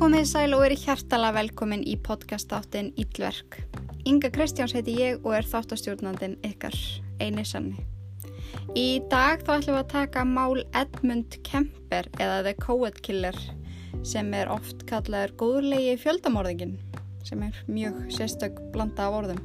Komið 0.00 0.22
sæl 0.30 0.54
og 0.56 0.62
verið 0.62 0.86
hjartala 0.86 1.28
velkomin 1.36 1.82
í 1.84 1.92
podcastáttin 2.00 2.86
Íllverk. 2.96 3.58
Inga 4.08 4.30
Kristjáns 4.32 4.72
heiti 4.72 4.94
ég 4.96 5.18
og 5.28 5.34
er 5.36 5.44
þáttastjórnandin 5.44 6.38
ykkar, 6.48 6.72
eini 7.20 7.44
sanni. 7.44 7.82
Í 8.72 9.02
dag 9.12 9.44
þá 9.44 9.50
ætlum 9.58 9.76
við 9.76 9.82
að 9.82 9.90
taka 9.92 10.22
mál 10.24 10.62
Edmund 10.80 11.36
Kemper 11.44 12.08
eða 12.16 12.40
The 12.46 12.56
Coed 12.64 13.02
Killer 13.04 13.36
sem 14.00 14.32
er 14.32 14.48
oft 14.48 14.86
kallaður 14.88 15.36
góðurlegi 15.44 15.98
fjöldamorðingin 16.00 16.78
sem 17.28 17.44
er 17.44 17.60
mjög 17.68 18.00
sérstök 18.16 18.56
blanda 18.72 19.10
af 19.10 19.20
orðum. 19.20 19.44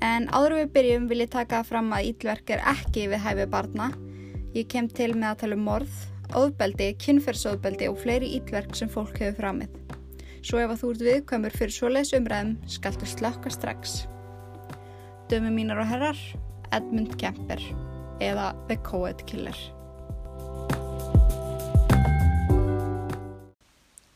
En 0.00 0.30
áður 0.32 0.62
við 0.62 0.74
byrjum 0.78 1.12
vil 1.12 1.20
ég 1.26 1.34
taka 1.36 1.60
fram 1.68 1.92
að 1.92 2.14
Íllverk 2.14 2.56
er 2.56 2.64
ekki 2.72 3.10
við 3.12 3.26
hæfi 3.28 3.50
barna. 3.52 3.92
Ég 4.56 4.72
kem 4.72 4.88
til 4.88 5.12
með 5.12 5.34
að 5.34 5.40
tala 5.44 5.60
um 5.60 5.68
morð 5.68 6.04
óðbeldi, 6.34 6.90
kynferðsóðbeldi 7.02 7.90
og 7.90 8.00
fleiri 8.02 8.32
ítverk 8.38 8.74
sem 8.78 8.90
fólk 8.90 9.20
hefur 9.20 9.38
framið. 9.42 9.78
Svo 10.46 10.62
ef 10.62 10.72
að 10.72 10.82
þú 10.82 10.90
ert 10.92 11.06
viðkvæmur 11.06 11.56
fyrir 11.58 11.74
svoleiðs 11.74 12.12
umræðum, 12.18 12.56
skaltu 12.70 13.08
slökka 13.10 13.52
strax. 13.54 13.96
Dömi 15.30 15.50
mínar 15.54 15.82
og 15.82 15.90
herrar, 15.90 16.20
Edmund 16.74 17.16
Kemper 17.20 17.62
eða 18.22 18.52
The 18.68 18.76
Coed 18.86 19.26
Killer. 19.26 19.58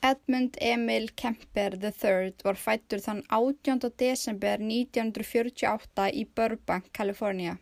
Edmund 0.02 0.56
Emil 0.60 1.10
Kemper 1.14 1.76
III 1.76 2.32
var 2.42 2.56
fættur 2.56 3.02
þann 3.04 3.20
18. 3.28 3.90
desember 4.00 4.62
1948 4.62 6.06
í 6.16 6.24
Burbank, 6.34 6.88
Kalifornia. 6.96 7.58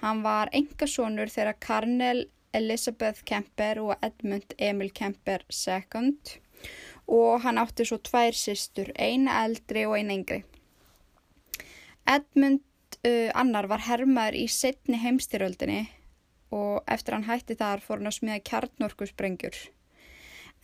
Hann 0.00 0.22
var 0.24 0.48
engasónur 0.56 1.28
þegar 1.28 1.58
Karnel 1.60 2.24
Elizabeth 2.52 3.24
Kemper 3.24 3.80
og 3.82 3.94
Edmund 4.02 4.54
Emil 4.58 4.90
Kemper 4.90 5.44
II 5.50 6.14
og 7.10 7.40
hann 7.42 7.58
átti 7.58 7.86
svo 7.88 7.98
tvær 7.98 8.36
sýstur, 8.36 8.90
eina 8.94 9.40
eldri 9.44 9.86
og 9.88 9.96
eina 9.98 10.14
yngri. 10.14 10.42
Edmund 12.10 12.62
uh, 13.06 13.30
annar 13.34 13.68
var 13.70 13.82
hermaður 13.86 14.38
í 14.42 14.46
setni 14.50 15.00
heimstyröldinni 15.02 15.82
og 16.54 16.82
eftir 16.90 17.16
hann 17.16 17.28
hætti 17.28 17.56
þar 17.58 17.82
fór 17.84 18.00
hann 18.00 18.10
að 18.10 18.18
smiða 18.18 18.44
kjarnorkusprengjur. 18.50 19.58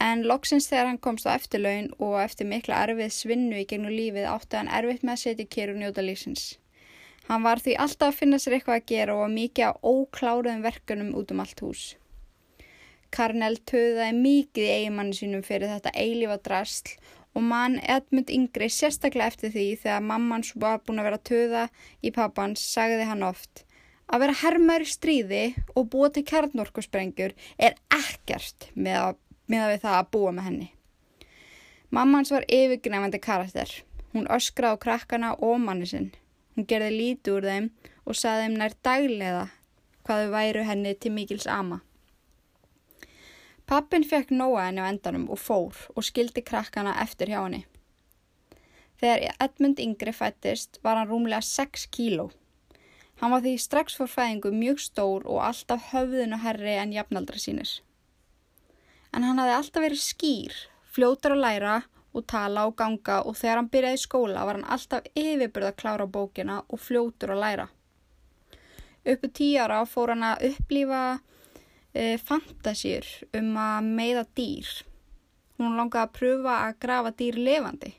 En 0.03 0.27
loksins 0.29 0.67
þegar 0.69 0.91
hann 0.91 1.03
komst 1.03 1.27
á 1.27 1.33
eftirlaun 1.33 1.89
og 2.03 2.19
eftir 2.21 2.49
mikla 2.51 2.83
erfið 2.85 3.15
svinnu 3.17 3.63
í 3.63 3.67
gegnum 3.71 3.95
lífið 3.95 4.29
átti 4.29 4.59
hann 4.61 4.73
erfitt 4.79 5.07
með 5.07 5.15
að 5.15 5.23
setja 5.23 5.53
kér 5.57 5.73
og 5.73 5.81
njóta 5.81 6.05
lífsins. 6.05 6.57
Hann 7.27 7.43
var 7.43 7.59
því 7.63 7.75
alltaf 7.83 8.13
að 8.13 8.19
finna 8.21 8.39
sér 8.39 8.57
eitthvað 8.57 8.81
að 8.81 8.89
gera 8.93 9.19
og 9.19 9.31
mikið 9.35 9.71
á 9.71 9.73
ókláruðum 9.83 10.65
verkunum 10.67 11.15
út 11.19 11.33
um 11.35 11.43
allt 11.43 11.63
hús. 11.65 11.85
Karnell 13.11 13.59
töðaði 13.67 14.17
mikið 14.19 14.65
í 14.67 14.75
eigimanni 14.81 15.17
sínum 15.17 15.45
fyrir 15.47 15.73
þetta 15.73 15.95
eilífa 15.95 16.39
drasl 16.43 16.97
og 17.37 17.45
mann 17.45 17.79
Edmund 17.83 18.31
Yngri 18.33 18.69
sérstaklega 18.73 19.33
eftir 19.33 19.53
því 19.55 19.69
þegar 19.83 20.07
mamman 20.09 20.45
svo 20.47 20.63
var 20.63 20.83
búin 20.87 21.03
að 21.03 21.11
vera 21.11 21.25
töða 21.31 21.65
í 22.03 22.13
pappans 22.15 22.63
sagði 22.73 23.09
hann 23.11 23.27
oft 23.27 23.67
að 24.07 24.23
vera 24.23 24.39
hermar 24.43 24.85
í 24.85 24.89
stríði 24.89 25.43
og 25.75 25.89
búa 25.93 26.11
til 26.15 26.25
kjarnorkusprengjur 26.27 27.35
er 27.59 27.77
ekkert 27.95 28.71
með 28.75 29.01
að, 29.01 29.19
með 29.51 29.65
að 29.65 29.73
við 29.73 29.83
það 29.87 29.99
að 29.99 30.11
búa 30.15 30.35
með 30.37 30.49
henni. 30.51 30.69
Mammans 31.95 32.33
var 32.35 32.47
yfirgnefandi 32.51 33.21
karakter. 33.23 33.73
Hún 34.15 34.31
öskraði 34.33 34.79
á 34.79 34.83
krakkana 34.83 35.35
og 35.43 35.59
manni 35.63 35.89
sinn. 35.91 36.11
Hún 36.57 36.65
gerði 36.65 36.93
lítið 36.97 37.35
úr 37.37 37.47
þeim 37.51 37.67
og 38.09 38.17
saði 38.17 38.47
þeim 38.47 38.55
nær 38.57 38.75
daglega 38.87 39.45
hvað 40.07 40.23
þau 40.23 40.33
væru 40.33 40.65
henni 40.65 40.95
til 40.97 41.13
mikils 41.13 41.47
ama. 41.51 41.83
Pappin 43.67 44.07
fekk 44.07 44.31
nóa 44.31 44.69
henni 44.69 44.81
á 44.81 44.89
endanum 44.89 45.27
og 45.35 45.41
fór 45.43 45.81
og 45.93 46.07
skildi 46.07 46.45
krakkana 46.47 46.95
eftir 47.03 47.33
hjá 47.33 47.41
henni. 47.43 47.65
Þegar 48.97 49.37
Edmund 49.45 49.83
yngri 49.83 50.15
fættist 50.17 50.79
var 50.87 50.97
hann 50.97 51.11
rúmlega 51.11 51.43
6 51.45 51.89
kíló. 51.93 52.31
Hann 53.21 53.33
var 53.35 53.43
því 53.45 53.57
strax 53.61 53.97
fór 53.99 54.09
fæðingu 54.13 54.53
mjög 54.55 54.81
stór 54.85 55.27
og 55.27 55.43
alltaf 55.45 55.91
höfðinu 55.93 56.39
herri 56.41 56.79
en 56.81 56.95
jafnaldra 56.95 57.41
sínir. 57.41 57.81
En 59.13 59.25
hann 59.25 59.41
hafði 59.41 59.57
alltaf 59.59 59.85
verið 59.85 60.03
skýr, 60.05 60.57
fljótar 60.93 61.37
að 61.37 61.45
læra 61.45 61.77
og 61.83 61.96
tala 62.25 62.67
og 62.69 62.77
ganga 62.79 63.21
og 63.27 63.37
þegar 63.37 63.61
hann 63.61 63.71
byrjaði 63.73 64.01
skóla 64.01 64.45
var 64.49 64.59
hann 64.59 64.71
alltaf 64.77 65.09
yfirbyrð 65.13 65.71
að 65.71 65.79
klára 65.83 66.07
bókina 66.07 66.63
og 66.69 66.81
fljótur 66.81 67.35
að 67.35 67.43
læra. 67.43 67.67
Uppu 69.07 69.31
tíu 69.31 69.61
ára 69.63 69.83
fór 69.87 70.15
hann 70.15 70.25
að 70.27 70.49
upplýfa 70.51 71.03
e, 71.95 72.17
fantasýr 72.19 73.07
um 73.39 73.53
að 73.61 73.91
meiða 74.01 74.25
dýr. 74.39 74.73
Hún 75.61 75.77
langaði 75.79 76.03
að 76.05 76.17
pröfa 76.19 76.57
að 76.65 76.81
grafa 76.85 77.13
dýr 77.21 77.39
levandi, 77.41 77.93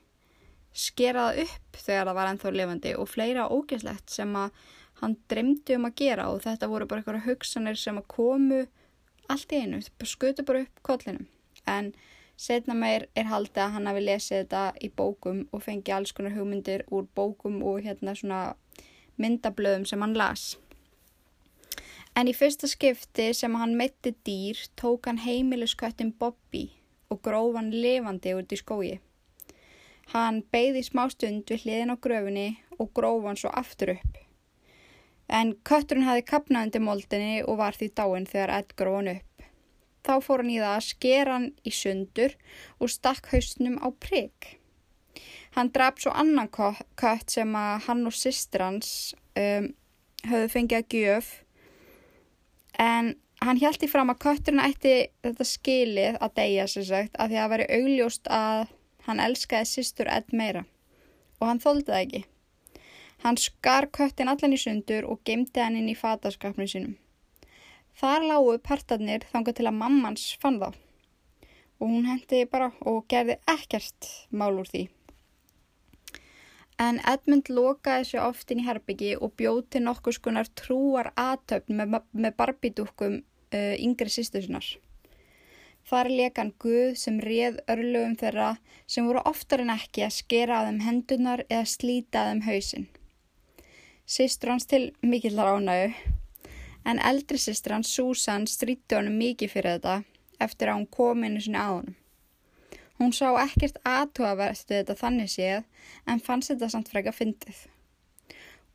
skera 0.74 1.30
það 1.30 1.44
upp 1.46 1.80
þegar 1.86 2.10
það 2.10 2.18
var 2.20 2.32
ennþá 2.32 2.52
levandi 2.54 2.92
og 2.98 3.10
fleira 3.10 3.48
ógeslegt 3.50 4.14
sem 4.14 4.36
að 4.38 4.66
hann 5.02 5.16
dremdi 5.30 5.78
um 5.78 5.88
að 5.88 5.98
gera 6.02 6.28
og 6.34 6.44
þetta 6.44 6.70
voru 6.70 6.90
bara 6.90 7.02
eitthvað 7.02 7.26
hugsanir 7.30 7.80
sem 7.80 7.98
að 7.98 8.10
komu 8.14 8.62
allt 9.32 9.54
í 9.54 9.64
einu, 9.64 9.82
skutu 9.82 10.46
bara 10.48 10.64
upp 10.66 10.84
kollinum. 10.86 11.28
En 11.68 11.92
Setna 12.38 12.76
meir 12.78 13.08
er 13.18 13.26
haldið 13.32 13.64
að 13.64 13.72
hann 13.74 13.90
hafi 13.90 14.02
lesið 14.06 14.38
þetta 14.38 14.64
í 14.86 14.92
bókum 15.00 15.40
og 15.52 15.64
fengi 15.66 15.94
alls 15.96 16.14
konar 16.14 16.36
hugmyndir 16.36 16.84
úr 16.94 17.08
bókum 17.18 17.64
og 17.66 17.82
hérna 17.82 18.14
svona 18.14 18.42
myndablöðum 19.18 19.88
sem 19.90 20.04
hann 20.06 20.14
las. 20.14 20.52
En 22.18 22.30
í 22.30 22.36
fyrsta 22.38 22.70
skipti 22.70 23.32
sem 23.38 23.58
hann 23.58 23.74
metti 23.78 24.14
dýr 24.26 24.62
tók 24.78 25.10
hann 25.10 25.22
heimilisköttin 25.22 26.14
Bobby 26.20 26.68
og 27.10 27.22
gróf 27.26 27.58
hann 27.58 27.74
levandi 27.74 28.34
út 28.38 28.54
í 28.54 28.62
skói. 28.62 28.96
Hann 30.14 30.44
beigði 30.54 30.86
smá 30.86 31.08
stund 31.12 31.50
við 31.50 31.66
hliðin 31.66 31.94
á 31.94 31.98
gröfinni 32.06 32.48
og 32.78 32.94
gróf 32.94 33.26
hann 33.26 33.40
svo 33.42 33.52
aftur 33.62 33.96
upp. 33.98 34.18
En 35.28 35.56
kötturinn 35.68 36.08
hafi 36.08 36.24
kapnað 36.24 36.70
undir 36.70 36.86
moldinni 36.86 37.42
og 37.44 37.60
var 37.62 37.76
því 37.76 37.90
dáin 37.98 38.30
þegar 38.30 38.54
Ed 38.60 38.78
gróf 38.80 39.02
hann 39.02 39.14
upp. 39.18 39.27
Þá 40.08 40.14
fór 40.24 40.44
hann 40.44 40.54
í 40.54 40.62
það 40.62 40.76
að 40.78 40.86
skera 40.88 41.36
hann 41.36 41.50
í 41.68 41.74
sundur 41.76 42.38
og 42.80 42.92
stakk 42.94 43.28
hausnum 43.34 43.76
á 43.84 43.88
prigg. 43.92 44.54
Hann 45.58 45.74
draf 45.76 46.00
svo 46.00 46.14
annan 46.16 46.48
kött 46.54 47.34
sem 47.34 47.56
að 47.58 47.88
hann 47.88 48.06
og 48.08 48.16
sýstir 48.16 48.64
hans 48.64 48.92
um, 49.36 49.72
höfðu 50.28 50.52
fengið 50.54 50.78
að 50.80 50.96
gjöf 50.96 51.32
en 52.80 53.16
hann 53.42 53.62
held 53.62 53.84
í 53.84 53.90
fram 53.90 54.14
að 54.14 54.22
kötturinn 54.26 54.64
ætti 54.64 54.96
þetta 55.26 55.48
skilið 55.50 56.20
að 56.22 56.36
deyja 56.40 56.68
sér 56.72 56.88
sagt 56.92 57.18
að 57.18 57.34
því 57.34 57.42
að 57.42 57.52
veri 57.54 57.68
augljóst 57.80 58.32
að 58.34 58.64
hann 59.08 59.24
elskaði 59.24 59.72
sýstur 59.72 60.12
edd 60.14 60.34
meira 60.34 60.64
og 61.40 61.50
hann 61.50 61.62
þóldi 61.64 61.90
það 61.90 62.04
ekki. 62.06 62.24
Hann 63.26 63.42
skar 63.42 63.90
köttin 63.98 64.30
allan 64.30 64.54
í 64.54 64.62
sundur 64.62 65.10
og 65.10 65.24
gemdi 65.26 65.62
hann 65.62 65.78
inn 65.80 65.90
í 65.90 65.98
fataskapnum 65.98 66.70
sínum. 66.70 66.96
Þar 67.98 68.28
lágu 68.30 68.58
partarnir 68.62 69.24
þanga 69.32 69.56
til 69.58 69.66
að 69.66 69.80
mammans 69.80 70.28
fann 70.42 70.60
þá 70.62 70.70
og 71.78 71.90
hún 71.90 72.06
hendi 72.10 72.44
bara 72.50 72.70
og 72.90 73.06
gerði 73.10 73.38
ekkert 73.50 74.10
mál 74.30 74.54
úr 74.62 74.70
því. 74.70 74.84
En 76.78 77.00
Edmund 77.10 77.50
lokaði 77.50 78.06
sér 78.06 78.26
oft 78.28 78.52
inn 78.54 78.62
í 78.62 78.66
herbyggi 78.68 79.16
og 79.18 79.34
bjóð 79.40 79.64
til 79.74 79.82
nokkuð 79.86 80.18
skunar 80.20 80.50
trúar 80.60 81.10
aðtöfn 81.18 81.74
með, 81.80 81.96
með 82.14 82.36
barbidúkum 82.38 83.16
uh, 83.22 83.76
yngri 83.82 84.14
sýstusinnar. 84.14 84.68
Þar 85.88 86.12
lekan 86.12 86.52
Guð 86.62 86.98
sem 87.02 87.18
réð 87.24 87.62
örlugum 87.72 88.14
þeirra 88.20 88.52
sem 88.86 89.08
voru 89.10 89.24
oftar 89.26 89.64
en 89.64 89.74
ekki 89.74 90.06
að 90.06 90.18
skera 90.20 90.60
að 90.60 90.70
þeim 90.70 90.80
hendunar 90.86 91.46
eða 91.48 91.66
slíta 91.74 92.22
að 92.22 92.30
þeim 92.30 92.46
hausin. 92.52 92.88
Sýstur 94.06 94.54
hans 94.54 94.70
til 94.70 94.84
mikillar 95.02 95.56
ánægu 95.56 96.17
en 96.88 97.00
eldri 97.04 97.40
sýstir 97.42 97.76
hans 97.76 97.92
Susan 97.92 98.48
stríti 98.48 98.96
honum 98.96 99.18
mikið 99.20 99.52
fyrir 99.52 99.78
þetta 99.78 99.96
eftir 100.44 100.72
að 100.72 100.80
hún 100.80 100.92
kom 100.98 101.26
inn 101.28 101.40
í 101.40 101.44
sinni 101.44 101.60
á 101.60 101.68
honum. 101.68 101.96
Hún 102.98 103.14
sá 103.14 103.28
ekkert 103.44 103.78
aðtóaverstu 103.86 104.80
þetta 104.80 104.96
þannig 104.98 105.30
séð 105.30 105.66
en 106.10 106.22
fannst 106.24 106.54
þetta 106.54 106.70
samt 106.74 106.90
freka 106.90 107.14
fyndið. 107.14 107.60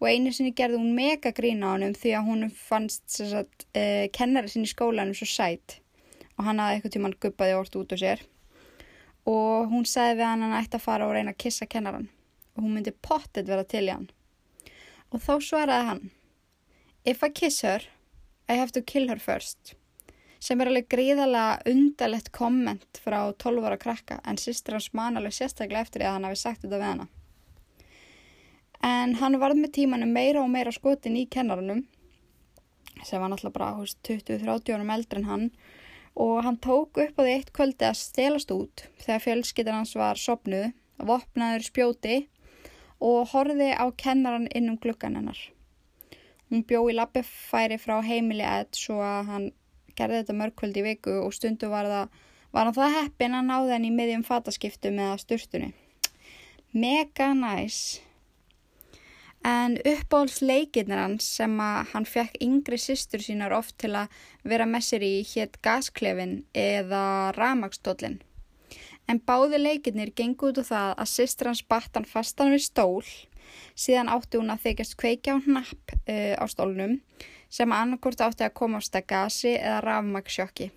Og 0.02 0.08
einu 0.10 0.32
sinni 0.34 0.52
gerði 0.58 0.78
hún 0.82 0.94
mega 0.98 1.32
grína 1.34 1.72
á 1.72 1.74
honum 1.74 1.94
því 1.98 2.14
að 2.18 2.28
hún 2.28 2.50
fannst 2.54 3.20
uh, 3.22 4.06
kennari 4.14 4.50
sinni 4.52 4.68
í 4.68 4.74
skólanum 4.74 5.16
svo 5.16 5.28
sætt 5.30 5.78
og 6.36 6.46
hann 6.46 6.62
hafði 6.62 6.78
eitthvað 6.78 6.94
tíman 6.96 7.18
guppaði 7.22 7.56
orð 7.58 7.78
út 7.82 7.94
á 7.94 7.96
sér 8.02 8.22
og 9.28 9.70
hún 9.70 9.84
sagði 9.86 10.18
við 10.18 10.26
hann 10.26 10.42
að 10.42 10.50
hann 10.50 10.64
ætti 10.64 10.78
að 10.78 10.84
fara 10.86 11.06
og 11.06 11.14
reyna 11.14 11.34
að 11.34 11.42
kissa 11.44 11.68
kennaran 11.70 12.08
og 12.56 12.64
hún 12.64 12.74
myndi 12.76 12.94
pottet 12.94 13.48
vera 13.48 13.64
til 13.64 13.84
í 13.86 13.92
hann. 13.92 14.08
Og 15.12 15.22
þá 15.22 15.34
svaraði 15.44 15.88
hann 15.90 16.04
If 17.04 17.22
I 17.26 17.30
kiss 17.34 17.62
her 17.66 17.82
I 18.52 18.58
have 18.60 18.72
to 18.76 18.82
kill 18.82 19.08
her 19.08 19.20
first 19.22 19.76
sem 20.42 20.60
er 20.60 20.68
alveg 20.72 20.88
gríðalega 20.90 21.70
undalett 21.70 22.32
komment 22.34 22.98
frá 23.04 23.20
12 23.44 23.66
ára 23.68 23.78
krakka 23.78 24.18
en 24.26 24.40
sýstir 24.42 24.74
hans 24.74 24.90
man 24.98 25.18
alveg 25.18 25.36
sérstaklega 25.36 25.86
eftir 25.86 26.02
því 26.02 26.08
að 26.08 26.16
hann 26.16 26.26
hafi 26.26 26.40
sagt 26.40 26.64
þetta 26.64 26.80
við 26.80 26.88
hana. 26.88 27.06
En 28.82 29.14
hann 29.20 29.38
varð 29.38 29.60
með 29.62 29.74
tímanu 29.78 30.08
meira 30.10 30.42
og 30.42 30.50
meira 30.50 30.74
skotin 30.74 31.20
í 31.20 31.28
kennarunum 31.30 31.84
sem 33.06 33.22
var 33.22 33.30
náttúrulega 33.30 33.54
bara 33.54 33.86
20-30 34.10 34.74
árum 34.74 34.92
eldri 34.96 35.22
en 35.22 35.30
hann 35.30 35.46
og 36.26 36.42
hann 36.44 36.58
tók 36.66 36.98
upp 37.06 37.22
á 37.22 37.22
því 37.22 37.36
eitt 37.36 37.54
kvöldi 37.54 37.88
að 37.88 38.00
stelast 38.02 38.50
út 38.52 38.86
þegar 39.04 39.24
fjölskyttan 39.28 39.78
hans 39.78 39.94
var 39.96 40.18
sopnuð, 40.18 40.72
vopnaður 40.98 41.70
spjóti 41.70 42.18
og 42.98 43.30
horfiði 43.30 43.72
á 43.78 43.86
kennaran 43.94 44.50
inn 44.50 44.74
um 44.74 44.78
gluggan 44.82 45.16
hennar. 45.18 45.38
Hún 46.52 46.66
bjó 46.68 46.82
í 46.92 46.92
lappefæri 46.92 47.78
frá 47.80 47.94
heimili 48.04 48.44
Ed 48.44 48.76
svo 48.76 48.98
að 49.00 49.28
hann 49.32 49.44
gerði 49.96 50.18
þetta 50.18 50.34
mörgkvöldi 50.36 50.82
í 50.82 50.84
viku 50.84 51.14
og 51.22 51.32
stundu 51.32 51.70
var, 51.72 51.86
það, 51.88 52.10
var 52.52 52.68
hann 52.68 52.76
það 52.76 52.96
heppin 52.98 53.36
að 53.38 53.46
náði 53.48 53.72
henni 53.72 53.88
í 53.88 53.94
miðjum 53.96 54.24
fataskiptu 54.26 54.92
með 54.92 55.14
sturtunni. 55.22 55.70
Mega 56.76 57.30
næs. 57.38 57.78
En 59.48 59.78
uppáhaldsleikirnir 59.80 61.00
hans 61.00 61.30
sem 61.38 61.56
að 61.64 61.88
hann 61.94 62.10
fekk 62.12 62.36
yngri 62.44 62.76
sýstur 62.84 63.24
sínar 63.24 63.56
oft 63.56 63.78
til 63.80 63.94
að 64.02 64.12
vera 64.44 64.68
með 64.68 64.86
sér 64.90 65.08
í 65.08 65.12
hétt 65.32 65.56
gasklefin 65.64 66.42
eða 66.52 67.32
ramagsdólinn. 67.40 68.20
En 69.08 69.24
báði 69.24 69.64
leikirnir 69.64 70.12
gengur 70.12 70.52
út 70.52 70.60
á 70.60 70.64
það 70.68 70.94
að 71.00 71.12
sýstur 71.16 71.50
hans 71.54 71.64
batt 71.64 71.96
hann 71.96 72.12
fastan 72.12 72.52
við 72.52 72.66
stól, 72.68 73.08
síðan 73.74 74.10
átti 74.12 74.40
hún 74.40 74.52
að 74.52 74.66
þykjast 74.66 74.96
kveikja 75.00 75.36
á 75.36 75.44
hnapp 75.44 75.94
uh, 75.96 76.34
á 76.38 76.44
stólnum 76.50 76.98
sem 77.52 77.72
annarkort 77.72 78.20
átti 78.24 78.46
að 78.46 78.56
komast 78.56 78.96
að 78.96 79.08
gasi 79.12 79.56
eða 79.58 79.82
ramagsjokki. 79.84 80.70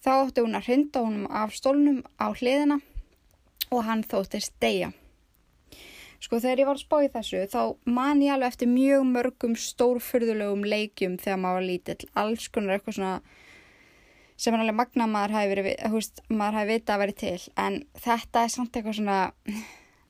Þá 0.00 0.10
átti 0.14 0.44
hún 0.44 0.56
að 0.56 0.66
hrinda 0.68 1.04
honum 1.04 1.28
af 1.28 1.52
stólnum 1.56 2.02
á 2.20 2.32
hliðina 2.32 2.80
og 3.70 3.84
hann 3.86 4.04
þóttist 4.04 4.56
deyja. 4.60 4.92
Sko 6.20 6.36
þegar 6.36 6.60
ég 6.60 6.68
var 6.68 6.76
að 6.76 6.84
spá 6.84 6.96
í 7.00 7.10
þessu 7.12 7.44
þá 7.48 7.60
man 7.88 8.20
ég 8.20 8.34
alveg 8.34 8.52
eftir 8.52 8.68
mjög 8.68 9.06
mörgum 9.08 9.54
stórfyrðulegum 9.56 10.66
leikjum 10.68 11.16
þegar 11.20 11.40
maður 11.40 11.60
var 11.60 11.68
lítill. 11.68 12.08
Alls 12.20 12.48
konar 12.52 12.76
eitthvað 12.76 12.98
svona 12.98 13.14
sem 14.40 14.56
er 14.56 14.62
alveg 14.64 14.76
magna 14.76 15.06
maður 15.08 15.36
hafi 15.36 15.52
verið, 15.54 15.70
húst, 15.92 16.20
maður 16.28 16.58
hafi 16.60 16.72
vitað 16.74 16.94
að 16.94 17.02
vera 17.04 17.16
til. 17.22 17.48
En 17.60 17.78
þetta 18.04 18.44
er 18.44 18.52
samt 18.52 18.76
eitthvað 18.76 18.98
svona 19.00 19.18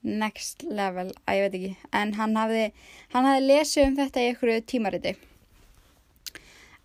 next 0.01 0.63
level, 0.63 1.11
að 1.25 1.37
ég 1.37 1.43
veit 1.45 1.57
ekki. 1.59 1.73
En 1.97 2.13
hann 2.17 2.37
hafði, 2.39 2.69
hann 3.13 3.27
hafði 3.29 3.47
lesið 3.47 3.87
um 3.87 3.97
þetta 3.99 4.21
í 4.21 4.29
einhverju 4.31 4.63
tímariti. 4.71 5.13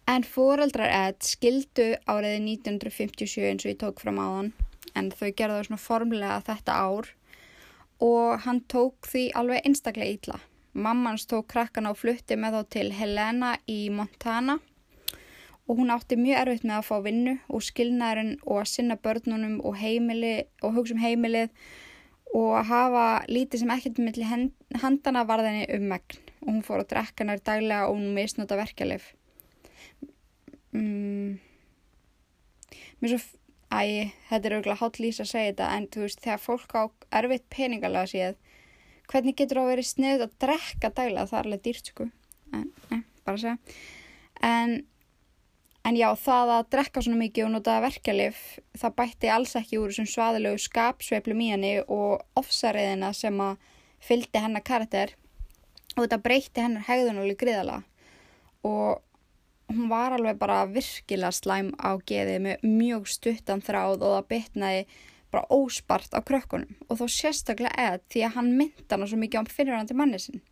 En 0.07 0.23
foreldrar 0.23 0.93
Ed 0.93 1.25
skildu 1.27 1.89
áriði 2.07 2.43
1957 2.45 3.47
eins 3.49 3.65
og 3.65 3.73
ég 3.73 3.81
tók 3.81 4.03
fram 4.03 4.21
á 4.23 4.27
hann. 4.27 4.53
En 4.95 5.11
þau 5.11 5.31
gerðu 5.35 5.65
svona 5.67 5.83
formlega 5.83 6.43
þetta 6.47 6.77
ár 6.79 7.11
og 8.07 8.45
hann 8.45 8.61
tók 8.71 9.09
því 9.11 9.25
alveg 9.41 9.67
einstaklega 9.67 10.15
ítla. 10.15 10.39
Mammans 10.77 11.27
tók 11.27 11.49
krakkan 11.49 11.89
á 11.89 11.93
flutti 11.97 12.37
með 12.37 12.59
þá 12.59 12.73
til 12.77 12.89
Helena 12.93 13.57
í 13.67 13.89
Montana 13.91 14.59
og 15.67 15.81
hún 15.81 15.91
átti 15.91 16.19
mjög 16.21 16.43
erfitt 16.43 16.67
með 16.69 16.77
að 16.77 16.87
fá 16.87 16.97
vinnu 17.03 17.35
og 17.49 17.65
skilnaðurinn 17.67 18.37
og 18.45 18.61
að 18.61 18.69
sinna 18.71 18.97
börnunum 19.03 19.57
og, 19.65 19.75
heimili, 19.81 20.47
og 20.63 20.77
hugsa 20.77 20.95
um 20.95 21.03
heimilið 21.03 21.51
og 22.37 22.57
hafa 22.69 23.07
lítið 23.31 23.63
sem 23.63 23.73
ekkert 23.77 24.03
millir 24.03 24.29
handana 24.83 25.25
varðinni 25.29 25.67
um 25.77 25.89
megn 25.93 26.21
og 26.47 26.51
hún 26.53 26.63
fór 26.67 26.85
að 26.85 26.91
drekka 26.93 27.27
nær 27.27 27.41
daglega 27.43 27.89
og 27.89 27.97
hún 27.97 28.13
misnóta 28.15 28.59
verkjalið. 28.59 29.07
Mm. 30.77 31.41
Mér 33.01 33.17
svo 33.17 33.37
Æ, 33.67 34.13
þetta 34.31 34.47
er 34.47 34.55
auðvitað 34.55 34.79
hálf 34.79 34.99
lýs 35.03 35.17
að 35.19 35.31
segja 35.33 35.51
þetta 35.51 35.69
en 35.75 35.87
þú 35.91 36.03
veist 36.05 36.21
þegar 36.23 36.43
fólk 36.45 36.75
á 36.79 36.83
erfitt 37.19 37.47
peningalega 37.51 38.11
séð 38.13 38.37
hvernig 39.11 39.37
getur 39.39 39.59
það 39.59 39.65
að 39.65 39.73
vera 39.73 39.87
sniðut 39.89 40.25
að 40.27 40.37
drekka 40.45 40.91
dæla 40.95 41.25
það 41.27 41.39
er 41.39 41.49
alveg 41.49 41.65
dýrt 41.65 41.91
sko 41.91 42.07
en, 42.55 42.69
ne, 42.93 43.01
bara 43.27 43.35
að 43.35 43.43
segja 43.43 43.57
en, 44.47 44.77
en 45.87 45.97
já 45.99 46.09
það 46.19 46.53
að 46.57 46.69
drekka 46.75 47.03
svona 47.05 47.21
mikið 47.21 47.47
og 47.47 47.53
nota 47.55 47.77
verkelif 47.85 48.43
það 48.79 48.95
bætti 48.99 49.31
alls 49.31 49.55
ekki 49.59 49.79
úr 49.79 49.93
þessum 49.93 50.09
svaðilegu 50.11 50.61
skapsveiflum 50.65 51.43
í 51.45 51.51
henni 51.53 51.73
og 51.87 52.25
ofsariðina 52.41 53.13
sem 53.15 53.39
að 53.43 53.61
fyldi 54.03 54.43
hennar 54.43 54.65
karakter. 54.67 55.15
Og 55.97 56.05
þetta 56.05 56.23
breytti 56.25 56.65
hennar 56.65 56.87
hegðunuleg 56.89 57.39
griðala 57.41 57.83
og 58.67 59.03
hún 59.71 59.87
var 59.91 60.15
alveg 60.17 60.39
bara 60.41 60.65
virkilega 60.69 61.35
slæm 61.35 61.71
á 61.79 61.95
geði 62.07 62.41
með 62.43 62.67
mjög 62.67 63.07
stuttan 63.11 63.63
þráð 63.63 64.03
og 64.03 64.17
það 64.17 64.29
bytnaði 64.33 64.83
bara 65.31 65.47
óspart 65.55 66.15
á 66.15 66.21
krökkunum. 66.27 66.77
Og 66.91 66.99
þó 66.99 67.07
sérstaklega 67.11 67.75
eða 67.79 68.03
því 68.11 68.27
að 68.27 68.37
hann 68.41 68.53
mynda 68.59 68.99
hann 68.99 69.07
svo 69.07 69.23
mikið 69.23 69.43
á 69.43 69.55
fyrirhandi 69.55 69.99
manni 69.99 70.23
sin 70.23 70.43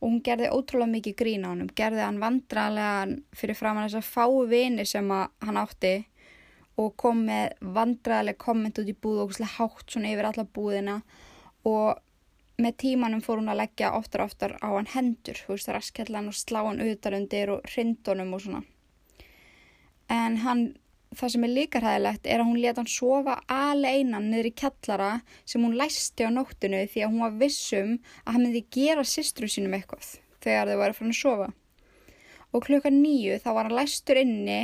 og 0.00 0.06
hún 0.08 0.22
gerði 0.24 0.48
ótrúlega 0.52 0.94
mikið 0.94 1.16
grín 1.16 1.44
á 1.44 1.52
hann 1.52 1.72
gerði 1.76 2.04
hann 2.06 2.22
vandralega 2.22 3.18
fyrir 3.36 3.58
fram 3.58 3.76
hann 3.76 3.90
þess 3.90 4.00
að 4.00 4.12
fái 4.14 4.46
vini 4.48 4.86
sem 4.88 5.10
hann 5.12 5.60
átti 5.60 5.94
og 6.80 6.94
kom 7.00 7.24
með 7.28 7.56
vandralega 7.76 8.40
komment 8.40 8.78
út 8.80 8.88
í 8.88 8.96
búð 8.96 9.24
og 9.24 9.34
hátt 9.56 9.90
svona 9.90 10.12
yfir 10.12 10.28
alla 10.30 10.46
búðina. 10.46 11.00
Og 11.68 11.98
með 12.60 12.76
tímanum 12.84 13.22
fór 13.24 13.40
hún 13.40 13.52
að 13.52 13.62
leggja 13.62 13.92
oftar 13.96 14.24
og 14.24 14.32
oftar 14.32 14.56
á 14.60 14.68
hann 14.68 14.90
hendur, 14.94 15.40
veist, 15.48 15.68
raskjallan 15.68 16.30
og 16.30 16.36
slá 16.36 16.62
hann 16.66 16.82
utarundir 16.84 17.52
og 17.56 17.66
hrindunum 17.72 18.34
og 18.36 18.44
svona. 18.44 18.62
En 20.10 20.40
hann, 20.44 20.64
það 21.16 21.32
sem 21.34 21.46
er 21.46 21.52
líka 21.54 21.82
hæðilegt 21.82 22.26
er 22.26 22.42
að 22.42 22.48
hún 22.50 22.60
leta 22.62 22.82
hann 22.82 22.90
sofa 22.90 23.36
aleinan 23.50 24.28
niður 24.30 24.50
í 24.50 24.52
kjallara 24.62 25.12
sem 25.44 25.64
hún 25.64 25.78
læsti 25.78 26.26
á 26.26 26.30
nóttinu 26.30 26.82
því 26.90 27.04
að 27.04 27.14
hún 27.14 27.24
var 27.24 27.38
vissum 27.40 27.96
að 28.24 28.34
hann 28.34 28.44
myndi 28.44 28.64
gera 28.76 29.06
sistru 29.06 29.50
sínum 29.50 29.74
eitthvað 29.78 30.12
þegar 30.44 30.70
þau 30.70 30.76
var 30.82 30.92
að 30.92 31.00
fara 31.00 31.14
að 31.14 31.18
sofa. 31.20 31.48
Og 32.50 32.64
klukka 32.66 32.92
nýju 32.94 33.40
þá 33.42 33.50
var 33.56 33.68
hann 33.68 33.78
læstur 33.78 34.22
inni 34.22 34.60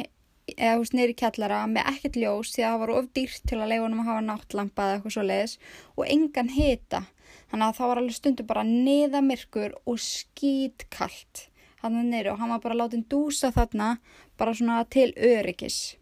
eða 0.54 0.78
húst 0.78 0.94
niður 0.94 1.12
í 1.12 1.18
kjallara 1.18 1.64
með 1.70 1.90
ekkert 1.90 2.20
ljós 2.22 2.54
því 2.54 2.62
að 2.62 2.72
það 2.72 2.80
var 2.84 2.94
of 2.94 3.10
dýrt 3.18 3.42
til 3.50 3.58
að 3.58 3.68
leiða 3.72 3.82
hann 3.82 3.98
að 3.98 4.08
hafa 4.12 4.24
náttlampa 4.30 4.86
eða 4.86 4.96
eitthvað 4.96 5.16
svo 5.16 5.26
leiðis 5.26 5.58
og 5.96 6.02
engan 6.06 6.54
hita 6.54 7.02
Þannig 7.50 7.66
að 7.66 7.76
það 7.78 7.90
var 7.90 8.00
alveg 8.00 8.16
stundu 8.16 8.46
bara 8.46 8.64
neðamirkur 8.66 9.76
og 9.86 10.00
skýtkallt 10.02 11.46
hann 11.82 12.00
er 12.00 12.08
neyru 12.08 12.32
og 12.32 12.40
hann 12.40 12.52
var 12.54 12.62
bara 12.64 12.78
látin 12.80 13.04
dúsa 13.10 13.52
þarna 13.54 13.96
bara 14.38 14.54
svona 14.56 14.82
til 14.90 15.12
öryggis. 15.14 15.96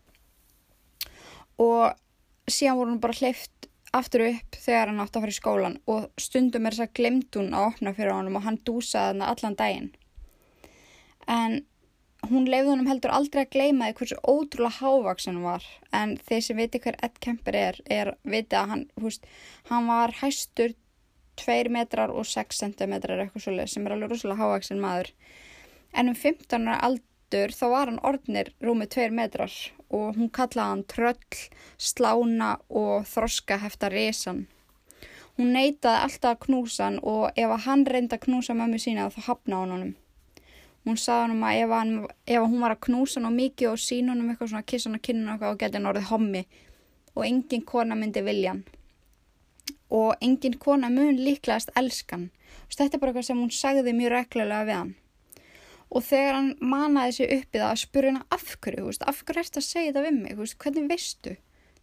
Og 1.63 1.95
síðan 2.51 2.79
voru 2.81 2.95
hann 2.95 3.03
bara 3.03 3.19
hleyft 3.19 3.69
aftur 3.95 4.25
upp 4.27 4.57
þegar 4.59 4.91
hann 4.91 5.03
átti 5.05 5.19
að 5.19 5.25
fara 5.25 5.35
í 5.35 5.39
skólan. 5.39 5.77
Og 5.91 6.09
stundum 6.21 6.67
er 6.67 6.77
þess 6.77 6.89
að 6.89 6.97
glemt 6.99 7.39
hún 7.39 7.55
að 7.55 7.69
opna 7.71 7.95
fyrir 7.95 8.17
honum 8.17 8.41
og 8.41 8.47
hann 8.49 8.59
dúsaði 8.67 9.13
þarna 9.13 9.31
allan 9.31 9.59
daginn. 9.61 9.93
En 11.31 11.61
hún 12.31 12.49
leiði 12.49 12.71
honum 12.71 12.89
heldur 12.89 13.15
aldrei 13.15 13.45
að 13.45 13.53
gleyma 13.55 13.89
því 13.89 13.97
hversu 14.01 14.21
ótrúlega 14.23 14.81
hávaksin 14.81 15.37
hann 15.37 15.47
var. 15.47 15.67
En 15.93 16.17
þeir 16.29 16.47
sem 16.47 16.61
viti 16.61 16.81
hver 16.83 16.99
Ed 17.05 17.21
Kemper 17.25 17.59
er, 17.59 17.81
er 17.87 18.15
viti 18.25 18.59
að 18.59 18.73
hann, 18.73 18.87
húst, 19.01 19.29
hann 19.71 19.89
var 19.91 20.15
hæstur 20.21 20.75
2 21.41 21.71
metrar 21.75 22.13
og 22.15 22.27
6 22.31 22.61
cm 22.63 22.95
eitthvað 22.95 23.43
svolítið 23.43 23.73
sem 23.73 23.87
er 23.87 23.97
alveg 23.97 24.13
rosalega 24.13 24.43
hávaksin 24.43 24.83
maður. 24.83 25.11
En 25.95 26.11
um 26.11 26.19
15 26.19 26.69
ára 26.69 26.81
aldur 27.25 27.53
þá 27.55 27.65
var 27.71 27.89
hann 27.89 28.03
orðnir 28.05 28.53
rúmið 28.61 28.89
2 28.95 29.11
metrar 29.11 29.53
og 29.91 30.17
hún 30.17 30.31
kallaði 30.31 30.71
hann 30.71 30.85
tröll, 30.85 31.39
slána 31.79 32.59
og 32.69 33.07
þroska 33.07 33.59
hefta 33.59 33.89
resan 33.89 34.47
hún 35.39 35.53
neytaði 35.53 36.05
alltaf 36.05 36.37
að 36.37 36.45
knúsa 36.47 36.85
hann 36.85 36.99
og 37.03 37.33
ef 37.37 37.65
hann 37.67 37.87
reynda 37.87 38.17
að 38.17 38.27
knúsa 38.27 38.55
mömmu 38.55 38.79
sína 38.79 39.11
þá 39.11 39.21
hafna 39.29 39.57
hann 39.63 39.75
honum 39.75 39.95
hún 40.85 40.97
sagði 41.01 41.33
hann 41.33 41.43
að 41.43 41.63
ef, 41.63 41.71
hann, 41.71 42.07
ef 42.27 42.43
hún 42.45 42.61
var 42.61 42.77
að 42.77 42.85
knúsa 42.87 43.21
hann 43.21 43.31
og 43.31 43.37
mikið 43.41 43.73
og 43.73 43.83
sína 43.83 44.13
hann 44.13 44.23
um 44.23 44.31
eitthvað 44.31 44.53
svona 44.53 44.69
kiss 44.71 44.87
hann 44.87 45.01
að 45.01 45.07
kynna 45.09 45.35
hann 45.35 45.51
og 45.51 45.59
geta 45.59 45.79
hann 45.79 45.91
orðið 45.91 46.11
hommi 46.13 46.47
og 47.15 47.27
engin 47.27 47.65
kona 47.65 47.99
myndi 47.99 48.23
vilja 48.23 48.55
hann 48.55 48.65
og 49.95 50.17
engin 50.21 50.59
kona 50.59 50.89
mun 50.91 51.21
líklegast 51.23 51.71
elskan. 51.79 52.31
Þetta 52.69 52.97
er 52.97 53.01
bara 53.01 53.13
eitthvað 53.13 53.27
sem 53.29 53.39
hún 53.39 53.53
sagði 53.55 53.93
mjög 53.95 54.11
reglulega 54.11 54.67
við 54.67 54.79
hann. 54.81 54.95
Og 55.95 56.03
þegar 56.03 56.35
hann 56.35 56.53
manaði 56.59 57.17
sig 57.19 57.33
upp 57.39 57.55
í 57.55 57.61
það 57.61 57.71
að 57.71 57.83
spura 57.85 58.11
henn 58.11 58.23
af 58.35 58.47
hverju, 58.59 58.87
veist, 58.89 59.05
af 59.07 59.21
hverju 59.23 59.45
ert 59.45 59.59
að 59.61 59.67
segja 59.69 59.91
þetta 59.93 60.07
við 60.09 60.17
mig, 60.21 60.37
veist, 60.41 60.57
hvernig 60.63 60.89
veistu? 60.91 61.35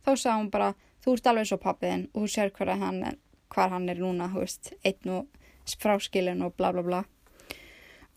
Þá 0.01 0.12
sagði 0.12 0.38
hún 0.38 0.50
bara, 0.51 0.72
þú 1.03 1.15
ert 1.15 1.30
alveg 1.32 1.48
svo 1.48 1.60
pappiðinn 1.62 2.08
og 2.12 2.25
þú 2.25 2.32
sér 2.34 2.51
hver 2.58 2.74
hann 2.82 3.03
hvar 3.51 3.72
hann 3.72 3.89
er 3.91 4.00
núna, 4.00 4.30
veist, 4.34 4.74
einn 4.88 5.15
og 5.15 5.77
fráskilin 5.80 6.44
og 6.46 6.56
bla 6.60 6.72
bla 6.75 6.84
bla. 6.84 7.01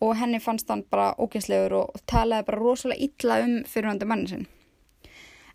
Og 0.03 0.17
henni 0.19 0.41
fannst 0.43 0.69
hann 0.69 0.85
bara 0.91 1.15
ógæslegur 1.19 1.77
og 1.79 2.03
talaði 2.11 2.49
bara 2.49 2.61
rosalega 2.61 3.07
illa 3.07 3.39
um 3.45 3.55
fyrirhandi 3.69 4.09
manni 4.11 4.31
sinn. 4.33 4.47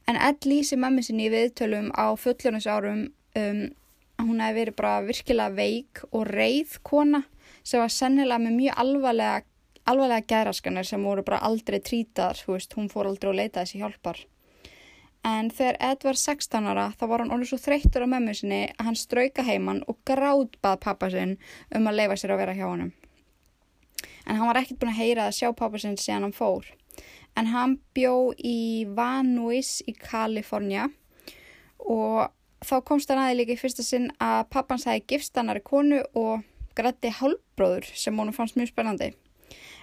En 0.08 0.17
Ed 0.17 0.48
lýsi 0.48 0.77
mammi 0.79 1.03
sinni 1.05 1.27
í 1.27 1.34
viðtölum 1.34 1.91
á 1.93 2.15
fulljónusárum 2.17 3.03
um, 3.38 3.60
hún 4.24 4.41
hefði 4.41 4.62
verið 4.62 4.77
bara 4.79 4.93
virkilega 5.05 5.55
veik 5.55 6.01
og 6.10 6.25
reið 6.31 6.79
kona 6.84 7.24
sem 7.63 7.81
var 7.81 7.93
sennilega 7.93 8.41
með 8.41 8.55
mjög 8.58 8.81
alvarlega, 8.84 9.43
alvarlega 9.89 10.27
geraskanir 10.29 10.88
sem 10.88 11.03
voru 11.03 11.24
bara 11.25 11.41
aldrei 11.46 11.79
trítar, 11.84 12.39
veist, 12.48 12.75
hún 12.77 12.89
fór 12.91 13.10
aldrei 13.10 13.31
að 13.34 13.39
leita 13.41 13.63
þessi 13.63 13.81
hjálpar. 13.81 14.22
En 15.27 15.50
þegar 15.51 15.77
Ed 15.84 16.05
var 16.08 16.15
16 16.15 16.69
ára 16.72 16.86
þá 16.96 17.05
var 17.12 17.24
hann 17.24 17.34
orðið 17.36 17.50
svo 17.51 17.60
þreyttur 17.60 18.05
á 18.08 18.12
mömmu 18.13 18.34
sinni 18.38 18.62
að 18.77 18.86
hann 18.88 19.00
strauka 19.00 19.43
heimann 19.43 19.84
og 19.91 20.00
gráðbað 20.08 20.79
pappa 20.86 21.10
sinn 21.12 21.36
um 21.75 21.89
að 21.91 22.00
leifa 22.00 22.19
sér 22.22 22.36
að 22.36 22.43
vera 22.46 22.55
hjá 22.55 22.67
honum. 22.69 22.93
En 24.25 24.38
hann 24.39 24.48
var 24.48 24.62
ekkert 24.62 24.79
búin 24.79 24.93
að 24.93 25.01
heyra 25.01 25.27
að 25.27 25.39
sjá 25.41 25.50
pappa 25.51 25.81
sinn 25.81 26.00
síðan 26.00 26.29
hann 26.29 26.38
fór. 26.38 26.69
en 27.38 27.50
hann 27.53 27.77
bjó 27.96 28.34
í 28.36 28.86
Van 28.96 29.36
Nuys 29.36 29.79
í 29.88 29.93
Kalifornia 29.96 30.89
og 31.79 32.31
þá 32.65 32.75
komst 32.88 33.12
hann 33.12 33.22
aðeins 33.22 33.39
líka 33.39 33.55
í 33.55 33.62
fyrsta 33.62 33.86
sinn 33.86 34.10
að 34.19 34.50
pappans 34.53 34.88
hefði 34.89 35.05
gifst 35.13 35.38
hannari 35.39 35.63
konu 35.63 36.01
og 36.19 36.43
grætti 36.75 37.12
hálfbróður 37.15 37.88
sem 37.96 38.17
honum 38.19 38.36
fannst 38.36 38.58
mjög 38.60 38.74
spennandi. 38.74 39.13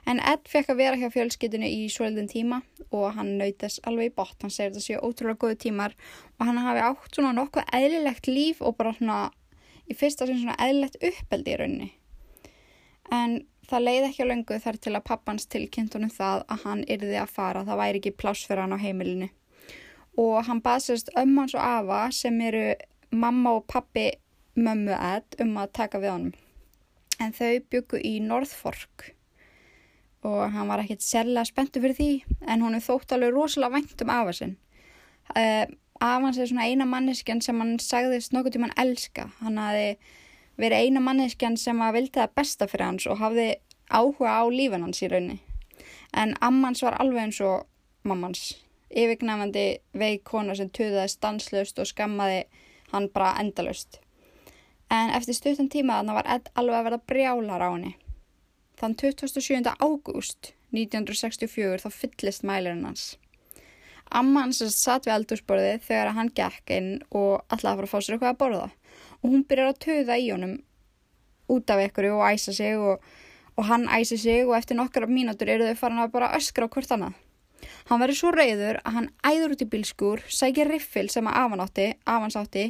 En 0.07 0.21
Ed 0.23 0.47
fekk 0.47 0.69
að 0.71 0.79
vera 0.79 0.99
hjá 1.01 1.09
fjölskytunni 1.11 1.67
í 1.81 1.87
svolítinn 1.91 2.29
tíma 2.31 2.61
og 2.95 3.17
hann 3.17 3.33
nautast 3.41 3.81
alveg 3.91 4.13
í 4.13 4.15
bótt. 4.15 4.39
Hann 4.43 4.53
segir 4.55 4.71
þetta 4.71 4.85
séu 4.85 5.01
ótrúlega 5.03 5.41
góðu 5.43 5.57
tímar 5.65 5.97
og 6.39 6.47
hann 6.47 6.61
hafi 6.63 6.85
átt 6.87 7.19
svona 7.19 7.33
nokkuð 7.35 7.73
eðlilegt 7.75 8.31
líf 8.31 8.61
og 8.63 8.77
bara 8.79 8.95
svona 8.95 9.17
í 9.91 9.97
fyrsta 9.99 10.29
sinn 10.29 10.39
svona 10.45 10.55
eðlilegt 10.63 11.01
uppeldi 11.03 11.55
í 11.55 11.57
rauninni. 11.59 11.89
En 13.11 13.35
það 13.67 13.87
leiði 13.89 14.11
ekki 14.13 14.27
á 14.27 14.31
löngu 14.31 14.61
þar 14.63 14.79
til 14.87 14.95
að 14.95 15.07
pappans 15.11 15.51
tilkynntunum 15.51 16.15
það 16.15 16.45
að 16.55 16.63
hann 16.69 16.87
yrði 16.87 17.19
að 17.25 17.35
fara. 17.41 17.67
Það 17.67 17.83
væri 17.83 18.03
ekki 18.03 18.15
pláss 18.23 18.47
fyrir 18.47 18.63
hann 18.63 18.79
á 18.79 18.85
heimilinu. 18.85 19.31
Og 20.23 20.39
hann 20.47 20.63
baðsast 20.63 21.11
ömmans 21.19 21.59
og 21.59 21.67
afa 21.67 22.05
sem 22.15 22.39
eru 22.47 22.69
mamma 23.11 23.59
og 23.59 23.67
pappi 23.67 24.13
mömmu 24.55 24.95
Ed 24.95 25.43
um 25.43 25.59
að 25.59 25.75
taka 25.83 25.99
við 25.99 26.15
honum. 26.15 26.35
En 27.19 27.35
þau 27.35 27.59
byggu 27.73 28.01
í 28.07 28.17
Northfork 28.23 29.16
og 30.25 30.53
hann 30.53 30.69
var 30.69 30.83
ekkert 30.83 31.05
sérlega 31.05 31.45
spenntu 31.49 31.83
fyrir 31.83 31.97
því 31.99 32.11
en 32.49 32.63
hún 32.65 32.77
er 32.79 32.85
þótt 32.85 33.13
alveg 33.15 33.35
rosalega 33.35 33.77
vænt 33.77 34.03
um 34.03 34.13
afa 34.15 34.33
sinn. 34.37 34.57
Uh, 35.35 35.67
Afans 36.01 36.39
er 36.39 36.49
svona 36.49 36.67
eina 36.69 36.85
manneskjan 36.89 37.41
sem 37.41 37.61
hann 37.61 37.79
sagðist 37.81 38.35
nokkuð 38.35 38.57
tíma 38.57 38.69
hann 38.69 38.87
elska. 38.87 39.31
Hann 39.41 39.59
hafi 39.61 39.97
verið 40.61 40.87
eina 40.87 41.01
manneskjan 41.01 41.57
sem 41.61 41.81
að 41.83 41.99
vildi 41.99 42.21
það 42.21 42.37
besta 42.37 42.69
fyrir 42.69 42.91
hans 42.91 43.07
og 43.07 43.21
hafði 43.21 43.49
áhuga 43.89 44.39
á 44.41 44.45
lífan 44.53 44.85
hans 44.85 45.03
í 45.03 45.11
raunni. 45.13 45.39
En 46.13 46.35
ammans 46.41 46.83
var 46.85 46.99
alveg 47.01 47.27
eins 47.27 47.41
og 47.45 47.67
mammans. 48.05 48.55
Yfirgnafandi 48.91 49.67
veik 49.99 50.25
kona 50.25 50.55
sem 50.57 50.71
töðaði 50.71 51.13
stanslust 51.13 51.79
og 51.83 51.89
skammaði 51.91 52.45
hann 52.93 53.09
bara 53.15 53.35
endalust. 53.41 54.01
En 54.91 55.11
eftir 55.11 55.35
stuttan 55.35 55.71
tíma 55.73 56.01
þannig 56.01 56.21
var 56.21 56.29
Ed 56.37 56.51
alveg 56.55 56.79
að 56.79 56.87
verða 56.89 57.07
brjálar 57.11 57.65
á 57.67 57.69
henni. 57.73 57.97
Þann 58.77 58.95
27. 59.01 59.71
ágúst 59.81 60.51
1964 60.77 61.81
þá 61.81 61.89
fyllist 61.95 62.43
mælirinn 62.45 62.85
hans. 62.85 63.15
Amman 64.13 64.53
sem 64.55 64.69
satt 64.71 65.07
við 65.09 65.15
eldursporði 65.17 65.79
þegar 65.87 66.13
hann 66.19 66.29
gekk 66.37 66.73
inn 66.77 66.91
og 67.09 67.41
alltaf 67.49 67.73
að 67.73 67.79
fara 67.79 67.89
að 67.89 67.93
fá 67.95 67.99
sér 67.99 68.17
eitthvað 68.17 68.35
að 68.35 68.41
borða. 68.43 68.67
Og 69.23 69.33
hún 69.33 69.47
byrjar 69.49 69.73
að 69.73 69.81
töða 69.87 70.19
í 70.21 70.29
honum 70.29 70.59
út 71.57 71.73
af 71.73 71.83
ykkur 71.87 72.11
og 72.13 72.27
æsa 72.29 72.53
sig 72.53 72.77
og, 72.77 73.01
og 73.57 73.69
hann 73.71 73.89
æsi 73.89 74.21
sig 74.21 74.45
og 74.45 74.55
eftir 74.59 74.79
nokkara 74.79 75.09
mínútur 75.09 75.51
eru 75.51 75.71
þau 75.71 75.81
farin 75.81 76.05
að 76.05 76.15
bara 76.19 76.35
öskra 76.37 76.69
á 76.69 76.73
hvort 76.77 76.93
annað. 76.93 77.17
Hann 77.89 78.03
verður 78.03 78.21
svo 78.21 78.37
reyður 78.37 78.83
að 78.85 78.99
hann 78.99 79.11
æður 79.25 79.57
út 79.57 79.65
í 79.65 79.71
bílskur, 79.73 80.23
sækir 80.29 80.69
riffil 80.69 81.09
sem 81.11 81.27
að 81.27 81.41
afanátti, 81.47 81.91
afansátti, 82.05 82.67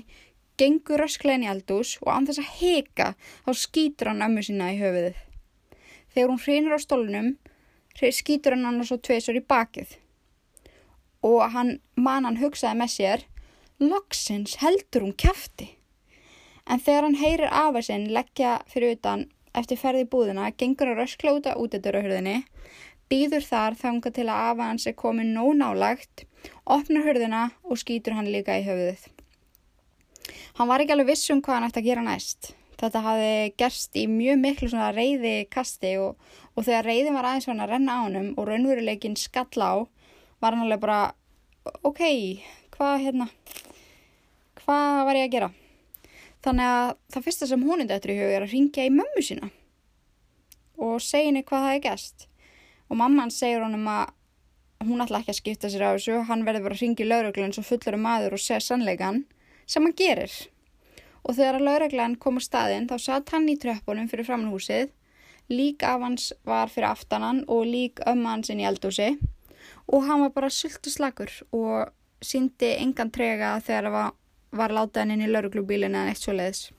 gengur 0.56 1.04
ösklegin 1.04 1.44
í 1.44 1.50
eldús 1.50 1.96
og 2.04 2.14
án 2.14 2.30
þess 2.30 2.44
að 2.44 2.52
heka 2.60 3.14
þá 3.18 3.50
skýtur 3.66 4.12
hann 4.12 4.28
ömmu 4.30 4.46
sína 4.46 4.70
í 4.72 4.78
höfuðið. 4.80 5.25
Þegar 6.16 6.30
hún 6.32 6.38
hrinur 6.40 6.72
á 6.72 6.80
stólunum, 6.80 7.26
skýtur 7.92 8.54
hann 8.56 8.64
annars 8.64 8.88
og 8.94 9.02
tveisur 9.04 9.36
í 9.36 9.42
bakið. 9.44 9.90
Og 11.20 11.42
hann, 11.52 11.74
mann 11.92 12.38
hugsaði 12.40 12.78
með 12.80 12.92
sér, 12.94 13.24
loksins 13.84 14.56
heldur 14.62 15.04
hún 15.04 15.12
kæfti. 15.12 15.68
En 16.64 16.80
þegar 16.80 17.04
hann 17.04 17.20
heyrir 17.20 17.52
afa 17.52 17.84
sinn 17.84 18.08
leggja 18.16 18.56
fyrir 18.72 18.96
utan 18.96 19.26
eftir 19.52 19.76
ferði 19.76 20.08
búðina, 20.08 20.48
gengur 20.56 20.88
hann 20.88 21.02
rösklóta 21.02 21.52
út 21.60 21.76
eftir 21.76 22.00
hurðinni, 22.00 22.38
býður 23.12 23.44
þar 23.44 23.76
þanga 23.76 24.16
til 24.16 24.24
að 24.30 24.50
afa 24.54 24.72
hans 24.72 24.88
er 24.88 24.96
komið 24.96 25.34
nóg 25.36 25.52
nálagt, 25.60 26.24
opnar 26.64 27.04
hurðina 27.04 27.50
og 27.68 27.84
skýtur 27.84 28.16
hann 28.16 28.32
líka 28.32 28.56
í 28.56 28.64
höfuðið. 28.64 29.04
Hann 30.56 30.72
var 30.72 30.80
ekki 30.80 30.96
alveg 30.96 31.12
viss 31.12 31.28
um 31.28 31.44
hvað 31.44 31.60
hann 31.60 31.68
ætti 31.68 31.84
að 31.84 31.90
gera 31.92 32.08
næst. 32.08 32.56
Þetta 32.76 33.02
hafi 33.06 33.52
gerst 33.56 33.96
í 33.96 34.04
mjög 34.10 34.40
miklu 34.42 34.68
svona 34.68 34.90
reyði 34.92 35.46
kasti 35.52 35.94
og, 36.00 36.16
og 36.54 36.66
þegar 36.66 36.88
reyðin 36.90 37.16
var 37.16 37.28
aðeins 37.30 37.46
svona 37.48 37.64
að 37.64 37.72
renna 37.72 37.94
á 37.96 38.04
hannum 38.04 38.32
og 38.36 38.48
raunveruleikin 38.50 39.16
skall 39.16 39.64
á 39.64 39.88
var 40.44 40.52
hann 40.52 40.66
alveg 40.66 40.82
bara 40.82 41.00
ok, 41.86 42.02
hvað 42.76 42.96
hérna, 43.06 43.28
hvað 44.60 45.04
var 45.08 45.18
ég 45.18 45.28
að 45.28 45.36
gera? 45.36 45.52
Þannig 46.44 46.72
að 46.72 46.90
það 47.14 47.24
fyrsta 47.26 47.48
sem 47.50 47.64
hún 47.66 47.82
er 47.82 47.88
þetta 47.90 48.12
í 48.12 48.18
hug 48.20 48.34
er 48.34 48.44
að 48.44 48.52
ringja 48.52 48.84
í 48.86 48.92
mömmu 48.94 49.24
sína 49.24 49.48
og 50.76 51.00
segja 51.00 51.30
henni 51.30 51.42
hvað 51.46 51.64
það 51.64 51.78
er 51.78 51.84
gæst. 51.86 52.26
Og 52.92 53.00
mamman 53.00 53.32
segir 53.32 53.64
honum 53.64 53.88
að 53.88 54.12
hún 54.86 55.00
ætla 55.02 55.22
ekki 55.22 55.32
að 55.32 55.38
skipta 55.40 55.70
sér 55.72 55.86
á 55.88 55.96
þessu, 55.96 56.18
hann 56.28 56.44
verður 56.46 56.68
bara 56.68 56.76
að 56.76 56.82
ringja 56.84 57.06
í 57.06 57.08
lauruglan 57.08 57.56
svo 57.56 57.64
fullur 57.64 57.96
um 57.96 58.04
maður 58.04 58.36
og 58.36 58.42
segja 58.44 58.60
sannleikan 58.62 59.24
sem 59.66 59.82
hann 59.82 59.96
gerir 59.96 60.34
og 61.26 61.34
þegar 61.34 61.58
að 61.58 61.66
laureglan 61.66 62.14
kom 62.22 62.38
á 62.38 62.42
staðinn 62.46 62.86
þá 62.90 62.96
satt 63.02 63.32
hann 63.34 63.48
í 63.50 63.58
tröppunum 63.58 64.06
fyrir 64.10 64.28
framhúsið, 64.28 64.92
lík 65.50 65.82
af 65.86 66.02
hans 66.02 66.30
var 66.46 66.70
fyrir 66.70 66.92
aftanan 66.92 67.42
og 67.50 67.66
lík 67.66 68.02
ömma 68.06 68.36
hans 68.36 68.50
inn 68.50 68.62
í 68.62 68.68
eldúsi 68.68 69.16
og 69.90 70.06
hann 70.06 70.22
var 70.22 70.32
bara 70.34 70.50
sultu 70.50 70.90
slagur 70.90 71.32
og 71.54 71.92
síndi 72.22 72.72
engan 72.80 73.10
trega 73.14 73.56
þegar 73.60 73.88
það 73.88 73.96
var, 73.96 74.12
var 74.60 74.74
látaðin 74.78 75.16
inn 75.16 75.26
í 75.26 75.30
lauruglubílinu 75.30 75.98
en 76.00 76.10
eitt 76.10 76.22
svo 76.22 76.34
leiðis. 76.34 76.70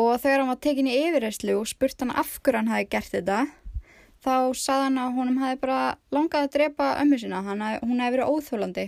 Og 0.00 0.14
þegar 0.20 0.42
hann 0.42 0.52
var 0.52 0.60
tekin 0.64 0.88
í 0.88 0.96
yfirreyslu 1.08 1.56
og 1.60 1.68
spurt 1.68 2.00
hann 2.00 2.14
af 2.14 2.38
hverju 2.40 2.60
hann 2.60 2.72
hafi 2.72 2.88
gert 2.92 3.12
þetta, 3.12 3.40
þá 4.24 4.34
sað 4.56 4.86
hann 4.86 5.00
að 5.00 5.16
honum 5.18 5.40
hafi 5.42 5.60
bara 5.60 5.80
langað 6.14 6.46
að 6.46 6.54
drepa 6.56 6.90
ömmu 7.02 7.20
sína, 7.20 7.42
hef, 7.44 7.84
hún 7.84 8.00
hefði 8.00 8.16
verið 8.16 8.32
óþólandi 8.32 8.86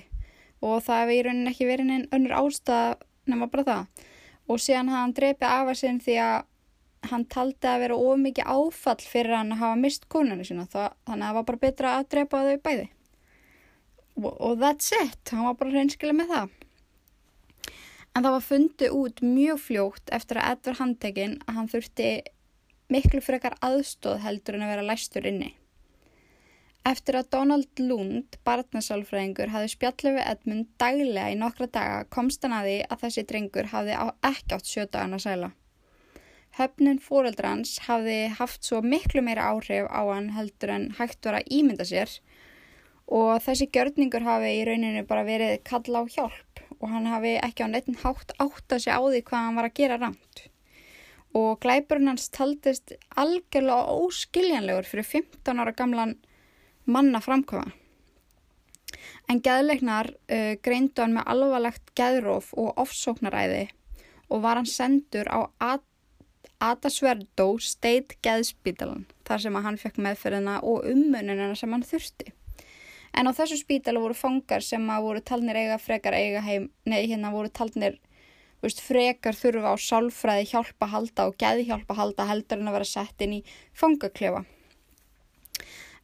og 0.62 0.84
það 0.86 1.00
hefði 1.02 1.16
í 1.16 1.22
rauninni 1.26 1.52
ekki 1.52 1.68
verið 1.68 1.92
einn 1.96 2.08
önnur 2.14 2.36
ástað 2.38 3.02
nema 3.30 3.48
bara 3.52 3.66
það. 3.68 4.08
Og 4.50 4.62
síðan 4.62 4.90
hafði 4.90 5.02
hann 5.02 5.14
drepið 5.18 5.54
afa 5.56 5.76
sinn 5.78 6.00
því 6.02 6.16
að 6.24 6.48
hann 7.10 7.24
taldi 7.30 7.68
að 7.68 7.80
vera 7.82 7.98
ómikið 7.98 8.50
áfall 8.54 8.98
fyrir 9.02 9.36
hann 9.36 9.54
að 9.54 9.62
hafa 9.62 9.78
mist 9.78 10.08
konunni 10.12 10.46
sína. 10.46 10.66
Þannig 10.70 11.06
að 11.06 11.22
það 11.22 11.38
var 11.38 11.46
bara 11.50 11.62
betra 11.66 11.94
að 11.98 12.10
drepa 12.14 12.42
þau 12.48 12.58
bæði. 12.66 12.90
Og, 14.20 14.32
og 14.32 14.58
that's 14.60 14.92
it. 14.98 15.22
Hann 15.32 15.46
var 15.48 15.56
bara 15.60 15.74
hreinskilega 15.74 16.18
með 16.18 16.34
það. 16.36 16.58
En 18.12 18.26
það 18.26 18.34
var 18.36 18.44
fundið 18.44 18.98
út 18.98 19.24
mjög 19.24 19.64
fljótt 19.66 20.12
eftir 20.12 20.38
að 20.38 20.52
Edvard 20.52 20.82
handtekinn 20.82 21.38
að 21.46 21.58
hann 21.58 21.72
þurfti 21.72 22.12
miklu 22.92 23.22
frekar 23.24 23.56
aðstóð 23.64 24.20
heldur 24.26 24.58
en 24.58 24.66
að 24.66 24.74
vera 24.74 24.88
læstur 24.90 25.26
inni 25.30 25.54
Eftir 26.82 27.14
að 27.14 27.28
Donald 27.30 27.78
Lund, 27.78 28.36
barnasálfræðingur, 28.42 29.52
hafði 29.54 29.68
spjallið 29.70 30.16
við 30.16 30.24
Edmund 30.32 30.70
daglega 30.82 31.30
í 31.30 31.36
nokkra 31.38 31.68
daga 31.70 31.98
komst 32.10 32.42
hann 32.42 32.56
að 32.56 32.68
því 32.68 32.78
að 32.88 33.02
þessi 33.04 33.22
drengur 33.30 33.68
hafði 33.70 33.98
ekki 34.26 34.56
átt 34.56 34.70
sjötaðan 34.70 35.14
að 35.18 35.22
sæla. 35.26 35.50
Höfnun 36.58 36.98
fóreldrans 37.00 37.76
hafði 37.86 38.16
haft 38.36 38.66
svo 38.66 38.80
miklu 38.82 39.22
meira 39.24 39.46
áhrif 39.52 39.86
á 39.88 40.02
hann 40.10 40.32
heldur 40.34 40.72
en 40.74 40.88
hægt 40.98 41.22
var 41.24 41.38
að 41.38 41.54
ímynda 41.54 41.86
sér 41.88 42.10
og 43.06 43.38
þessi 43.44 43.68
gjörningur 43.72 44.26
hafi 44.26 44.50
í 44.58 44.66
rauninu 44.66 45.04
bara 45.08 45.24
verið 45.24 45.62
kalla 45.68 46.02
á 46.02 46.04
hjálp 46.16 46.64
og 46.80 46.90
hann 46.90 47.06
hafi 47.08 47.36
ekki 47.38 47.62
á 47.62 47.72
nettin 47.72 48.00
hátt 48.02 48.34
átt 48.42 48.74
að 48.74 48.82
sé 48.84 48.90
á 48.90 49.00
því 49.00 49.22
hvað 49.30 49.46
hann 49.46 49.60
var 49.60 49.70
að 49.70 49.78
gera 49.78 50.00
ramt. 50.02 50.44
Og 51.32 51.62
glæburinn 51.62 52.10
hans 52.10 52.28
taldist 52.34 52.92
algjörlega 53.16 53.96
óskiljanlegur 54.02 54.90
fyrir 54.90 55.08
15 55.08 55.62
ára 55.62 55.72
gamlan 55.78 56.18
manna 56.84 57.20
framkvæma. 57.22 57.70
En 59.30 59.40
geðleiknar 59.44 60.10
uh, 60.12 60.54
greindu 60.64 61.02
hann 61.02 61.16
með 61.16 61.30
alvarlegt 61.34 61.94
geðróf 61.98 62.52
og 62.58 62.76
ofsóknaræði 62.82 63.68
og 64.32 64.44
var 64.44 64.60
hann 64.60 64.68
sendur 64.68 65.28
á 65.28 65.48
Adasverdo 66.62 67.56
State 67.60 68.18
Geðspítalan 68.24 69.06
þar 69.26 69.42
sem 69.44 69.58
hann 69.66 69.80
fekk 69.80 69.98
meðferðina 70.04 70.60
og 70.62 70.86
ummunina 70.88 71.52
sem 71.58 71.72
hann 71.72 71.84
þurfti. 71.86 72.32
En 73.12 73.28
á 73.28 73.32
þessu 73.36 73.58
spítala 73.60 74.00
voru 74.00 74.16
fangar 74.16 74.64
sem 74.64 74.84
að 74.88 75.04
voru 75.06 75.20
talnir 75.20 75.58
eiga 75.58 75.76
frekar 75.80 76.16
eiga 76.16 76.40
heim, 76.44 76.70
nei 76.88 77.04
hérna 77.04 77.32
voru 77.34 77.50
talnir 77.52 77.98
veist, 78.62 78.80
frekar 78.80 79.36
þurfa 79.36 79.74
á 79.74 79.76
sálfræði 79.76 80.48
hjálpa 80.52 80.88
halda 80.88 81.28
og 81.28 81.36
geði 81.40 81.66
hjálpa 81.68 81.96
halda 81.98 82.28
heldur 82.30 82.62
en 82.62 82.70
að 82.70 82.78
vera 82.78 82.88
sett 82.88 83.24
inn 83.24 83.40
í 83.40 83.44
fangaklefa 83.76 84.44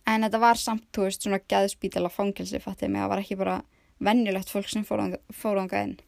en 0.08 0.24
þetta 0.24 0.40
var 0.40 0.60
samt, 0.60 0.86
þú 0.94 1.06
veist, 1.06 1.24
svona 1.24 1.40
gæðspítala 1.44 2.10
fangilsi, 2.12 2.60
fattið 2.62 2.92
mig, 2.92 3.02
það 3.04 3.12
var 3.12 3.22
ekki 3.22 3.38
bara 3.40 3.56
vennilegt 4.04 4.52
fólk 4.52 4.70
sem 4.70 4.86
fórðanga 4.86 5.82
inn. 5.84 5.98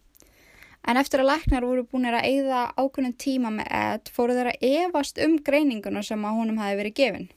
En 0.88 0.96
eftir 0.96 1.20
að 1.20 1.28
læknar 1.34 1.66
voru 1.68 1.84
búin 1.84 2.08
að 2.08 2.24
eigða 2.24 2.62
ákunnum 2.78 3.12
tíma 3.20 3.50
með 3.52 3.68
Ed, 3.76 4.08
fóru 4.14 4.36
þeirra 4.38 4.54
evast 4.64 5.20
um 5.20 5.36
greininguna 5.44 6.02
sem 6.06 6.24
að 6.24 6.38
honum 6.38 6.60
hafi 6.62 6.78
verið 6.78 6.96
gefin. 7.02 7.28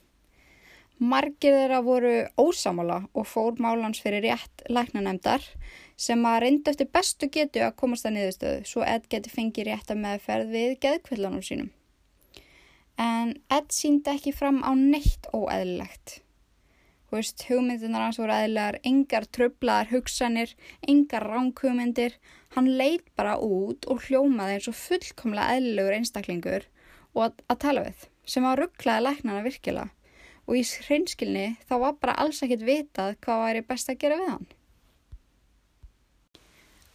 Margir 1.03 1.57
þeirra 1.57 1.81
voru 1.83 2.13
ósamála 2.39 3.01
og 3.11 3.27
fór 3.27 3.59
málans 3.59 3.99
fyrir 3.99 4.23
rétt 4.23 4.63
læknanemdar 4.71 5.43
sem 5.99 6.23
að 6.29 6.39
reynda 6.45 6.71
eftir 6.71 6.87
bestu 6.93 7.27
getu 7.33 7.65
að 7.65 7.75
komast 7.81 8.07
að 8.07 8.15
niðurstöðu 8.17 8.69
svo 8.69 8.85
Ed 8.87 9.09
geti 9.11 9.33
fengið 9.33 9.67
rétt 9.67 9.91
að 9.91 10.03
meðferð 10.05 10.53
við 10.55 10.77
geðkvillanum 10.85 11.43
sínum. 11.43 11.71
En 12.95 13.35
Ed 13.51 13.73
síndi 13.75 14.13
ekki 14.13 14.31
fram 14.37 14.63
á 14.63 14.71
neitt 14.77 15.27
óeðlilegt 15.35 16.21
Þú 17.13 17.19
veist, 17.19 17.43
hugmyndinar 17.45 18.01
hans 18.07 18.17
voru 18.17 18.33
eðlar, 18.33 18.75
engar 18.89 19.27
tröflaðar 19.29 19.91
hugsanir, 19.91 20.53
engar 20.89 21.21
ránghugmyndir. 21.29 22.15
Hann 22.55 22.71
leit 22.79 23.03
bara 23.13 23.35
út 23.37 23.85
og 23.85 24.07
hljómaði 24.07 24.55
eins 24.55 24.69
og 24.71 24.79
fullkomlega 24.79 25.59
eðlugur 25.59 25.93
einstaklingur 25.99 26.65
og 27.13 27.19
að, 27.27 27.43
að 27.53 27.59
tala 27.61 27.83
við, 27.85 28.07
sem 28.25 28.47
var 28.47 28.57
rugglaði 28.63 29.05
læknana 29.05 29.43
virkilega. 29.45 29.93
Og 30.49 30.57
í 30.57 30.63
hreinskilni 30.87 31.45
þá 31.69 31.75
var 31.83 32.01
bara 32.01 32.17
alls 32.25 32.41
ekkit 32.41 32.65
vitað 32.65 33.13
hvað 33.21 33.43
væri 33.43 33.63
best 33.69 33.93
að 33.93 34.01
gera 34.01 34.17
við 34.23 34.33
hann. 34.33 34.49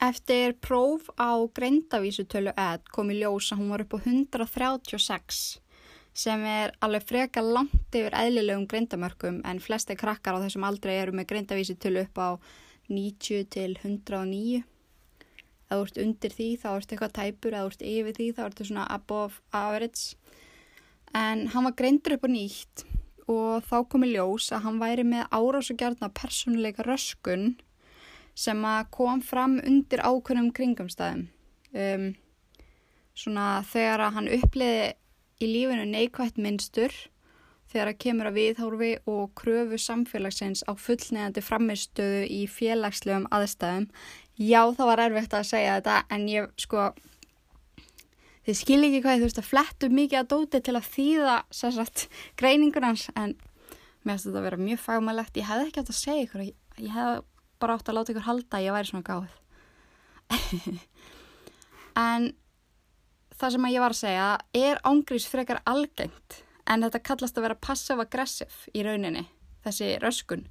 Eftir 0.09 0.59
próf 0.67 1.07
á 1.15 1.31
greindavísutölu 1.47 2.59
edd 2.59 2.91
kom 2.91 3.15
í 3.15 3.21
ljós 3.23 3.53
að 3.55 3.63
hún 3.63 3.71
var 3.77 3.87
upp 3.87 3.95
á 3.95 3.99
136 4.03 5.47
sem 6.19 6.43
er 6.51 6.73
alveg 6.83 7.05
freka 7.07 7.43
langt 7.45 7.95
yfir 7.95 8.17
eðlilegum 8.19 8.67
greindamörkum 8.71 9.39
en 9.47 9.61
flesti 9.63 9.95
krakkar 9.99 10.35
á 10.35 10.43
þessum 10.43 10.67
aldrei 10.67 10.97
eru 10.99 11.15
með 11.15 11.29
greindavísutölu 11.31 12.03
upp 12.09 12.19
á 12.19 12.29
90 12.91 13.47
til 13.55 13.77
109. 13.85 14.65
Ef 15.69 15.77
þú 15.77 15.85
ert 15.85 16.01
undir 16.03 16.35
því 16.35 16.49
þá 16.59 16.69
ertu 16.73 16.97
eitthvað 16.97 17.17
tæpur, 17.21 17.55
þú 17.55 17.71
ert 17.71 17.87
yfir 17.93 18.17
því 18.17 18.29
þá 18.35 18.43
ertu 18.49 18.67
svona 18.67 18.89
above 18.91 19.43
average. 19.55 20.17
En 21.15 21.47
hann 21.53 21.69
var 21.69 21.77
greindur 21.79 22.17
upp 22.17 22.27
á 22.27 22.31
nýtt 22.33 22.87
og 23.29 23.65
þá 23.69 23.77
kom 23.93 24.07
í 24.09 24.13
ljós 24.15 24.51
að 24.57 24.65
hann 24.65 24.83
væri 24.83 25.05
með 25.07 25.29
árás 25.31 25.71
og 25.71 25.79
gerðna 25.79 26.09
persónuleika 26.17 26.87
röskun 26.87 27.53
sem 28.39 28.65
að 28.65 28.89
kom 28.95 29.21
fram 29.23 29.59
undir 29.61 30.03
ákveðnum 30.03 30.51
kringumstæðum. 30.57 31.29
Um, 31.79 32.09
svona 33.19 33.61
þegar 33.69 34.09
að 34.09 34.17
hann 34.17 34.33
uppliði 34.39 34.89
í 35.39 35.49
lífinu 35.49 35.87
neikvægt 35.89 36.39
minnstur, 36.41 36.95
þegar 37.69 37.93
að 37.93 38.01
kemur 38.05 38.31
að 38.31 38.39
viðhórfi 38.39 38.93
og 39.11 39.35
kröfu 39.39 39.79
samfélagsins 39.83 40.65
á 40.65 40.73
fullnegandi 40.79 41.45
framistöðu 41.45 42.25
í 42.33 42.41
félagslegum 42.51 43.29
aðstæðum. 43.35 43.89
Já, 44.39 44.63
það 44.73 44.91
var 44.91 45.05
erfitt 45.05 45.37
að 45.37 45.49
segja 45.51 45.77
þetta 45.79 45.97
en 46.15 46.27
ég 46.31 46.49
sko, 46.63 46.89
þið 48.47 48.61
skil 48.63 48.81
ekki 48.89 49.03
hvað 49.05 49.19
ég 49.19 49.27
veist 49.27 49.43
að 49.43 49.51
flettu 49.51 49.91
mikið 49.93 50.23
að 50.23 50.31
dóti 50.33 50.63
til 50.65 50.77
að 50.79 50.91
þýða 50.95 51.37
sérsagt 51.61 52.07
greiningunans 52.41 53.09
en 53.15 53.37
mér 54.07 54.15
finnst 54.15 54.31
þetta 54.31 54.41
að 54.41 54.49
vera 54.49 54.63
mjög 54.63 54.85
fagmælegt. 54.87 55.37
Ég 55.37 55.51
hef 55.51 55.67
ekki 55.67 55.83
átt 55.83 55.93
að 55.93 56.01
segja 56.01 56.29
ykkur, 56.29 56.47
ég 56.79 56.95
hef 56.95 57.27
bara 57.59 57.77
átt 57.77 57.91
að 57.91 57.99
láta 57.99 58.15
ykkur 58.15 58.29
halda 58.29 58.59
að 58.59 58.67
ég 58.67 58.77
væri 58.77 58.91
svona 58.91 59.07
gáð 59.07 59.37
en 62.09 62.29
það 63.39 63.55
sem 63.55 63.71
ég 63.71 63.83
var 63.83 63.95
að 63.95 64.03
segja 64.03 64.29
er 64.59 64.81
ángrís 64.87 65.27
frekar 65.31 65.63
algengt 65.69 66.43
en 66.69 66.85
þetta 66.85 67.05
kallast 67.07 67.39
að 67.39 67.49
vera 67.49 67.63
passive-aggressive 67.65 68.77
í 68.77 68.85
rauninni, 68.85 69.25
þessi 69.65 69.95
röskun. 70.03 70.47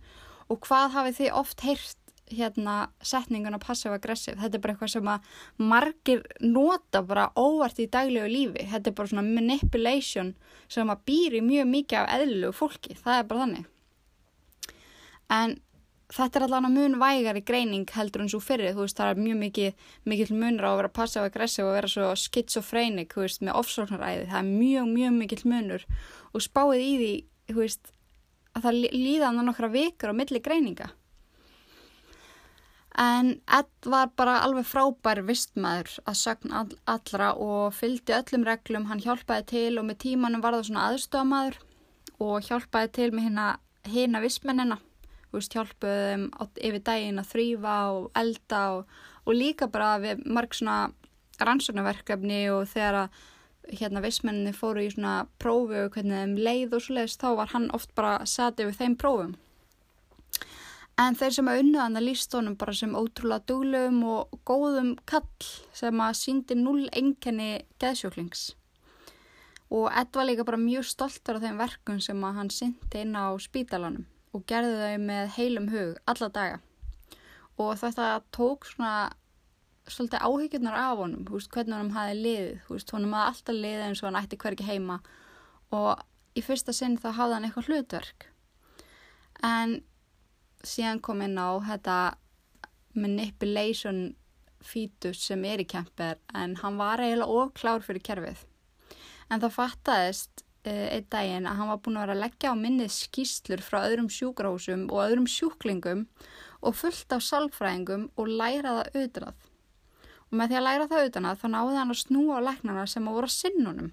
Og 0.48 0.62
hvað 0.65 0.94
hafið 0.96 1.17
þið 1.20 1.39
oft 1.41 1.63
heyrt 1.67 2.03
hérna 2.27 2.89
setninguna 3.06 3.60
passive-aggressive 3.63 4.36
þetta 4.41 4.58
er 4.58 4.63
bara 4.63 4.74
eitthvað 4.75 4.94
sem 4.96 5.10
að 5.12 5.27
margir 5.70 6.24
nota 6.44 7.01
bara 7.06 7.29
óvart 7.39 7.79
í 7.79 7.88
daglegu 7.91 8.27
lífi. 8.32 8.65
Þetta 8.72 8.91
er 8.91 8.98
bara 8.98 9.12
svona 9.13 9.27
manipulation 9.27 10.34
sem 10.67 10.91
að 10.91 11.06
býri 11.08 11.44
mjög 11.46 11.72
mikið 11.72 12.01
af 12.01 12.13
eðlulegu 12.17 12.58
fólki, 12.58 12.98
það 13.00 13.22
er 13.22 13.29
bara 13.29 13.46
þannig. 13.46 13.70
En 15.38 15.58
þetta 16.14 16.40
er 16.40 16.46
allavega 16.46 16.72
mun 16.72 17.00
vægar 17.02 17.38
í 17.38 17.44
greining 17.44 17.90
heldur 17.92 18.24
en 18.24 18.30
svo 18.32 18.40
fyrir, 18.44 18.72
þú 18.76 18.86
veist, 18.86 19.00
það 19.00 19.10
er 19.12 19.24
mjög 19.26 19.40
mikið 19.42 19.88
mikið 20.08 20.30
munur 20.40 20.68
á 20.68 20.70
að 20.70 20.78
vera 20.82 20.94
passiv-aggressiv 21.00 21.68
og 21.68 21.76
vera 21.76 21.90
svo 21.92 22.12
schizofrenik, 22.22 23.12
þú 23.12 23.26
veist, 23.26 23.44
með 23.44 23.60
ofsóknaræði. 23.60 24.30
Það 24.30 24.40
er 24.40 24.54
mjög, 24.54 24.88
mjög 24.94 25.18
mikið 25.18 25.44
munur. 25.52 25.84
Og 26.32 26.46
spáið 26.46 26.86
í 26.86 26.94
því, 27.02 27.12
þú 27.52 27.60
veist 27.60 27.92
að 28.56 28.70
það 28.70 28.80
líðan 28.96 29.44
á 29.44 29.48
nokkra 29.50 29.72
vikar 29.74 30.16
á 30.16 30.20
milli 30.20 30.44
greininga. 30.44 30.90
En 32.98 33.36
Ed 33.54 33.70
var 33.86 34.10
bara 34.18 34.40
alveg 34.42 34.66
frábær 34.66 35.22
vistmaður 35.28 36.00
að 36.08 36.17
sögn 36.17 36.56
all, 36.56 36.72
allra 36.89 37.34
og 37.36 37.76
fylgdi 37.78 38.15
öllum 38.15 38.48
reglum, 38.48 38.88
hann 38.89 39.04
hjálpaði 39.04 39.46
til 39.52 39.78
og 39.78 39.86
með 39.86 40.02
tímanum 40.08 40.41
var 40.41 40.58
það 40.58 40.70
svona 40.72 40.88
aðstofamaður 40.89 41.60
og 42.26 42.48
hjálpaði 42.48 42.93
til 42.96 43.12
með 43.13 43.28
hérna 43.28 43.48
hina 43.86 44.24
vistmennina 44.24 44.80
veist, 45.34 45.56
hjálpuðum 45.56 46.30
yfir 46.56 46.84
daginn 46.86 47.22
að 47.22 47.32
þrýfa 47.34 47.78
og 47.96 48.12
elda 48.18 48.62
og, 48.78 48.94
og 49.26 49.38
líka 49.38 49.68
bara 49.72 49.98
við 50.04 50.24
marg 50.26 50.56
svona 50.56 50.92
rannsóknarverkefni 51.44 52.46
og 52.54 52.68
þegar 52.72 53.02
að 53.04 53.26
hérna 53.78 54.02
vissmenninni 54.04 54.56
fóru 54.56 54.86
í 54.86 54.92
svona 54.94 55.26
prófi 55.42 55.82
og 55.84 55.92
hvernig 55.96 56.22
þeim 56.22 56.38
leið 56.40 56.78
og 56.78 56.84
svo 56.84 56.96
leiðist 56.96 57.24
þá 57.24 57.30
var 57.42 57.52
hann 57.52 57.68
oft 57.76 57.94
bara 57.98 58.22
satið 58.26 58.72
við 58.72 58.80
þeim 58.82 58.98
prófum. 59.02 59.36
En 60.98 61.13
þeir 61.13 61.34
sem 61.36 61.50
að 61.52 61.60
unnaðan 61.62 62.00
að 62.00 62.08
líst 62.08 62.34
honum 62.34 62.56
bara 62.58 62.74
sem 62.74 62.96
ótrúlega 62.98 63.46
duglum 63.52 64.00
og 64.10 64.40
góðum 64.48 64.96
kall 65.06 65.50
sem 65.76 66.02
að 66.02 66.18
síndi 66.18 66.58
null 66.58 66.88
enkenni 66.90 67.52
geðsjóklings. 67.78 68.48
Og 69.70 69.92
Ed 69.92 70.16
var 70.16 70.26
líka 70.26 70.48
bara 70.48 70.58
mjög 70.58 70.88
stoltur 70.88 71.38
af 71.38 71.44
þeim 71.44 71.60
verkum 71.60 72.00
sem 72.02 72.24
að 72.24 72.40
hann 72.40 72.54
syndi 72.56 73.04
inn 73.04 73.20
á 73.20 73.36
spítalanum 73.44 74.08
og 74.38 74.45
gerði 74.50 74.76
þau 74.78 75.06
með 75.08 75.32
heilum 75.38 75.69
hug 75.73 75.95
alla 76.06 76.30
daga. 76.34 76.60
Og 77.58 77.73
þetta 77.82 78.10
tók 78.36 78.67
svona 78.69 79.10
svolítið 79.88 80.26
áhyggjurnar 80.28 80.78
af 80.78 81.00
honum 81.00 81.26
húst, 81.32 81.50
hvernig 81.54 81.78
honum 81.78 81.95
hafi 81.95 82.17
liðið 82.19 82.54
húst, 82.67 82.91
honum 82.93 83.15
hafi 83.17 83.32
alltaf 83.32 83.58
liðið 83.58 83.86
eins 83.88 84.04
og 84.04 84.10
hann 84.10 84.19
ætti 84.21 84.39
hverki 84.43 84.67
heima. 84.67 85.00
Og 85.73 86.04
í 86.38 86.43
fyrsta 86.45 86.76
sinn 86.76 87.00
þá 87.02 87.10
hafði 87.17 87.38
hann 87.38 87.47
eitthvað 87.47 87.71
hlutverk. 87.71 88.28
En 89.47 89.80
síðan 90.65 91.02
kom 91.02 91.23
inn 91.26 91.38
á 91.39 91.50
þetta 91.65 91.97
manipulation 92.97 94.02
fítus 94.67 95.21
sem 95.30 95.43
er 95.45 95.62
í 95.62 95.67
kemper 95.69 96.17
en 96.36 96.56
hann 96.62 96.80
var 96.80 97.02
eiginlega 97.02 97.41
ofklár 97.41 97.86
fyrir 97.86 98.04
kerfið. 98.04 98.43
En 99.32 99.41
það 99.43 99.56
fattaðist 99.58 100.46
einn 100.67 101.06
daginn 101.12 101.47
að 101.49 101.60
hann 101.60 101.71
var 101.71 101.82
búin 101.84 101.97
að 101.97 102.06
vera 102.06 102.15
að 102.17 102.23
leggja 102.25 102.51
á 102.51 102.56
minnið 102.60 102.93
skýslur 102.95 103.63
frá 103.63 103.77
öðrum 103.84 104.10
sjúkrahúsum 104.12 104.88
og 104.91 105.03
öðrum 105.06 105.27
sjúklingum 105.32 106.06
og 106.62 106.75
fullt 106.75 107.13
af 107.15 107.23
salfræðingum 107.25 108.10
og 108.17 108.32
læra 108.32 108.73
það 108.80 108.89
auðvitað. 108.95 109.47
Og 110.27 110.36
með 110.39 110.51
því 110.51 110.60
að 110.60 110.67
læra 110.67 110.89
það 110.89 111.03
auðvitað 111.03 111.41
þá 111.41 111.47
náði 111.53 111.80
hann 111.80 111.93
að 111.93 112.01
snúa 112.01 112.38
á 112.38 112.45
læknarna 112.47 112.86
sem 112.91 113.08
að 113.08 113.17
voru 113.17 113.30
að 113.30 113.36
sinnunum. 113.38 113.91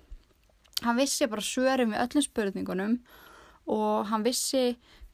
Hann 0.82 0.98
vissi 0.98 1.30
bara 1.30 1.46
svörum 1.46 1.94
við 1.94 2.04
öllum 2.04 2.26
spurningunum 2.26 2.94
og 3.70 4.06
hann 4.10 4.26
vissi 4.26 4.64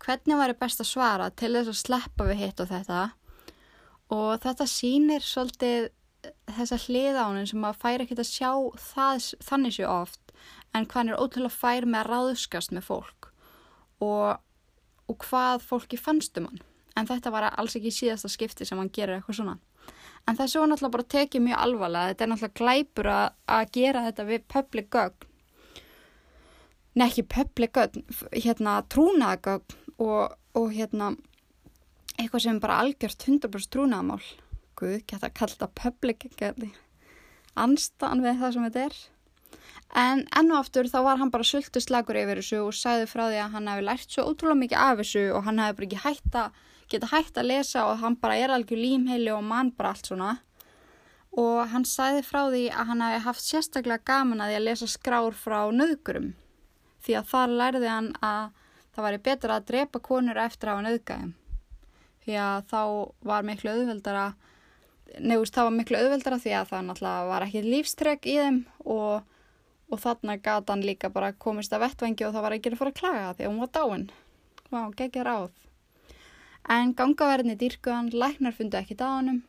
hvernig 0.01 0.41
var 0.41 0.57
best 0.59 0.81
að 0.83 0.91
svara 0.91 1.31
til 1.31 1.53
þess 1.55 1.75
að 1.75 1.81
sleppa 1.85 2.27
við 2.31 2.45
hitt 2.45 2.63
og 2.63 2.71
þetta. 2.71 3.01
Og 4.11 4.31
þetta 4.43 4.67
sínir 4.67 5.23
svolítið 5.23 5.91
þessa 6.51 6.79
hliðánin 6.85 7.49
sem 7.49 7.65
að 7.65 7.79
færa 7.81 8.05
ekkert 8.05 8.23
að 8.25 8.31
sjá 8.31 8.51
það, 8.81 9.29
þannig 9.47 9.77
sér 9.77 9.93
oft 9.93 10.35
en 10.75 10.87
hvað 10.87 10.99
hann 11.01 11.13
er 11.13 11.21
ótrúlega 11.21 11.55
fær 11.55 11.87
með 11.87 12.01
að 12.03 12.11
ráðskast 12.11 12.75
með 12.75 12.87
fólk 12.87 13.31
og, 14.01 14.41
og 15.11 15.25
hvað 15.27 15.65
fólki 15.67 15.99
fannst 16.01 16.39
um 16.41 16.49
hann. 16.51 16.63
En 16.99 17.09
þetta 17.09 17.33
var 17.33 17.49
alls 17.51 17.77
ekki 17.79 17.93
síðasta 17.95 18.31
skipti 18.31 18.67
sem 18.67 18.79
hann 18.81 18.91
gerir 18.93 19.19
eitthvað 19.19 19.41
svona. 19.41 19.57
En 20.29 20.37
þessu 20.37 20.61
var 20.61 20.71
náttúrulega 20.71 20.97
bara 20.97 21.11
tekið 21.15 21.45
mjög 21.47 21.63
alvarlega. 21.65 22.13
Þetta 22.13 22.25
er 22.25 22.31
náttúrulega 22.33 22.61
glæpur 22.61 23.11
að, 23.11 23.27
að 23.57 23.73
gera 23.77 24.05
þetta 24.09 24.27
við 24.29 24.47
public 24.55 24.91
gögn. 24.95 25.27
Nei 26.99 27.07
ekki 27.07 27.25
public 27.31 27.73
gögn, 27.79 28.05
hérna 28.35 28.81
trúnaðagögn 28.91 29.97
og, 30.03 30.37
og 30.59 30.73
hérna 30.75 31.13
eitthvað 32.19 32.45
sem 32.45 32.61
bara 32.63 32.81
algjört 32.83 33.27
100% 33.27 33.73
trúnaðamál. 33.75 34.23
Guð, 34.81 35.01
geta 35.09 35.31
kallt 35.33 35.63
að 35.65 35.75
public 35.79 36.27
gögn. 36.41 36.75
Anstan 37.59 38.25
við 38.25 38.43
það 38.43 38.57
sem 38.57 38.69
þetta 38.69 38.85
er. 38.91 39.01
En 40.01 40.23
enn 40.39 40.53
og 40.53 40.61
aftur 40.61 40.87
þá 40.87 41.01
var 41.03 41.19
hann 41.19 41.33
bara 41.35 41.47
sultu 41.47 41.81
slagur 41.83 42.19
yfir 42.21 42.39
þessu 42.39 42.61
og 42.63 42.77
sagði 42.79 43.09
frá 43.11 43.25
því 43.27 43.41
að 43.43 43.55
hann 43.57 43.71
hefði 43.73 43.87
lært 43.89 44.13
svo 44.15 44.27
ótrúlega 44.31 44.61
mikið 44.61 44.83
af 44.85 45.01
þessu 45.01 45.25
og 45.35 45.47
hann 45.49 45.59
hefði 45.63 45.79
bara 45.79 45.89
ekki 45.89 46.05
hægt 46.05 46.37
að 46.39 46.61
geta 46.91 47.11
hægt 47.11 47.41
að 47.41 47.51
lesa 47.51 47.87
og 47.87 47.99
hann 48.03 48.19
bara 48.23 48.37
er 48.39 48.55
algjör 48.55 48.79
límheili 48.79 49.33
og 49.35 49.43
mann 49.47 49.73
bara 49.75 49.95
allt 49.95 50.11
svona. 50.11 50.37
Og 51.31 51.59
hann 51.73 51.87
sagði 51.87 52.23
frá 52.27 52.45
því 52.51 52.63
að 52.71 52.89
hann 52.91 53.03
hefði 53.07 53.25
haft 53.27 53.47
sérstaklega 53.47 54.07
gaman 54.13 54.43
að 54.43 54.53
því 54.53 54.61
að 54.61 54.67
lesa 54.69 54.91
skrár 54.91 55.37
frá 55.39 55.59
nöðgurum 55.75 56.33
því 57.05 57.17
að 57.19 57.29
þar 57.31 57.57
lærði 57.61 57.91
hann 57.91 58.11
að 58.21 58.51
það 58.95 59.07
væri 59.07 59.21
betra 59.27 59.57
að 59.57 59.67
drepa 59.71 60.03
konur 60.05 60.41
eftir 60.43 60.73
á 60.73 60.77
nöðgæðum. 60.85 61.35
Því 62.21 62.37
að 62.37 62.65
þá 62.71 62.81
var 63.31 63.47
miklu 63.49 63.73
auðveldara, 63.73 64.25
nefnust 65.19 65.57
þá 65.57 65.63
var 65.63 65.77
miklu 65.77 66.01
auðveldara 66.01 66.41
því 66.43 66.57
að 66.59 66.73
það 66.73 66.89
náttúrulega 66.89 67.29
var 67.31 67.47
ekki 67.47 67.63
lífstrek 67.67 68.29
í 68.29 68.37
þeim 68.41 68.59
og 68.85 69.39
og 69.91 70.01
þarna 70.01 70.39
gata 70.39 70.73
hann 70.73 70.87
líka 70.87 71.11
bara 71.13 71.33
komist 71.33 71.73
að 71.75 71.87
vettvengi 71.87 72.27
og 72.27 72.35
það 72.35 72.47
var 72.47 72.57
ekki 72.57 72.73
að 72.73 72.81
fara 72.81 72.95
að 72.95 73.01
klaga 73.01 73.35
því 73.35 73.47
að 73.47 73.51
hún 73.51 73.63
var 73.65 73.75
dáin. 73.77 74.07
Vá, 74.71 74.81
geggja 74.97 75.27
ráð. 75.27 75.55
En 76.71 76.95
gangaverðinni 76.95 77.59
dýrkuðan, 77.59 78.13
læknar 78.15 78.55
fundu 78.55 78.79
ekki 78.79 78.99
dáinum 79.01 79.41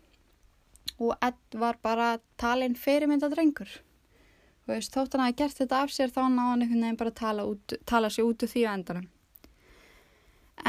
og 1.02 1.18
Ed 1.22 1.58
var 1.58 1.78
bara 1.82 2.20
talinn 2.42 2.76
fyrirmynda 2.78 3.30
drengur. 3.32 3.70
Þú 4.62 4.68
veist, 4.76 4.94
þótt 4.94 5.14
hann 5.16 5.24
hafi 5.26 5.40
gert 5.42 5.58
þetta 5.58 5.80
af 5.84 5.90
sér 5.94 6.10
þá 6.14 6.24
náðan 6.30 6.64
einhvern 6.66 6.86
veginn 6.86 7.00
bara 7.00 7.20
tala, 7.22 7.42
út, 7.50 7.66
tala 7.90 8.08
sér 8.14 8.28
út 8.30 8.44
úr 8.46 8.52
því 8.52 8.62
að 8.66 8.76
endanum. 8.78 9.08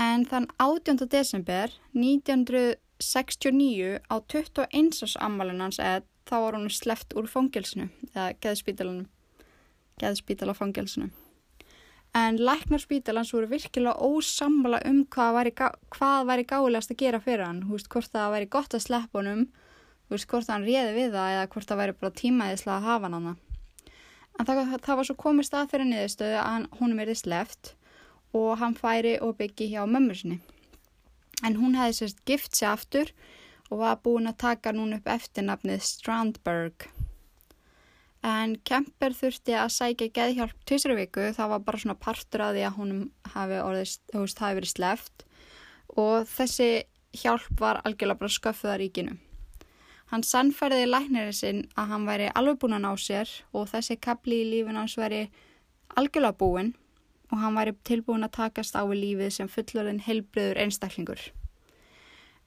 En 0.02 0.20
þann 0.24 0.48
18. 0.56 1.08
desember 1.12 1.66
1969 1.92 4.00
á 4.08 4.16
21. 4.32 5.16
ammálinn 5.20 5.60
hans 5.60 5.78
eða 5.78 6.00
þá 6.28 6.36
var 6.46 6.54
hún 6.56 6.70
sleft 6.72 7.10
úr 7.18 7.26
fangilsinu 7.28 7.86
eða 8.14 8.32
geðspítalanum 10.02 10.72
geðspítalafangilsinu 10.72 11.10
en 12.14 12.36
læknarspítalans 12.36 13.32
voru 13.32 13.48
virkilega 13.48 13.94
ósamla 13.96 14.82
um 14.88 15.04
hvað 15.14 15.36
væri, 15.38 15.52
hvað 15.94 16.26
væri 16.28 16.44
gáðilegast 16.44 16.92
að 16.92 17.00
gera 17.00 17.20
fyrir 17.24 17.46
hann, 17.46 17.62
hú 17.64 17.78
veist, 17.78 17.88
hvort 17.88 18.12
það 18.12 18.34
væri 18.34 18.50
gott 18.52 18.76
að 18.76 18.84
sleppa 18.84 19.22
honum, 19.22 19.46
hú 20.08 20.16
veist, 20.16 20.28
hvort 20.28 20.50
hann 20.52 20.66
réði 20.66 20.92
við 20.98 21.16
það 21.16 21.36
eða 21.38 21.48
hvort 21.54 21.70
það 21.70 21.80
væri 21.80 21.96
bara 22.00 22.18
tímaðislega 22.20 22.76
að 22.76 22.88
hafa 22.90 23.12
hann 23.14 23.36
en 24.38 24.48
það, 24.48 24.60
það 24.84 24.98
var 24.98 25.08
svo 25.08 25.16
komist 25.20 25.54
að 25.56 25.70
fyrir 25.72 25.88
niðurstöðu 25.88 26.40
að 26.40 26.66
hún 26.80 26.98
er 27.00 27.14
sleft 27.16 27.74
og 28.36 28.58
hann 28.62 28.76
færi 28.78 29.18
og 29.20 29.36
byggi 29.36 29.68
hjá 29.74 29.84
mömmur 29.84 30.16
sinni. 30.16 30.40
En 31.44 31.58
hún 31.60 31.76
hefði 31.76 31.98
sérst 31.98 32.22
gift 32.28 32.56
sér 32.56 32.72
aftur 32.72 33.12
og 33.68 33.82
var 33.82 34.00
búin 34.04 34.30
að 34.30 34.40
taka 34.46 34.72
núna 34.72 35.00
upp 35.00 35.10
eftirnafnið 35.10 35.84
Strandberg 35.84 36.88
En 38.22 38.54
Kemper 38.62 39.16
þurfti 39.18 39.56
að 39.58 39.72
sækja 39.74 40.12
geðhjálp 40.14 40.58
tvisra 40.68 40.94
viku, 40.94 41.24
það 41.34 41.52
var 41.56 41.64
bara 41.66 41.80
svona 41.82 41.98
partur 41.98 42.44
að 42.44 42.58
því 42.58 42.64
að 42.68 42.76
hún 42.78 42.92
hafi, 43.34 43.58
orðist, 43.58 44.02
veist, 44.14 44.38
hafi 44.38 44.58
verið 44.60 44.72
sleft 44.76 45.24
og 45.98 46.28
þessi 46.30 46.70
hjálp 47.18 47.58
var 47.60 47.82
algjörlega 47.82 48.20
bara 48.22 48.32
sköfðuð 48.36 48.72
að 48.72 48.80
ríkinu. 48.84 49.16
Hann 50.12 50.22
sannferði 50.28 50.86
læknirinn 50.86 51.34
sinn 51.34 51.60
að 51.74 51.92
hann 51.92 52.06
væri 52.06 52.30
alveg 52.36 52.60
búin 52.62 52.76
að 52.76 52.84
ná 52.84 52.92
sér 53.00 53.34
og 53.56 53.68
þessi 53.72 53.98
kapli 53.98 54.42
í 54.42 54.48
lífin 54.52 54.78
hans 54.78 54.94
væri 55.00 55.26
algjörlega 55.96 56.38
búin 56.38 56.74
og 57.32 57.38
hann 57.40 57.56
væri 57.56 57.74
tilbúin 57.88 58.28
að 58.28 58.36
takast 58.38 58.76
á 58.76 58.84
við 58.84 59.02
lífið 59.02 59.38
sem 59.38 59.50
fullorðin 59.50 60.02
heilbriður 60.04 60.60
einstaklingur. 60.62 61.32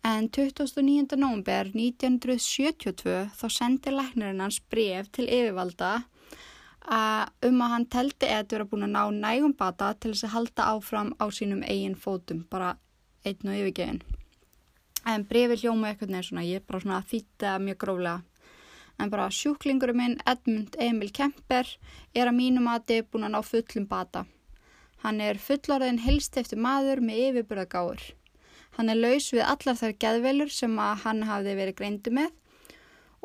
En 0.06 0.28
29. 0.30 1.16
nógumber 1.18 1.72
1972 1.74 3.14
þá 3.34 3.46
sendi 3.50 3.90
læknirinn 3.90 4.44
hans 4.44 4.60
bref 4.70 5.08
til 5.18 5.26
yfirvalda 5.26 5.94
um 7.48 7.62
að 7.66 7.72
hann 7.72 7.86
teldi 7.90 8.28
eða 8.30 8.44
vera 8.52 8.68
búin 8.70 8.86
að 8.86 8.92
ná 8.94 9.02
nægum 9.16 9.56
bata 9.58 9.88
til 9.98 10.12
þess 10.12 10.28
að 10.28 10.34
halda 10.36 10.68
áfram 10.76 11.10
á 11.18 11.26
sínum 11.34 11.64
eigin 11.66 11.96
fótum, 11.98 12.44
bara 12.52 12.76
einn 13.26 13.50
og 13.50 13.58
yfirgefin. 13.58 14.04
En 15.10 15.26
brefi 15.26 15.58
hljóma 15.64 15.90
eitthvað 15.90 16.14
neður 16.14 16.28
svona, 16.28 16.44
ég 16.46 16.62
er 16.62 16.68
bara 16.68 16.82
svona 16.84 17.00
að 17.00 17.10
þýtta 17.14 17.54
mjög 17.64 17.80
gróflega. 17.82 18.20
En 19.02 19.10
bara 19.10 19.26
sjúklingurinn 19.34 19.98
minn, 19.98 20.14
Edmund 20.30 20.78
Emil 20.78 21.10
Kemper, 21.18 21.72
er 22.14 22.30
að 22.30 22.38
mínum 22.38 22.70
aði 22.70 23.00
búin 23.10 23.26
að 23.26 23.34
ná 23.34 23.42
fullum 23.42 23.90
bata. 23.90 24.28
Hann 25.02 25.18
er 25.22 25.42
fullorðin 25.42 26.04
helst 26.06 26.38
eftir 26.38 26.62
maður 26.62 27.02
með 27.02 27.24
yfirbyrða 27.24 27.66
gáður. 27.74 28.06
Hann 28.76 28.92
er 28.92 29.00
laus 29.00 29.32
við 29.32 29.46
allar 29.48 29.80
þær 29.80 29.96
geðvelur 30.04 30.52
sem 30.52 30.76
að 30.82 31.02
hann 31.06 31.24
hafði 31.30 31.56
verið 31.62 31.80
greindu 31.80 32.14
með 32.16 32.32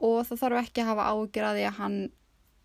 og 0.00 0.24
það 0.28 0.42
þarf 0.44 0.62
ekki 0.62 0.82
að 0.82 0.90
hafa 0.90 1.10
ágjör 1.10 1.48
að 1.50 1.60
hann 1.80 1.98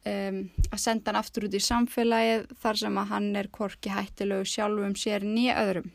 um, 0.06 0.40
að 0.70 0.82
senda 0.82 1.12
hann 1.12 1.20
aftur 1.20 1.48
út 1.48 1.58
í 1.58 1.62
samfélagið 1.66 2.48
þar 2.62 2.82
sem 2.82 3.00
að 3.02 3.12
hann 3.12 3.30
er 3.42 3.52
korki 3.54 3.94
hættilegu 3.94 4.48
sjálfum 4.50 4.98
sér 5.00 5.26
nýja 5.26 5.58
öðrum. 5.66 5.92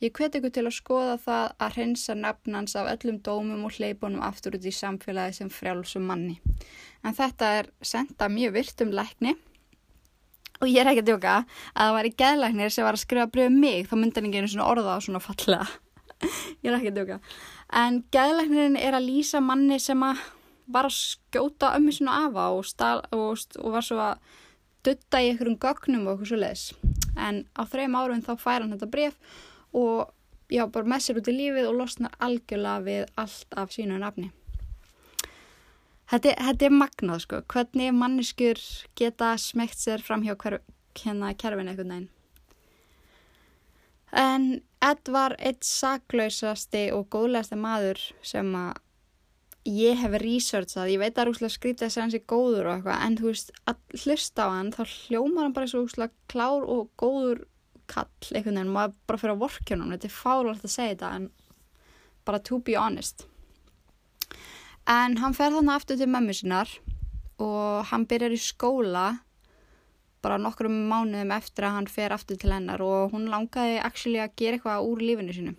Ég 0.00 0.14
hveti 0.16 0.40
ykkur 0.40 0.52
til 0.56 0.64
að 0.64 0.76
skoða 0.78 1.16
það 1.20 1.50
að 1.60 1.74
hreinsa 1.76 2.14
nafnans 2.16 2.76
af 2.80 2.88
öllum 2.88 3.18
dómum 3.20 3.66
og 3.68 3.74
hleypunum 3.76 4.22
aftur 4.24 4.56
út 4.56 4.64
í 4.64 4.72
samfélagi 4.72 5.36
sem 5.36 5.50
frjálsum 5.52 6.06
manni. 6.08 6.38
En 7.04 7.16
þetta 7.16 7.50
er 7.58 7.68
senda 7.84 8.30
mjög 8.32 8.56
virt 8.56 8.84
um 8.84 8.94
lækni 8.96 9.34
og 10.60 10.68
ég 10.68 10.80
er 10.80 10.90
ekki 10.92 11.04
að 11.04 11.10
djóka 11.10 11.34
að 11.40 11.84
það 11.84 11.94
var 11.96 12.08
í 12.08 12.16
geðlæknir 12.22 12.72
sem 12.72 12.86
var 12.86 12.96
að 12.96 13.04
skrifa 13.04 13.28
bröðu 13.32 13.52
um 13.52 13.60
mig 13.60 13.86
þá 13.88 13.94
myndi 13.96 14.20
hann 14.20 14.28
ekki 14.30 14.40
einu 14.40 14.50
svona 14.52 14.72
orða 14.72 14.96
á 14.96 14.98
svona 15.04 15.22
fallega 15.24 15.68
ég 16.62 16.68
er 16.70 16.76
ekki 16.76 16.92
að 16.92 17.00
djóka. 17.00 17.18
En 17.80 18.02
gæðleiknirinn 18.14 18.78
er 18.80 18.98
að 18.98 19.08
lýsa 19.08 19.42
manni 19.44 19.80
sem 19.82 20.02
að 20.04 20.22
var 20.70 20.86
að 20.86 20.96
skjóta 20.96 21.74
ömmu 21.78 21.92
sinu 21.94 22.12
afa 22.14 22.50
og, 22.54 22.64
stál, 22.68 23.00
og, 23.10 23.38
og 23.58 23.74
var 23.74 23.86
svo 23.86 23.98
að 24.04 24.20
dutta 24.86 25.20
í 25.20 25.32
einhverjum 25.32 25.58
gögnum 25.60 26.06
og 26.06 26.12
eitthvað 26.14 26.30
svo 26.30 26.40
leiðis 26.40 26.66
en 27.20 27.44
á 27.58 27.62
þrejum 27.68 27.96
árum 27.98 28.22
þá 28.24 28.32
fær 28.40 28.62
hann 28.62 28.72
þetta 28.74 28.90
bref 28.90 29.38
og 29.76 30.12
já, 30.50 30.64
bara 30.66 30.88
með 30.92 31.04
sér 31.04 31.20
út 31.20 31.30
í 31.30 31.36
lífið 31.36 31.68
og 31.70 31.80
losnar 31.80 32.14
algjörlega 32.22 32.86
við 32.86 33.02
allt 33.20 33.58
af 33.60 33.74
sínu 33.74 33.98
nafni. 34.00 34.30
Þetta, 36.10 36.32
þetta 36.34 36.66
er 36.66 36.74
magnað 36.74 37.20
sko, 37.22 37.42
hvernig 37.52 37.92
manniskur 37.94 38.62
geta 38.98 39.34
smegt 39.38 39.78
sér 39.78 40.02
fram 40.02 40.24
hjá 40.26 40.34
hver, 40.34 40.58
hérna 40.98 41.34
kerfin 41.38 41.70
eitthvað 41.70 41.92
næn 41.92 42.08
En 44.16 44.62
Ed 44.82 45.10
var 45.12 45.36
eitt 45.38 45.66
saklausasti 45.66 46.88
og 46.96 47.10
góðlegasti 47.12 47.58
maður 47.60 48.00
sem 48.24 48.48
að 48.56 48.78
ég 49.68 49.98
hef 50.00 50.14
researchað, 50.22 50.88
ég 50.94 51.00
veit 51.02 51.12
að 51.12 51.20
það 51.20 51.30
úrslega 51.34 51.54
skrítið 51.54 51.86
að 51.86 51.92
segja 51.92 52.04
hans 52.06 52.16
er 52.16 52.24
góður 52.32 52.68
og 52.68 52.74
eitthvað, 52.74 53.02
en 53.04 53.16
þú 53.18 53.26
veist, 53.28 53.50
að 53.68 53.98
hlusta 54.00 54.46
á 54.46 54.48
hann, 54.54 54.70
þá 54.72 54.82
hljómar 54.88 55.44
hann 55.44 55.56
bara 55.56 55.68
svo 55.70 55.82
úrslega 55.84 56.32
klár 56.32 56.64
og 56.64 56.88
góður 57.00 57.42
kall, 57.90 58.08
einhvern 58.30 58.56
veginn, 58.56 58.72
maður 58.72 58.96
bara 59.10 59.20
fyrir 59.20 59.34
að 59.34 59.42
vorkjunum, 59.44 59.92
þetta 59.94 60.08
er 60.08 60.16
fárlegt 60.16 60.64
að 60.64 60.74
segja 60.74 60.94
þetta, 60.94 61.12
en 61.18 61.28
bara 62.24 62.42
to 62.46 62.60
be 62.64 62.76
honest. 62.78 63.26
En 64.88 65.18
hann 65.20 65.36
fer 65.36 65.52
þannig 65.52 65.76
aftur 65.76 66.00
til 66.00 66.08
mömmu 66.10 66.34
sinnar 66.34 66.72
og 67.40 67.90
hann 67.90 68.08
byrjar 68.08 68.32
í 68.34 68.40
skóla 68.40 69.06
bara 70.22 70.38
nokkrum 70.40 70.74
mánuðum 70.90 71.32
eftir 71.34 71.66
að 71.66 71.76
hann 71.76 71.88
fer 71.88 72.12
aftur 72.14 72.38
til 72.40 72.52
hennar 72.52 72.82
og 72.84 73.14
hún 73.14 73.28
langaði 73.32 73.80
actually 73.80 74.20
að 74.20 74.36
gera 74.36 74.58
eitthvað 74.58 74.86
úr 74.90 75.04
lífinu 75.04 75.36
sinu. 75.36 75.54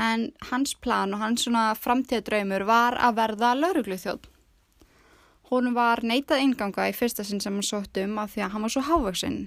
En 0.00 0.30
hans 0.50 0.74
plan 0.74 1.12
og 1.14 1.20
hans 1.20 1.44
svona 1.44 1.70
framtíðadraumur 1.76 2.64
var 2.68 2.96
að 2.98 3.16
verða 3.20 3.54
laurugluþjóð. 3.58 4.28
Hún 5.50 5.72
var 5.74 6.02
neitað 6.06 6.44
inganga 6.44 6.88
í 6.88 6.94
fyrsta 6.96 7.26
sinn 7.26 7.42
sem 7.42 7.56
hann 7.58 7.66
sótt 7.66 7.98
um 8.00 8.18
af 8.22 8.34
því 8.34 8.44
að 8.46 8.52
hann 8.54 8.66
var 8.66 8.74
svo 8.74 8.84
hávöksinn. 8.86 9.40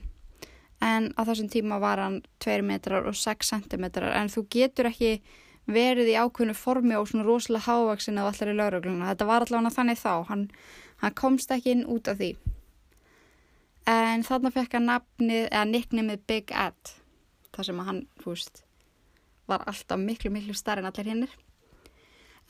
En 0.83 1.09
á 1.15 1.21
þessum 1.23 1.49
tíma 1.51 1.79
var 1.79 2.01
hann 2.03 2.21
2 2.43 2.59
metrar 2.67 3.07
og 3.07 3.15
6 3.15 3.49
centimetrar 3.53 4.13
en 4.19 4.31
þú 4.31 4.45
getur 4.51 4.91
ekki 4.91 5.13
verið 5.65 6.11
í 6.11 6.17
ákveðnu 6.19 6.55
formi 6.59 6.97
og 6.99 7.07
svona 7.07 7.23
rosalega 7.23 7.71
hávöksinn 7.71 8.19
af 8.19 8.33
allar 8.33 8.51
í 8.51 8.57
laurugluna. 8.59 9.13
Þetta 9.13 9.29
var 9.31 9.45
allavega 9.45 9.75
þannig 9.77 10.01
þá. 10.01 10.13
Hann, 10.27 10.49
hann 10.99 11.15
komst 11.15 11.55
ekki 11.55 11.71
inn 11.71 11.87
út 11.87 12.11
af 12.11 12.19
því 12.19 12.35
en 13.89 14.23
þarna 14.23 14.51
fekk 14.55 14.77
hann 14.77 14.89
nafnið 14.91 15.47
eða 15.49 15.63
nicknamið 15.69 16.27
Big 16.27 16.51
Ed 16.51 16.93
þar 17.53 17.69
sem 17.69 17.81
hann, 17.87 18.05
fúst 18.23 18.63
var 19.49 19.65
alltaf 19.67 19.99
miklu, 19.99 20.31
miklu 20.31 20.55
starri 20.55 20.83
en 20.83 20.89
allir 20.89 21.09
hinnir 21.11 21.37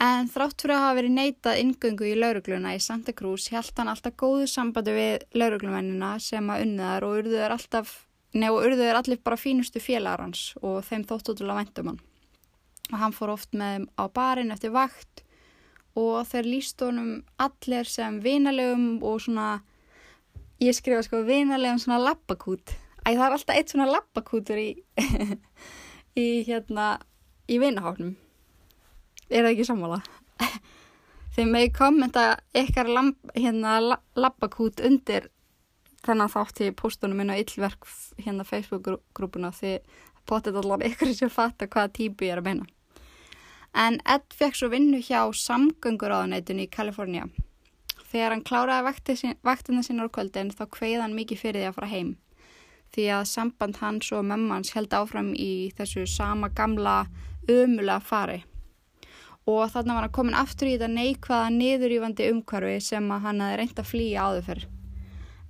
en 0.04 0.30
þrátt 0.30 0.62
fyrir 0.62 0.76
að 0.78 0.84
hafa 0.86 0.98
verið 1.00 1.16
neitað 1.18 1.60
ingöngu 1.64 2.08
í 2.10 2.16
laurugluna 2.18 2.74
í 2.78 2.82
Santa 2.82 3.14
Cruz 3.18 3.50
held 3.54 3.74
hann 3.78 3.92
alltaf 3.92 4.16
góðu 4.20 4.48
sambandi 4.50 4.96
við 4.96 5.28
lauruglumennina 5.38 6.16
sem 6.22 6.50
að 6.50 6.66
unniðar 6.68 7.08
og 7.08 7.22
urðuður 7.22 7.56
alltaf 7.58 7.94
nefn 8.34 8.56
og 8.56 8.66
urðuður 8.68 9.00
allir 9.00 9.22
bara 9.24 9.38
fínustu 9.38 9.82
félagar 9.82 10.26
hans 10.26 10.54
og 10.62 10.82
þeim 10.88 11.06
þótt 11.10 11.30
út 11.34 11.40
til 11.40 11.50
að 11.50 11.60
vendum 11.62 11.92
hann. 11.92 12.00
Og 12.92 12.98
hann 13.00 13.16
fór 13.16 13.34
oft 13.34 13.54
með 13.58 13.86
á 13.96 14.04
barinn 14.12 14.54
eftir 14.54 14.74
vakt 14.74 15.24
og 15.98 16.26
þeir 16.28 16.50
líst 16.50 16.82
honum 16.82 17.22
allir 17.42 17.90
sem 17.90 18.18
vinalegum 18.24 18.98
og 19.06 19.22
svona 19.22 19.62
ég 20.64 20.76
skrifa 20.78 21.04
sko 21.06 21.24
vinalega 21.28 21.76
um 21.76 21.82
svona 21.82 22.02
lappakút 22.02 22.76
æg 23.04 23.18
það 23.18 23.26
er 23.26 23.38
alltaf 23.38 23.56
eitt 23.56 23.74
svona 23.74 23.90
lappakútur 23.92 24.60
í 24.62 24.70
í 26.24 26.28
hérna 26.48 26.98
í 27.52 27.60
vinaháknum 27.60 28.16
er 29.34 29.46
það 29.46 29.52
ekki 29.54 29.68
sammála? 29.68 30.00
Þegar 31.34 31.50
með 31.50 31.70
kommenta 31.78 32.26
ykkar 32.58 32.90
hérna 33.34 33.78
lappakút 34.16 34.84
undir 34.86 35.30
þennan 36.04 36.32
þátt 36.32 36.62
í 36.66 36.72
postunum 36.78 37.18
minna 37.18 37.40
yllverk 37.42 37.88
hérna 38.22 38.46
Facebook-grúpuna 38.46 39.54
því 39.56 39.78
potið 40.30 40.60
allar 40.62 40.86
ykkur 40.88 41.14
sem 41.16 41.32
fatta 41.32 41.68
hvaða 41.68 41.94
típu 41.98 42.28
ég 42.28 42.36
er 42.36 42.44
að 42.44 42.50
meina. 42.50 42.68
En 43.74 43.98
Ed 44.06 44.28
fekk 44.38 44.60
svo 44.60 44.70
vinnu 44.70 45.00
hjá 45.02 45.26
samgöngur 45.34 46.14
áðanætun 46.14 46.62
í 46.62 46.70
Kalifornia 46.70 47.26
Þegar 48.14 48.36
hann 48.36 48.46
kláraði 48.46 49.36
vaktina 49.42 49.82
sín 49.82 50.04
á 50.04 50.08
kvöldin 50.08 50.54
þá 50.54 50.68
kveið 50.70 51.02
hann 51.02 51.18
mikið 51.18 51.42
fyrir 51.42 51.64
því 51.64 51.70
að 51.72 51.78
fara 51.80 51.94
heim 51.96 52.16
því 52.94 53.10
að 53.10 53.24
samband 53.26 53.80
hans 53.82 54.12
og 54.14 54.26
mömmans 54.30 54.76
held 54.76 54.94
áfram 54.94 55.32
í 55.34 55.74
þessu 55.74 56.06
sama 56.06 56.52
gamla 56.54 57.08
ömulega 57.50 57.98
fari 58.06 58.44
og 59.50 59.72
þannig 59.74 59.98
var 59.98 60.06
hann 60.06 60.16
komin 60.16 60.38
aftur 60.40 60.70
í 60.70 60.76
þetta 60.78 60.92
neikvæða 60.94 61.50
niðurýfandi 61.58 62.30
umhverfi 62.32 62.78
sem 62.86 63.10
hann 63.12 63.44
hafi 63.44 63.58
reynd 63.60 63.82
að 63.82 63.90
flýja 63.90 64.28
áður 64.28 64.48
fyrr. 64.48 64.64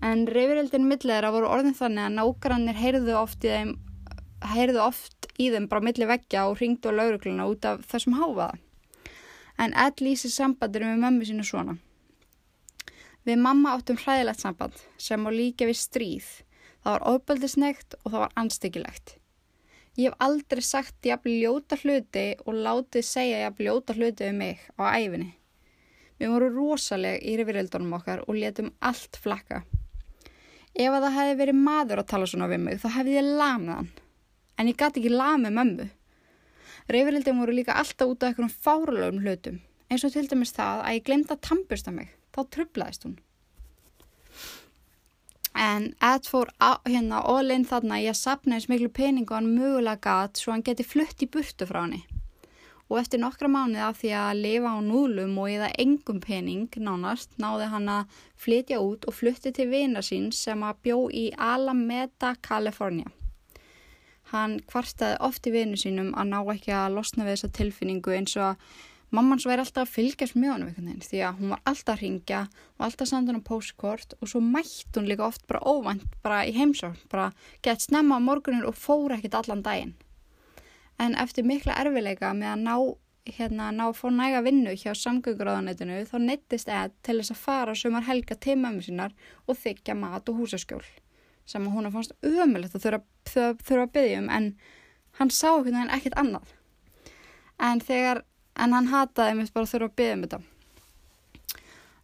En 0.04 0.26
reyfirildin 0.28 0.88
millegra 0.90 1.32
voru 1.32 1.52
orðin 1.54 1.78
þannig 1.78 2.08
að 2.08 2.16
nágrannir 2.18 2.80
heyrðu 2.80 3.16
oft 3.20 3.46
í 3.46 3.54
þeim, 3.54 3.76
oft 4.82 5.30
í 5.38 5.52
þeim 5.54 5.70
bara 5.70 5.86
milli 5.86 6.10
veggja 6.10 6.48
og 6.50 6.58
ringdu 6.60 6.90
á 6.90 6.98
laurugluna 6.98 7.48
út 7.48 7.70
af 7.70 7.86
þessum 7.92 8.18
háfaða. 8.18 8.58
En 9.62 9.78
Ed 9.78 10.02
lýsi 10.02 10.32
sambandir 10.34 10.88
með 10.88 11.04
mömmu 11.06 11.30
sínu 11.30 11.46
svona. 11.46 11.78
Við 13.24 13.40
mamma 13.40 13.78
áttum 13.78 14.00
hræðilegt 14.00 14.44
samband 14.44 14.80
sem 15.00 15.24
á 15.24 15.30
líka 15.32 15.68
við 15.70 15.80
stríð. 15.80 16.30
Það 16.84 16.96
var 16.96 17.06
ofbeldisnegt 17.14 17.96
og 18.02 18.10
það 18.12 18.24
var 18.26 18.34
anstekilegt. 18.42 19.14
Ég 19.96 20.10
hef 20.10 20.26
aldrei 20.26 20.64
sagt 20.66 21.06
jafn 21.06 21.30
ljóta 21.30 21.78
hluti 21.80 22.26
og 22.44 22.58
látið 22.66 23.06
segja 23.08 23.44
jafn 23.46 23.64
ljóta 23.68 23.96
hluti 23.96 24.28
um 24.32 24.40
mig 24.42 24.64
á 24.76 24.84
æfinni. 24.98 25.30
Við 26.20 26.34
vorum 26.34 26.58
rosaleg 26.58 27.24
í 27.24 27.38
rifirildunum 27.40 27.94
okkar 28.00 28.24
og 28.28 28.36
letum 28.36 28.72
allt 28.82 29.20
flakka. 29.22 29.62
Ef 30.74 30.90
að 30.90 31.04
það 31.06 31.18
hefði 31.20 31.38
verið 31.44 31.60
maður 31.62 32.02
að 32.02 32.10
tala 32.10 32.30
svona 32.30 32.50
við 32.50 32.64
mig 32.66 32.82
þá 32.82 32.88
hefði 32.98 33.16
ég 33.20 33.30
lamið 33.40 33.76
hann. 33.76 33.92
En 34.58 34.72
ég 34.72 34.80
gæti 34.80 35.04
ekki 35.04 35.14
lamið 35.14 35.56
mömmu. 35.60 35.88
Rifirildum 36.92 37.40
voru 37.44 37.56
líka 37.56 37.78
alltaf 37.80 38.10
út 38.10 38.26
af 38.26 38.34
einhverjum 38.34 38.58
fáralögum 38.66 39.22
hlutum. 39.24 39.62
Eins 39.88 40.04
og 40.04 40.14
til 40.16 40.26
dæmis 40.28 40.56
það 40.58 40.84
að 40.84 40.98
ég 40.98 41.08
glemta 41.08 41.38
að 41.38 41.46
tampusta 41.48 41.94
mig. 41.94 42.10
Þá 42.34 42.42
trublaðist 42.56 43.06
hún. 43.08 43.20
En 45.54 45.92
Ed 46.02 46.26
fór 46.26 46.50
á, 46.58 46.82
hérna 46.86 47.22
all-in 47.30 47.66
þarna 47.70 48.00
í 48.02 48.08
að 48.10 48.18
sapna 48.18 48.58
eins 48.58 48.66
miklu 48.72 48.90
peningu 48.90 49.36
hann 49.38 49.54
mögulega 49.54 50.02
gatt 50.02 50.42
svo 50.42 50.54
hann 50.54 50.66
geti 50.66 50.86
flutt 50.86 51.22
í 51.22 51.30
burtu 51.30 51.68
frá 51.70 51.84
henni. 51.84 52.02
Og 52.90 52.98
eftir 53.00 53.22
nokkra 53.22 53.48
mánuði 53.50 53.84
af 53.86 54.00
því 54.02 54.12
að 54.18 54.42
lifa 54.42 54.72
á 54.74 54.80
núlum 54.86 55.38
og 55.42 55.54
það 55.62 55.76
engum 55.84 56.20
pening 56.22 56.78
nánast 56.78 57.38
náði 57.42 57.70
hann 57.72 57.90
að 57.90 58.18
flytja 58.44 58.82
út 58.82 59.06
og 59.08 59.18
flutti 59.18 59.54
til 59.54 59.70
vina 59.70 60.02
sín 60.06 60.32
sem 60.34 60.66
að 60.66 60.82
bjó 60.88 60.98
í 61.10 61.26
Alameda, 61.38 62.34
Kalifornia. 62.42 63.14
Hann 64.34 64.58
kvartaði 64.66 65.22
oft 65.22 65.46
í 65.48 65.54
vinu 65.54 65.78
sínum 65.78 66.12
að 66.18 66.34
ná 66.34 66.40
ekki 66.56 66.74
að 66.74 66.98
losna 66.98 67.28
við 67.28 67.38
þessa 67.38 67.54
tilfinningu 67.60 68.18
eins 68.18 68.36
og 68.40 68.50
að 68.52 68.82
Mamman 69.14 69.38
svo 69.38 69.52
væri 69.52 69.62
alltaf 69.62 69.84
að 69.86 69.94
fylgjast 69.94 70.34
með 70.34 70.50
honum 70.50 70.70
einhvern 70.72 70.88
veginn 70.90 71.06
því 71.06 71.20
að 71.22 71.36
hún 71.38 71.52
var 71.54 71.60
alltaf 71.70 71.94
að 71.94 72.00
ringja 72.02 72.40
og 72.80 72.86
alltaf 72.88 73.10
sanda 73.12 73.30
hann 73.30 73.44
á 73.46 73.50
postkort 73.50 74.16
og 74.18 74.32
svo 74.32 74.40
mætt 74.42 74.98
hún 74.98 75.10
líka 75.12 75.28
oft 75.28 75.46
bara 75.46 75.62
óvænt 75.62 76.16
bara 76.26 76.40
í 76.50 76.56
heimsókn, 76.56 76.98
bara 77.12 77.28
gett 77.62 77.86
snemma 77.86 78.18
á 78.18 78.26
morgunin 78.26 78.66
og 78.66 78.74
fór 78.74 79.14
ekkit 79.14 79.38
allan 79.38 79.62
daginn. 79.62 79.94
En 80.98 81.14
eftir 81.22 81.46
mikla 81.46 81.78
erfileika 81.78 82.34
með 82.34 82.56
að 82.56 82.66
ná, 82.66 82.74
hérna, 83.38 83.70
ná 83.70 83.86
að 83.92 84.00
fá 84.02 84.08
næga 84.18 84.42
vinnu 84.48 84.74
hjá 84.82 84.98
samgönguráðanetinu 84.98 86.02
þá 86.10 86.18
neittist 86.26 86.74
Ed 86.74 86.98
til 87.06 87.20
þess 87.22 87.38
að 87.38 87.44
fara 87.46 87.78
sumar 87.78 88.10
helga 88.10 88.40
mömmu 88.42 88.82
sínar 88.82 89.14
og 89.46 89.62
þykja 89.62 89.94
mat 89.94 90.30
og 90.30 90.42
húsaskjól 90.42 90.84
sem 91.46 91.66
hún 91.70 91.92
fannst 91.92 92.18
umöðulegt 92.24 92.76
að 92.80 93.04
þurfa, 93.30 93.84
að 93.84 93.94
byggja 93.94 94.20
um 94.24 94.30
en 94.30 94.54
hann 95.20 95.30
sá 95.30 95.52
einhvern 95.54 95.76
veginn 95.76 95.98
ekkit 95.98 96.18
annað. 96.18 96.54
En 97.60 97.82
þegar 97.84 98.24
en 98.56 98.76
hann 98.76 98.90
hataði 98.92 99.38
mér 99.38 99.54
bara 99.54 99.68
að 99.68 99.72
þurfa 99.74 99.90
að 99.90 99.96
byggja 100.00 100.18
um 100.18 100.26
þetta. 100.26 100.42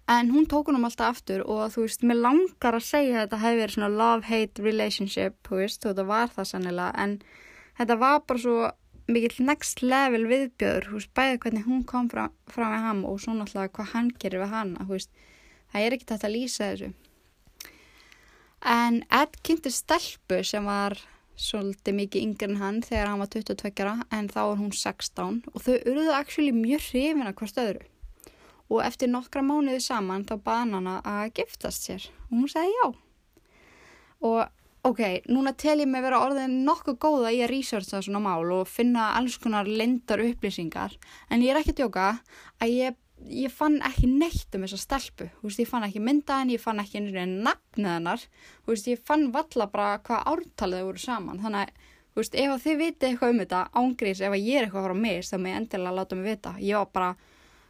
En 0.10 0.32
hún 0.34 0.48
tók 0.50 0.70
hún 0.70 0.80
um 0.80 0.88
alltaf 0.88 1.14
aftur 1.14 1.44
og 1.46 1.68
þú 1.76 1.84
veist, 1.86 2.02
mér 2.02 2.18
langar 2.24 2.78
að 2.78 2.86
segja 2.88 3.18
að 3.20 3.26
þetta 3.28 3.42
hefði 3.44 3.60
verið 3.60 3.76
svona 3.76 3.90
love-hate 4.00 4.64
relationship, 4.66 5.36
þú 5.46 5.60
veist, 5.60 5.84
og 5.84 5.92
þetta 5.92 6.06
var 6.10 6.32
það 6.34 6.48
sannilega, 6.50 7.04
en 7.04 7.18
þetta 7.78 7.98
var 8.02 8.24
bara 8.26 8.42
svo 8.46 8.56
mikill 9.10 9.46
next 9.46 9.84
level 9.86 10.24
viðbjöður, 10.32 10.88
þú 10.90 10.98
veist, 10.98 11.12
bæðið 11.20 11.40
hvernig 11.44 11.70
hún 11.70 11.86
kom 11.92 12.10
frá, 12.10 12.24
frá 12.50 12.66
með 12.72 12.88
ham 12.88 13.06
og 13.06 13.22
svo 13.22 13.36
náttúrulega 13.38 13.76
hvað 13.78 13.94
hann 13.94 14.10
gerir 14.24 14.44
við 14.44 14.56
hana, 14.56 14.90
þú 14.90 14.96
veist, 14.96 15.14
það 15.70 15.86
er 15.86 15.98
ekki 15.98 16.10
þetta 16.10 16.30
að 16.30 16.36
lýsa 16.36 16.72
þessu. 16.72 16.92
En 18.74 19.02
Ed 19.22 19.38
kynnti 19.46 19.72
stelpu 19.72 20.42
sem 20.44 20.66
var 20.66 20.98
svolítið 21.40 21.96
mikið 21.96 22.26
yngre 22.26 22.50
en 22.50 22.60
hann 22.60 22.82
þegar 22.84 23.10
hann 23.12 23.24
var 23.24 23.32
22 23.34 23.96
en 24.18 24.30
þá 24.30 24.40
var 24.42 24.60
hún 24.60 24.76
16 24.76 25.40
og 25.54 25.66
þau 25.66 25.74
urðuðu 25.78 26.14
actually 26.18 26.54
mjög 26.56 26.86
hrifin 26.90 27.28
að 27.30 27.36
hvert 27.40 27.62
öðru. 27.64 27.90
Og 28.70 28.84
eftir 28.86 29.10
nokkra 29.10 29.42
mánuði 29.42 29.82
saman 29.82 30.28
þá 30.30 30.36
baði 30.46 30.76
hann 30.76 30.90
að 31.00 31.34
giftast 31.40 31.88
sér 31.88 32.10
og 32.28 32.36
hún 32.36 32.52
segi 32.52 32.76
já. 32.76 32.88
Og 34.20 34.42
ok, 34.90 35.02
núna 35.32 35.56
tel 35.58 35.80
ég 35.82 35.90
mig 35.90 36.04
vera 36.04 36.22
orðin 36.24 36.62
nokkuð 36.68 37.00
góða 37.02 37.34
í 37.36 37.42
að 37.44 37.54
researcha 37.54 38.04
svona 38.04 38.22
mál 38.24 38.52
og 38.60 38.68
finna 38.70 39.14
alls 39.18 39.40
konar 39.42 39.68
lendar 39.68 40.22
upplýsingar 40.24 40.96
en 41.30 41.44
ég 41.44 41.54
er 41.54 41.62
ekki 41.62 41.76
að 41.76 41.82
djóka 41.84 42.10
að 42.60 42.76
ég 42.76 43.00
ég 43.28 43.52
fann 43.54 43.80
ekki 43.86 44.08
neitt 44.10 44.56
um 44.56 44.64
þessa 44.66 44.80
stelpu. 44.80 45.30
Veist, 45.44 45.62
ég 45.62 45.70
fann 45.70 45.86
ekki 45.88 46.02
myndaðin, 46.04 46.54
ég 46.56 46.62
fann 46.64 46.82
ekki 46.82 47.02
nafnið 47.04 47.90
hennar, 47.90 48.26
veist, 48.68 48.88
ég 48.90 49.02
fann 49.06 49.30
valla 49.36 49.68
bara 49.72 49.98
hvað 50.06 50.30
ártalið 50.34 50.86
voru 50.88 51.04
saman. 51.04 51.42
Þannig 51.44 51.74
að 51.74 51.90
veist, 52.20 52.38
ef 52.38 52.64
þið 52.64 52.80
viti 52.84 53.10
eitthvað 53.10 53.34
um 53.34 53.42
þetta 53.44 53.64
ángrís, 53.82 54.22
ef 54.22 54.38
ég 54.38 54.60
er 54.60 54.68
eitthvað 54.68 54.88
frá 54.88 54.96
mig 55.02 55.28
þá 55.28 55.36
með 55.38 55.60
endilega 55.60 55.98
láta 55.98 56.20
mig 56.20 56.30
vita. 56.30 56.56
Ég 56.60 56.80
var 56.80 56.94
bara, 56.94 57.12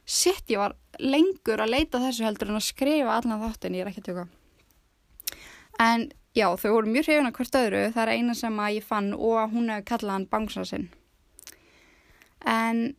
sitt 0.06 0.54
ég 0.54 0.62
var 0.62 0.78
lengur 1.00 1.64
að 1.64 1.74
leita 1.76 2.04
þessu 2.04 2.28
heldur 2.28 2.54
en 2.54 2.62
að 2.62 2.70
skrifa 2.70 3.18
allan 3.18 3.44
þáttin, 3.44 3.76
ég 3.78 3.86
er 3.86 3.92
ekki 3.92 4.06
að 4.06 4.12
tjóka. 4.12 4.30
En 5.80 6.08
já, 6.36 6.48
þau 6.60 6.72
voru 6.76 6.94
mjög 6.94 7.10
hrifuna 7.10 7.36
hvert 7.36 7.60
öðru, 7.60 7.84
það 7.96 8.06
er 8.06 8.16
eina 8.16 8.38
sem 8.38 8.64
að 8.64 8.80
ég 8.80 8.88
fann 8.88 9.14
og 9.16 9.54
hún 9.54 9.70
hefði 9.72 9.90
kallað 9.94 10.18
hann 10.18 10.32
bangsasinn 10.32 10.90
en 12.46 12.96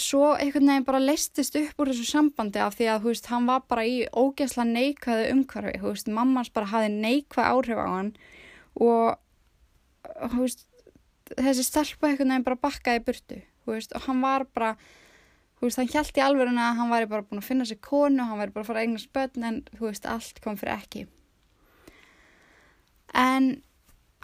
svo 0.00 0.32
einhvern 0.34 0.70
veginn 0.70 0.86
bara 0.86 1.02
leistist 1.02 1.56
upp 1.58 1.82
úr 1.82 1.90
þessu 1.92 2.06
sambandi 2.08 2.60
af 2.62 2.76
því 2.78 2.88
að 2.92 3.02
þú 3.02 3.12
veist, 3.12 3.30
hann 3.32 3.48
var 3.48 3.64
bara 3.70 3.84
í 3.86 3.96
ógæsla 4.10 4.66
neikvæðu 4.68 5.30
umhverfi, 5.34 5.80
þú 5.82 5.92
veist, 5.92 6.12
mammans 6.18 6.52
bara 6.54 6.70
hafi 6.72 6.92
neikvæð 6.92 7.50
áhrif 7.50 7.80
á 7.82 7.88
hann 7.90 8.12
og 8.76 9.16
þú 10.32 10.44
veist 10.44 10.66
þessi 11.34 11.66
stelpa 11.66 12.10
einhvern 12.10 12.32
veginn 12.34 12.46
bara 12.46 12.62
bakkaði 12.62 13.04
burtu, 13.08 13.40
þú 13.64 13.76
veist, 13.76 13.96
og 13.96 14.06
hann 14.06 14.22
var 14.24 14.46
bara 14.54 14.76
þú 15.56 15.68
veist, 15.68 15.80
hann 15.80 15.92
held 15.92 16.20
í 16.20 16.24
alverðinu 16.24 16.62
að 16.62 16.80
hann 16.80 16.92
væri 16.92 17.10
bara 17.10 17.26
búin 17.26 17.42
að 17.42 17.48
finna 17.48 17.68
sér 17.68 17.80
konu, 17.84 18.22
hann 18.22 18.40
væri 18.40 18.54
bara 18.54 18.64
að 18.64 18.70
fara 18.70 18.82
að 18.82 18.88
eigna 18.88 19.02
spötn 19.02 19.46
en 19.48 19.60
þú 19.72 19.88
veist, 19.88 20.08
allt 20.08 20.40
kom 20.44 20.58
fyrir 20.60 20.76
ekki. 20.76 21.06
En 23.16 23.52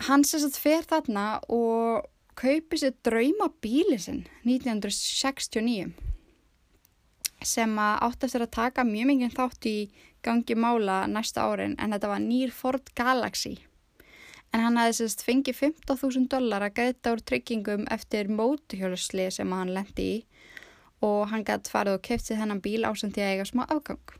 hann 0.09 0.25
sérst 0.27 0.51
að 0.51 0.61
fer 0.61 0.89
þarna 0.89 1.27
og 1.49 2.09
kaupið 2.39 2.83
sér 2.83 2.95
drauma 3.05 3.49
bíli 3.65 3.99
sinn 4.01 4.25
1969 4.47 5.93
sem 7.43 7.79
átt 7.83 8.25
eftir 8.25 8.45
að 8.45 8.55
taka 8.55 8.85
mjög 8.87 9.09
mikið 9.11 9.37
þátt 9.37 9.69
í 9.69 9.77
gangi 10.23 10.55
mála 10.55 11.03
næsta 11.11 11.45
árin 11.51 11.75
en 11.79 11.95
þetta 11.95 12.11
var 12.13 12.23
nýr 12.23 12.53
Ford 12.55 12.93
Galaxy. 12.99 13.57
En 14.53 14.63
hann 14.63 14.79
hafði 14.79 14.99
sérst 15.01 15.25
fengið 15.27 15.59
15.000 15.59 16.29
dólar 16.31 16.67
að 16.67 16.77
gæta 16.79 17.15
úr 17.17 17.23
tryggingum 17.25 17.87
eftir 17.91 18.31
mótuhjólusli 18.31 19.31
sem 19.33 19.53
hann 19.57 19.73
lendi 19.75 20.09
í 20.13 20.19
og 21.03 21.33
hann 21.33 21.45
gæti 21.47 21.73
farið 21.73 21.99
og 21.99 22.05
keft 22.07 22.29
sér 22.29 22.43
þennan 22.43 22.63
bíl 22.63 22.85
ásend 22.87 23.17
því 23.17 23.25
að 23.25 23.33
eiga 23.33 23.49
smá 23.49 23.65
afgang. 23.67 24.15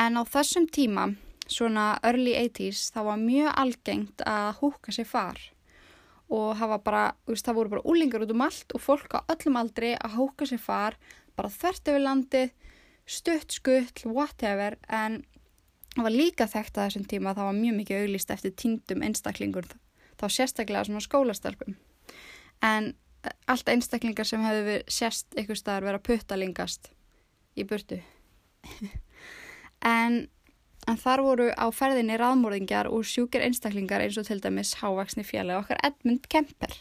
En 0.00 0.16
á 0.16 0.22
þessum 0.24 0.68
tíma 0.72 1.10
svona 1.50 1.98
early 2.06 2.32
80's 2.38 2.92
þá 2.94 3.00
var 3.10 3.18
mjög 3.20 3.58
algengt 3.60 4.24
að 4.24 4.54
húka 4.62 4.94
sér 4.94 5.10
far 5.10 5.42
og 6.32 6.56
það 6.56 6.76
bara, 6.86 7.02
veist, 7.28 7.44
það 7.44 7.58
voru 7.58 7.72
bara 7.74 7.84
úlingar 7.92 8.24
út 8.24 8.32
um 8.32 8.44
allt 8.46 8.72
og 8.76 8.82
fólk 8.82 9.18
á 9.18 9.20
öllum 9.34 9.58
aldri 9.60 9.92
að 9.98 10.16
hóka 10.16 10.48
sér 10.48 10.62
far, 10.62 10.96
bara 11.36 11.52
þvert 11.52 11.92
yfir 11.92 12.04
landi, 12.06 12.42
stutt, 13.04 13.52
skull, 13.52 13.88
whatever, 14.08 14.78
en 14.88 15.20
það 15.92 16.06
var 16.06 16.16
líka 16.16 16.48
þekkt 16.48 16.78
að 16.78 16.88
þessum 16.88 17.06
tíma 17.10 17.32
að 17.32 17.40
það 17.40 17.48
var 17.50 17.58
mjög 17.60 17.78
mikið 17.80 18.02
auglist 18.04 18.34
eftir 18.34 18.56
tíndum 18.62 19.04
einstaklingur, 19.04 19.68
þá 20.20 20.26
sérstaklega 20.32 20.86
svona 20.88 21.04
skólastelpum. 21.04 21.76
En 22.64 22.92
eh, 23.26 23.36
allt 23.52 23.68
einstaklingar 23.68 24.28
sem 24.28 24.44
hefur 24.46 24.86
sérst 24.88 25.36
ykkur 25.36 25.58
staðar 25.58 25.90
verið 25.90 26.00
að 26.00 26.06
putta 26.08 26.38
lingast 26.40 26.92
í 27.58 27.66
burtu. 27.68 28.00
en 29.96 30.22
En 30.90 30.98
þar 30.98 31.22
voru 31.22 31.44
á 31.54 31.66
ferðinni 31.70 32.16
raðmórðingjar 32.18 32.88
og 32.90 33.04
sjúkir 33.06 33.44
einstaklingar 33.46 34.02
eins 34.02 34.16
og 34.18 34.26
til 34.26 34.40
dæmis 34.42 34.74
hávaksni 34.80 35.22
fjalli 35.26 35.54
okkar 35.54 35.78
Edmund 35.86 36.26
Kemper. 36.32 36.74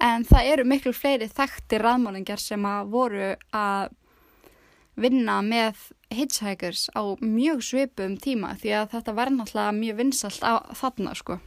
En 0.00 0.24
það 0.24 0.48
eru 0.54 0.64
miklu 0.68 0.94
fleiri 0.96 1.28
þekkti 1.28 1.82
raðmórðingjar 1.82 2.40
sem 2.40 2.64
að 2.64 2.94
voru 2.94 3.28
að 3.52 3.92
vinna 4.96 5.40
með 5.44 5.90
hitchhikers 6.14 6.86
á 6.94 7.02
mjög 7.20 7.60
svipum 7.66 8.14
tíma 8.16 8.54
því 8.60 8.72
að 8.78 8.94
þetta 8.94 9.14
var 9.18 9.32
náttúrulega 9.34 9.76
mjög 9.76 10.00
vinsalt 10.00 10.40
á 10.46 10.54
þarna 10.78 11.14
sko. 11.18 11.38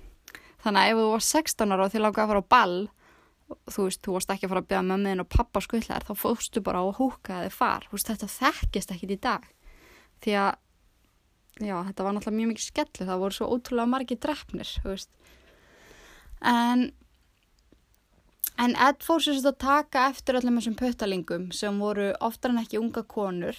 Þannig 0.61 0.83
að 0.83 0.91
ef 0.91 1.01
þú 1.01 1.09
var 1.13 1.25
16 1.31 1.73
ára 1.73 1.87
og 1.87 1.91
þið 1.93 2.03
lákaði 2.03 2.23
að 2.25 2.31
fara 2.33 2.43
á 2.43 2.51
ball, 2.53 2.77
þú 3.71 3.87
veist, 3.87 4.01
þú 4.03 4.15
varst 4.17 4.33
ekki 4.33 4.47
að 4.47 4.53
fara 4.53 4.63
að 4.63 4.69
byrja 4.69 4.85
með 4.85 5.03
meðin 5.05 5.23
og 5.23 5.29
pappa 5.31 5.63
skullar, 5.63 6.05
þá 6.05 6.13
fóstu 6.19 6.63
bara 6.65 6.81
á 6.83 6.85
að 6.85 6.97
húka 6.99 7.41
eða 7.41 7.53
far. 7.55 7.87
Veist, 7.93 8.09
þetta 8.11 8.29
þekkist 8.35 8.93
ekkit 8.93 9.13
í 9.15 9.19
dag 9.23 9.47
því 10.25 10.39
að 10.43 10.51
já, 11.59 11.77
þetta 11.87 12.05
var 12.05 12.15
náttúrulega 12.15 12.37
mjög 12.37 12.51
mikið 12.51 12.65
skellu, 12.65 13.07
það 13.07 13.21
voru 13.23 13.37
svo 13.37 13.49
ótrúlega 13.53 13.91
margi 13.91 14.17
drefnir, 14.21 14.71
þú 14.83 14.91
veist. 14.91 15.09
En, 16.45 16.83
en 18.61 18.75
Ed 18.87 19.01
fór 19.05 19.23
sér 19.23 19.41
að 19.41 19.57
taka 19.63 20.07
eftir 20.11 20.37
öllum 20.37 20.59
þessum 20.59 20.77
pötalingum 20.77 21.49
sem 21.55 21.81
voru 21.81 22.11
oftar 22.21 22.53
en 22.53 22.61
ekki 22.61 22.81
unga 22.81 23.03
konur 23.09 23.57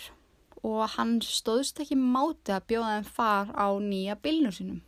og 0.67 0.83
hann 0.97 1.19
stóðst 1.23 1.79
ekki 1.83 1.99
máti 1.99 2.55
að 2.55 2.67
bjóða 2.71 2.97
þeim 2.97 3.11
far 3.19 3.53
á 3.55 3.67
nýja 3.83 4.19
bilnum 4.23 4.55
sínum. 4.55 4.81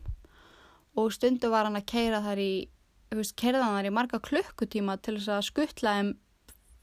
Og 0.98 1.12
stundu 1.14 1.50
var 1.50 1.68
hann 1.68 1.78
að 1.78 1.86
keira 1.90 2.22
þar 2.24 2.42
í, 2.42 2.52
þú 3.10 3.20
veist, 3.20 3.36
keirða 3.38 3.66
hann 3.66 3.78
þar 3.78 3.90
í 3.90 3.94
marga 3.94 4.22
klukkutíma 4.22 4.98
til 4.98 5.16
þess 5.18 5.36
að 5.36 5.46
skuttla 5.46 5.94
þeim 5.98 6.10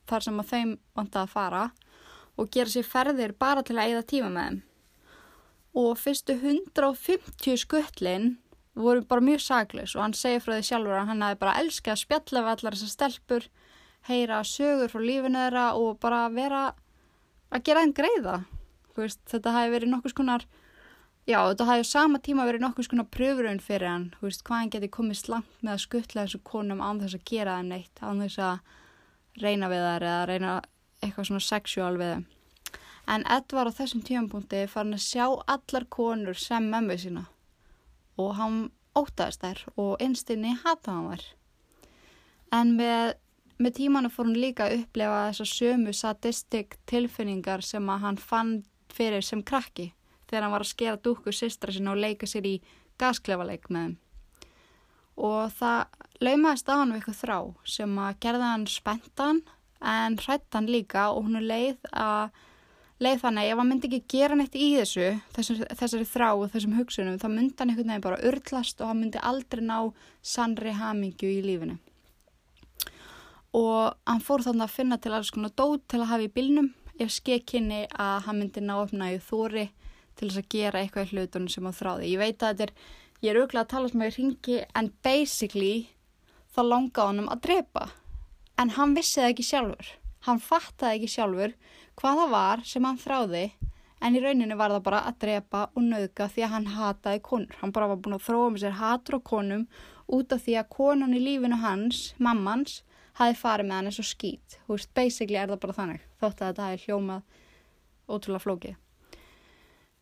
þar 0.07 0.23
sem 0.23 0.39
að 0.39 0.53
þeim 0.53 0.71
vant 0.95 1.19
að 1.19 1.33
fara 1.33 1.65
og 2.37 2.49
gera 2.53 2.71
sér 2.71 2.87
ferðir 2.87 3.35
bara 3.35 3.63
til 3.65 3.75
að 3.75 3.89
eigða 3.89 4.07
tíma 4.07 4.31
með 4.31 4.47
þeim 4.47 4.63
og 5.75 5.97
fyrstu 5.99 6.35
150 6.37 7.57
skullin 7.63 8.37
voru 8.77 9.01
bara 9.01 9.21
mjög 9.21 9.41
saklaus 9.41 9.95
og 9.95 10.03
hann 10.03 10.13
segir 10.17 10.43
frá 10.43 10.55
því 10.57 10.67
sjálfur 10.67 10.99
að 10.99 11.09
hann 11.09 11.23
hefði 11.25 11.39
bara 11.41 11.55
elskað 11.61 11.95
að 11.95 12.03
spjalla 12.03 12.43
við 12.43 12.51
allar 12.53 12.77
þessar 12.77 12.93
stelpur, 12.93 13.47
heyra 14.07 14.43
sögur 14.45 14.93
frá 14.93 15.01
lífinu 15.01 15.41
þeirra 15.41 15.65
og 15.79 15.97
bara 16.03 16.21
vera 16.33 16.61
að 17.51 17.65
gera 17.65 17.83
þeim 17.83 17.97
greiða. 17.97 18.37
Veist, 18.97 19.21
þetta 19.29 19.53
hefði 19.53 19.73
verið 19.75 19.91
nokkus 19.93 20.15
konar, 20.17 20.45
já 21.29 21.37
þetta 21.49 21.67
hefði 21.71 21.89
sama 21.89 22.21
tíma 22.23 22.47
verið 22.49 22.65
nokkus 22.65 22.89
konar 22.89 23.09
pröfurinn 23.13 23.61
fyrir 23.61 23.91
hann, 23.91 24.07
veist, 24.21 24.43
hvað 24.45 24.63
hann 24.63 24.73
geti 24.73 24.89
komið 24.93 25.21
slangt 25.21 25.61
með 25.61 25.75
að 25.75 25.83
skuttla 25.85 26.25
þessu 26.25 26.41
konum 26.45 26.81
án 26.81 27.03
þess 27.03 27.19
að 27.19 27.27
gera 27.29 27.59
þeim 27.59 27.69
neitt, 27.73 28.01
án 28.01 28.23
þess 28.25 28.41
að 28.41 28.73
reyna 29.41 29.69
við 29.69 29.85
þær 29.85 30.07
eða 30.09 30.25
reyna 30.31 30.55
eitthvað 31.01 31.29
svona 31.29 31.45
sexuál 31.45 31.93
við 31.97 32.13
þeim. 32.15 32.25
En 33.07 33.23
Ed 33.31 33.53
var 33.55 33.69
á 33.71 33.77
þessum 33.77 34.03
tímapunkti 34.03 34.65
farin 34.67 34.97
að 34.97 35.05
sjá 35.05 35.25
allar 35.27 35.85
konur 35.89 36.35
sem 36.35 36.65
mömmu 36.71 36.97
sína 36.99 37.23
og 38.17 38.33
hann 38.39 38.57
ótaðist 38.97 39.43
þær 39.43 39.61
og 39.77 40.01
einstinni 40.03 40.55
hataði 40.63 40.95
hann 40.95 41.11
þær. 41.11 41.25
En 42.57 42.73
með, 42.79 43.13
með 43.61 43.75
tímanu 43.77 44.11
fór 44.11 44.27
hann 44.27 44.41
líka 44.41 44.67
að 44.67 44.81
upplefa 44.81 45.21
þessar 45.29 45.51
sömu 45.51 45.93
sadistik 45.93 46.75
tilfinningar 46.89 47.63
sem 47.65 47.93
að 47.93 48.03
hann 48.05 48.19
fann 48.19 48.51
fyrir 48.93 49.23
sem 49.23 49.43
krakki 49.43 49.91
þegar 50.27 50.43
hann 50.47 50.55
var 50.55 50.65
að 50.65 50.73
skera 50.73 50.99
dúku 51.03 51.31
sýstra 51.31 51.73
sinna 51.73 51.93
og 51.93 52.01
leika 52.01 52.27
sér 52.27 52.47
í 52.49 52.57
gasklefaleik 52.99 53.69
með 53.69 53.85
þeim. 53.85 53.95
Og 55.17 55.53
það 55.57 55.79
laumaðist 56.23 56.69
á 56.69 56.73
hann 56.75 56.91
við 56.91 56.99
eitthvað 56.99 57.21
þrá 57.21 57.37
sem 57.77 57.95
að 58.01 58.19
gerða 58.25 58.51
hann 58.51 58.67
spentan 58.69 59.41
en 59.81 60.17
hrætt 60.21 60.57
hann 60.57 60.69
líka 60.69 61.09
og 61.13 61.27
hún 61.27 61.39
er 61.39 61.47
leið 61.47 61.89
að 61.93 62.43
leið 63.03 63.19
þannig 63.21 63.51
ef 63.51 63.59
hann 63.59 63.69
myndi 63.69 63.89
ekki 63.91 63.99
gera 64.09 64.37
neitt 64.37 64.55
í 64.57 64.67
þessu 64.73 65.09
þessari, 65.35 65.65
þessari 65.77 66.07
þrá 66.09 66.27
og 66.31 66.47
þessum 66.53 66.77
hugsunum 66.79 67.19
þá 67.21 67.27
myndi 67.29 67.59
hann 67.59 67.73
einhvern 67.73 67.91
veginn 67.91 68.05
bara 68.07 68.21
urtlast 68.29 68.81
og 68.81 68.89
hann 68.89 69.01
myndi 69.03 69.21
aldrei 69.21 69.61
ná 69.61 69.77
sannri 70.25 70.73
hamingju 70.73 71.29
í 71.29 71.43
lífinu. 71.45 71.77
Og 73.57 73.93
hann 74.09 74.23
fór 74.25 74.45
þannig 74.45 74.65
að 74.65 74.73
finna 74.73 74.97
til 75.01 75.13
alls 75.13 75.29
konar 75.33 75.53
dót 75.57 75.85
til 75.89 76.01
að 76.01 76.09
hafa 76.11 76.25
í 76.25 76.33
bilnum 76.33 76.71
ef 76.97 77.13
skekkinni 77.13 77.83
að 77.93 78.25
hann 78.25 78.41
myndi 78.41 78.65
ná 78.65 78.73
uppnæðu 78.79 79.21
þóri 79.27 79.67
til 80.17 80.31
þess 80.31 80.41
að 80.41 80.49
gera 80.55 80.81
eitthvað 80.81 81.05
í 81.05 81.13
hlutunum 81.13 81.53
sem 81.53 81.69
hann 81.69 81.77
þráði. 81.77 82.09
Ég 82.15 82.21
veit 82.23 82.41
að 82.41 82.49
þetta 82.49 82.65
er, 82.65 82.73
ég 83.21 83.29
er 83.31 83.39
auðvitað 83.39 83.61
að 83.61 83.71
tala 83.75 83.93
sem 83.93 84.01
að 84.01 84.09
ég 84.09 84.17
ringi 84.17 84.57
en 84.73 84.91
basically 85.05 85.75
þá 86.49 86.61
langaði 86.65 87.11
hann 87.11 87.23
um 87.23 87.31
að 87.33 87.45
drepa. 87.45 87.87
En 88.57 88.73
hann 88.73 88.97
vissi 88.97 89.21
það 89.21 89.35
ekki 89.35 89.49
sjálfur 89.51 89.93
hann 90.27 90.43
fattaði 90.43 90.99
ekki 90.99 91.13
sjálfur 91.15 91.55
hvað 91.97 92.21
það 92.21 92.33
var 92.35 92.63
sem 92.67 92.87
hann 92.87 93.01
þráði 93.01 93.45
en 94.01 94.17
í 94.17 94.21
rauninu 94.21 94.57
var 94.57 94.73
það 94.75 94.83
bara 94.85 95.03
að 95.09 95.19
drepa 95.23 95.63
og 95.73 95.85
nauðga 95.85 96.27
því 96.33 96.45
að 96.45 96.53
hann 96.53 96.67
hataði 96.75 97.21
konur. 97.25 97.55
Hann 97.61 97.73
bara 97.73 97.89
var 97.91 98.01
búin 98.01 98.17
að 98.17 98.25
þróa 98.27 98.49
með 98.53 98.63
sér 98.65 98.77
hatur 98.77 99.17
á 99.17 99.27
konum 99.31 99.63
út 100.07 100.33
af 100.33 100.43
því 100.45 100.57
að 100.61 100.69
konan 100.75 101.15
í 101.17 101.21
lífinu 101.23 101.59
hans, 101.61 102.01
mammans, 102.21 102.81
hafi 103.17 103.37
farið 103.39 103.69
með 103.69 103.79
hann 103.79 103.89
eins 103.89 104.01
og 104.01 104.07
skýt. 104.07 104.59
Þú 104.65 104.75
veist, 104.75 104.91
basically 104.93 105.39
er 105.39 105.49
það 105.49 105.63
bara 105.65 105.77
þannig. 105.79 106.03
Þótt 106.21 106.41
að 106.41 106.51
þetta 106.51 106.67
hafi 106.67 106.83
hljómað 106.85 107.23
ótrúlega 108.07 108.45
flókið. 108.45 108.75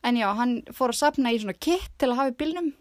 En 0.05 0.19
já, 0.19 0.27
hann 0.37 0.57
fór 0.75 0.93
að 0.93 0.99
sapna 0.99 1.31
í 1.33 1.39
svona 1.41 1.57
kitt 1.57 1.93
til 1.97 2.11
að 2.11 2.19
hafa 2.19 2.33
í 2.33 2.39
bylnum 2.41 2.73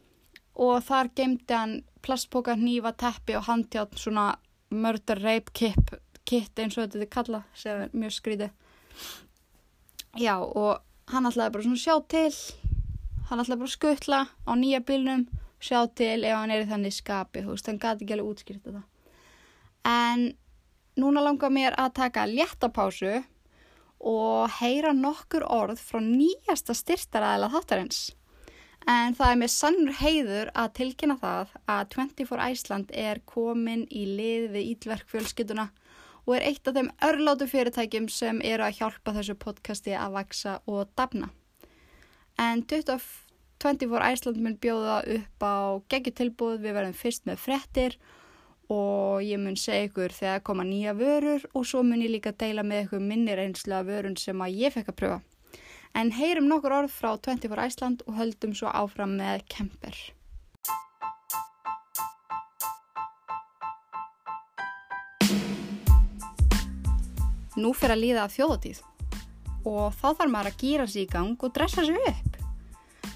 og 0.64 0.82
þar 0.84 1.10
gemdi 1.16 1.56
hann 1.56 1.78
plastboka, 2.04 2.56
nýfa, 2.58 2.92
teppi 3.00 3.38
og 3.38 3.46
handjátt 3.46 3.96
svona 3.96 4.34
murder 4.74 5.22
rape 5.22 5.54
kip, 5.56 5.94
kitt 6.24 6.58
eins 6.58 6.78
og 6.78 6.86
þetta 6.86 7.04
er 7.04 7.12
kallað 7.12 7.48
sem 7.58 7.84
er 7.84 7.94
mjög 7.94 8.16
skrítið 8.18 8.50
já 10.18 10.36
og 10.38 10.80
hann 11.10 11.28
ætlaði 11.28 11.54
bara 11.54 11.66
svona 11.66 11.80
sjá 11.80 11.96
til. 12.08 12.30
Hann 13.28 13.42
ætlaði 13.42 13.62
bara 13.64 13.74
skuttla 13.74 14.20
á 14.46 14.52
nýja 14.56 14.80
bylnum 14.86 15.26
sjá 15.64 15.84
til 15.96 16.24
ef 16.24 16.38
hann 16.38 16.52
er 16.54 16.64
í 16.64 16.70
þannig 16.70 16.94
skapi 16.94 17.44
þú 17.44 17.54
veist, 17.54 17.68
hann 17.68 17.80
gæti 17.82 18.04
ekki 18.04 18.16
alveg 18.16 18.32
útskýrt 18.32 18.66
þetta. 18.66 18.82
En 19.84 20.26
núna 21.00 21.24
langar 21.24 21.52
mér 21.52 21.76
að 21.80 21.94
taka 22.00 22.26
léttapásu 22.30 23.22
og 24.04 24.52
heyra 24.60 24.92
nokkur 24.92 25.46
orð 25.48 25.80
frá 25.80 26.00
nýjasta 26.04 26.76
styrtaræðila 26.76 27.50
þáttarins. 27.52 28.02
En 28.84 29.14
það 29.16 29.30
er 29.30 29.38
með 29.40 29.52
sannur 29.54 29.96
heiður 29.96 30.50
að 30.60 30.74
tilkynna 30.76 31.16
það 31.16 31.54
að 31.72 31.86
24 31.94 32.48
Æsland 32.52 32.90
er 32.92 33.20
komin 33.24 33.86
í 33.88 34.04
lið 34.04 34.50
við 34.52 34.74
Ídverkfjölskytuna 34.74 35.70
og 36.24 36.36
er 36.36 36.46
eitt 36.48 36.68
af 36.68 36.76
þeim 36.76 36.90
örlátu 37.04 37.48
fyrirtækjum 37.50 38.08
sem 38.12 38.40
eru 38.44 38.64
að 38.66 38.80
hjálpa 38.80 39.14
þessu 39.18 39.36
podcasti 39.40 39.94
að 39.96 40.16
vaksa 40.18 40.58
og 40.66 40.88
dafna. 40.96 41.30
En 42.40 42.64
24 42.66 44.10
Æsland 44.10 44.40
mun 44.42 44.58
bjóða 44.60 45.02
upp 45.16 45.44
á 45.44 45.56
geggjutilbúð, 45.92 46.58
við 46.64 46.76
verðum 46.76 46.96
fyrst 46.98 47.28
með 47.28 47.40
frettir 47.44 47.98
og 48.72 49.20
ég 49.22 49.38
mun 49.40 49.56
segja 49.60 49.90
ykkur 49.90 50.12
þegar 50.16 50.42
koma 50.46 50.64
nýja 50.64 50.96
vörur 50.96 51.44
og 51.52 51.68
svo 51.68 51.84
mun 51.84 52.02
ég 52.02 52.14
líka 52.16 52.32
deila 52.32 52.64
með 52.64 52.86
ykkur 52.86 53.04
minnir 53.04 53.42
einslega 53.42 53.84
vörun 53.84 54.16
sem 54.16 54.40
að 54.40 54.58
ég 54.64 54.74
fekk 54.74 54.92
að 54.92 55.00
pröfa. 55.02 55.22
En 55.94 56.10
heyrum 56.10 56.48
nokkur 56.50 56.74
orð 56.80 56.90
frá 56.90 57.12
24 57.14 57.68
Æsland 57.68 58.04
og 58.08 58.16
höldum 58.18 58.56
svo 58.56 58.72
áfram 58.72 59.14
með 59.20 59.44
Kemper. 59.52 59.94
Nú 67.60 67.70
fyrir 67.76 67.94
að 67.94 68.02
líða 68.02 68.24
af 68.24 68.34
þjóðatíð 68.34 68.82
og 69.64 69.94
þá 69.96 70.08
þarf 70.08 70.32
maður 70.32 70.50
að 70.50 70.58
gýra 70.60 70.86
sér 70.90 71.04
í 71.04 71.10
gang 71.12 71.44
og 71.46 71.52
dressa 71.54 71.84
sér 71.86 72.08
upp. 72.10 72.40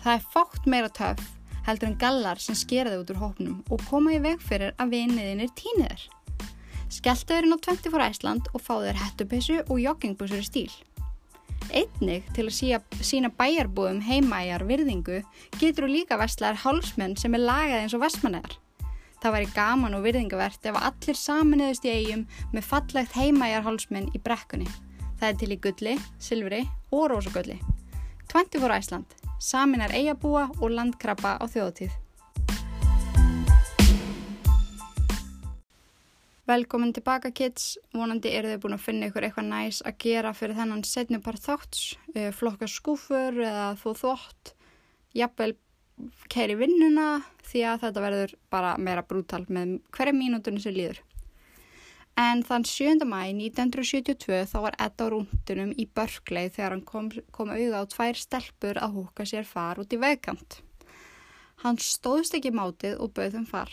Það 0.05 0.13
er 0.15 0.31
fátt 0.33 0.69
meira 0.71 0.93
töf 0.95 1.25
heldur 1.69 1.91
en 1.91 1.99
gallar 2.01 2.41
sem 2.41 2.57
skeraði 2.57 3.03
út 3.03 3.11
úr 3.13 3.21
hópnum 3.21 3.57
og 3.69 3.83
koma 3.91 4.15
í 4.17 4.21
veg 4.25 4.41
fyrir 4.41 4.73
að 4.81 4.95
viniðinir 4.95 5.51
týniður. 5.59 6.07
Skelltu 6.89 7.35
þeirinn 7.35 7.53
á 7.53 7.59
24 7.61 8.07
Æsland 8.09 8.49
og 8.55 8.63
fá 8.65 8.79
þeir 8.81 9.01
hættupessu 9.03 9.59
og 9.67 9.83
joggingbúsur 9.83 10.41
í 10.41 10.47
stíl. 10.47 10.71
Einnig 11.69 12.25
til 12.33 12.47
að 12.49 12.87
sína 13.05 13.29
bæjarbúðum 13.37 14.01
heimaæjar 14.07 14.65
virðingu 14.65 15.19
getur 15.59 15.85
þú 15.85 15.91
líka 15.93 16.17
vestlaðar 16.17 16.63
hálsmenn 16.63 17.19
sem 17.21 17.37
er 17.37 17.45
lagað 17.45 17.83
eins 17.83 17.97
og 17.99 18.05
vestmannegar. 18.07 18.57
Það 19.19 19.35
væri 19.35 19.47
gaman 19.51 19.97
og 19.99 20.05
virðingavert 20.07 20.67
ef 20.71 20.77
allir 20.79 21.17
saminuðust 21.19 21.87
í 21.89 21.91
eigum 21.91 22.21
með 22.55 22.69
fallegt 22.69 23.17
heimæjarhálsmenn 23.19 24.13
í 24.15 24.21
brekkunni. 24.23 24.69
Það 25.19 25.29
er 25.29 25.39
til 25.41 25.49
í 25.51 25.59
gulli, 25.65 25.95
silfri 26.23 26.61
og 26.95 27.09
rosagulli. 27.11 27.57
24 28.31 28.77
Æsland, 28.79 29.17
saminar 29.43 29.91
eigabúa 29.97 30.45
og 30.61 30.71
landkrabba 30.71 31.35
á 31.43 31.45
þjóðutíð. 31.51 31.97
Velkomin 36.49 36.95
tilbaka 36.97 37.35
kids, 37.35 37.75
vonandi 37.93 38.31
eru 38.33 38.55
þið 38.55 38.61
búin 38.63 38.77
að 38.79 38.85
finna 38.87 39.09
ykkur 39.11 39.27
eitthvað 39.27 39.51
næs 39.51 39.83
að 39.83 39.99
gera 40.07 40.31
fyrir 40.33 40.57
þennan 40.57 40.87
setnupart 40.87 41.43
þátts, 41.45 41.97
eh, 42.15 42.31
flokka 42.33 42.71
skúfur 42.71 43.35
eða 43.35 43.75
þó 43.83 43.91
þótt, 43.99 44.55
jafnvel 45.19 45.57
kæri 46.33 46.57
vinnuna 46.59 47.23
því 47.49 47.65
að 47.71 47.85
þetta 47.85 48.05
verður 48.05 48.35
bara 48.53 48.73
meira 48.79 49.05
brútal 49.07 49.45
með 49.49 49.79
hverja 49.95 50.17
mínútunni 50.17 50.63
sem 50.63 50.77
líður. 50.77 51.03
En 52.19 52.41
þann 52.43 52.65
7. 52.67 53.05
mæ 53.07 53.21
1972 53.31 54.41
þá 54.51 54.57
var 54.65 54.77
Ed 54.83 54.99
á 54.99 55.07
rúndunum 55.07 55.75
í 55.79 55.85
Börkleið 55.95 56.57
þegar 56.57 56.75
hann 56.75 56.87
kom, 56.87 57.11
kom 57.31 57.53
auða 57.55 57.85
á 57.87 57.91
tvær 57.93 58.19
stelpur 58.19 58.81
að 58.83 58.97
húka 58.97 59.27
sér 59.29 59.47
far 59.47 59.79
út 59.79 59.95
í 59.95 60.01
vegkant. 60.03 60.59
Hann 61.63 61.79
stóðst 61.79 62.35
ekki 62.35 62.51
mátið 62.55 62.99
og 62.99 63.15
bauð 63.15 63.37
þeim 63.37 63.47
far. 63.47 63.71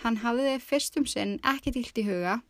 Hann 0.00 0.22
hafði 0.24 0.56
fyrstum 0.64 1.04
sinn 1.06 1.36
ekki 1.44 1.74
tilt 1.76 2.00
í 2.00 2.06
huga 2.08 2.40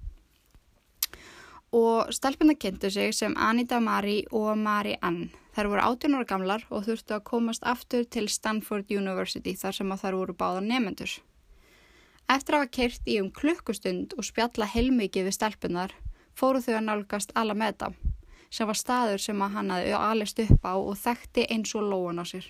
og 1.72 2.12
stelpuna 2.12 2.54
kynntu 2.54 2.90
sig 2.90 3.14
sem 3.16 3.34
Anita 3.36 3.80
Marie 3.80 4.26
og 4.30 4.58
Marie 4.58 4.98
Ann. 5.02 5.30
Þær 5.56 5.68
voru 5.72 5.84
18 5.84 6.16
ára 6.16 6.28
gamlar 6.28 6.64
og 6.70 6.86
þurftu 6.86 7.16
að 7.16 7.26
komast 7.28 7.64
aftur 7.64 8.04
til 8.04 8.28
Stanford 8.28 8.92
University 8.92 9.56
þar 9.56 9.76
sem 9.78 9.92
að 9.92 10.04
þær 10.04 10.18
voru 10.20 10.36
báða 10.36 10.62
nefendur. 10.64 11.18
Eftir 12.28 12.54
að 12.54 12.62
hafa 12.62 12.72
keirt 12.76 13.08
í 13.08 13.18
um 13.20 13.28
klukkustund 13.34 14.14
og 14.16 14.24
spjalla 14.24 14.68
heilmikið 14.68 15.28
við 15.28 15.36
stelpunar 15.36 15.94
fóru 16.38 16.62
þau 16.64 16.74
að 16.78 16.86
nálgast 16.88 17.32
það 17.36 17.96
sem 18.52 18.68
var 18.68 18.76
staður 18.76 19.20
sem 19.24 19.42
að 19.42 19.54
hann 19.56 19.70
hafði 19.72 19.92
alist 19.96 20.40
upp 20.44 20.64
á 20.68 20.74
og 20.76 20.96
þekkti 21.00 21.46
eins 21.54 21.72
og 21.74 21.88
lóan 21.88 22.20
á 22.20 22.24
sér. 22.28 22.44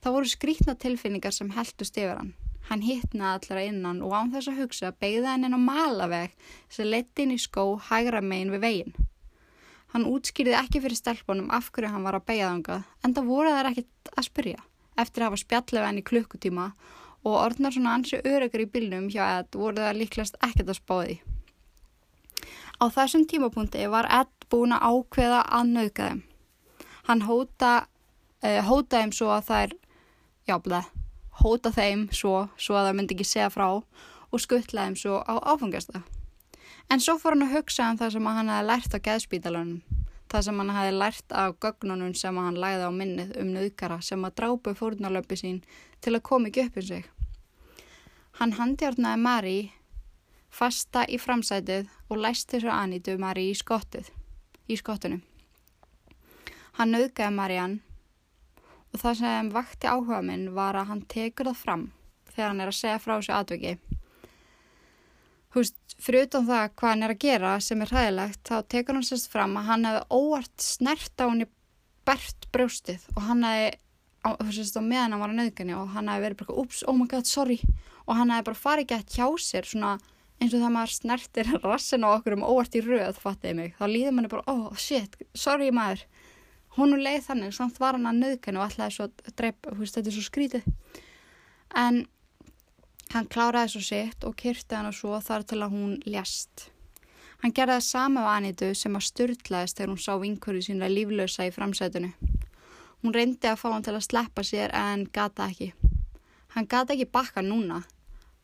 Það 0.00 0.14
voru 0.14 0.30
skrítna 0.32 0.74
tilfinningar 0.74 1.34
sem 1.34 1.50
heldust 1.52 1.96
yfir 1.98 2.16
hann. 2.16 2.32
Hann 2.68 2.82
hittnaði 2.84 3.34
allara 3.38 3.66
innan 3.70 4.00
og 4.04 4.12
án 4.12 4.32
þess 4.34 4.50
að 4.50 4.58
hugsa 4.62 4.90
beigða 5.00 5.34
hann 5.34 5.46
inn 5.48 5.56
á 5.56 5.60
malaveg 5.62 6.34
sem 6.68 6.90
leti 6.90 7.24
inn 7.24 7.36
í 7.36 7.38
skó 7.40 7.70
hægra 7.88 8.20
megin 8.20 8.52
við 8.52 8.64
veginn. 8.66 8.96
Hann 9.94 10.04
útskýrði 10.04 10.58
ekki 10.58 10.82
fyrir 10.84 11.00
stelpunum 11.00 11.48
af 11.54 11.70
hverju 11.72 11.94
hann 11.94 12.04
var 12.04 12.18
að 12.18 12.26
beigja 12.28 12.50
þangað 12.50 12.82
en 13.04 13.14
það 13.16 13.30
voru 13.32 13.54
þær 13.54 13.70
ekkit 13.70 14.12
að 14.14 14.26
spyrja 14.26 14.64
eftir 14.98 15.22
að 15.22 15.30
hafa 15.30 15.42
spjallið 15.44 15.86
henni 15.86 16.04
klukkutíma 16.10 16.66
og 17.24 17.34
orðnar 17.38 17.74
svona 17.74 17.94
ansi 17.96 18.20
öryggur 18.20 18.64
í 18.64 18.70
bylnum 18.72 19.08
hjá 19.12 19.22
Ed 19.38 19.58
voru 19.58 19.82
það 19.82 20.00
líklast 20.02 20.38
ekkert 20.44 20.72
að 20.72 20.80
spáði. 20.80 21.16
Á 22.78 22.84
þessum 22.94 23.24
tímapunkti 23.30 23.88
var 23.90 24.08
Ed 24.20 24.30
búin 24.52 24.74
að 24.76 24.86
ákveða 24.92 25.40
að 25.58 25.72
nauka 25.72 26.10
þeim. 26.10 26.22
Hann 27.08 27.24
hóta, 27.24 27.72
uh, 28.44 28.60
hótaði 28.68 29.02
þeim 29.02 29.14
svo 29.16 29.32
að 29.34 29.48
þær, 29.48 29.74
já 30.48 30.56
bleið, 30.62 30.90
hóta 31.42 31.72
þeim 31.74 32.08
svo, 32.14 32.48
svo 32.58 32.78
að 32.78 32.88
það 32.88 32.96
myndi 32.98 33.16
ekki 33.16 33.26
segja 33.28 33.50
frá 33.52 33.66
og 33.78 34.42
skuttla 34.42 34.86
þeim 34.86 34.96
svo 34.98 35.20
á 35.22 35.34
áfangasta. 35.52 36.02
En 36.88 37.02
svo 37.04 37.18
fór 37.20 37.36
hann 37.36 37.46
að 37.46 37.54
hugsa 37.58 37.90
um 37.92 37.98
það 38.00 38.14
sem 38.14 38.28
hann 38.28 38.50
hefði 38.52 38.68
lært 38.70 38.96
á 38.96 38.98
geðspítalunum, 39.06 39.80
það 40.32 40.44
sem 40.46 40.60
hann 40.62 40.74
hefði 40.76 40.94
lært 40.96 41.34
á 41.36 41.44
gögnunum 41.52 42.14
sem 42.16 42.40
hann 42.40 42.60
læði 42.60 42.88
á 42.88 42.92
minnið 42.92 43.34
um 43.42 43.52
nöðkara 43.54 44.00
sem 44.04 44.24
að 44.24 44.36
drápu 44.40 44.74
fórnalöpi 44.78 45.40
sín 45.40 45.58
til 46.00 46.14
að 46.16 46.24
koma 46.30 46.48
ekki 46.48 46.66
upp 46.68 46.78
um 46.80 46.86
sig. 46.90 47.08
Hann 48.38 48.54
handjárnaði 48.56 49.22
Mari 49.22 49.58
fasta 50.50 51.04
í 51.08 51.18
framsætið 51.20 51.88
og 52.08 52.22
læsti 52.22 52.62
svo 52.62 52.72
Anitu 52.72 53.18
Mari 53.20 53.50
í 53.50 53.56
skottið, 53.58 54.08
í 54.68 54.78
skottunum. 54.78 55.22
Hann 56.78 56.94
nöðgæði 56.94 57.34
Mariann 57.34 57.80
og 58.92 59.02
það 59.02 59.20
sem 59.20 59.52
vakti 59.54 59.90
áhuga 59.90 60.20
minn 60.24 60.50
var 60.56 60.78
að 60.78 60.92
hann 60.92 61.06
tekur 61.10 61.50
það 61.50 61.62
fram 61.62 61.86
þegar 62.32 62.52
hann 62.52 62.64
er 62.64 62.72
að 62.72 62.78
segja 62.80 63.00
frá 63.02 63.14
þessu 63.16 63.34
atveki 63.36 63.78
Þú 65.48 65.62
veist, 65.62 65.78
fyrir 66.04 66.26
utan 66.26 66.44
það 66.46 66.64
hvað 66.76 66.90
hann 66.92 67.04
er 67.06 67.12
að 67.14 67.22
gera 67.24 67.52
sem 67.64 67.80
er 67.82 67.92
hræðilegt, 67.92 68.40
þá 68.44 68.56
tekur 68.68 68.98
hann 68.98 69.06
sérst 69.08 69.30
fram 69.32 69.56
að 69.56 69.70
hann 69.70 69.86
hefði 69.88 70.02
óvart 70.18 70.64
snert 70.64 71.24
á 71.24 71.24
hann 71.24 71.44
í 71.44 71.48
bert 72.08 72.48
brjóstið 72.52 73.06
og 73.14 73.22
hann 73.24 73.46
hefði, 73.48 73.70
þú 74.28 74.50
veist, 74.50 74.76
á 74.76 74.82
meðan 74.84 75.16
hann 75.16 75.22
var 75.24 75.32
að 75.32 75.40
nöðgjani 75.40 75.76
og 75.78 75.88
hann 75.94 76.12
hefði 76.12 76.26
verið 76.26 76.40
bara, 76.42 76.58
ups, 76.62 76.82
oh 76.84 76.96
my 76.98 77.08
god, 77.08 77.28
sorry, 77.28 77.58
og 78.04 78.20
hann 78.20 78.34
hefði 78.34 78.48
bara 78.50 78.60
farið 78.60 78.90
gett 78.92 79.16
hjá 79.16 79.26
sér 79.40 79.68
svona 79.72 79.96
eins 80.38 80.52
og 80.52 80.62
það 80.62 80.74
maður 80.76 80.94
snertir 80.94 81.52
rassin 81.64 82.04
á 82.04 82.08
okkur 82.12 82.36
um 82.36 82.46
óvart 82.46 82.76
í 82.78 82.84
röð, 82.84 83.18
fattiði 83.24 83.56
mig, 83.62 83.74
þá 83.80 83.84
líður 83.88 84.16
manni 84.18 84.32
bara, 84.36 84.44
oh 84.52 84.76
shit, 84.76 85.16
sorry 85.32 85.72
maður, 85.74 86.04
hún 86.78 86.94
og 86.96 87.02
leið 87.02 87.24
þannig, 87.26 87.56
samt 87.56 87.80
var 87.82 87.98
hann 87.98 88.08
að 88.10 88.22
nöðgjani 88.22 88.60
og 88.60 88.68
alltaf 88.68 88.94
svo 88.94 89.08
dreip, 89.34 89.58
þú 89.66 89.80
veist, 89.82 89.98
þetta 89.98 90.10
er 90.12 90.16
svo 90.16 90.26
skrítið, 90.28 90.70
en 91.82 92.06
Hann 93.08 93.24
kláraði 93.24 93.70
svo 93.72 93.80
sitt 93.80 94.24
og 94.28 94.34
kyrti 94.36 94.76
hann 94.76 94.90
og 94.90 94.96
svo 94.96 95.16
þar 95.24 95.44
til 95.48 95.62
að 95.64 95.72
hún 95.72 95.94
ljast. 96.04 96.66
Hann 97.40 97.54
gerði 97.56 97.78
það 97.78 97.86
sama 97.86 98.24
á 98.28 98.36
Anitu 98.36 98.68
sem 98.76 98.98
að 98.98 99.06
styrtlaðist 99.06 99.78
þegar 99.78 99.92
hún 99.94 100.02
sá 100.02 100.10
vinkurinn 100.20 100.66
sína 100.66 100.90
líflösa 100.92 101.46
í 101.48 101.54
framsætunu. 101.54 102.10
Hún 103.00 103.14
reyndi 103.16 103.48
að 103.48 103.62
fá 103.62 103.68
hann 103.70 103.86
til 103.86 103.94
að 103.96 104.04
sleppa 104.04 104.44
sér 104.44 104.74
en 104.76 105.06
gata 105.08 105.46
ekki. 105.48 105.70
Hann 106.52 106.68
gata 106.68 106.92
ekki 106.92 107.08
bakka 107.08 107.40
núna. 107.46 107.80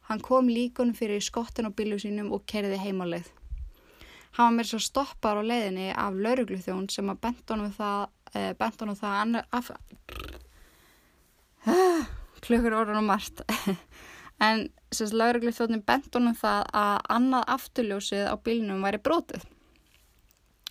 Hann 0.09 0.25
kom 0.25 0.49
líkunum 0.49 0.97
fyrir 0.97 1.21
skottin 1.21 1.69
á 1.69 1.77
bílu 1.77 2.01
sínum 2.01 2.33
og 2.33 2.47
kerði 2.49 2.81
heimáleið. 2.81 3.29
Hann 4.39 4.49
var 4.49 4.57
mér 4.63 4.71
svo 4.71 4.81
stoppar 4.81 5.37
á 5.37 5.43
leiðinni 5.45 5.91
af 5.93 6.17
laurugluþjón 6.17 6.89
sem 6.89 7.13
að 7.13 7.21
bentunum 7.27 7.75
það, 7.77 8.09
eh, 8.39 8.53
bentunum 8.59 8.99
það 8.99 9.19
annar 9.21 9.49
af... 9.55 9.71
Klukkur 12.45 12.77
orðan 12.77 13.01
og 13.01 13.07
margt. 13.09 13.41
en 14.47 14.67
sérst 14.93 15.17
laurugluþjóðin 15.17 15.85
bent 15.87 16.11
honum 16.15 16.37
það 16.37 16.67
að 16.77 16.97
annað 17.17 17.47
afturljósið 17.57 18.27
á 18.29 18.35
bílinum 18.37 18.85
væri 18.85 19.01
brotið. 19.01 19.47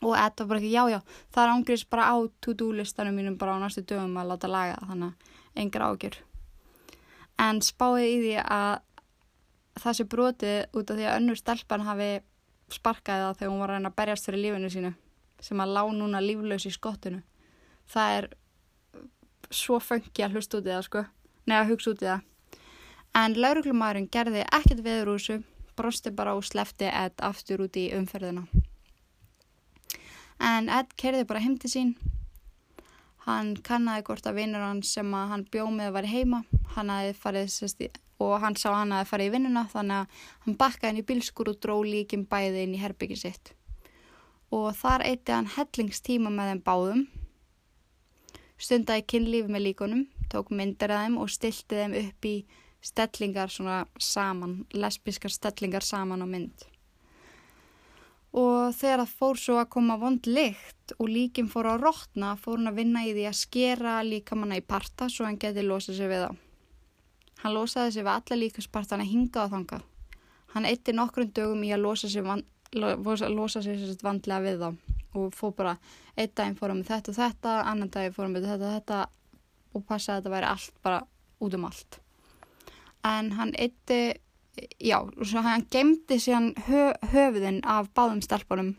Og 0.04 0.14
þetta 0.20 0.46
var 0.50 0.60
ekki, 0.60 0.74
já 0.76 0.84
já, 0.92 1.00
það 1.32 1.46
er 1.46 1.54
ángrís 1.56 1.88
bara 1.90 2.12
á 2.12 2.16
to-do 2.44 2.70
listanum 2.76 3.16
mínum 3.16 3.40
bara 3.40 3.56
á 3.56 3.64
næstu 3.64 3.86
dögum 3.88 4.20
að 4.20 4.34
láta 4.34 4.52
laga 4.52 4.78
þannig 4.84 5.10
að 5.14 5.64
engra 5.64 5.90
ágjur 5.94 6.20
en 7.42 7.62
spáði 7.64 8.10
í 8.10 8.18
því 8.22 8.34
að 8.44 8.74
það 9.84 9.98
sé 9.98 10.06
brotið 10.10 10.78
út 10.78 10.92
af 10.92 10.98
því 10.98 11.08
að 11.08 11.18
önnur 11.20 11.40
stelpan 11.40 11.86
hafi 11.88 12.10
sparkaði 12.74 13.26
það 13.26 13.40
þegar 13.40 13.52
hún 13.52 13.64
var 13.64 13.72
að 13.72 13.80
reyna 13.80 13.92
að 13.92 13.98
berjast 14.00 14.28
fyrir 14.28 14.44
lífinu 14.44 14.72
sínu 14.74 14.92
sem 15.44 15.64
að 15.64 15.74
lá 15.76 15.82
núna 15.94 16.22
líflaus 16.24 16.68
í 16.70 16.74
skottinu 16.74 17.22
það 17.90 18.18
er 18.20 18.30
svo 19.54 19.80
fengi 19.80 20.24
að 20.26 20.38
hlusta 20.38 20.60
út 20.60 20.70
í 20.70 20.74
það 20.74 20.86
sko 20.88 21.08
neða 21.50 21.68
hugsa 21.72 21.92
út 21.94 22.06
í 22.06 22.10
það 22.12 22.30
En 23.14 23.36
lauruglumæðurinn 23.38 24.08
gerði 24.10 24.42
ekkert 24.58 24.80
viður 24.82 25.12
úr 25.12 25.20
þessu, 25.22 25.36
brosti 25.78 26.12
bara 26.18 26.32
og 26.34 26.46
slefti 26.48 26.88
Ed 26.90 27.22
aftur 27.22 27.62
út 27.68 27.78
í 27.78 27.92
umferðina. 27.94 28.48
En 30.42 30.70
Ed 30.74 30.96
kerði 30.98 31.28
bara 31.30 31.44
heim 31.44 31.60
til 31.62 31.70
sín. 31.70 31.92
Hann 33.28 33.54
kannaði 33.68 34.08
hvort 34.08 34.26
að 34.26 34.40
vinnur 34.42 34.66
hann 34.66 34.82
sem 34.84 35.14
að 35.14 35.30
hann 35.30 35.46
bjóð 35.54 35.70
með 35.76 35.92
að 35.92 35.98
vera 36.00 36.14
heima. 36.16 36.40
Hann 36.74 36.90
farið, 37.22 37.52
sesti, 37.54 37.92
og 38.18 38.40
hann 38.42 38.58
sá 38.58 38.72
hann 38.74 38.96
að 38.98 39.06
fara 39.12 39.30
í 39.30 39.32
vinnuna 39.36 39.68
þannig 39.70 40.02
að 40.02 40.26
hann 40.48 40.58
bakkaði 40.64 40.90
henni 40.90 41.06
í 41.06 41.10
bilskur 41.14 41.54
og 41.54 41.62
dró 41.62 41.78
líkin 41.86 42.26
bæði 42.26 42.66
inn 42.66 42.74
í 42.74 42.82
herbyggi 42.82 43.20
sitt. 43.22 43.54
Og 44.50 44.72
þar 44.82 45.06
eitti 45.06 45.38
hann 45.38 45.54
hellingstíma 45.54 46.34
með 46.34 46.50
þeim 46.50 46.66
báðum. 46.66 47.06
Stundaði 48.64 49.04
kynlífi 49.12 49.52
með 49.52 49.66
líkonum, 49.68 50.04
tók 50.32 50.52
myndir 50.56 50.94
að 50.94 51.02
þeim 51.04 51.16
og 51.20 51.32
stilti 51.32 51.80
þeim 51.80 51.96
upp 52.00 52.28
í 52.30 52.36
stellingar 52.84 53.52
svona 53.52 53.82
saman, 54.00 54.62
lesbiskar 54.72 55.34
stellingar 55.34 55.84
saman 55.84 56.24
á 56.24 56.28
mynd. 56.28 56.64
Og 58.34 58.72
þegar 58.74 59.04
það 59.04 59.18
fór 59.20 59.40
svo 59.40 59.58
að 59.62 59.70
koma 59.76 59.98
vond 60.02 60.26
lykt 60.26 60.96
og 60.98 61.12
líkin 61.12 61.52
fór 61.52 61.70
að 61.70 61.84
rótna 61.84 62.32
fór 62.40 62.58
hann 62.58 62.72
að 62.72 62.80
vinna 62.80 63.04
í 63.06 63.12
því 63.14 63.28
að 63.30 63.42
skera 63.42 64.00
líkamanna 64.08 64.58
í 64.58 64.66
parta 64.66 65.10
svo 65.12 65.28
hann 65.28 65.38
geti 65.42 65.66
losað 65.68 66.00
sér 66.00 66.14
við 66.14 66.24
á. 66.28 66.32
Hann 67.44 67.54
losaði 67.54 67.94
sér 67.94 68.08
við 68.08 68.14
alla 68.16 68.40
líkaspartana 68.40 69.06
hingað 69.06 69.52
á 69.52 69.54
þangað. 69.54 69.86
Hann 70.56 70.70
eitti 70.70 70.96
nokkrum 70.96 71.30
dögum 71.36 71.68
í 71.68 71.74
að 71.76 71.84
losa 71.84 72.10
sér, 72.10 72.26
losa 72.78 73.62
sér 73.64 73.80
sér 73.80 74.04
vandlega 74.04 74.44
við 74.44 74.64
þá 74.64 74.70
og 75.14 75.34
fór 75.38 75.54
bara, 75.54 75.76
einn 76.18 76.32
daginn 76.34 76.58
fór 76.58 76.72
hann 76.72 76.82
með 76.82 76.94
þetta 76.94 77.12
og 77.12 77.20
þetta, 77.20 77.58
annan 77.70 77.92
daginn 77.94 78.16
fór 78.16 78.26
hann 78.26 78.36
með 78.38 78.48
þetta 78.50 78.70
og 78.70 78.78
þetta 78.78 79.02
og 79.74 79.86
passaði 79.90 80.16
að 80.16 80.24
þetta 80.24 80.36
væri 80.36 80.50
allt 80.50 80.82
bara 80.86 81.04
út 81.44 81.58
um 81.58 81.68
allt 81.70 82.00
en 83.04 83.32
hann 83.38 83.54
eitti, 83.60 84.02
já, 84.80 84.98
hann 85.44 85.66
gemdi 85.72 86.20
síðan 86.22 86.54
hö, 86.68 86.92
höfuðinn 87.12 87.62
af 87.68 87.92
báðum 87.98 88.22
stelpunum 88.24 88.74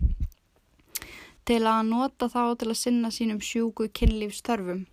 til 1.49 1.61
að 1.69 1.83
nota 1.91 2.29
þá 2.33 2.57
til 2.61 2.71
að 2.71 2.79
sinna 2.81 3.11
sínum 3.13 3.41
sjúku 3.45 3.91
kynlífstörfum. 3.93 4.87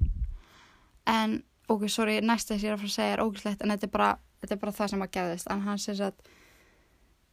En, 1.08 1.38
ok, 1.72 1.88
sorry, 1.88 2.20
næsta 2.20 2.58
að 2.58 2.66
ég 2.66 2.74
er 2.74 2.76
að 2.76 2.82
fara 2.82 2.92
að 2.92 2.98
segja 2.98 3.16
er 3.16 3.24
ógislegt, 3.24 3.64
en 3.64 3.72
þetta 3.72 3.88
er 3.88 3.94
bara, 3.94 4.10
þetta 4.42 4.56
er 4.56 4.62
bara 4.66 4.76
það 4.76 4.92
sem 4.92 5.06
að 5.06 5.14
gefðist. 5.16 5.52
En 5.52 5.64
hann 5.68 5.82
sér 5.82 6.04
að 6.10 6.26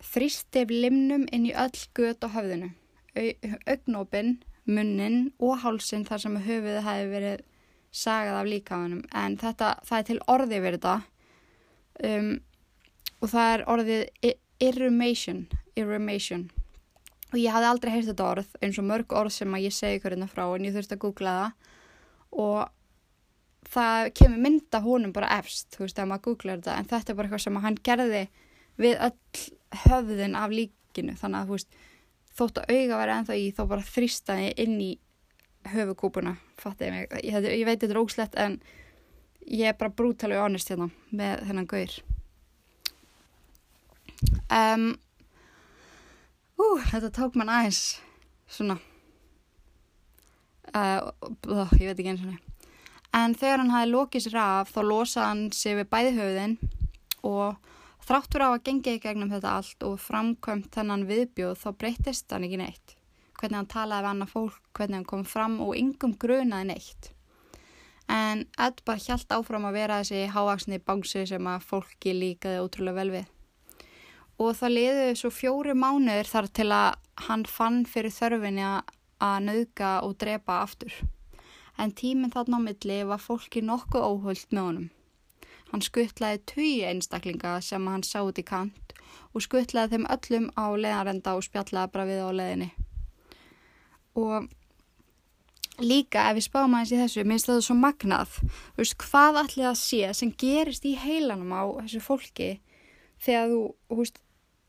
þrýsti 0.05 0.63
ef 0.63 0.73
limnum 0.73 1.27
inn 1.33 1.49
í 1.49 1.55
öll 1.57 1.75
göt 1.97 2.25
á 2.25 2.29
höfðinu, 2.31 2.71
augnópin, 3.67 4.39
munnin 4.69 5.31
og 5.41 5.63
hálsin 5.65 6.05
þar 6.07 6.23
sem 6.23 6.37
höfuðið 6.45 6.85
hefði 6.87 7.09
verið 7.13 7.47
sagað 7.95 8.41
af 8.43 8.51
líkaðunum. 8.53 9.03
En 9.17 9.39
þetta, 9.41 9.73
það 9.87 9.99
er 9.99 10.09
til 10.11 10.19
orði 10.29 10.61
verið 10.63 10.85
þetta. 10.85 10.97
Um, 12.09 12.31
og 13.19 13.33
það 13.33 13.53
er 13.55 13.65
orðið 13.75 14.33
irrumation, 14.63 15.45
irrumation. 15.79 16.49
Og 17.33 17.39
ég 17.41 17.53
hafði 17.53 17.69
aldrei 17.69 17.93
heyrt 17.93 18.09
þetta 18.09 18.27
orð 18.29 18.53
eins 18.65 18.79
og 18.81 18.87
mörg 18.89 19.15
orð 19.17 19.35
sem 19.35 19.55
að 19.55 19.67
ég 19.67 19.75
segi 19.77 20.03
hérna 20.05 20.29
frá 20.31 20.45
en 20.47 20.65
ég 20.65 20.77
þurfti 20.77 20.97
að 20.97 21.03
googla 21.05 21.37
það. 21.39 21.73
Og 22.45 22.61
það 23.69 24.11
kemur 24.21 24.45
mynda 24.45 24.81
honum 24.85 25.13
bara 25.17 25.33
efst, 25.41 25.73
þú 25.75 25.85
veist, 25.85 25.99
að 25.99 26.11
maður 26.13 26.27
googla 26.29 26.57
þetta. 26.57 26.77
En 26.77 26.91
þetta 26.93 27.13
er 27.13 27.19
bara 27.19 27.29
eitthvað 27.29 27.45
sem 27.45 27.63
hann 27.65 27.81
gerði 27.89 28.23
við 28.79 29.01
öll 29.09 29.58
höfðin 29.85 30.37
af 30.39 30.53
líkinu. 30.55 31.15
Þannig 31.19 31.41
að 31.41 31.53
veist, 31.55 31.79
þótt 32.39 32.61
að 32.63 32.73
auga 32.75 33.01
verið 33.01 33.15
ennþá 33.15 33.39
í 33.39 33.47
þá 33.57 33.63
bara 33.73 33.89
þrýstaði 33.89 34.51
inn 34.65 34.77
í 34.81 34.91
höfukúpuna, 35.69 36.37
mig. 36.95 37.09
Ég, 37.25 37.35
ég 37.45 37.67
veit 37.67 37.81
þetta 37.81 37.93
er 37.93 38.01
óslett 38.01 38.39
en 38.39 38.61
ég 39.45 39.69
er 39.69 39.79
bara 39.79 39.93
brútalega 39.93 40.45
honest 40.47 40.71
hérna 40.71 40.89
með 41.11 41.45
þennan 41.49 41.69
gaur. 41.69 41.97
Um, 44.49 44.89
ú, 46.59 46.67
þetta 46.89 47.13
tók 47.15 47.37
mann 47.39 47.53
aðeins 47.53 47.99
svona. 48.49 48.79
Uh, 50.69 51.13
uh, 51.49 51.71
ég 51.81 51.91
veit 51.91 51.99
ekki 51.99 52.13
eins 52.13 52.25
og 52.25 52.33
það 52.33 52.45
en 53.17 53.35
þegar 53.39 53.63
hann 53.63 53.73
hafi 53.73 53.91
lokið 53.91 54.25
sér 54.25 54.39
af 54.43 54.73
þá 54.75 54.81
losaði 54.85 55.27
hann 55.27 55.43
sér 55.57 55.79
við 55.81 55.91
bæði 55.93 56.15
höfðin 56.19 56.57
og 57.27 57.71
þráttur 58.09 58.47
á 58.47 58.49
að 58.49 58.65
gengi 58.71 58.95
ekki 58.95 59.05
gegnum 59.05 59.35
þetta 59.35 59.53
allt 59.59 59.85
og 59.85 60.01
framkvæmt 60.01 60.73
þennan 60.75 61.07
viðbjóð 61.11 61.61
þá 61.61 61.69
breytist 61.83 62.33
hann 62.33 62.49
ekki 62.49 62.63
neitt 62.63 62.97
hvernig 63.39 63.61
hann 63.61 63.71
talaði 63.71 64.03
við 64.03 64.11
annað 64.15 64.35
fólk, 64.35 64.59
hvernig 64.75 64.99
hann 64.99 65.13
kom 65.13 65.23
fram 65.29 65.61
og 65.63 65.77
yngum 65.79 66.17
grunaði 66.19 66.73
neitt 66.73 67.13
en 68.09 68.47
Ed 68.59 68.81
bara 68.89 69.01
hjælt 69.03 69.33
áfram 69.37 69.67
að 69.69 69.77
vera 69.77 69.99
þessi 70.01 70.29
hávaksni 70.33 70.81
bánsi 70.81 71.27
sem 71.29 71.51
að 71.51 71.67
fólki 71.69 72.15
líkaði 72.17 72.63
ótrúlega 72.65 72.97
vel 72.97 73.11
við. 73.13 73.27
Og 74.39 74.55
það 74.57 74.75
liði 74.75 75.09
svo 75.19 75.31
fjóri 75.35 75.75
mánuður 75.77 76.31
þar 76.33 76.49
til 76.57 76.69
að 76.73 76.99
hann 77.29 77.45
fann 77.51 77.81
fyrir 77.91 78.15
þörfinni 78.15 78.65
að 78.65 79.39
nauðga 79.49 79.93
og 80.07 80.15
drepa 80.23 80.61
aftur. 80.63 80.95
En 81.79 81.93
tíminn 81.93 82.33
þarna 82.33 82.63
á 82.63 82.67
milli 82.69 83.03
var 83.07 83.23
fólki 83.23 83.63
nokkuð 83.63 84.07
óhullt 84.07 84.55
með 84.55 84.69
honum. 84.69 84.89
Hann 85.71 85.85
skuttlaði 85.85 86.43
tugi 86.49 86.85
einstaklinga 86.89 87.59
sem 87.65 87.89
hann 87.91 88.05
sá 88.07 88.23
út 88.25 88.41
í 88.41 88.45
kant 88.47 88.95
og 89.35 89.45
skuttlaði 89.45 89.97
þeim 89.97 90.07
öllum 90.15 90.47
á 90.57 90.67
leðarenda 90.73 91.35
og 91.37 91.45
spjallaði 91.45 91.93
bara 91.93 92.07
við 92.09 92.23
á 92.25 92.31
leðinni. 92.33 92.71
Og 94.19 94.49
líka 95.79 96.25
ef 96.31 96.39
við 96.39 96.47
spáum 96.49 96.75
aðeins 96.75 96.95
í 96.95 97.01
þessu, 97.03 97.25
minnst 97.29 97.51
það 97.51 97.61
svo 97.67 97.77
magnað, 97.79 98.39
veist, 98.79 98.97
hvað 99.03 99.43
allir 99.43 99.69
það 99.69 99.77
sé 99.83 100.15
sem 100.17 100.33
gerist 100.41 100.89
í 100.89 100.97
heilanum 100.99 101.53
á 101.55 101.63
þessu 101.85 102.03
fólki 102.03 102.49
þegar 103.23 103.53
þú, 103.53 103.61
veist, 104.01 104.19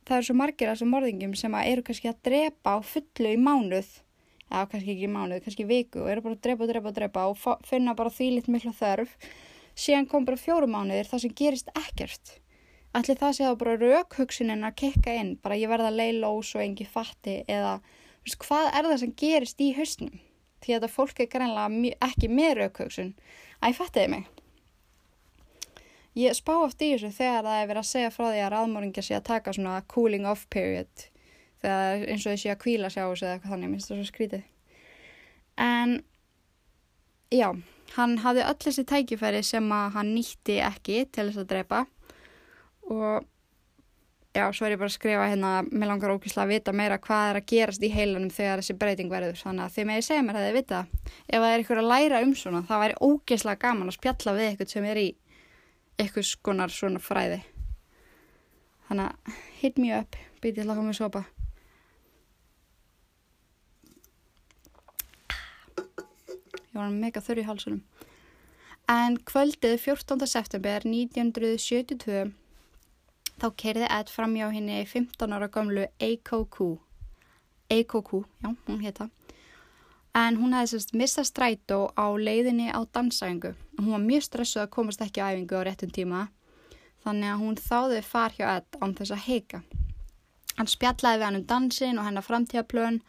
það 0.06 0.20
eru 0.20 0.28
svo 0.30 0.38
margir 0.38 0.70
af 0.70 0.78
þessum 0.78 0.93
morðingum 0.93 1.36
sem 1.39 1.58
eru 1.64 1.86
kannski 1.88 2.12
að 2.12 2.22
drepa 2.30 2.78
á 2.78 2.80
fullu 2.86 3.34
í 3.34 3.41
mánuð, 3.41 3.89
eða 4.50 4.66
kannski 4.72 4.95
ekki 4.95 5.08
í 5.08 5.14
mánuð, 5.16 5.43
kannski 5.45 5.66
í 5.66 5.70
viku 5.70 6.04
og 6.04 6.12
eru 6.14 6.26
bara 6.26 6.38
að 6.38 6.43
drepa 6.45 6.70
drepa 6.70 6.95
drepa 6.95 7.28
og 7.32 7.66
finna 7.70 7.97
bara 7.97 8.14
því 8.14 8.32
litt 8.36 8.52
miklu 8.52 8.74
þörf, 8.78 9.16
síðan 9.80 10.07
kom 10.11 10.27
bara 10.27 10.39
fjórum 10.39 10.75
mánuðir 10.75 11.09
það 11.09 11.25
sem 11.25 11.36
gerist 11.41 11.73
ekkert. 11.75 12.36
Allir 12.97 13.19
það 13.19 13.36
sé 13.38 13.45
þá 13.45 13.59
bara 13.59 13.77
raukhugsunin 13.80 14.65
að 14.65 14.80
kekka 14.82 15.13
inn, 15.21 15.36
bara 15.43 15.59
ég 15.59 15.69
verða 15.69 15.91
að 15.91 15.99
leila 16.01 16.32
ós 16.34 16.55
og 16.57 16.63
engi 16.65 16.88
fatti 16.89 17.43
eða, 17.47 17.77
veist, 18.25 18.39
hvað 18.41 18.71
er 18.71 18.89
það 18.89 18.99
sem 19.03 19.13
gerist 19.23 19.61
í 19.61 19.69
hausnum? 19.77 20.17
því 20.63 20.73
að 20.73 20.82
þetta 20.82 20.91
fólk 20.93 21.21
er 21.23 21.30
greinlega 21.32 21.95
ekki 22.09 22.30
með 22.32 22.53
raukvöksun 22.59 23.13
að 23.59 23.71
ég 23.71 23.80
fættiði 23.80 24.11
mig 24.13 24.27
ég 26.19 26.36
spá 26.38 26.53
eftir 26.65 26.89
í 26.89 26.93
þessu 26.97 27.11
þegar 27.15 27.47
það 27.47 27.61
er 27.61 27.69
verið 27.71 27.82
að 27.84 27.89
segja 27.91 28.13
frá 28.13 28.25
því 28.25 28.43
að 28.43 28.53
raðmóringar 28.55 29.07
sé 29.07 29.17
að 29.17 29.27
taka 29.30 29.55
svona 29.55 29.80
cooling 29.93 30.27
off 30.27 30.45
period 30.51 31.05
þegar 31.63 32.05
eins 32.11 32.27
og 32.27 32.39
sé 32.41 32.53
að 32.53 32.61
kvíla 32.63 32.91
sjá 32.91 33.03
þessu 33.05 33.27
eða 33.27 33.36
eitthvað 33.38 33.55
þannig, 33.55 33.73
minnst 33.73 33.91
það 33.91 34.01
svo 34.01 34.09
skrítið 34.09 34.43
en 35.59 35.97
já, 37.34 37.49
hann 37.95 38.19
hafði 38.23 38.45
öll 38.45 38.59
þessi 38.63 38.85
tækifæri 38.89 39.41
sem 39.45 39.67
að 39.73 39.95
hann 39.97 40.13
nýtti 40.15 40.59
ekki 40.65 41.03
til 41.13 41.29
þess 41.29 41.41
að 41.43 41.49
drepa. 41.53 41.83
Og 42.89 43.25
já, 44.35 44.45
svo 44.53 44.67
er 44.67 44.75
ég 44.75 44.81
bara 44.81 44.89
að 44.89 44.95
skrifa 44.95 45.29
hérna, 45.29 45.53
mér 45.69 45.91
langar 45.91 46.13
ókysla 46.15 46.45
að 46.45 46.53
vita 46.55 46.73
meira 46.75 46.99
hvað 47.01 47.31
er 47.31 47.39
að 47.39 47.47
gerast 47.53 47.85
í 47.85 47.91
heilanum 47.93 48.33
þegar 48.33 48.61
þessi 48.61 48.77
breyting 48.81 49.13
verður, 49.13 49.39
þannig 49.41 49.65
að 49.65 49.73
þið 49.77 49.89
með 49.89 49.99
ég 49.99 50.07
segja 50.09 50.25
mér 50.25 50.39
að 50.39 50.47
þið 50.47 50.59
vita, 50.59 50.83
ef 51.25 51.39
það 51.39 51.49
er 51.53 51.65
ykkur 51.65 51.81
að 51.81 51.89
læra 51.93 52.21
um 52.25 52.35
svona, 52.37 52.61
það 52.69 52.83
væri 52.85 52.99
ókysla 53.09 53.57
gaman 53.63 53.91
að 53.91 53.97
spjalla 53.97 54.35
við 54.37 54.53
ykkur 54.53 54.71
sem 54.75 54.89
er 54.89 55.01
í 55.01 55.07
ykkur 56.05 56.29
skonar 56.29 56.73
svona 56.73 57.01
fræði. 57.03 57.41
Þannig 58.89 59.09
að 59.09 59.43
hit 59.61 59.81
me 59.81 59.91
up, 59.97 60.23
býtið 60.41 60.69
að 60.69 60.81
koma 60.81 60.95
í 60.95 61.01
sopa 61.01 61.25
ég 66.80 66.88
var 66.88 67.01
mega 67.05 67.23
þurri 67.23 67.45
í 67.45 67.49
halsunum 67.49 67.82
en 68.89 69.19
kvöldið 69.30 69.77
14. 69.86 70.25
september 70.25 70.86
1972 70.88 72.32
Þá 73.39 73.51
kerði 73.55 73.88
Ed 73.88 74.09
fram 74.11 74.34
hjá 74.36 74.49
henni 74.51 74.82
15 74.84 75.32
ára 75.32 75.47
gamlu 75.47 75.86
Eiko 76.03 76.41
Kú. 76.51 76.73
Eiko 77.71 78.01
Kú, 78.03 78.25
já, 78.43 78.49
hún 78.67 78.82
hétta. 78.84 79.07
En 80.11 80.36
hún 80.41 80.51
hefði 80.57 80.73
sérst 80.73 80.91
missa 80.97 81.23
strætó 81.23 81.93
á 81.95 82.11
leiðinni 82.19 82.67
á 82.67 82.84
dansæfingu. 82.84 83.53
Hún 83.80 83.93
var 83.95 84.03
mjög 84.03 84.25
stressuð 84.27 84.65
að 84.65 84.73
komast 84.75 85.05
ekki 85.05 85.23
á 85.23 85.32
æfingu 85.32 85.55
á 85.55 85.63
réttum 85.63 85.93
tíma. 85.95 86.25
Þannig 87.05 87.32
að 87.32 87.41
hún 87.45 87.55
þáði 87.63 88.01
far 88.03 88.36
hjá 88.36 88.45
Ed 88.57 88.80
án 88.84 88.95
þess 88.99 89.15
að 89.15 89.25
heika. 89.30 89.63
Hann 90.57 90.67
spjallaði 90.67 91.21
við 91.21 91.27
hann 91.30 91.39
um 91.39 91.47
dansin 91.47 92.01
og 92.01 92.09
hennar 92.09 92.27
framtíðaplön. 92.27 92.99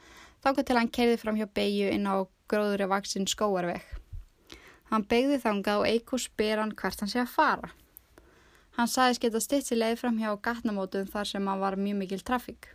Þáka 0.46 0.62
til 0.62 0.78
hann 0.78 0.94
kerði 0.94 1.18
fram 1.18 1.40
hjá 1.40 1.48
beigju 1.50 1.90
inn 1.90 2.06
á 2.06 2.22
gróður 2.51 2.86
af 2.86 2.94
vaksinn 2.96 3.28
skóarveg. 3.30 3.84
Hann 4.90 5.07
beigði 5.07 5.38
þangað 5.38 5.84
og 5.84 5.86
Eiko 5.86 6.18
spyr 6.18 6.59
hann 6.59 6.74
hvert 6.74 7.01
hann 7.03 7.11
sé 7.12 7.22
að 7.22 7.30
fara. 7.36 7.70
Hann 8.74 8.90
sagðist 8.90 9.22
geta 9.22 9.40
stitt 9.42 9.68
sér 9.68 9.78
leið 9.78 10.01
fram 10.03 10.18
hjá 10.18 10.30
gatnamótum 10.42 11.07
þar 11.11 11.28
sem 11.30 11.46
hann 11.46 11.62
var 11.62 11.76
mjög 11.78 11.98
mikil 12.01 12.22
trafík. 12.26 12.72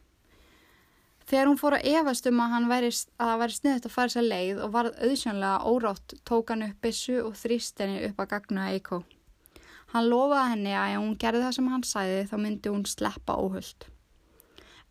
Þegar 1.26 1.50
hún 1.50 1.58
fór 1.58 1.76
að 1.80 1.88
efast 1.90 2.28
um 2.30 2.42
að, 2.44 2.68
væri, 2.70 2.92
að 3.18 3.30
það 3.32 3.40
væri 3.42 3.58
sniðt 3.58 3.88
að 3.90 3.94
fara 3.96 4.14
sér 4.14 4.28
leið 4.28 4.60
og 4.62 4.74
varð 4.76 5.00
auðsjónlega 5.08 5.72
órátt 5.72 6.16
tók 6.30 6.54
hann 6.54 6.68
upp 6.68 6.82
bissu 6.86 7.16
og 7.24 7.34
þrýst 7.40 7.82
henni 7.82 8.04
upp 8.10 8.22
að 8.22 8.32
gagna 8.36 8.68
Eiko. 8.76 9.02
Hann 9.96 10.10
lofaði 10.12 10.52
henni 10.54 10.76
að 10.78 10.94
ef 10.94 11.02
hún 11.02 11.18
gerði 11.24 11.42
það 11.48 11.58
sem 11.58 11.72
hann 11.74 11.88
sæði 11.90 12.22
þá 12.30 12.36
myndi 12.44 12.76
hún 12.76 12.86
sleppa 12.90 13.40
óhullt. 13.42 13.88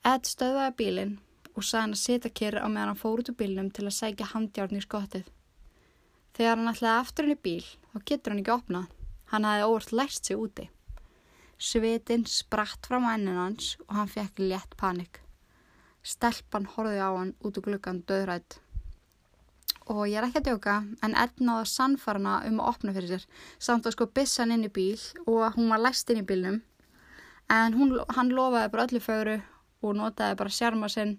Ed 0.04 0.26
stöðaði 0.28 0.74
bílinn 0.80 1.14
og 1.54 1.62
sagði 1.62 1.82
hann 1.82 1.96
að 1.96 2.02
setja 2.02 2.30
kyrr 2.40 2.58
á 2.60 2.66
meðan 2.66 2.92
hann 2.92 3.00
fór 3.00 3.22
út 3.22 3.30
úr 3.30 3.38
bílnum 3.38 3.70
til 3.74 3.86
að 3.86 3.96
sækja 3.98 4.30
handjárn 4.32 4.78
í 4.78 4.82
skottið. 4.82 5.26
Þegar 6.34 6.58
hann 6.58 6.70
ætlaði 6.72 7.00
aftur 7.00 7.28
henni 7.28 7.40
bíl 7.46 7.66
þá 7.92 7.98
getur 8.10 8.34
hann 8.34 8.42
ekki 8.42 8.54
opnað. 8.54 8.88
Hann 9.30 9.46
hafði 9.46 9.68
óvart 9.68 9.92
lært 9.94 10.26
sig 10.26 10.38
úti. 10.38 10.66
Svitinn 11.58 12.26
spratt 12.26 12.88
fram 12.88 13.06
á 13.06 13.14
ennin 13.14 13.38
hans 13.38 13.76
og 13.86 13.94
hann 14.00 14.10
fekk 14.10 14.42
létt 14.42 14.74
panik. 14.80 15.20
Stelpan 16.02 16.66
horfið 16.74 17.00
á 17.00 17.10
hann 17.14 17.32
út 17.40 17.60
úr 17.60 17.66
gluggan 17.68 18.02
döðrætt. 18.08 18.58
Og 19.86 20.06
ég 20.08 20.16
er 20.18 20.26
ekki 20.26 20.40
að 20.40 20.46
djóka, 20.48 20.74
en 21.04 21.14
Ednaða 21.20 21.66
sannfarna 21.68 22.38
um 22.48 22.60
að 22.62 22.68
opna 22.70 22.94
fyrir 22.96 23.10
sér. 23.12 23.26
Samt 23.60 23.86
að 23.86 23.94
sko 23.94 24.06
bissa 24.16 24.42
hann 24.42 24.54
inn 24.56 24.66
í 24.66 24.72
bíl 24.72 25.00
og 25.26 25.54
hún 25.58 25.68
var 25.70 25.82
læst 25.84 26.10
inn 26.10 26.22
í 26.22 26.26
bílnum. 26.26 26.62
En 27.52 27.76
hún, 27.76 27.98
hann 28.16 28.32
lofaði 28.32 28.72
bara 28.72 28.86
öllu 28.88 29.02
fögru 29.04 29.38
og 29.84 29.96
notaði 29.98 30.38
bara 30.40 30.56
sjarma 30.56 30.88
sinn 30.88 31.18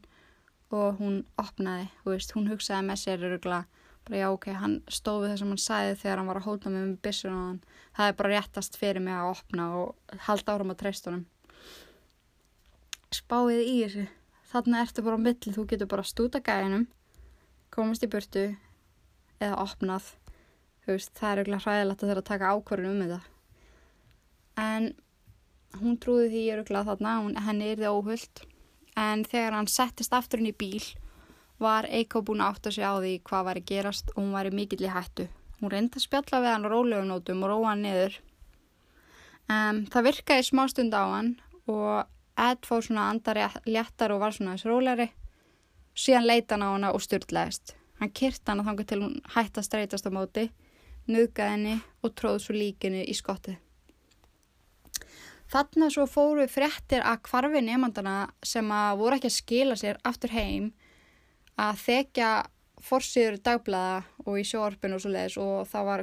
og 0.73 0.99
hún 0.99 1.21
opnaði, 1.41 1.89
veist, 2.07 2.33
hún 2.33 2.49
hugsaði 2.49 2.87
með 2.87 3.01
sér 3.03 3.27
örugla 3.29 3.65
bara 4.05 4.19
já 4.21 4.27
ok, 4.29 4.49
hann 4.53 4.75
stóð 4.91 5.23
við 5.23 5.31
það 5.31 5.39
sem 5.39 5.53
hann 5.53 5.61
sæði 5.63 5.93
þegar 6.01 6.19
hann 6.19 6.27
var 6.29 6.39
að 6.39 6.47
hóta 6.49 6.69
mig 6.69 6.83
með 6.83 6.97
bissun 7.05 7.33
og 7.33 7.45
hann. 7.45 7.61
Það 7.95 8.09
er 8.09 8.17
bara 8.19 8.33
réttast 8.33 8.77
fyrir 8.77 9.01
mig 9.01 9.15
að 9.17 9.31
opna 9.31 9.69
og 9.79 10.19
halda 10.27 10.53
áram 10.53 10.73
á 10.73 10.75
treystunum 10.77 11.23
spáðið 13.15 13.61
í 13.63 13.75
þessu. 13.83 14.05
Þarna 14.51 14.81
ertu 14.83 15.03
bara 15.05 15.17
á 15.19 15.25
milli, 15.25 15.53
þú 15.55 15.65
getur 15.69 15.89
bara 15.91 16.05
stúta 16.05 16.41
gæðinum 16.43 16.85
komast 17.73 18.05
í 18.05 18.11
burtu 18.11 18.45
eða 19.41 19.61
opnað. 19.63 20.11
Veist, 20.85 21.15
það 21.17 21.31
er 21.31 21.41
auðvitað 21.41 21.65
hræðilegt 21.65 22.03
að 22.03 22.11
þeirra 22.11 22.23
að 22.23 22.29
taka 22.29 22.51
ákvarðin 22.53 22.91
um 22.91 23.01
þetta. 23.03 23.21
En 24.61 24.89
hún 25.81 25.97
trúði 26.01 26.27
því 26.31 26.43
auðvitað 26.53 26.91
þarna, 26.91 27.15
henni 27.47 27.71
er 27.71 27.81
þið 27.81 27.95
óhullt 27.95 28.43
en 28.95 29.25
þegar 29.27 29.57
hann 29.57 29.67
settist 29.71 30.13
aftur 30.15 30.41
inn 30.41 30.51
í 30.51 30.55
bíl 30.55 30.83
var 31.61 31.87
Eiko 31.87 32.21
búin 32.25 32.43
að 32.43 32.55
átta 32.55 32.71
sig 32.71 32.83
á 32.83 32.93
því 32.99 33.13
hvað 33.27 33.45
var 33.47 33.59
að 33.59 33.67
gerast 33.69 34.11
og 34.15 34.21
hún 34.23 34.33
var 34.35 34.49
í 34.49 34.55
mikill 34.55 34.83
í 34.83 34.91
hættu. 34.91 35.27
Hún 35.61 35.71
reyndi 35.71 35.99
að 35.99 36.05
spjalla 36.07 36.41
við 36.43 36.51
hann 36.51 36.67
á 36.67 36.73
rólegunótum 36.73 37.43
og 37.45 37.51
róa 37.51 37.71
hann 37.71 37.85
niður. 37.85 38.17
Um, 39.45 39.85
það 39.93 40.07
virkaði 40.09 40.47
smá 40.49 40.65
stund 40.71 40.95
á 40.97 41.03
hann 41.05 41.31
og 41.71 42.11
Ed 42.35 42.67
fór 42.67 42.83
svona 42.83 43.07
andar 43.13 43.39
léttar 43.63 44.11
og 44.11 44.19
var 44.19 44.35
svona 44.35 44.57
þess 44.57 44.67
rólari. 44.67 45.07
Síðan 45.95 46.27
leita 46.27 46.57
hann 46.57 46.67
á 46.67 46.69
hana 46.73 46.91
og 46.91 47.03
styrtlegist. 47.03 47.77
Hann 48.01 48.11
kyrta 48.11 48.51
hann 48.51 48.63
að 48.63 48.71
þanga 48.71 48.87
til 48.89 49.01
hún 49.05 49.13
hætti 49.37 49.61
að 49.61 49.67
streytast 49.69 50.09
á 50.09 50.11
móti, 50.11 50.49
nuðgaði 51.07 51.53
henni 51.53 51.77
og 52.03 52.11
tróði 52.19 52.43
svo 52.43 52.57
líkinu 52.57 53.05
í 53.07 53.15
skottið. 53.15 53.64
Þarna 55.55 55.87
svo 55.87 56.03
fóru 56.03 56.43
fréttir 56.51 56.99
að 57.07 57.21
kvarfi 57.29 57.61
nefnandana 57.63 58.15
sem 58.43 58.67
að 58.75 58.97
voru 58.99 59.15
ekki 59.15 59.29
að 59.29 59.35
skila 59.37 59.75
sér 59.79 59.99
aftur 60.03 60.33
heim 60.35 60.65
að 61.55 61.77
þekja 61.79 62.31
forsiður 62.83 63.37
dagblæða 63.45 64.01
og 64.25 64.39
í 64.41 64.41
sjóarpinu 64.49 64.97
og 64.97 65.03
svo 65.05 65.11
leiðis 65.13 65.37
og 65.39 65.69
það 65.69 65.85
var 65.87 66.01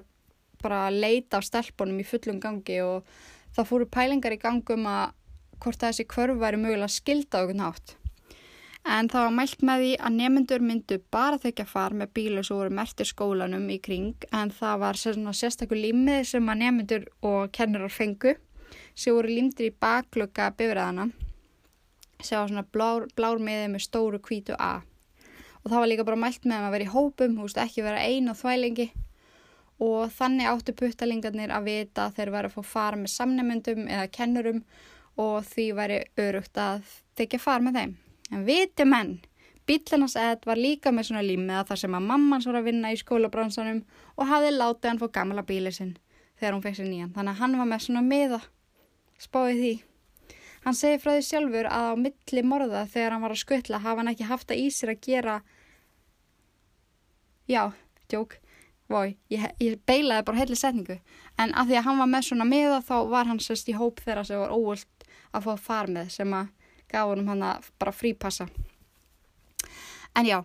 bara 0.63 0.79
að 0.87 0.97
leita 1.03 1.37
af 1.37 1.45
stelpunum 1.45 1.99
í 2.01 2.07
fullum 2.09 2.39
gangi 2.41 2.79
og 2.81 3.11
það 3.53 3.69
fóru 3.69 3.89
pælingar 3.93 4.33
í 4.33 4.39
gangum 4.41 4.89
að 4.89 5.13
hvort 5.59 5.85
þessi 5.85 6.07
kvörf 6.09 6.41
væri 6.41 6.61
mögulega 6.63 6.89
skilda 6.95 7.43
okkur 7.45 7.59
nátt. 7.59 7.93
En 8.89 9.11
það 9.13 9.27
var 9.27 9.35
mælt 9.37 9.67
með 9.69 9.83
því 9.83 9.91
að 10.01 10.17
nefnendur 10.17 10.65
myndu 10.65 10.99
bara 11.13 11.43
þekja 11.43 11.67
far 11.75 11.93
með 11.93 12.15
bílu 12.17 12.47
sem 12.49 12.57
voru 12.57 12.73
mertir 12.81 13.11
skólanum 13.11 13.69
í 13.69 13.77
kring 13.85 14.25
en 14.33 14.55
það 14.63 14.81
var 14.87 15.03
sérstaklega 15.03 15.91
límið 15.91 16.25
sem 16.33 16.49
að 16.49 16.65
nefnendur 16.65 17.07
og 17.21 17.53
kennurar 17.53 17.93
fengu 17.93 18.35
sem 18.95 19.14
voru 19.14 19.32
límdir 19.32 19.70
í 19.70 19.76
baklöka 19.80 20.51
bifræðana 20.57 21.11
sem 22.22 22.38
var 22.38 22.51
svona 22.51 22.66
blár, 22.70 23.09
blár 23.16 23.40
miðið 23.43 23.70
með 23.72 23.86
stóru 23.86 24.20
kvítu 24.22 24.57
A 24.59 24.82
og 25.62 25.70
það 25.70 25.78
var 25.78 25.90
líka 25.90 26.07
bara 26.07 26.18
mælt 26.18 26.47
með 26.49 26.66
að 26.66 26.74
vera 26.74 26.86
í 26.86 26.93
hópum, 26.93 27.34
veist, 27.38 27.59
ekki 27.59 27.84
vera 27.86 28.03
ein 28.03 28.30
og 28.30 28.38
þvælingi 28.38 28.88
og 29.82 30.12
þannig 30.14 30.51
áttu 30.51 30.74
puttalingarnir 30.78 31.53
að 31.55 31.68
vita 31.70 32.07
að 32.07 32.16
þeir 32.18 32.32
væri 32.34 32.51
að 32.51 32.57
fá 32.57 32.72
fara 32.72 32.99
með 32.99 33.14
samnemyndum 33.16 33.84
eða 33.88 34.09
kennurum 34.14 34.62
og 35.22 35.43
því 35.49 35.66
væri 35.76 35.99
örugt 36.22 36.59
að 36.59 36.86
þykja 37.18 37.43
fara 37.43 37.64
með 37.66 37.78
þeim. 37.78 37.95
En 38.32 38.47
viti 38.47 38.86
menn, 38.88 39.16
bílarnas 39.68 40.16
eð 40.18 40.47
var 40.49 40.61
líka 40.61 40.93
með 40.95 41.11
svona 41.11 41.24
límiða 41.26 41.66
þar 41.68 41.82
sem 41.82 41.99
að 41.99 42.09
mammans 42.09 42.49
var 42.49 42.61
að 42.61 42.68
vinna 42.70 42.93
í 42.95 43.01
skólabransanum 43.01 43.82
og 44.16 44.30
hafði 44.30 44.55
látið 44.57 44.90
hann 44.90 45.03
fór 45.03 45.12
gamla 45.18 45.45
bílið 45.47 45.78
sinn 45.78 45.93
þegar 46.38 46.57
hún 46.57 46.64
fekk 46.64 46.78
sér 46.78 46.90
nýjan. 46.90 47.12
Þannig 47.14 47.34
að 47.34 47.43
hann 47.43 47.59
var 47.61 47.70
með 47.70 47.84
svona 47.86 48.05
miða, 48.07 48.40
spáði 49.23 49.57
því. 49.62 49.73
Hann 50.62 50.79
segi 50.79 51.01
frá 51.03 51.14
því 51.16 51.25
sjálfur 51.27 51.70
að 51.70 51.89
á 51.91 51.95
milli 52.05 52.45
morða 52.47 52.85
þegar 52.91 53.16
hann 53.16 53.25
var 53.25 53.35
að 53.35 53.43
skutla 53.43 53.83
hafa 53.83 54.03
hann 54.03 54.12
ekki 54.12 54.29
haft 54.29 54.55
að 54.55 54.62
í 54.62 54.68
sér 54.70 54.95
að 54.95 55.05
gera 55.09 55.41
Já, 57.51 57.73
djók 58.09 58.39
Vói, 58.93 59.14
ég, 59.33 59.45
ég 59.62 59.79
beilaði 59.89 60.25
bara 60.27 60.41
heilig 60.43 60.59
setningu. 60.61 60.99
En 61.41 61.55
af 61.57 61.68
því 61.68 61.79
að 61.79 61.87
hann 61.87 62.01
var 62.03 62.11
með 62.12 62.27
svona 62.27 62.47
miða 62.49 62.81
þá 62.85 62.97
var 63.09 63.29
hann 63.31 63.41
sérst 63.41 63.70
í 63.73 63.77
hóp 63.79 64.03
þeirra 64.05 64.25
sem 64.29 64.43
var 64.43 64.53
óvöld 64.53 65.07
að 65.33 65.47
fá 65.47 65.53
far 65.66 65.89
með 65.93 66.11
sem 66.12 66.35
að 66.37 66.51
gaf 66.93 67.09
honum 67.09 67.31
hann 67.33 67.45
að 67.47 67.70
bara 67.81 67.95
frípassa. 67.97 68.49
En 70.18 70.29
já, 70.29 70.43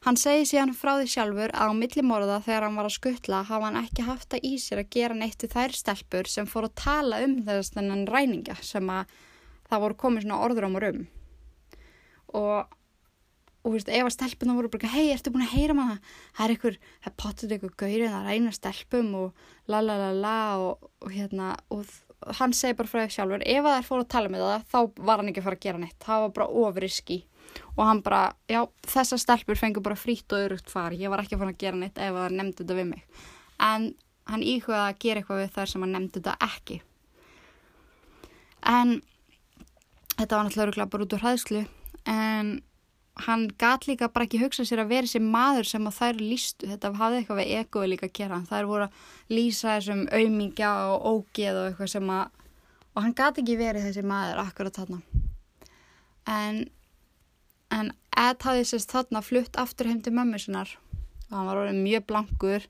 Hann 0.00 0.16
segi 0.16 0.46
síðan 0.48 0.70
frá 0.72 0.94
því 0.96 1.08
sjálfur 1.12 1.52
að 1.52 1.72
á 1.72 1.74
millimorða 1.76 2.38
þegar 2.46 2.64
hann 2.64 2.76
var 2.78 2.86
að 2.88 2.94
skuttla 2.94 3.42
hafa 3.44 3.66
hann 3.66 3.82
ekki 3.82 4.06
haft 4.06 4.30
það 4.32 4.46
í 4.48 4.52
sér 4.62 4.80
að 4.80 4.92
gera 4.96 5.16
neitt 5.18 5.44
við 5.44 5.52
þær 5.52 5.74
stelpur 5.76 6.30
sem 6.32 6.48
fór 6.48 6.70
að 6.70 6.76
tala 6.80 7.18
um 7.26 7.34
þess 7.44 7.74
þennan 7.74 8.06
ræninga 8.08 8.56
sem 8.64 8.88
að 8.88 9.12
það 9.68 9.82
voru 9.84 9.98
komið 10.00 10.24
svona 10.24 10.38
orður 10.46 10.66
á 10.66 10.70
um. 10.72 11.02
Og, 12.40 12.72
og 13.60 13.74
veist, 13.74 13.92
ef 13.92 14.08
að 14.08 14.14
stelpuna 14.16 14.56
voru 14.56 14.72
bara, 14.72 14.92
hei, 14.94 15.10
ertu 15.12 15.34
búin 15.34 15.44
að 15.44 15.52
heyra 15.58 15.76
það? 15.76 16.12
Það 16.32 16.44
er 16.46 16.54
ykkur, 16.56 16.78
það 17.04 17.16
potið 17.20 17.56
ykkur 17.58 17.74
gaurið 17.84 18.14
að 18.16 18.28
ræna 18.30 18.52
stelpum 18.56 19.10
og 19.20 19.48
la 19.68 19.82
la 19.84 19.98
la 20.00 20.12
la 20.16 20.38
og, 20.64 20.92
og 21.04 21.12
hérna, 21.12 21.50
og 21.68 21.84
hann 22.40 22.56
segi 22.56 22.78
bara 22.78 22.88
frá 22.88 23.02
því 23.04 23.18
sjálfur, 23.18 23.44
ef 23.44 23.68
að 23.68 23.76
þær 23.76 23.90
fór 23.90 24.06
að 24.06 24.12
tala 24.16 24.32
með 24.32 24.46
það, 24.46 24.64
þá 24.72 25.04
var 25.10 25.20
hann 25.20 25.28
ekki 25.34 25.44
að 25.44 25.50
fara 25.50 25.60
að 25.60 25.66
gera 25.66 25.82
neitt. 25.84 25.98
Það 26.06 26.24
var 26.24 26.34
bara 26.38 26.64
ofriski 26.64 27.20
og 27.76 27.82
hann 27.86 28.02
bara, 28.04 28.34
já, 28.50 28.62
þessar 28.86 29.20
stelpur 29.22 29.58
fengur 29.58 29.84
bara 29.84 29.98
frýtt 29.98 30.32
og 30.34 30.46
örugt 30.46 30.70
far, 30.72 30.94
ég 30.96 31.12
var 31.12 31.22
ekki 31.24 31.38
fara 31.40 31.54
að 31.54 31.60
gera 31.62 31.80
neitt 31.80 31.98
ef 31.98 32.16
það 32.16 32.38
nefndi 32.38 32.62
þetta 32.62 32.78
við 32.78 32.88
mig. 32.92 33.04
En 33.60 33.90
hann 34.30 34.46
íhugaði 34.46 34.86
að 34.86 34.98
gera 35.04 35.22
eitthvað 35.22 35.42
við 35.42 35.52
þar 35.56 35.70
sem 35.72 35.84
hann 35.84 35.94
nefndi 35.96 36.20
þetta 36.20 36.50
ekki. 36.50 36.80
En 38.70 38.96
þetta 40.16 40.36
var 40.36 40.48
náttúrulega 40.48 40.90
bara 40.92 41.06
út 41.06 41.16
úr 41.16 41.24
hæðslu 41.24 41.62
en 42.10 42.58
hann 43.26 43.46
gat 43.60 43.86
líka 43.88 44.08
bara 44.12 44.26
ekki 44.26 44.40
hugsa 44.40 44.64
sér 44.64 44.84
að 44.84 44.92
vera 44.94 45.08
þessi 45.08 45.20
maður 45.24 45.68
sem 45.68 45.86
að 45.88 45.96
þær 45.98 46.20
lístu, 46.20 46.68
þetta 46.70 46.92
hafði 46.96 47.20
eitthvað 47.20 47.40
við 47.40 47.54
egoði 47.58 47.90
líka 47.92 48.08
að 48.08 48.14
gera, 48.16 48.42
þær 48.48 48.68
voru 48.70 48.86
að 48.86 49.34
lýsa 49.36 49.76
þessum 49.76 50.04
auðmingja 50.08 50.70
og 50.92 51.08
ógeð 51.10 51.60
og 51.60 51.70
eitthvað 51.70 51.92
sem 51.94 52.12
að, 52.16 52.44
og 52.94 53.02
hann 53.04 53.16
gat 53.20 53.40
ekki 53.42 53.58
verið 53.60 53.88
þessi 53.88 54.06
maður 54.08 54.42
akkurat 54.44 54.80
þarna. 54.80 55.00
En 56.30 56.62
en 57.74 57.92
Ed 58.20 58.42
hafði 58.44 58.66
sérst 58.68 58.92
þarna 58.92 59.22
flutt 59.24 59.56
aftur 59.56 59.88
heim 59.88 60.00
til 60.04 60.12
mömmu 60.12 60.38
sinnar. 60.42 60.74
Og 61.30 61.36
hann 61.38 61.46
var 61.48 61.60
orðin 61.62 61.84
mjög 61.84 62.08
blankur 62.10 62.66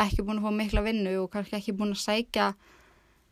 ekki 0.00 0.24
búin 0.24 0.40
að 0.40 0.46
fá 0.46 0.54
mikla 0.58 0.84
vinnu 0.86 1.12
og 1.22 1.32
kannski 1.32 1.58
ekki 1.58 1.74
búin 1.76 1.94
að 1.94 2.02
sækja 2.02 2.52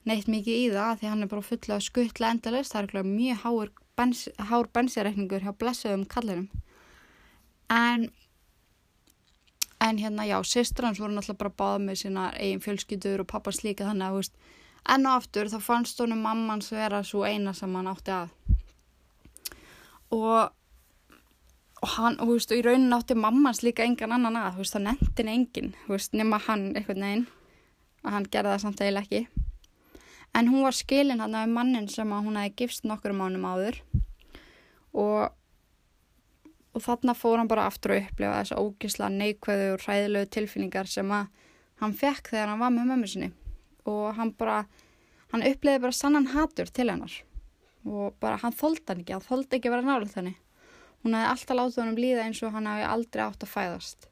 neitt 0.08 0.28
mikið 0.30 0.58
í 0.58 0.66
það 0.74 0.98
því 1.00 1.10
hann 1.10 1.24
er 1.24 1.30
bara 1.30 1.46
fulla 1.46 1.78
að 1.78 1.86
skuttla 1.86 2.32
endalist 2.34 2.74
það 2.74 2.94
er 2.98 3.08
mjög 3.08 3.40
háur, 3.44 3.70
bens, 3.98 4.26
hár 4.38 4.68
bensireikningur 4.74 5.44
hjá 5.46 5.52
blessuðum 5.58 6.04
kallinum 6.10 6.48
en 7.72 8.10
en 9.82 9.98
hérna 9.98 10.26
já, 10.26 10.38
sýstur 10.46 10.86
hans 10.86 11.00
voru 11.02 11.14
náttúrulega 11.14 11.40
bara 11.40 11.58
báða 11.58 11.78
með 11.82 12.02
sína 12.04 12.26
eigin 12.38 12.62
fjölskyldur 12.62 13.24
og 13.24 13.30
pappans 13.32 13.62
líka 13.64 13.88
þannig 13.88 14.06
að 14.06 14.18
veist, 14.20 14.36
enn 14.94 15.08
og 15.10 15.16
aftur 15.18 15.50
þá 15.50 15.58
fannst 15.64 16.02
honum 16.02 16.22
mammans 16.22 16.70
vera 16.70 17.02
svo 17.02 17.24
eina 17.26 17.50
sem 17.54 17.74
hann 17.74 17.90
átti 17.90 18.14
að. 18.14 18.28
Og 20.14 20.52
og 21.82 21.90
hann, 21.96 22.18
og 22.20 22.28
þú 22.28 22.34
veist, 22.36 22.52
og 22.52 22.60
í 22.60 22.64
raunin 22.64 22.94
átti 22.94 23.16
mammans 23.18 23.62
líka 23.66 23.84
engan 23.86 24.14
annan 24.14 24.38
að, 24.38 24.54
þú 24.54 24.62
veist, 24.62 24.76
það 24.76 24.84
nefndin 24.86 25.30
engin, 25.32 25.72
þú 25.84 25.96
veist, 25.96 26.12
nema 26.14 26.38
hann 26.46 26.68
eitthvað 26.76 27.00
neginn, 27.02 27.24
að 28.04 28.16
hann 28.16 28.28
gerði 28.30 28.52
það 28.52 28.62
samt 28.62 28.82
eiginlega 28.82 29.06
ekki. 29.08 29.48
En 30.38 30.48
hún 30.48 30.64
var 30.64 30.76
skilin 30.76 31.20
hann 31.20 31.34
af 31.36 31.50
mannin 31.50 31.88
sem 31.92 32.12
að 32.14 32.28
hún 32.28 32.38
hefði 32.40 32.54
gifst 32.62 32.86
nokkur 32.88 33.12
mánum 33.16 33.44
áður 33.44 33.82
og, 34.96 35.34
og 36.72 36.84
þarna 36.86 37.14
fór 37.18 37.42
hann 37.42 37.50
bara 37.50 37.66
aftur 37.68 37.96
að 37.96 38.06
upplefa 38.06 38.38
þessa 38.38 38.62
ógisla 38.62 39.10
neikvæðu 39.12 39.66
og 39.74 39.84
hræðilegu 39.84 40.30
tilfinningar 40.32 40.88
sem 40.88 41.12
að 41.12 41.28
hann 41.82 41.96
fekk 41.98 42.32
þegar 42.32 42.52
hann 42.52 42.62
var 42.62 42.72
með 42.72 42.88
mömmu 42.92 43.10
sinni 43.10 43.28
og 43.90 44.14
hann 44.16 44.32
bara, 44.38 44.62
hann 45.34 45.44
upplefiði 45.44 45.84
bara 45.84 45.98
sannan 45.98 46.30
hatur 46.32 46.70
til 46.72 46.88
hennar 46.88 47.18
og 47.84 48.16
bara 48.22 48.38
hann 48.40 48.56
þóldi 48.56 48.86
hann 48.88 49.02
ekki, 49.02 49.18
hann 49.18 49.26
þóldi 49.26 49.58
ekki 49.58 49.68
að 49.68 49.76
vera 49.76 49.88
nálega 49.90 50.14
þenni. 50.14 50.36
Hún 51.02 51.16
hefði 51.18 51.30
alltaf 51.32 51.58
látið 51.58 51.82
honum 51.82 52.00
líða 52.00 52.24
eins 52.28 52.40
og 52.46 52.54
hann 52.54 52.70
hefði 52.70 52.88
aldrei 52.94 53.22
átt 53.24 53.44
að 53.46 53.52
fæðast. 53.52 54.08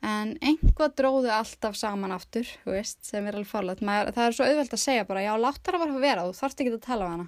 En 0.00 0.32
einhvað 0.40 0.94
dróði 0.96 1.32
alltaf 1.32 1.76
saman 1.76 2.14
aftur, 2.14 2.48
veist, 2.64 3.02
sem 3.04 3.26
er 3.28 3.36
alveg 3.36 3.50
farlegt. 3.50 3.82
Það 3.84 4.22
er 4.24 4.36
svo 4.36 4.46
auðvelt 4.48 4.76
að 4.76 4.82
segja 4.84 5.08
bara, 5.08 5.24
já, 5.26 5.32
látt 5.40 5.60
það 5.64 5.76
að 5.76 5.82
vera 5.84 6.04
vera, 6.04 6.24
þú 6.28 6.38
þarfst 6.38 6.62
ekki 6.62 6.72
að 6.72 6.86
tala 6.86 7.08
um 7.08 7.16
hana. 7.16 7.26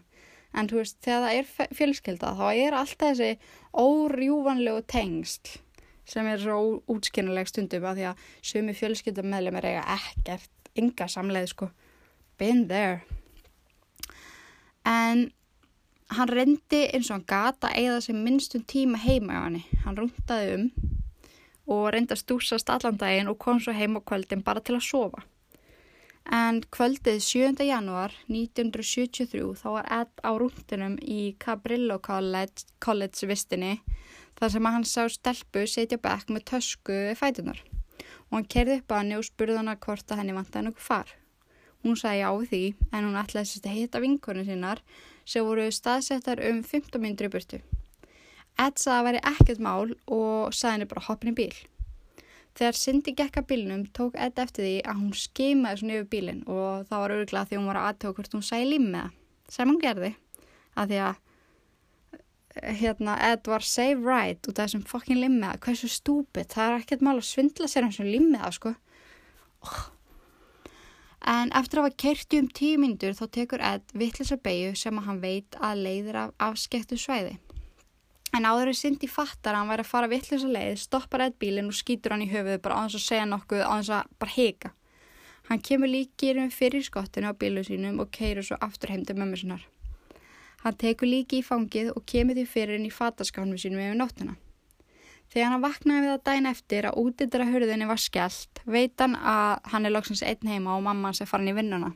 En 0.53 0.68
þú 0.68 0.80
veist, 0.80 0.97
þegar 1.05 1.26
það 1.26 1.36
er 1.40 1.74
fjölskylda, 1.78 2.32
þá 2.36 2.47
er 2.53 2.76
alltaf 2.76 3.12
þessi 3.12 3.30
órjúvanlegu 3.82 4.84
tengsl 4.88 5.61
sem 6.12 6.26
er 6.28 6.40
svo 6.43 6.57
útskynnuleg 6.90 7.49
stundum 7.49 7.86
að 7.88 8.01
því 8.01 8.07
að 8.11 8.24
sumi 8.51 8.74
fjölskylda 8.76 9.24
meðlum 9.24 9.59
er 9.61 9.68
eiga 9.70 9.84
ekkert, 9.95 10.51
ynga 10.76 11.07
samleið, 11.09 11.53
sko. 11.53 11.68
Been 12.40 12.66
there. 12.68 13.05
En 14.88 15.28
hann 16.17 16.31
reyndi 16.31 16.83
eins 16.93 17.11
og 17.11 17.19
hann 17.19 17.29
gata 17.29 17.71
eða 17.79 18.01
sem 18.05 18.19
minnstum 18.25 18.65
tíma 18.69 19.01
heima 19.03 19.39
á 19.39 19.41
hann 19.45 19.63
hann 19.85 19.99
rúntaði 19.99 20.55
um 20.57 20.67
og 21.73 21.93
reyndi 21.95 22.15
að 22.17 22.23
stúsast 22.23 22.71
allan 22.73 22.99
daginn 22.99 23.31
og 23.31 23.39
kom 23.39 23.61
svo 23.63 23.75
heim 23.77 23.99
á 23.99 24.01
kvöldin 24.03 24.43
bara 24.45 24.61
til 24.61 24.77
að 24.77 24.89
sofa. 24.89 25.23
En 26.31 26.61
kvöldið 26.75 27.19
7. 27.23 27.65
janúar 27.67 28.15
1973 28.29 29.43
þá 29.59 29.69
var 29.75 29.89
Ed 29.91 30.13
á 30.23 30.31
rúntinum 30.39 30.99
í 31.03 31.35
Cabrillo 31.39 31.99
College, 31.99 32.67
College 32.79 33.27
vistinni 33.27 33.81
þar 34.39 34.53
sem 34.55 34.69
hann 34.71 34.87
sá 34.87 35.09
stelpu 35.11 35.67
setja 35.67 35.99
bekk 35.99 36.31
með 36.31 36.47
tösku 36.53 36.95
við 36.95 37.19
fætunar 37.19 37.65
og 38.31 38.37
hann 38.39 38.47
kerði 38.55 38.79
upp 38.81 38.95
að 38.95 39.03
hann 39.03 39.19
og 39.19 39.27
spurði 39.27 39.59
hann 39.59 39.73
að 39.75 39.83
hvort 39.87 40.15
að 40.15 40.23
henni 40.23 40.37
vant 40.37 40.55
að 40.55 40.63
henni 40.63 40.75
far. 40.79 41.11
Hún 41.83 41.99
sagði 41.99 42.23
já 42.23 42.31
því 42.53 42.63
en 42.93 43.09
hún 43.09 43.19
ætlaði 43.19 43.59
að 43.67 43.77
hitta 43.77 44.01
vinkunni 44.03 44.47
sínar 44.47 44.83
sem 45.25 45.45
voru 45.47 45.68
staðsettar 45.73 46.43
um 46.49 46.62
15 46.66 47.01
minnur 47.03 47.29
í 47.29 47.33
burtu. 47.33 47.61
Ed 48.61 48.81
saði 48.81 48.99
að 48.99 49.07
veri 49.09 49.20
ekkert 49.33 49.62
mál 49.64 49.93
og 50.07 50.55
saði 50.55 50.73
henni 50.75 50.89
bara 50.91 51.05
hoppin 51.07 51.33
í 51.33 51.37
bíl. 51.37 51.55
Þegar 52.59 52.77
Cindy 52.77 53.14
gekk 53.16 53.39
að 53.41 53.49
bílinum 53.49 53.85
tók 53.97 54.16
Ed 54.20 54.37
eftir 54.43 54.66
því 54.66 54.75
að 54.85 54.99
hún 54.99 55.12
skeimaði 55.16 55.81
svona 55.81 55.95
yfir 55.97 56.09
bílinn 56.12 56.43
og 56.45 56.85
það 56.91 57.05
var 57.05 57.14
öruglega 57.16 57.49
því 57.49 57.59
hún 57.59 57.70
var 57.70 57.81
aðtók 57.81 58.18
hvort 58.18 58.37
hún 58.37 58.45
sæði 58.45 58.66
límið 58.75 58.99
það. 58.99 59.14
Sem 59.53 59.73
hún 59.73 59.81
gerði. 59.81 60.11
Að 60.77 60.93
því 60.93 61.01
að 61.07 61.23
hérna, 62.83 63.16
Ed 63.31 63.49
var 63.49 63.64
save 63.64 64.05
right 64.05 64.51
út 64.51 64.59
af 64.59 64.68
þessum 64.68 64.85
fokkin 64.91 65.23
límið 65.23 65.49
það. 65.49 65.62
Hversu 65.64 65.91
stúpid. 65.95 66.53
Það 66.53 66.68
er 66.68 66.79
ekkert 66.83 67.07
mál 67.09 67.16
að 67.16 67.27
svindla 67.31 67.70
sér 67.73 67.89
og 67.89 68.05
límið 68.05 68.45
það 68.45 68.57
sko. 68.59 68.77
Oh. 69.62 69.83
En 71.23 71.53
eftir 71.55 71.79
að 71.79 71.87
hafa 71.87 71.99
kerti 72.03 72.39
um 72.43 72.49
tíu 72.51 72.79
myndur 72.83 73.14
þá 73.14 73.25
tekur 73.31 73.62
Ed 73.62 73.93
vittlisa 73.95 74.37
beigju 74.43 74.75
sem 74.79 74.99
að 74.99 75.07
hann 75.07 75.20
veit 75.23 75.59
að 75.62 75.83
leiðir 75.87 76.18
af 76.18 76.33
afskektu 76.51 76.99
svæði. 76.99 77.37
En 78.35 78.49
áður 78.49 78.73
er 78.73 78.79
Cindy 78.79 79.07
fattar 79.07 79.55
að 79.55 79.61
hann 79.61 79.70
væri 79.70 79.85
að 79.85 79.91
fara 79.93 80.11
vittlisa 80.11 80.49
leið, 80.51 80.79
stoppar 80.83 81.27
Ed 81.29 81.37
bílinn 81.39 81.70
og 81.70 81.77
skýtur 81.79 82.14
hann 82.14 82.25
í 82.25 82.31
höfuðu 82.33 82.59
bara 82.64 82.81
á 82.81 82.83
þess 82.89 82.99
að 82.99 83.07
segja 83.07 83.29
nokkuð, 83.29 83.62
á 83.62 83.73
þess 83.77 83.93
að 83.99 84.14
bara 84.18 84.35
heika. 84.35 84.73
Hann 85.51 85.62
kemur 85.62 85.91
líkir 85.91 86.39
um 86.43 86.51
fyrir 86.51 86.83
skottinu 86.87 87.31
á 87.31 87.39
bílu 87.39 87.62
sínum 87.66 88.01
og 88.03 88.11
keirur 88.11 88.47
svo 88.47 88.59
aftur 88.59 88.91
heim 88.91 89.05
til 89.07 89.18
mömmu 89.18 89.39
sinnar. 89.39 89.66
Hann 90.62 90.79
tekur 90.79 91.11
líki 91.11 91.43
í 91.43 91.47
fangið 91.47 91.93
og 91.95 92.07
kemur 92.07 92.39
því 92.39 92.47
fyrir 92.47 92.79
inn 92.79 92.89
í 92.89 92.95
fattaskánum 92.95 93.59
sínum 93.59 93.83
yfir 93.83 93.99
nóttina. 93.99 94.37
Þegar 95.33 95.49
hann 95.49 95.62
vaknaði 95.64 96.01
við 96.05 96.11
það 96.12 96.24
dæn 96.28 96.47
eftir 96.51 96.87
að 96.91 96.99
útidra 97.01 97.45
hörðinni 97.49 97.87
var 97.89 98.01
skellt, 98.03 98.61
veit 98.68 99.01
hann 99.01 99.14
að 99.16 99.70
hann 99.72 99.89
er 99.89 99.95
loksins 99.95 100.20
einn 100.28 100.51
heima 100.51 100.74
og 100.76 100.85
mamma 100.85 101.09
hans 101.09 101.22
er 101.24 101.30
farin 101.30 101.49
í 101.49 101.57
vinnuna. 101.57 101.95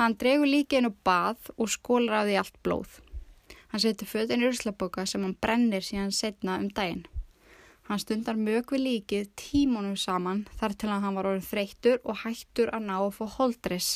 Hann 0.00 0.16
dregur 0.18 0.50
líka 0.50 0.80
inn 0.80 0.88
og 0.88 0.96
bað 1.06 1.52
og 1.54 1.70
skólar 1.70 2.24
á 2.24 2.26
því 2.26 2.38
allt 2.40 2.58
blóð. 2.66 2.98
Hann 3.70 3.84
setur 3.84 4.10
fötinn 4.10 4.42
í 4.42 4.50
ruslaboka 4.50 5.06
sem 5.06 5.22
hann 5.22 5.38
brennir 5.38 5.86
síðan 5.86 6.10
setna 6.10 6.58
um 6.58 6.66
dæin. 6.74 7.04
Hann 7.86 8.02
stundar 8.02 8.34
mjög 8.34 8.74
við 8.74 8.86
líkið 8.88 9.32
tímunum 9.38 9.94
saman 9.94 10.46
þar 10.58 10.74
til 10.74 10.90
að 10.90 11.02
hann 11.06 11.18
var 11.18 11.28
orðin 11.30 11.46
þreyttur 11.46 12.02
og 12.02 12.24
hættur 12.24 12.74
að 12.74 12.88
ná 12.90 12.96
að 12.98 13.12
fá 13.20 13.24
holdris. 13.38 13.90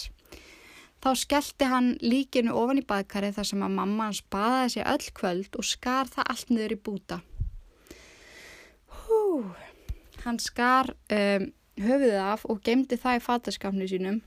Þá 1.03 1.11
skellti 1.18 1.66
hann 1.70 1.97
líkinu 1.99 2.55
ofan 2.55 2.78
í 2.78 2.86
baðkari 2.86 3.34
þar 3.34 3.51
sem 3.51 3.62
að 3.66 3.78
mamma 3.80 4.09
hans 4.09 4.22
baðaði 4.30 4.76
sig 4.76 4.86
öll 4.94 5.14
kvöld 5.18 5.59
og 5.59 5.66
skar 5.66 6.14
það 6.14 6.30
allt 6.30 6.55
niður 6.55 6.76
í 6.76 6.84
búta. 6.88 7.24
Hú, 9.37 9.43
hann 10.24 10.39
skar 10.41 10.95
um, 11.12 11.43
höfuðið 11.76 12.20
af 12.22 12.47
og 12.49 12.62
gemdi 12.64 12.97
það 12.97 13.18
í 13.18 13.20
fataskafni 13.20 13.89
sínum. 13.91 14.22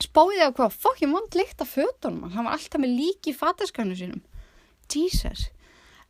Spóðið 0.00 0.46
á 0.48 0.56
hvað 0.56 0.78
fokkin 0.80 1.12
vond 1.12 1.36
líkt 1.36 1.60
af 1.60 1.74
fötunum. 1.74 2.30
Hann 2.32 2.46
var 2.48 2.56
alltaf 2.56 2.80
með 2.80 2.94
líki 2.96 3.34
í 3.34 3.36
fataskafni 3.36 3.98
sínum. 3.98 4.22
Jesus. 4.88 5.50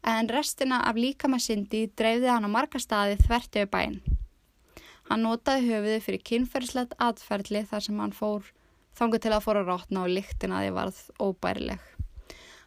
En 0.06 0.30
restina 0.30 0.84
af 0.86 1.00
líkamassindi 1.02 1.88
dreifði 1.98 2.30
hann 2.30 2.46
á 2.46 2.50
marga 2.54 2.78
staði 2.78 3.18
þvert 3.24 3.58
yfir 3.58 3.72
bæinn. 3.74 3.98
Hann 5.10 5.26
notaði 5.26 5.72
höfuðið 5.72 6.06
fyrir 6.06 6.26
kynferðslegt 6.30 6.94
atferðli 7.02 7.64
þar 7.72 7.86
sem 7.88 8.00
hann 8.04 8.14
fór 8.14 8.52
þangað 8.94 9.26
til 9.26 9.34
að 9.34 9.46
fóra 9.48 9.66
rótna 9.66 10.06
og 10.06 10.14
líktin 10.14 10.54
að 10.54 10.68
því 10.68 10.74
varð 10.78 11.02
óbærileg. 11.18 11.91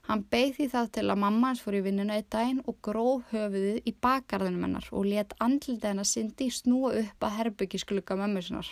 Hann 0.06 0.22
beigði 0.30 0.68
það 0.70 0.90
til 1.00 1.06
að 1.10 1.22
mamma 1.24 1.50
hans 1.50 1.62
fór 1.66 1.80
í 1.80 1.84
vinnuna 1.86 2.20
eitt 2.20 2.30
daginn 2.34 2.62
og 2.70 2.78
gróð 2.86 3.24
höfuðið 3.32 3.88
í 3.90 3.94
bakgarðunum 4.06 4.68
hennar 4.68 4.90
og 4.94 5.08
let 5.10 5.34
andlita 5.42 5.90
hennar 5.90 6.06
Cindy 6.06 6.52
snúa 6.54 6.92
upp 7.00 7.26
að 7.26 7.38
herbyggisklukka 7.40 8.18
mömmusinar. 8.20 8.70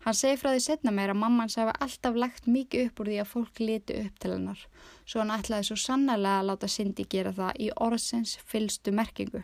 Hann 0.00 0.16
segi 0.16 0.38
frá 0.40 0.54
því 0.54 0.60
setna 0.64 0.92
meira 0.96 1.12
að 1.12 1.20
mamma 1.20 1.44
hans 1.44 1.58
hefa 1.60 1.74
alltaf 1.84 2.14
lagt 2.16 2.46
mikið 2.48 2.86
upp 2.86 3.02
úr 3.02 3.10
því 3.10 3.18
að 3.20 3.32
fólk 3.34 3.60
leti 3.60 3.96
upp 4.00 4.22
til 4.22 4.30
hennar, 4.32 4.62
svo 5.04 5.20
hann 5.20 5.32
ætlaði 5.34 5.68
svo 5.68 5.76
sannlega 5.82 6.38
að 6.38 6.48
láta 6.48 6.70
Cindy 6.72 7.04
gera 7.04 7.34
það 7.36 7.60
í 7.60 7.68
orðsins 7.76 8.38
fylstu 8.48 8.94
merkingu. 8.96 9.42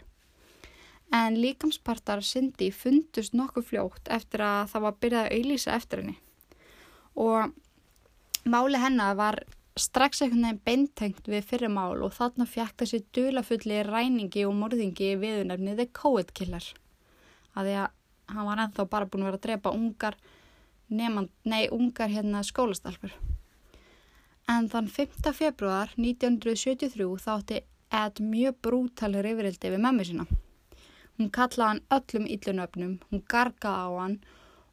En 1.12 1.36
líkamspartar 1.36 2.24
Cindy 2.24 2.70
fundust 2.72 3.36
nokkuð 3.36 3.68
fljótt 3.68 4.08
eftir 4.16 4.46
að 4.48 4.72
það 4.72 4.86
var 4.86 4.96
byrjað 5.04 5.26
að 5.26 5.36
auðlýsa 5.36 5.76
eftir 5.76 6.02
henni. 6.02 6.16
Og 7.20 8.48
máli 8.48 8.80
hennar 8.80 9.20
var 9.20 9.42
strax 9.76 10.22
einhvern 10.22 10.46
veginn 10.46 10.62
beintengt 10.64 11.28
við 11.28 11.44
fyrir 11.50 11.72
mál 11.72 12.00
og 12.04 12.14
þarna 12.16 12.46
fjækt 12.48 12.82
þessi 12.82 13.02
dulafulli 13.16 13.82
ræningi 13.84 14.46
og 14.48 14.56
morðingi 14.56 15.12
viðunefnið 15.20 15.82
The 15.82 15.86
Coed 15.92 16.32
Killer. 16.36 16.64
Að 17.56 17.68
því 17.68 17.76
að 17.82 18.34
hann 18.34 18.48
var 18.48 18.62
ennþá 18.64 18.88
bara 18.90 19.08
búin 19.10 19.24
að 19.24 19.30
vera 19.30 19.40
að 19.40 19.46
drepa 19.46 19.74
ungar, 19.76 20.16
nefn, 20.88 21.28
nei, 21.44 21.68
ungar 21.72 22.12
hérna 22.12 22.42
skólastalfur. 22.46 23.12
En 24.48 24.68
þann 24.70 24.88
5. 24.88 25.32
februar 25.34 25.92
1973 25.98 27.08
þátti 27.26 27.62
Ed 27.96 28.18
mjög 28.18 28.56
brútalir 28.66 29.28
yfirildi 29.30 29.70
við 29.70 29.82
mömmu 29.82 30.04
sína. 30.06 30.24
Hún 31.16 31.30
kallaði 31.32 31.68
hann 31.68 31.84
öllum 31.96 32.26
yllunöfnum, 32.34 32.96
hún 33.10 33.22
gargaði 33.30 33.84
á 33.86 33.88
hann 34.00 34.16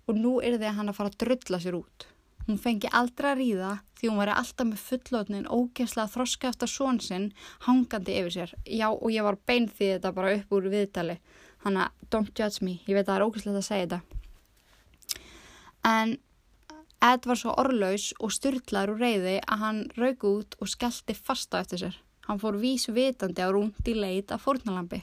og 0.09 0.17
nú 0.17 0.33
er 0.41 0.57
að 0.57 0.65
hann 0.79 0.89
að 0.89 0.97
fara 0.97 1.11
að 1.13 1.19
drulla 1.21 1.59
sér 1.61 1.77
út. 1.77 2.07
Hún 2.47 2.59
fengi 2.59 2.89
aldrei 2.91 3.29
að 3.31 3.39
ríða 3.39 3.71
því 3.99 4.09
hún 4.09 4.19
væri 4.19 4.33
alltaf 4.35 4.67
með 4.67 4.81
fullotnin 4.87 5.47
ógæslega 5.47 6.11
þroska 6.11 6.49
eftir 6.51 6.71
són 6.71 6.99
sinn 7.03 7.29
hangandi 7.67 8.17
yfir 8.19 8.35
sér. 8.35 8.55
Já 8.67 8.89
og 8.91 9.07
ég 9.13 9.23
var 9.23 9.39
bein 9.47 9.69
því 9.69 9.93
þetta 9.93 10.11
bara 10.17 10.33
upp 10.39 10.51
úr 10.57 10.67
viðtali. 10.73 11.15
Hanna 11.63 11.87
don't 12.11 12.33
judge 12.35 12.65
me, 12.65 12.81
ég 12.83 12.97
veit 12.97 13.07
að 13.07 13.13
það 13.13 13.17
er 13.19 13.25
ógæslega 13.29 13.61
að 13.61 13.67
segja 13.69 13.87
þetta. 13.87 14.01
En 15.83 16.17
Ed 17.03 17.25
var 17.27 17.35
svo 17.35 17.51
orlaus 17.59 18.11
og 18.23 18.31
styrtlar 18.31 18.91
úr 18.93 19.01
reyði 19.03 19.39
að 19.41 19.63
hann 19.63 19.79
raug 19.99 20.21
út 20.29 20.55
og 20.63 20.69
skellti 20.71 21.15
fasta 21.17 21.59
eftir 21.59 21.81
sér. 21.81 21.97
Hann 22.27 22.39
fór 22.39 22.55
vísvitandi 22.61 23.43
á 23.43 23.51
rúnd 23.51 23.91
í 23.91 23.95
leit 23.97 24.31
af 24.31 24.45
fórnalambi. 24.45 25.01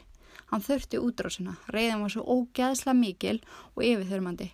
Hann 0.48 0.64
þurfti 0.64 0.96
útrásina, 0.96 1.58
reyðin 1.68 2.00
var 2.00 2.14
svo 2.14 2.24
ógeðslega 2.24 2.96
mikil 2.96 3.36
og 3.74 3.84
yfirþyrmandi. 3.84 4.48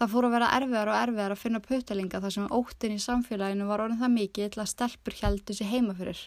Það 0.00 0.12
fór 0.14 0.24
að 0.24 0.32
vera 0.32 0.46
erfiðar 0.56 0.88
og 0.88 0.96
erfiðar 0.96 1.32
að 1.34 1.40
finna 1.42 1.58
puttalinga 1.60 2.18
þar 2.24 2.32
sem 2.32 2.44
óttin 2.56 2.92
í 2.94 3.00
samfélaginu 3.04 3.66
var 3.68 3.82
orðin 3.84 3.98
það 4.00 4.12
mikið 4.14 4.52
til 4.54 4.60
að 4.62 4.68
stelpur 4.70 5.16
heldu 5.18 5.56
sér 5.58 5.68
heima 5.68 5.96
fyrir 5.98 6.22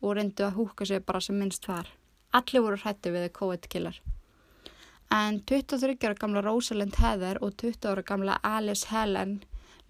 og 0.00 0.14
reyndu 0.16 0.46
að 0.46 0.54
húka 0.56 0.86
sér 0.88 1.02
bara 1.04 1.20
sem 1.20 1.36
minnst 1.36 1.68
var. 1.68 1.90
Allir 2.32 2.62
voru 2.64 2.78
hrætti 2.80 3.12
við 3.12 3.26
COVID-killar. 3.36 3.98
En 5.12 5.42
23 5.44 5.98
ára 6.08 6.16
gamla 6.22 6.40
Rosalind 6.46 6.96
Heather 7.02 7.42
og 7.44 7.52
20 7.60 7.90
ára 7.90 8.04
gamla 8.12 8.38
Alice 8.48 8.88
Helen 8.88 9.42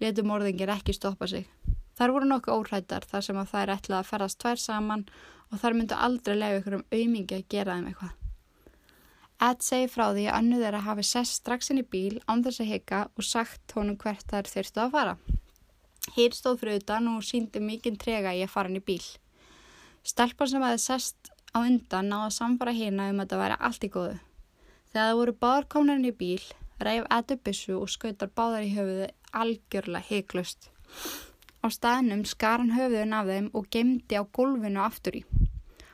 letu 0.03 0.25
morðingir 0.27 0.73
ekki 0.75 0.97
stoppa 0.97 1.29
sig. 1.31 1.47
Þar 1.95 2.15
voru 2.17 2.27
nokkuð 2.27 2.57
óhrættar 2.57 3.07
þar 3.07 3.23
sem 3.29 3.39
að 3.39 3.53
þær 3.53 3.73
ætlaði 3.77 3.99
að 4.01 4.11
ferðast 4.11 4.41
tvær 4.43 4.59
saman 4.65 5.07
og 5.47 5.63
þar 5.63 5.79
myndu 5.79 5.95
aldrei 6.09 6.35
lega 6.35 6.59
ykkur 6.59 6.77
um 6.81 6.85
auðmingi 6.91 7.39
að 7.39 7.47
gera 7.55 7.79
þeim 7.79 7.87
eitthvað. 7.93 8.22
Ed 9.43 9.63
segi 9.65 9.89
frá 9.91 10.05
því 10.13 10.29
að 10.29 10.37
annu 10.37 10.57
þeirra 10.61 10.79
hafi 10.85 11.03
sest 11.03 11.41
strax 11.41 11.71
inn 11.73 11.81
í 11.81 11.87
bíl 11.95 12.21
án 12.31 12.43
þess 12.45 12.61
að 12.63 12.69
hika 12.71 12.99
og 13.17 13.25
sagt 13.27 13.73
honum 13.75 13.97
hvert 13.99 14.29
þær 14.31 14.47
þurftu 14.47 14.83
að 14.83 14.93
fara. 14.93 15.15
Hér 16.15 16.37
stóð 16.37 16.61
fyrir 16.61 16.79
utan 16.79 17.09
og 17.11 17.25
síndi 17.27 17.59
mikinn 17.63 17.99
trega 17.99 18.31
í 18.31 18.43
að 18.45 18.53
fara 18.53 18.71
inn 18.71 18.79
í 18.79 18.85
bíl. 18.87 19.03
Stelpan 20.07 20.51
sem 20.51 20.63
hefði 20.63 20.81
sest 20.85 21.31
á 21.51 21.59
undan 21.59 22.11
náða 22.13 22.31
samfara 22.37 22.75
hérna 22.77 23.09
um 23.11 23.19
að 23.19 23.25
þetta 23.25 23.41
væri 23.43 23.59
allt 23.67 23.83
í 23.83 23.91
góðu. 23.97 24.17
Þegar 24.93 25.09
það 25.09 25.19
voru 25.19 25.35
báðar 25.43 25.69
komnar 25.75 25.99
inn 25.99 26.07
í 26.07 26.15
bíl, 26.23 26.41
ræf 26.79 27.07
Ed 27.17 27.35
upp 27.35 27.45
bissu 27.49 27.77
og 27.81 27.91
skautar 27.91 28.31
báðar 28.31 28.67
í 28.67 28.73
höfuðu 28.77 29.09
algjörlega 29.43 30.07
heiklust. 30.07 30.69
Á 31.63 31.67
staðnum 31.67 32.23
skar 32.27 32.63
hann 32.63 32.75
höfuðun 32.77 33.15
af 33.19 33.27
þeim 33.27 33.51
og 33.51 33.67
gemdi 33.71 34.19
á 34.19 34.23
gólfinu 34.23 34.83
aftur 34.83 35.19
í. 35.19 35.25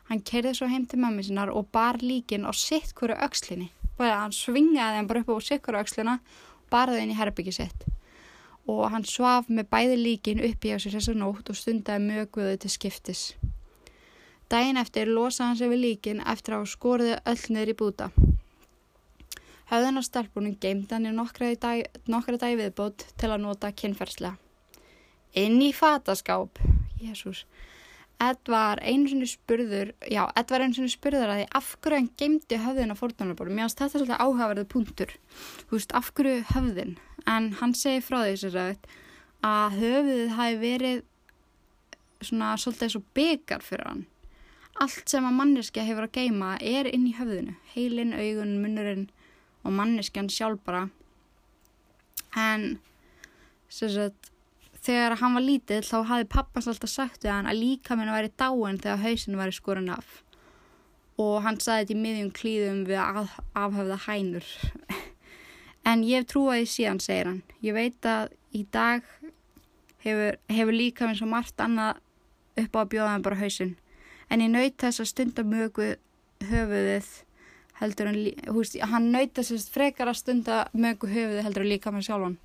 Hann 0.10 0.24
kerði 0.26 0.56
svo 0.58 0.68
heim 0.70 0.88
til 0.90 1.00
mammi 1.02 1.24
sinnar 1.26 1.52
og 1.54 1.70
bar 1.74 2.00
líkin 2.02 2.48
á 2.50 2.52
sitt 2.58 2.96
hverju 2.98 3.18
aukslinni. 3.26 3.70
Bæði 3.98 4.16
hann 4.16 4.36
svingaði 4.36 4.98
hann 4.98 5.10
bara 5.10 5.22
upp 5.22 5.32
á 5.38 5.46
sitt 5.46 5.62
hverju 5.66 5.84
aukslina 5.84 6.16
og 6.18 6.66
barði 6.74 7.04
henni 7.04 7.16
í 7.16 7.20
herbyggi 7.20 7.54
sitt. 7.60 7.86
Og 8.70 8.84
hann 8.94 9.06
svaf 9.06 9.50
með 9.50 9.70
bæði 9.70 10.02
líkin 10.02 10.44
uppi 10.50 10.74
á 10.74 10.78
sér 10.82 10.98
þessa 10.98 11.16
nótt 11.18 11.54
og 11.54 11.58
stundaði 11.58 12.06
möguðu 12.08 12.58
til 12.64 12.74
skiptis. 12.74 13.24
Dægin 14.50 14.82
eftir 14.82 15.14
losaði 15.14 15.48
hann 15.48 15.62
sig 15.62 15.74
við 15.74 15.84
líkin 15.86 16.26
eftir 16.26 16.58
að 16.58 16.68
skorði 16.74 17.16
öll 17.30 17.40
niður 17.54 17.74
í 17.74 17.80
búta. 17.84 18.12
Höfðun 19.70 20.02
á 20.02 20.04
stelpunum 20.06 20.58
geimdi 20.58 20.96
hann 20.96 21.06
í 21.06 21.14
nokkra 21.14 21.54
dagi 22.42 22.62
viðbót 22.62 23.06
til 23.18 23.30
að 23.30 23.44
nota 23.46 23.70
kynferðslega 23.70 24.38
inn 25.38 25.60
í 25.62 25.70
fataskáp 25.76 26.58
Jésús 27.02 27.46
Ed 28.20 28.50
var 28.52 28.82
einu 28.84 29.08
svona 29.08 29.28
spurður 29.32 29.94
já, 30.12 30.26
Ed 30.36 30.50
var 30.52 30.64
einu 30.64 30.76
svona 30.76 30.92
spurður 30.92 31.32
að 31.32 31.38
því 31.40 31.46
af 31.60 31.70
hverju 31.80 32.00
hann 32.00 32.10
gemdi 32.20 32.58
höfðin 32.60 32.92
á 32.92 33.00
fórtunarbórum 33.00 33.56
mér 33.56 33.70
finnst 33.70 33.80
þetta 33.80 34.02
svolítið 34.02 34.24
áhugaverðu 34.26 34.66
punktur. 34.74 35.14
Þú 35.70 35.78
veist, 35.78 35.96
af 35.96 36.10
hverju 36.18 36.42
höfðin? 36.52 36.98
En 37.32 37.54
hann 37.62 37.76
segi 37.80 38.04
frá 38.04 38.20
því 38.26 38.36
sér 38.42 38.60
að 38.60 39.78
höfðið 39.80 40.34
hafi 40.36 40.60
verið 40.60 41.04
svona 42.28 42.56
svolítið 42.60 42.94
svo 42.96 43.04
byggar 43.16 43.64
fyrir 43.64 43.88
hann. 43.88 44.06
Allt 44.80 45.12
sem 45.12 45.26
að 45.28 45.38
manneskja 45.40 45.84
hefur 45.88 46.08
að 46.08 46.16
geima 46.20 46.54
er 46.60 46.88
inn 46.88 47.08
í 47.08 47.16
höfðinu. 47.16 47.56
Heilin, 47.74 48.14
augun, 48.16 48.58
munnurinn 48.64 49.08
og 49.64 49.76
manneskjan 49.76 50.30
sjálf 50.32 50.62
bara. 50.68 50.86
En 52.36 52.78
sér 53.72 53.98
að 54.10 54.30
þegar 54.86 55.18
hann 55.22 55.36
var 55.38 55.46
lítill 55.46 55.84
þá 55.86 55.98
hafi 56.10 56.28
pappans 56.34 56.68
alltaf 56.72 56.92
sagt 56.92 57.24
við 57.26 57.34
hann 57.36 57.50
að 57.50 57.62
líka 57.62 57.98
minn 58.00 58.12
væri 58.14 58.32
dáin 58.40 58.82
þegar 58.82 59.04
hausin 59.04 59.40
væri 59.40 59.56
skorin 59.56 59.94
af. 59.94 60.24
Og 61.20 61.42
hann 61.44 61.60
saði 61.60 61.86
þetta 61.86 61.96
í 61.96 62.02
miðjum 62.04 62.34
klíðum 62.36 62.84
við 62.88 63.02
að 63.04 63.34
afhafða 63.54 64.00
hænur. 64.08 64.52
En 65.90 66.04
ég 66.06 66.28
í 66.28 66.66
síðan 66.68 67.00
segir 67.02 67.28
hann. 67.28 67.42
Ég 67.64 67.74
veit 67.74 68.06
að 68.06 68.36
í 68.56 68.66
dag 68.72 69.04
hefur, 70.04 70.38
hefur 70.50 70.76
líka 70.76 71.08
minn 71.08 71.18
svo 71.18 71.28
margt 71.30 71.60
annað 71.64 72.00
upp 72.60 72.76
á 72.76 72.80
að 72.82 72.92
bjóða 72.94 73.14
hann 73.14 73.26
bara 73.26 73.40
hausin 73.40 73.76
en 74.30 74.44
ég 74.44 74.52
naut 74.54 74.78
þess 74.82 75.02
að 75.04 75.12
stunda 75.14 75.46
mögu 75.48 75.90
höfuðið 76.50 77.10
heldur 77.80 78.10
hann, 78.10 78.20
húst, 78.54 78.78
hann 78.80 79.10
naut 79.14 79.34
þess 79.38 79.56
að 79.56 79.74
frekar 79.74 80.12
að 80.12 80.22
stunda 80.22 80.60
mögu 80.74 81.10
höfuðið 81.10 81.46
heldur 81.48 81.66
hann 81.66 81.74
líka 81.74 81.94
minn 81.94 82.06
sjálfan 82.06 82.38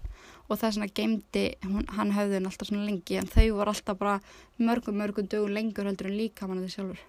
og 0.48 0.58
það 0.58 0.68
er 0.68 0.76
svona 0.76 0.92
geimdi, 1.00 1.44
hann 1.96 2.14
höfði 2.14 2.38
henn 2.38 2.48
alltaf 2.50 2.68
svona 2.70 2.86
lengi 2.86 3.18
en 3.20 3.30
þau 3.30 3.48
var 3.58 3.72
alltaf 3.72 3.98
bara 4.00 4.16
mörgum 4.60 5.00
mörgum 5.00 5.28
dögum 5.28 5.54
lengur 5.56 5.88
heldur 5.88 6.10
en 6.10 6.18
líka 6.18 6.48
mann 6.48 6.64
þau 6.64 6.74
sjálfur 6.76 7.04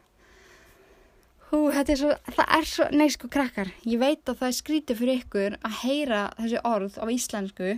Hú, 1.45 1.59
þetta 1.69 1.91
er 1.93 1.99
svo, 1.99 2.13
það 2.33 2.47
er 2.57 2.65
svo, 2.67 2.85
nei 2.89 3.09
sko 3.13 3.27
krakkar, 3.31 3.69
ég 3.85 3.99
veit 4.01 4.23
að 4.25 4.39
það 4.39 4.47
er 4.47 4.55
skrítið 4.57 4.97
fyrir 5.01 5.19
ykkur 5.21 5.57
að 5.59 5.75
heyra 5.83 6.21
þessi 6.39 6.63
orð 6.65 6.97
á 6.97 7.05
íslensku 7.13 7.75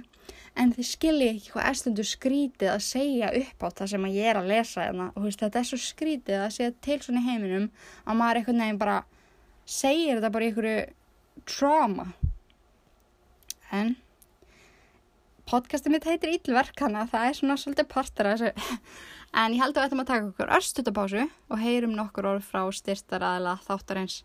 en 0.58 0.72
þið 0.74 0.88
skiljið 0.90 1.30
ekki 1.34 1.54
hvað 1.54 1.68
er 1.70 1.78
stundu 1.80 2.06
skrítið 2.08 2.72
að 2.72 2.86
segja 2.86 3.30
upp 3.42 3.66
á 3.66 3.68
það 3.80 3.92
sem 3.92 4.08
ég 4.10 4.30
er 4.32 4.40
að 4.40 4.50
lesa 4.52 4.86
hérna. 4.86 5.10
Og 5.14 5.28
veist, 5.28 5.44
þetta 5.44 5.62
er 5.62 5.70
svo 5.70 5.80
skrítið 5.82 6.42
að 6.42 6.56
segja 6.56 6.74
til 6.88 6.98
svona 7.04 7.24
heiminum 7.28 7.70
að 8.06 8.20
maður 8.22 8.42
eitthvað 8.42 8.60
nefn 8.62 8.82
bara 8.82 8.98
segir 9.68 10.18
þetta 10.18 10.34
bara 10.34 10.48
í 10.48 10.52
einhverju 10.52 10.78
trauma. 11.54 12.08
En 13.78 13.96
podcastið 15.48 15.94
mitt 15.94 16.06
heitir 16.08 16.34
Ílverk 16.36 16.82
að 16.84 17.12
það 17.14 17.26
er 17.26 17.36
svona 17.38 17.56
svolítið 17.60 17.88
partur 17.92 18.28
af 18.28 18.42
þessu. 18.42 18.80
En 19.38 19.54
ég 19.54 19.60
held 19.60 19.76
að 19.76 19.82
við 19.82 19.88
ættum 19.90 20.02
að 20.02 20.08
taka 20.08 20.28
okkur 20.30 20.52
örstutapásu 20.56 21.24
og 21.52 21.60
heyrum 21.60 21.94
nokkur 21.98 22.30
orð 22.30 22.46
frá 22.48 22.62
styrstar 22.72 23.26
aðla 23.28 23.58
þáttarins 23.66 24.22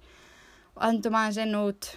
og 0.77 0.85
öndum 0.87 1.19
aðeins 1.19 1.41
inn 1.43 1.59
út. 1.59 1.91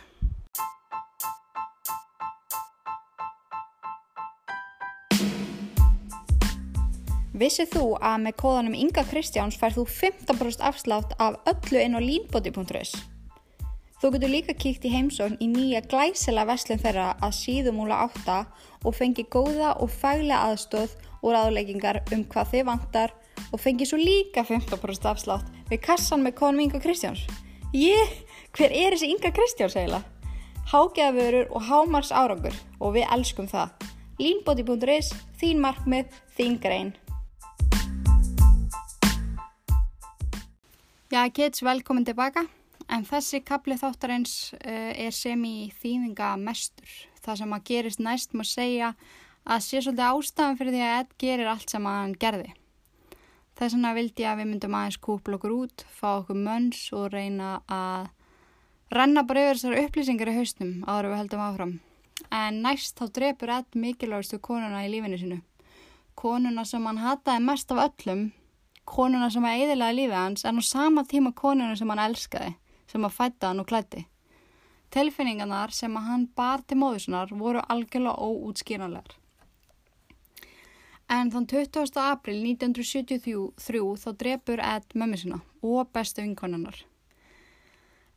Vissið 7.38 7.74
þú 7.78 7.88
að 8.02 8.22
með 8.26 8.40
kóðanum 8.42 8.80
Inga 8.82 9.06
Kristjáns 9.06 9.60
fær 9.62 9.78
þú 9.78 9.86
15% 9.92 10.66
afslátt 10.66 11.14
af 11.22 11.38
öllu 11.54 11.84
inn 11.86 11.98
á 11.98 12.02
línbóti.is 12.02 12.98
Þú 14.06 14.12
getur 14.14 14.30
líka 14.30 14.54
kíkt 14.54 14.84
í 14.86 14.90
heimsókn 14.94 15.40
í 15.42 15.48
nýja 15.50 15.80
glæsilega 15.90 16.52
veslun 16.52 16.78
þeirra 16.78 17.06
að 17.26 17.32
síðumúla 17.40 17.96
átta 18.04 18.36
og 18.86 18.94
fengi 18.94 19.24
góða 19.34 19.72
og 19.82 19.90
fælega 19.90 20.44
aðstóð 20.46 20.92
og 21.24 21.32
ráðleggingar 21.34 21.98
um 22.14 22.22
hvað 22.30 22.52
þið 22.52 22.68
vantar 22.68 23.16
og 23.50 23.64
fengi 23.64 23.88
svo 23.90 23.98
líka 23.98 24.44
15% 24.46 25.08
afslátt 25.10 25.48
við 25.72 25.82
kassan 25.88 26.22
með 26.22 26.36
konum 26.38 26.62
Inga 26.62 26.78
Kristjáns. 26.84 27.24
Ég, 27.74 28.12
hver 28.54 28.76
er 28.78 28.94
þessi 28.94 29.10
Inga 29.10 29.32
Kristjáns 29.34 29.74
eiginlega? 29.74 30.06
Hágeðavörur 30.70 31.50
og 31.50 31.66
hámars 31.66 32.12
árangur 32.14 32.60
og 32.78 32.94
við 33.00 33.08
elskum 33.16 33.48
það. 33.50 33.88
Línbóti.is, 34.22 35.10
þín 35.42 35.64
markmið, 35.66 36.14
þín 36.38 36.60
grein. 36.62 36.94
Já, 41.10 41.26
kids, 41.34 41.66
velkomin 41.66 42.06
tilbaka. 42.06 42.46
En 42.92 43.06
þessi 43.08 43.42
kapli 43.46 43.78
þáttarins 43.80 44.54
uh, 44.60 44.92
er 44.94 45.14
sem 45.16 45.42
í 45.48 45.72
þýðinga 45.82 46.36
mestur. 46.42 46.90
Það 47.26 47.40
sem 47.42 47.56
að 47.56 47.66
gerist 47.70 48.04
næst 48.04 48.36
má 48.38 48.44
segja 48.46 48.94
að 49.46 49.64
sé 49.66 49.82
svolítið 49.82 50.06
ástafan 50.10 50.60
fyrir 50.60 50.76
því 50.76 50.84
að 50.86 51.00
Ed 51.00 51.18
gerir 51.22 51.50
allt 51.50 51.74
sem 51.74 51.90
hann 51.90 52.14
gerði. 52.22 52.54
Þess 53.56 53.78
vegna 53.78 53.96
vildi 53.96 54.26
ég 54.26 54.32
að 54.34 54.42
við 54.42 54.50
myndum 54.52 54.76
aðeins 54.76 55.00
kúpla 55.00 55.38
okkur 55.38 55.54
út, 55.56 55.86
fá 55.88 56.08
okkur 56.20 56.38
mönns 56.38 56.82
og 56.92 57.14
reyna 57.14 57.62
að 57.72 58.10
renna 58.92 59.24
bara 59.24 59.46
yfir 59.46 59.60
þessar 59.62 59.78
upplýsingar 59.86 60.32
í 60.32 60.38
haustum 60.40 60.74
áður 60.84 61.12
við 61.12 61.22
heldum 61.22 61.44
áfram. 61.46 61.76
En 62.36 62.60
næst 62.66 63.00
þá 63.00 63.06
drefur 63.16 63.54
Ed 63.56 63.78
mikilvægstu 63.80 64.42
konuna 64.44 64.84
í 64.86 64.92
lífinu 64.92 65.22
sinu. 65.22 65.40
Konuna 66.20 66.66
sem 66.68 66.84
hann 66.88 67.00
hataði 67.00 67.46
mest 67.48 67.72
af 67.72 67.82
öllum, 67.86 68.28
konuna 68.88 69.32
sem 69.32 69.46
að 69.48 69.64
eðilaði 69.64 69.98
lífið 70.02 70.20
hans, 70.20 70.46
en 70.46 70.60
á 70.60 70.64
sama 70.64 71.06
tíma 71.08 71.32
konuna 71.36 71.76
sem 71.80 71.90
hann 71.92 72.04
elskaði, 72.10 72.54
sem 72.96 73.08
að 73.08 73.18
fætta 73.18 73.52
hann 73.52 73.60
og 73.60 73.68
klætti. 73.68 74.06
Tilfinningarnar 74.96 75.74
sem 75.76 75.96
að 76.00 76.08
hann 76.08 76.26
bar 76.38 76.64
til 76.64 76.80
móðusunar 76.80 77.34
voru 77.36 77.64
algjörlega 77.68 78.16
óútskýranlegar. 78.16 79.18
En 81.12 81.30
þann 81.30 81.46
20. 81.52 82.00
april 82.02 82.40
1973 82.56 83.82
þá 84.02 84.10
drefur 84.18 84.62
Ed 84.64 84.96
mömmu 84.98 85.20
sinna 85.22 85.42
og 85.62 85.92
bestu 85.94 86.24
vinkonunnar. 86.24 86.80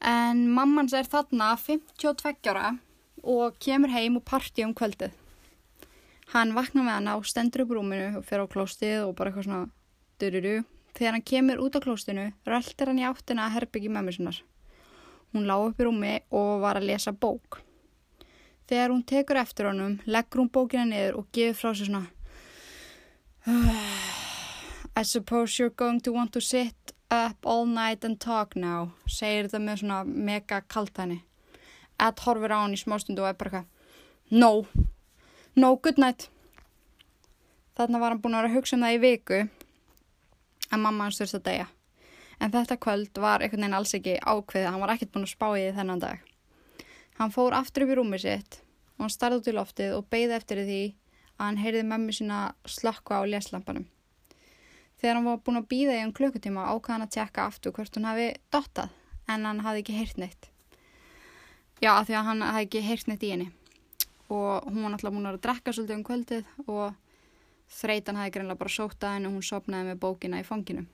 En 0.01 0.47
mammans 0.55 0.95
er 0.95 1.09
þarna 1.11 1.51
52 1.59 2.49
ára 2.49 2.77
og 3.25 3.59
kemur 3.61 3.93
heim 3.93 4.17
og 4.21 4.25
parti 4.25 4.65
um 4.65 4.73
kvöldið. 4.79 5.11
Hann 6.33 6.55
vaknar 6.55 6.87
með 6.87 6.95
hann 6.95 7.13
á 7.13 7.17
stendur 7.27 7.65
upp 7.65 7.75
rúminu 7.75 8.21
og 8.21 8.25
fer 8.29 8.45
á 8.45 8.47
klóstið 8.47 9.09
og 9.09 9.17
bara 9.19 9.33
eitthvað 9.33 9.49
svona 9.49 9.71
dururu. 10.23 10.59
Þegar 10.95 11.17
hann 11.17 11.29
kemur 11.33 11.65
út 11.65 11.77
á 11.77 11.81
klóstinu 11.85 12.29
röltir 12.47 12.89
hann 12.89 13.03
í 13.03 13.09
áttina 13.09 13.49
að 13.49 13.59
herbyggi 13.59 13.93
mömmu 13.93 14.15
sinnar. 14.15 14.41
Hún 15.33 15.49
lág 15.49 15.67
upp 15.69 15.81
í 15.81 15.87
rúmi 15.87 16.15
og 16.35 16.63
var 16.65 16.81
að 16.81 16.89
lesa 16.91 17.13
bók. 17.13 17.61
Þegar 18.69 18.93
hún 18.93 19.05
tekur 19.09 19.41
eftir 19.41 19.69
honum 19.71 19.99
leggur 20.07 20.43
hún 20.43 20.53
bókina 20.53 20.85
niður 20.89 21.23
og 21.23 21.29
gefur 21.33 21.59
frá 21.61 21.71
sér 21.75 21.89
svona 21.89 22.07
I 24.99 25.03
suppose 25.05 25.59
you're 25.59 25.71
going 25.71 26.01
to 26.01 26.13
want 26.13 26.33
to 26.33 26.41
sit 26.41 26.93
up 27.11 27.47
all 27.47 27.67
night 27.67 28.05
and 28.05 28.21
talk 28.21 28.57
now, 28.57 28.91
segir 29.07 29.47
þetta 29.47 29.61
með 29.63 29.81
svona 29.81 30.01
mega 30.05 30.61
kalt 30.69 30.99
henni. 31.01 31.23
Ed 31.99 32.21
horfir 32.27 32.53
á 32.53 32.59
hann 32.61 32.75
í 32.77 32.81
smástundu 32.81 33.25
og 33.25 33.31
er 33.31 33.39
bara 33.39 33.63
eitthvað 33.63 33.75
No, 34.31 34.67
no, 35.57 35.77
good 35.77 35.97
night. 35.99 36.29
Þarna 37.79 38.03
var 38.03 38.13
hann 38.13 38.21
búin 38.21 38.37
að 38.37 38.43
vera 38.43 38.53
að 38.53 38.59
hugsa 38.59 38.77
um 38.77 38.85
það 38.85 38.97
í 38.97 39.01
viku 39.07 39.39
að 40.69 40.83
mamma 40.83 41.07
hans 41.07 41.21
þurfti 41.23 41.39
að 41.39 41.47
deyja. 41.49 41.69
En 42.39 42.53
þetta 42.55 42.79
kvöld 42.79 43.19
var 43.19 43.43
einhvern 43.43 43.65
veginn 43.65 43.77
alls 43.79 43.95
ekki 43.99 44.17
ákveðið, 44.23 44.71
hann 44.71 44.83
var 44.83 44.95
ekkert 44.95 45.13
búin 45.15 45.27
að 45.27 45.35
spá 45.35 45.47
í 45.51 45.65
því 45.65 45.77
þennan 45.79 46.03
dag. 46.05 46.25
Hann 47.19 47.35
fór 47.35 47.57
aftur 47.59 47.85
upp 47.85 47.93
í 47.93 47.99
rúmið 47.99 48.25
sitt 48.25 48.61
og 48.97 49.05
hann 49.05 49.15
starði 49.15 49.41
út 49.41 49.51
í 49.51 49.55
loftið 49.57 49.95
og 49.97 50.07
beigði 50.13 50.37
eftir 50.37 50.63
því 50.63 50.83
að 51.39 51.45
hann 51.45 51.63
heyrði 51.63 51.87
mömmu 51.89 52.15
sína 52.15 52.39
slakka 52.67 53.19
á 53.19 53.23
léslampanum. 53.27 53.89
Þegar 54.99 55.19
hann 55.19 55.27
var 55.27 55.43
búin 55.47 55.61
að 55.61 55.69
býða 55.71 55.99
í 55.99 56.05
um 56.07 56.15
klukkutíma 56.15 56.69
ákvað 56.71 56.95
hann 56.95 57.07
að 57.07 57.15
tjekka 57.15 57.47
aftur 57.47 57.75
hvort 57.75 57.99
hún 57.99 58.07
hafi 58.07 58.29
dottað 58.55 58.95
en 59.31 59.47
hann 59.47 59.63
hafði 59.67 59.85
ekki 59.85 59.99
heyrt 59.99 60.19
neitt. 60.19 60.49
Já, 61.79 61.93
því 62.03 62.17
að 62.19 62.27
hann 62.31 62.43
hafði 62.47 62.67
ekki 62.67 62.83
heyrt 62.87 63.11
neitt 63.11 63.27
í 63.27 63.33
henni 63.35 63.51
og 64.29 64.67
hún 64.69 64.83
var 64.85 64.93
náttúrulega 64.93 65.15
búin 65.15 65.31
að 65.31 65.41
drekka 65.47 65.73
svolítið 65.73 65.97
um 65.97 66.07
kvöldið 66.07 66.49
og 66.67 66.97
þreitan 67.79 68.19
hafði 68.19 68.35
greinlega 68.35 68.61
bara 68.61 68.75
sótað 68.75 69.15
henni 69.15 69.31
og 69.31 69.39
hún 69.39 69.47
sopnaði 69.47 69.89
með 69.89 70.01
bókina 70.03 70.43
í 70.43 70.47
fanginu. 70.47 70.85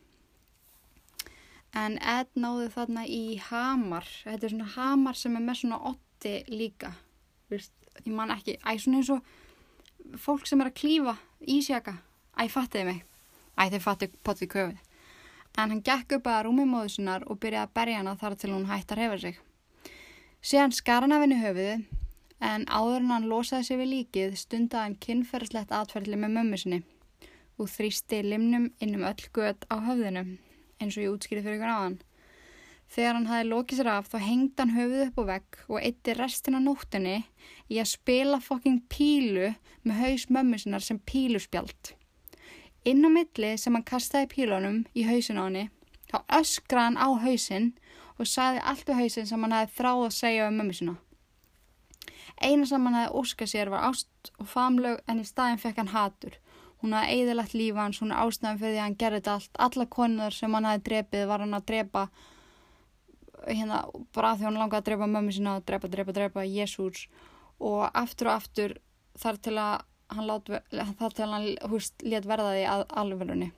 En 1.75 1.97
Ed 1.99 2.31
náði 2.39 2.68
þarna 2.70 3.03
í 3.11 3.22
hamar, 3.51 4.07
þetta 4.22 4.47
er 4.47 4.55
svona 4.55 4.72
hamar 4.77 5.18
sem 5.18 5.35
er 5.35 5.43
með 5.43 5.61
svona 5.62 5.81
otti 5.91 6.37
líka, 6.53 6.93
Vist, 7.51 7.75
ég 8.05 8.14
man 8.14 8.33
ekki, 8.33 8.57
æ, 8.62 8.79
svona 8.79 9.03
eins 9.03 9.11
og 9.12 10.18
fólk 10.22 10.47
sem 10.47 10.62
er 10.62 10.70
að 10.70 10.79
klífa 10.79 11.16
ísjaka. 11.51 11.99
Æ, 12.39 12.47
fattiði 12.49 12.85
mig. 12.89 13.03
Æ, 13.59 13.62
þeir 13.75 13.83
fattiði 13.85 14.22
potið 14.25 14.53
köfið 14.55 14.83
en 15.55 15.70
hann 15.70 15.83
gekk 15.87 16.16
upp 16.16 16.31
að 16.31 16.47
rúmi 16.49 16.64
móðu 16.66 16.97
sinnar 16.97 17.25
og 17.31 17.39
byrjaði 17.43 17.68
að 17.68 17.75
berja 17.79 17.99
hana 18.01 18.14
þar 18.18 18.37
til 18.39 18.51
hún 18.51 18.66
hætti 18.70 18.97
að 18.97 19.03
hefa 19.05 19.18
sig. 19.22 19.37
Síðan 20.45 20.75
skar 20.75 21.05
hann 21.05 21.14
af 21.14 21.22
henni 21.22 21.39
höfuðu 21.41 21.77
en 22.45 22.66
áður 22.66 22.99
en 23.03 23.12
hann 23.14 23.29
losaði 23.31 23.68
sig 23.68 23.81
við 23.81 23.93
líkið 23.93 24.35
stundaði 24.41 24.85
hann 24.89 24.99
kynferðslegt 25.07 25.77
atferðli 25.79 26.18
með 26.18 26.35
mömmu 26.39 26.61
sinni. 26.61 26.81
Og 27.59 27.70
þrýsti 27.70 28.18
limnum 28.27 28.72
innum 28.83 29.07
öll 29.07 29.29
gött 29.37 29.62
á 29.70 29.79
höfðinu 29.79 30.25
eins 30.85 30.99
og 30.99 31.07
ég 31.07 31.14
útskýrði 31.16 31.47
fyrir 31.47 31.59
ykkur 31.59 31.72
hann 31.74 32.03
Þegar 32.95 33.16
hann 33.16 33.26
hafi 33.26 33.47
lokið 33.49 33.80
sér 33.80 33.89
af 33.91 34.09
þá 34.12 34.18
hengdi 34.22 34.61
hann 34.61 34.74
höfuð 34.76 35.03
upp 35.09 35.16
á 35.18 35.24
vegg 35.32 35.61
og 35.66 35.78
eitti 35.80 36.14
restina 36.14 36.61
nóttinni 36.62 37.16
í 37.72 37.80
að 37.82 37.91
spila 37.91 38.41
fokking 38.45 38.85
pílu 38.93 39.55
með 39.82 40.01
haus 40.03 40.26
mömmu 40.30 40.61
sinnar 40.61 40.85
sem 40.85 41.01
píluspjald. 41.11 41.95
Inn 42.87 43.03
á 43.03 43.11
milli 43.11 43.55
sem 43.59 43.74
hann 43.74 43.87
kastaði 43.89 44.28
pílunum 44.35 44.85
í 44.95 45.07
hausin 45.09 45.41
á 45.41 45.49
henni, 45.49 45.64
þá 46.12 46.18
öskraði 46.39 46.85
hann 46.85 47.01
á 47.01 47.09
hausin 47.24 47.72
og 48.14 48.30
saði 48.30 48.62
allt 48.62 48.87
við 48.87 49.01
hausin 49.01 49.26
sem 49.26 49.43
hann 49.43 49.57
hafi 49.57 49.74
þráð 49.80 50.07
að 50.07 50.16
segja 50.20 50.49
um 50.51 50.61
mömmu 50.61 50.78
sinna. 50.78 50.97
Eina 52.39 52.68
sem 52.68 52.87
hann 52.87 52.99
hafi 53.01 53.18
óskað 53.18 53.51
sér 53.51 53.72
var 53.72 53.89
ást 53.89 54.35
og 54.39 54.47
famlög 54.51 55.01
en 55.09 55.22
í 55.22 55.26
staðin 55.26 55.62
fekk 55.62 55.82
hann 55.82 55.95
hatur. 55.97 56.39
Hún 56.85 56.93
hafi 56.93 57.16
eðilagt 57.16 57.55
lífa 57.57 57.80
hans, 57.80 57.99
hún 58.03 58.12
er 58.12 58.20
ástæðan 58.20 58.59
fyrir 58.61 58.74
því 58.74 58.80
að 58.80 58.85
hann 58.85 58.97
gerði 59.01 59.20
þetta 59.22 59.35
allt. 59.35 59.61
Alla 59.66 59.87
konunar 59.95 60.35
sem 60.37 60.53
hann 60.53 60.66
hafi 60.68 60.82
drepið 60.85 61.26
var 61.30 61.41
hann 61.41 61.57
að 61.57 61.66
drepa 61.70 62.03
hérna 63.47 63.78
bara 64.12 64.35
því 64.37 64.49
hann 64.49 64.61
langaði 64.61 64.82
að 64.82 64.89
drepa 64.91 65.09
mömmu 65.14 65.32
sína 65.32 65.57
og 65.57 65.64
drepa, 65.64 65.89
drepa, 65.89 66.14
drepa 66.16 66.45
Jésús 66.45 67.07
og 67.57 67.87
aftur 67.89 68.28
og 68.28 68.37
aftur 68.37 68.76
þar 69.20 69.41
til 69.41 69.57
að 69.57 69.74
hann 70.12 70.28
lát, 70.28 70.55
þar 71.01 71.16
til 71.16 71.32
hann 71.32 71.51
húst 71.72 72.05
let 72.05 72.28
verða 72.28 72.53
því 72.53 72.64
að 72.74 72.87
alvegurunni 73.01 73.51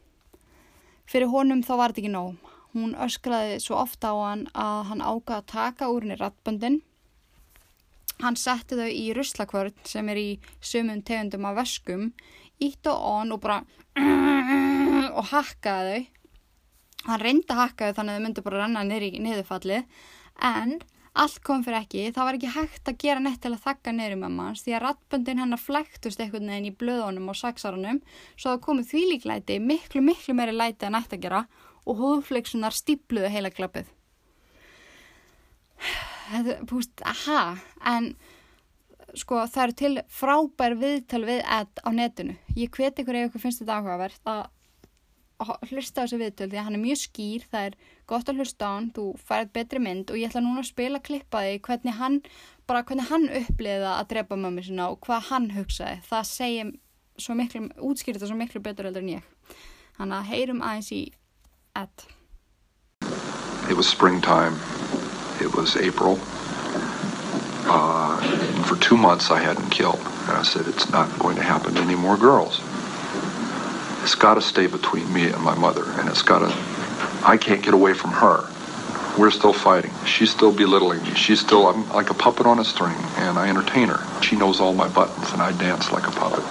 fyrir 1.11 1.31
honum 1.31 1.63
þá 1.67 1.73
var 1.79 1.95
þetta 1.95 2.03
ekki 2.05 2.15
nóg. 2.15 2.53
Hún 2.77 2.95
öskraði 3.01 3.59
svo 3.63 3.79
ofta 3.81 4.13
á 4.13 4.17
hann 4.21 4.47
að 4.53 4.81
hann 4.91 5.03
ákvaði 5.03 5.39
að 5.39 5.51
taka 5.53 5.91
úr 5.91 6.05
henni 6.05 6.19
rattböndin 6.21 6.83
hann 8.23 8.39
setti 8.41 8.79
þau 8.79 8.89
í 8.89 9.07
ruslakvörn 9.17 9.77
sem 9.85 10.09
er 10.13 10.21
í 10.21 10.29
sumum 10.61 11.03
tegundum 11.05 11.47
af 11.49 11.59
veskum 11.61 12.11
ítt 12.63 12.89
og 12.91 13.07
on 13.11 13.33
og 13.37 13.41
bara 13.43 13.63
og 15.19 15.25
hakkaði 15.33 15.97
þau. 15.97 16.13
Hann 17.07 17.23
reyndi 17.23 17.53
að 17.55 17.63
hakka 17.63 17.89
þau 17.89 17.99
þannig 18.01 18.13
að 18.13 18.19
þau 18.19 18.27
myndi 18.27 18.45
bara 18.47 18.69
í 19.07 19.11
niðurfallið. 19.23 19.99
En 20.47 20.79
allt 21.17 21.39
kom 21.45 21.63
fyrir 21.65 21.81
ekki, 21.81 22.03
það 22.13 22.29
var 22.29 22.37
ekki 22.37 22.53
hægt 22.53 22.91
að 22.91 22.99
gera 23.01 23.23
neitt 23.25 23.41
til 23.41 23.53
að 23.55 23.63
þakka 23.65 23.93
niður 23.95 24.17
um 24.19 24.41
hans 24.43 24.65
því 24.67 24.75
að 24.77 24.83
rattböndin 24.85 25.41
hennar 25.41 25.63
flæktust 25.63 26.21
einhvern 26.21 26.51
veginn 26.51 26.69
í 26.69 26.75
blöðunum 26.77 27.31
og 27.33 27.39
saksarunum 27.39 28.03
svo 28.35 28.53
það 28.53 28.65
komið 28.67 28.91
því 28.91 29.05
líklæti, 29.13 29.59
miklu 29.63 30.03
miklu 30.05 30.37
meiri 30.37 30.53
læti 30.57 30.89
en 30.89 30.99
ætti 30.99 31.17
að 31.17 31.25
gera 31.25 31.43
og 31.87 32.03
hóðflöksunar 32.03 32.77
stípluðu 32.77 33.31
heila 33.33 33.53
klappið. 33.55 33.89
Þetta, 36.33 36.59
púst, 36.69 37.05
aha 37.07 37.57
en 37.87 38.13
sko 39.15 39.45
það 39.47 39.63
eru 39.63 39.77
til 39.81 39.95
frábær 40.11 40.77
viðtal 40.81 41.23
við 41.29 41.43
edd 41.45 41.83
á 41.87 41.89
netinu 41.95 42.37
ég 42.59 42.73
hveti 42.75 43.05
ykkur 43.05 43.21
ef 43.21 43.29
ykkur 43.31 43.45
finnst 43.45 43.63
þetta 43.63 43.79
áhugavert 43.79 44.33
að 44.33 44.47
hlusta 45.71 46.01
á 46.01 46.05
þessu 46.05 46.19
viðtöl 46.21 46.49
því 46.49 46.59
að 46.59 46.67
hann 46.67 46.77
er 46.79 46.83
mjög 46.83 47.01
skýr, 47.03 47.45
það 47.51 47.67
er 47.69 47.75
gott 48.09 48.31
að 48.31 48.41
hlusta 48.41 48.69
á 48.69 48.71
hann, 48.73 48.89
þú 48.97 49.05
færð 49.21 49.53
betri 49.53 49.83
mynd 49.83 50.11
og 50.11 50.17
ég 50.17 50.31
ætla 50.31 50.43
núna 50.45 50.63
að 50.63 50.71
spila 50.71 51.03
klippaði 51.05 51.59
hvernig 51.67 51.99
hann, 51.99 52.19
bara 52.67 52.85
hvernig 52.89 53.11
hann 53.11 53.29
uppliða 53.43 53.99
að 54.01 54.09
drepa 54.15 54.39
mömmu 54.41 54.65
sinna 54.65 54.89
og 54.95 55.01
hvað 55.05 55.29
hann 55.31 55.51
hugsaði, 55.53 56.01
það 56.09 56.29
segja 56.31 56.67
svo 57.21 57.37
miklu, 57.37 57.67
útskýrta 57.77 58.29
svo 58.29 58.37
miklu 58.39 58.63
betur 58.65 58.89
heldur 58.89 59.05
en 59.05 59.17
ég. 59.19 59.29
Þannig 59.97 60.17
að 60.19 60.31
heyrum 60.33 60.65
aðeins 60.65 60.93
í 60.93 61.03
Ed. 61.77 62.09
It 63.69 63.77
was 63.77 63.89
springtime, 63.89 64.57
it 65.41 65.53
was 65.57 65.77
April, 65.77 66.17
for 68.67 68.77
two 68.77 68.97
months 68.97 69.31
I 69.31 69.41
hadn't 69.41 69.71
killed 69.71 70.01
and 70.29 70.37
I 70.37 70.43
said 70.43 70.67
it's 70.67 70.91
not 70.91 71.19
going 71.19 71.37
to 71.37 71.43
happen 71.43 71.75
to 71.75 71.81
any 71.81 71.95
more 71.95 72.17
girls. 72.17 72.61
It's 74.03 74.15
got 74.15 74.35
to 74.35 74.43
stay 74.43 74.67
between 74.67 75.13
me 75.13 75.29
and 75.29 75.43
my 75.43 75.55
mother, 75.55 75.85
and 75.99 76.09
it's 76.09 76.23
got 76.23 76.41
to. 76.41 76.55
I 77.25 77.37
can't 77.37 77.63
get 77.63 77.75
away 77.75 77.93
from 77.93 78.11
her. 78.13 78.49
We're 79.19 79.31
still 79.31 79.53
fighting. 79.53 79.93
She's 80.05 80.31
still 80.31 80.53
belittling 80.53 81.03
me. 81.03 81.15
She's 81.15 81.41
still. 81.41 81.69
I'm 81.69 81.89
like 81.91 82.11
a 82.11 82.15
puppet 82.15 82.47
on 82.47 82.59
a 82.59 82.65
string, 82.65 82.97
and 83.17 83.39
I 83.39 83.49
entertain 83.49 83.89
her. 83.89 84.23
She 84.23 84.37
knows 84.37 84.61
all 84.61 84.75
my 84.75 84.89
buttons, 84.89 85.33
and 85.33 85.43
I 85.43 85.53
dance 85.59 85.91
like 85.91 86.07
a 86.07 86.13
puppet 86.13 86.45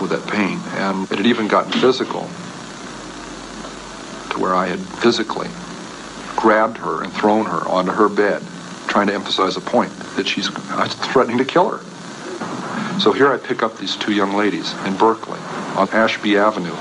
with 0.00 0.10
that 0.10 0.26
pain. 0.28 0.58
And 0.76 1.10
it 1.10 1.18
had 1.18 1.26
even 1.26 1.48
gotten 1.48 1.72
physical 1.72 2.22
to 4.30 4.38
where 4.38 4.54
I 4.54 4.66
had 4.66 4.80
physically 4.80 5.48
grabbed 6.36 6.78
her 6.78 7.02
and 7.02 7.12
thrown 7.12 7.46
her 7.46 7.66
onto 7.68 7.92
her 7.92 8.08
bed, 8.08 8.42
trying 8.88 9.06
to 9.06 9.14
emphasize 9.14 9.56
a 9.56 9.60
point 9.60 9.92
that 10.16 10.26
she's 10.26 10.48
uh, 10.48 10.88
threatening 11.12 11.38
to 11.38 11.44
kill 11.44 11.70
her. 11.70 11.84
So 13.00 13.12
here 13.12 13.32
I 13.32 13.36
pick 13.36 13.62
up 13.62 13.78
these 13.78 13.94
two 13.94 14.12
young 14.12 14.34
ladies 14.34 14.72
in 14.84 14.96
Berkeley 14.96 15.38
on 15.76 15.88
Ashby 15.90 16.36
Avenue. 16.36 16.74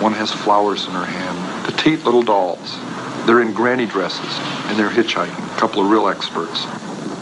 One 0.00 0.12
has 0.12 0.30
flowers 0.30 0.86
in 0.86 0.92
her 0.92 1.04
hand, 1.04 1.66
petite 1.66 2.04
little 2.04 2.22
dolls. 2.22 2.78
They're 3.26 3.40
in 3.40 3.52
granny 3.52 3.86
dresses 3.86 4.38
and 4.68 4.78
they're 4.78 4.90
hitchhiking, 4.90 5.56
a 5.56 5.58
couple 5.58 5.82
of 5.82 5.90
real 5.90 6.08
experts. 6.08 6.66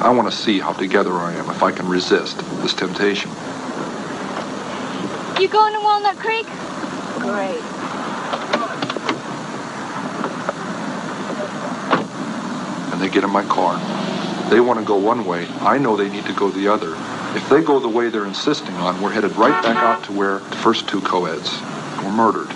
I 0.03 0.11
want 0.11 0.31
to 0.31 0.37
see 0.37 0.59
how 0.59 0.73
together 0.73 1.13
I 1.13 1.33
am, 1.35 1.49
if 1.49 1.63
I 1.63 1.71
can 1.71 1.89
resist 1.89 2.39
this 2.61 2.75
temptation. 2.75 3.31
You 5.41 5.49
going 5.49 5.73
to 5.73 5.81
Walnut 5.81 6.19
Creek? 6.19 6.47
Great. 7.19 7.63
And 12.93 13.01
they 13.01 13.02
get 13.13 13.25
in 13.25 13.31
my 13.31 13.45
car. 13.45 13.79
They 14.51 14.61
want 14.61 14.81
to 14.81 14.85
go 14.85 14.97
one 14.97 15.25
way. 15.25 15.47
I 15.61 15.79
know 15.79 15.97
they 15.97 16.09
need 16.09 16.25
to 16.27 16.33
go 16.35 16.51
the 16.51 16.69
other. 16.69 16.95
If 17.37 17.49
they 17.49 17.63
go 17.63 17.79
the 17.79 17.89
way 17.89 18.09
they're 18.09 18.27
insisting 18.27 18.75
on, 18.77 19.01
we're 19.01 19.13
headed 19.13 19.37
right 19.37 19.63
back 19.63 19.77
out 19.77 20.05
to 20.05 20.13
where 20.13 20.39
the 20.39 20.57
first 20.57 20.89
two 20.89 21.01
co-eds 21.01 21.51
were 22.03 22.13
murdered. 22.13 22.51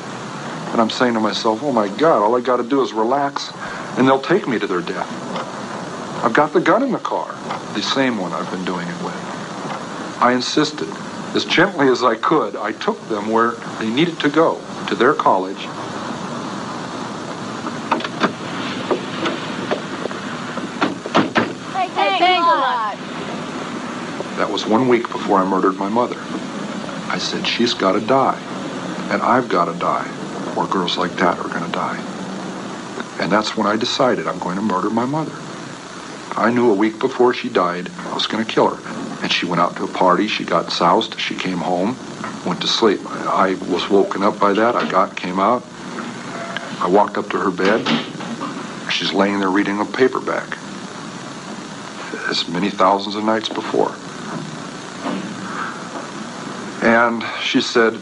And 0.72 0.80
I'm 0.80 0.90
saying 0.90 1.14
to 1.14 1.20
myself, 1.20 1.62
oh 1.62 1.72
my 1.72 1.88
God, 1.88 2.22
all 2.22 2.36
I 2.36 2.40
got 2.40 2.56
to 2.58 2.62
do 2.62 2.82
is 2.82 2.92
relax 2.92 3.50
and 3.96 4.06
they'll 4.06 4.20
take 4.20 4.46
me 4.46 4.58
to 4.58 4.66
their 4.66 4.82
death. 4.82 5.08
I've 6.22 6.34
got 6.34 6.52
the 6.52 6.60
gun 6.60 6.82
in 6.82 6.92
the 6.92 6.98
car, 6.98 7.32
the 7.74 7.82
same 7.82 8.18
one 8.18 8.32
I've 8.32 8.50
been 8.50 8.64
doing 8.64 8.86
it 8.86 9.02
with. 9.04 9.14
I 10.20 10.32
insisted. 10.34 10.88
As 11.34 11.44
gently 11.44 11.88
as 11.88 12.02
I 12.02 12.16
could, 12.16 12.56
I 12.56 12.72
took 12.72 13.00
them 13.08 13.30
where 13.30 13.52
they 13.78 13.88
needed 13.88 14.18
to 14.20 14.28
go, 14.28 14.60
to 14.88 14.94
their 14.94 15.14
college. 15.14 15.58
Hey, 21.74 22.18
thanks, 22.18 22.46
a 22.46 22.56
lot. 22.56 22.96
One 24.68 24.88
week 24.88 25.04
before 25.04 25.38
I 25.38 25.44
murdered 25.48 25.76
my 25.76 25.88
mother. 25.88 26.16
I 27.08 27.18
said, 27.18 27.46
she's 27.46 27.72
got 27.72 27.92
to 27.92 28.00
die. 28.00 28.40
And 29.12 29.22
I've 29.22 29.48
got 29.48 29.66
to 29.66 29.78
die, 29.78 30.10
or 30.56 30.66
girls 30.66 30.98
like 30.98 31.12
that 31.16 31.38
are 31.38 31.48
going 31.48 31.64
to 31.64 31.70
die. 31.70 31.98
And 33.20 33.30
that's 33.30 33.56
when 33.56 33.68
I 33.68 33.76
decided 33.76 34.26
I'm 34.26 34.40
going 34.40 34.56
to 34.56 34.62
murder 34.62 34.90
my 34.90 35.06
mother. 35.06 35.32
I 36.36 36.50
knew 36.50 36.68
a 36.70 36.74
week 36.74 36.98
before 36.98 37.32
she 37.32 37.48
died 37.48 37.88
I 37.98 38.14
was 38.14 38.26
going 38.26 38.44
to 38.44 38.52
kill 38.52 38.74
her. 38.74 39.22
And 39.22 39.30
she 39.30 39.46
went 39.46 39.60
out 39.60 39.76
to 39.76 39.84
a 39.84 39.88
party. 39.88 40.26
She 40.26 40.44
got 40.44 40.72
soused. 40.72 41.18
She 41.20 41.36
came 41.36 41.58
home, 41.58 41.96
went 42.44 42.60
to 42.62 42.66
sleep. 42.66 43.00
I 43.06 43.54
was 43.70 43.88
woken 43.88 44.24
up 44.24 44.40
by 44.40 44.52
that. 44.52 44.74
I 44.74 44.90
got, 44.90 45.16
came 45.16 45.38
out. 45.38 45.64
I 46.80 46.88
walked 46.88 47.18
up 47.18 47.30
to 47.30 47.38
her 47.38 47.52
bed. 47.52 47.86
She's 48.90 49.12
laying 49.12 49.38
there 49.38 49.50
reading 49.50 49.80
a 49.80 49.84
paperback, 49.84 50.58
as 52.28 52.48
many 52.48 52.68
thousands 52.68 53.14
of 53.14 53.22
nights 53.22 53.48
before. 53.48 53.94
And 56.86 57.24
she 57.42 57.60
said, 57.60 58.00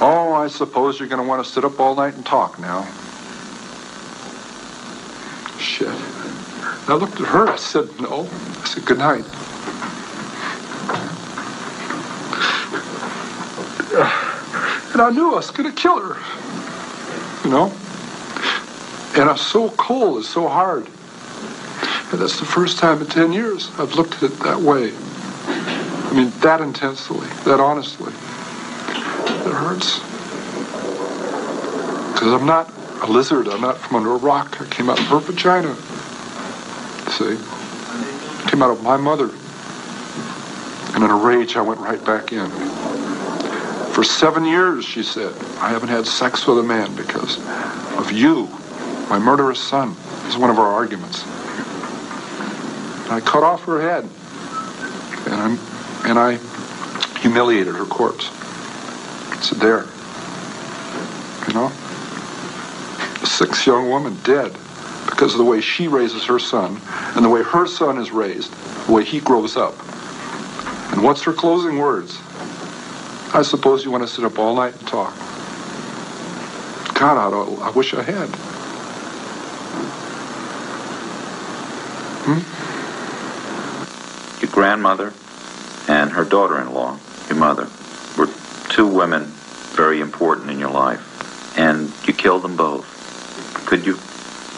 Oh, 0.00 0.32
I 0.34 0.48
suppose 0.48 0.98
you're 0.98 1.06
going 1.08 1.22
to 1.22 1.28
want 1.28 1.46
to 1.46 1.48
sit 1.48 1.64
up 1.64 1.78
all 1.78 1.94
night 1.94 2.14
and 2.14 2.26
talk 2.26 2.58
now. 2.58 2.82
Shit. 5.60 5.86
And 5.86 6.90
I 6.90 6.94
looked 6.94 7.20
at 7.20 7.28
her. 7.28 7.46
I 7.46 7.54
said, 7.54 7.88
No. 8.00 8.28
I 8.62 8.64
said, 8.66 8.84
Good 8.84 8.98
night. 8.98 9.24
And 14.92 15.02
I 15.02 15.10
knew 15.10 15.30
I 15.30 15.36
was 15.36 15.52
going 15.52 15.72
to 15.72 15.80
kill 15.80 16.00
her. 16.00 16.16
You 17.44 17.50
know? 17.50 17.72
And 19.14 19.30
I'm 19.30 19.36
so 19.36 19.70
cold. 19.70 20.18
It's 20.18 20.28
so 20.28 20.48
hard. 20.48 20.86
And 22.10 22.20
that's 22.20 22.40
the 22.40 22.44
first 22.44 22.78
time 22.78 23.00
in 23.00 23.06
10 23.06 23.32
years 23.32 23.70
I've 23.78 23.94
looked 23.94 24.14
at 24.14 24.24
it 24.24 24.38
that 24.40 24.58
way. 24.58 24.92
I 26.06 26.12
mean, 26.14 26.32
that 26.40 26.60
intensely, 26.60 27.26
that 27.44 27.60
honestly. 27.60 28.12
It 28.12 29.52
hurts. 29.52 30.00
Because 32.12 32.32
I'm 32.32 32.46
not 32.46 32.72
a 33.02 33.06
lizard. 33.06 33.48
I'm 33.48 33.60
not 33.60 33.76
from 33.76 33.96
under 33.96 34.12
a 34.12 34.16
rock. 34.16 34.60
I 34.60 34.64
came 34.66 34.88
out 34.88 34.98
of 34.98 35.06
her 35.06 35.18
vagina. 35.18 35.74
See? 37.10 37.36
Came 38.50 38.62
out 38.62 38.70
of 38.70 38.82
my 38.82 38.96
mother. 38.96 39.30
And 40.94 41.04
in 41.04 41.10
a 41.10 41.14
rage, 41.14 41.56
I 41.56 41.60
went 41.60 41.80
right 41.80 42.02
back 42.04 42.32
in. 42.32 42.50
For 43.92 44.02
seven 44.02 44.44
years, 44.44 44.84
she 44.84 45.02
said, 45.02 45.34
I 45.58 45.68
haven't 45.70 45.88
had 45.88 46.06
sex 46.06 46.46
with 46.46 46.58
a 46.58 46.62
man 46.62 46.94
because 46.94 47.38
of 47.98 48.12
you, 48.12 48.48
my 49.10 49.18
murderous 49.18 49.60
son. 49.60 49.96
Is 50.26 50.36
one 50.36 50.50
of 50.50 50.58
our 50.58 50.72
arguments. 50.72 51.22
And 53.04 53.12
I 53.12 53.20
cut 53.20 53.42
off 53.44 53.64
her 53.64 53.80
head. 53.80 54.08
And 55.26 55.34
I'm 55.34 55.58
and 56.06 56.18
I 56.18 56.36
humiliated 57.18 57.74
her 57.74 57.84
corpse. 57.84 58.30
It's 59.32 59.50
there. 59.50 59.86
You 61.48 61.54
know? 61.54 61.72
A 63.22 63.26
six 63.26 63.66
young 63.66 63.88
woman 63.88 64.16
dead 64.22 64.56
because 65.06 65.32
of 65.32 65.38
the 65.38 65.44
way 65.44 65.60
she 65.60 65.88
raises 65.88 66.24
her 66.24 66.38
son 66.38 66.80
and 67.16 67.24
the 67.24 67.28
way 67.28 67.42
her 67.42 67.66
son 67.66 67.98
is 67.98 68.12
raised, 68.12 68.54
the 68.86 68.92
way 68.92 69.04
he 69.04 69.18
grows 69.18 69.56
up. 69.56 69.74
And 70.92 71.02
what's 71.02 71.22
her 71.22 71.32
closing 71.32 71.78
words? 71.78 72.18
I 73.34 73.42
suppose 73.42 73.84
you 73.84 73.90
want 73.90 74.04
to 74.04 74.08
sit 74.08 74.24
up 74.24 74.38
all 74.38 74.54
night 74.54 74.74
and 74.78 74.86
talk. 74.86 75.12
God, 76.94 77.18
I, 77.18 77.66
I 77.66 77.70
wish 77.70 77.92
I 77.94 78.02
had. 78.02 78.28
Hmm? 82.24 82.38
Your 84.40 84.52
grandmother 84.52 85.08
and 85.08 85.25
her 86.16 86.24
daughter-in-law, 86.24 86.98
your 87.28 87.36
mother, 87.36 87.68
were 88.16 88.30
two 88.70 88.86
women 88.86 89.24
very 89.74 90.00
important 90.00 90.50
in 90.50 90.58
your 90.58 90.70
life, 90.70 91.58
and 91.58 91.92
you 92.06 92.14
killed 92.14 92.42
them 92.42 92.56
both. 92.56 92.86
Could 93.66 93.84
you 93.84 93.98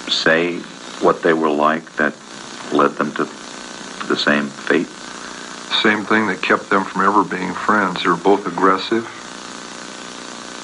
say 0.09 0.59
what 1.03 1.23
they 1.23 1.33
were 1.33 1.51
like 1.51 1.97
that 1.97 2.15
led 2.73 2.95
them 2.97 3.13
to 3.15 3.25
the 4.07 4.17
same 4.17 4.51
fate? 4.51 4.87
Same 5.83 6.07
thing 6.07 6.29
that 6.29 6.43
kept 6.43 6.71
them 6.71 6.85
from 6.85 7.03
ever 7.03 7.25
being 7.25 7.53
friends. 7.55 8.05
They 8.05 8.09
were 8.09 8.17
both 8.17 8.47
aggressive, 8.47 9.05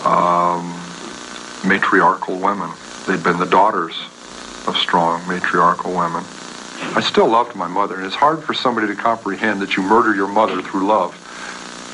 um, 0.06 0.80
matriarchal 1.68 2.38
women. 2.38 2.70
They'd 3.08 3.22
been 3.22 3.38
the 3.38 3.46
daughters 3.46 3.96
of 4.68 4.76
strong 4.76 5.26
matriarchal 5.26 5.92
women. 5.92 6.24
I 6.96 7.00
still 7.00 7.28
loved 7.28 7.56
my 7.56 7.66
mother, 7.66 7.96
and 7.96 8.06
it's 8.06 8.14
hard 8.14 8.44
for 8.44 8.54
somebody 8.54 8.86
to 8.86 8.94
comprehend 8.94 9.60
that 9.62 9.76
you 9.76 9.82
murder 9.82 10.14
your 10.14 10.28
mother 10.28 10.62
through 10.62 10.86
love. 10.86 11.20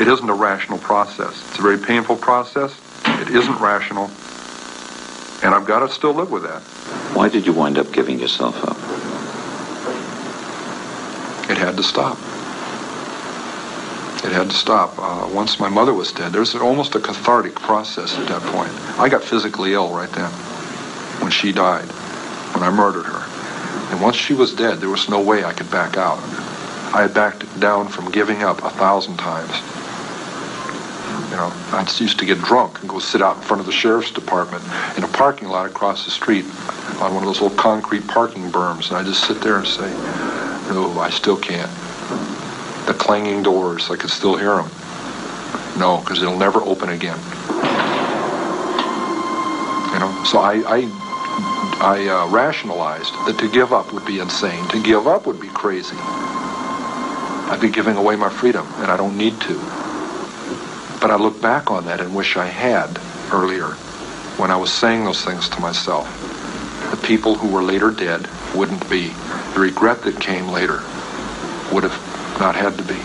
It 0.00 0.08
isn't 0.08 0.28
a 0.28 0.34
rational 0.34 0.78
process. 0.78 1.42
It's 1.48 1.58
a 1.58 1.62
very 1.62 1.78
painful 1.78 2.16
process. 2.16 2.74
It 3.06 3.28
isn't 3.28 3.60
rational. 3.60 4.10
And 5.42 5.54
I've 5.54 5.66
got 5.66 5.80
to 5.80 5.88
still 5.88 6.12
live 6.12 6.30
with 6.30 6.42
that. 6.42 6.62
Why 7.14 7.28
did 7.28 7.46
you 7.46 7.52
wind 7.52 7.78
up 7.78 7.92
giving 7.92 8.18
yourself 8.18 8.56
up? 8.64 8.76
It 11.50 11.58
had 11.58 11.76
to 11.76 11.82
stop. 11.82 12.16
It 14.22 14.32
had 14.32 14.50
to 14.50 14.56
stop. 14.56 14.98
Uh, 14.98 15.28
once 15.32 15.58
my 15.58 15.68
mother 15.68 15.94
was 15.94 16.12
dead, 16.12 16.32
there's 16.32 16.54
almost 16.54 16.94
a 16.94 17.00
cathartic 17.00 17.54
process 17.54 18.16
at 18.18 18.28
that 18.28 18.42
point. 18.52 18.72
I 18.98 19.08
got 19.08 19.24
physically 19.24 19.72
ill 19.72 19.92
right 19.94 20.10
then 20.12 20.30
when 21.20 21.30
she 21.30 21.52
died, 21.52 21.86
when 22.54 22.62
I 22.62 22.70
murdered 22.70 23.06
her. 23.06 23.29
And 23.90 24.00
once 24.00 24.16
she 24.16 24.34
was 24.34 24.54
dead, 24.54 24.78
there 24.78 24.88
was 24.88 25.08
no 25.08 25.20
way 25.20 25.44
I 25.44 25.52
could 25.52 25.70
back 25.70 25.96
out. 25.96 26.18
I 26.94 27.02
had 27.02 27.14
backed 27.14 27.60
down 27.60 27.88
from 27.88 28.10
giving 28.10 28.42
up 28.42 28.62
a 28.64 28.70
thousand 28.70 29.16
times. 29.16 29.50
You 31.30 31.36
know, 31.36 31.52
I 31.72 31.86
used 31.98 32.18
to 32.18 32.26
get 32.26 32.38
drunk 32.38 32.80
and 32.80 32.88
go 32.88 32.98
sit 32.98 33.22
out 33.22 33.36
in 33.36 33.42
front 33.42 33.60
of 33.60 33.66
the 33.66 33.72
sheriff's 33.72 34.10
department 34.10 34.64
in 34.96 35.04
a 35.04 35.08
parking 35.08 35.48
lot 35.48 35.66
across 35.66 36.04
the 36.04 36.10
street 36.10 36.44
on 37.00 37.14
one 37.14 37.22
of 37.22 37.26
those 37.26 37.40
little 37.40 37.56
concrete 37.56 38.06
parking 38.08 38.50
berms. 38.50 38.88
And 38.88 38.96
I 38.96 39.04
just 39.04 39.26
sit 39.26 39.40
there 39.40 39.58
and 39.58 39.66
say, 39.66 39.88
no, 40.70 40.98
I 40.98 41.10
still 41.10 41.36
can't. 41.36 41.70
The 42.86 42.94
clanging 42.94 43.44
doors, 43.44 43.90
I 43.90 43.96
could 43.96 44.10
still 44.10 44.36
hear 44.36 44.56
them. 44.56 44.70
No, 45.78 45.98
because 45.98 46.20
it'll 46.22 46.36
never 46.36 46.60
open 46.62 46.90
again. 46.90 47.18
You 49.92 49.98
know, 49.98 50.24
so 50.24 50.38
I, 50.38 50.62
I 50.66 51.69
I 51.82 52.08
uh, 52.08 52.28
rationalized 52.28 53.14
that 53.26 53.38
to 53.38 53.50
give 53.50 53.72
up 53.72 53.90
would 53.94 54.04
be 54.04 54.18
insane. 54.18 54.68
To 54.68 54.82
give 54.82 55.06
up 55.06 55.26
would 55.26 55.40
be 55.40 55.48
crazy. 55.48 55.96
I'd 55.96 57.58
be 57.58 57.70
giving 57.70 57.96
away 57.96 58.16
my 58.16 58.28
freedom, 58.28 58.66
and 58.76 58.90
I 58.90 58.98
don't 58.98 59.16
need 59.16 59.40
to. 59.40 59.54
But 61.00 61.10
I 61.10 61.16
look 61.16 61.40
back 61.40 61.70
on 61.70 61.86
that 61.86 62.02
and 62.02 62.14
wish 62.14 62.36
I 62.36 62.44
had 62.44 63.00
earlier 63.32 63.68
when 64.36 64.50
I 64.50 64.56
was 64.56 64.70
saying 64.70 65.06
those 65.06 65.24
things 65.24 65.48
to 65.48 65.60
myself. 65.60 66.06
The 66.90 66.98
people 66.98 67.34
who 67.34 67.48
were 67.48 67.62
later 67.62 67.90
dead 67.90 68.28
wouldn't 68.54 68.88
be. 68.90 69.08
The 69.54 69.60
regret 69.60 70.02
that 70.02 70.20
came 70.20 70.48
later 70.48 70.82
would 71.72 71.84
have 71.84 72.38
not 72.38 72.56
had 72.56 72.76
to 72.76 72.84
be. 72.84 73.00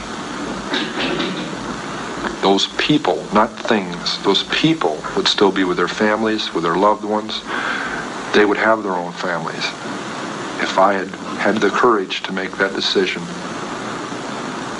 Those 2.42 2.68
people, 2.78 3.26
not 3.34 3.58
things, 3.58 4.22
those 4.24 4.44
people 4.44 5.02
would 5.16 5.30
still 5.30 5.52
be 5.52 5.64
with 5.64 5.78
their 5.78 5.88
families, 5.88 6.54
with 6.54 6.64
their 6.64 6.76
loved 6.76 7.06
ones. 7.06 7.42
They 8.36 8.44
would 8.44 8.58
have 8.58 8.84
their 8.84 8.92
own 8.92 9.14
families 9.14 9.66
if 10.62 10.78
I 10.78 10.94
had 10.94 11.08
had 11.40 11.58
the 11.58 11.70
courage 11.70 12.22
to 12.24 12.34
make 12.34 12.52
that 12.58 12.74
decision 12.74 13.22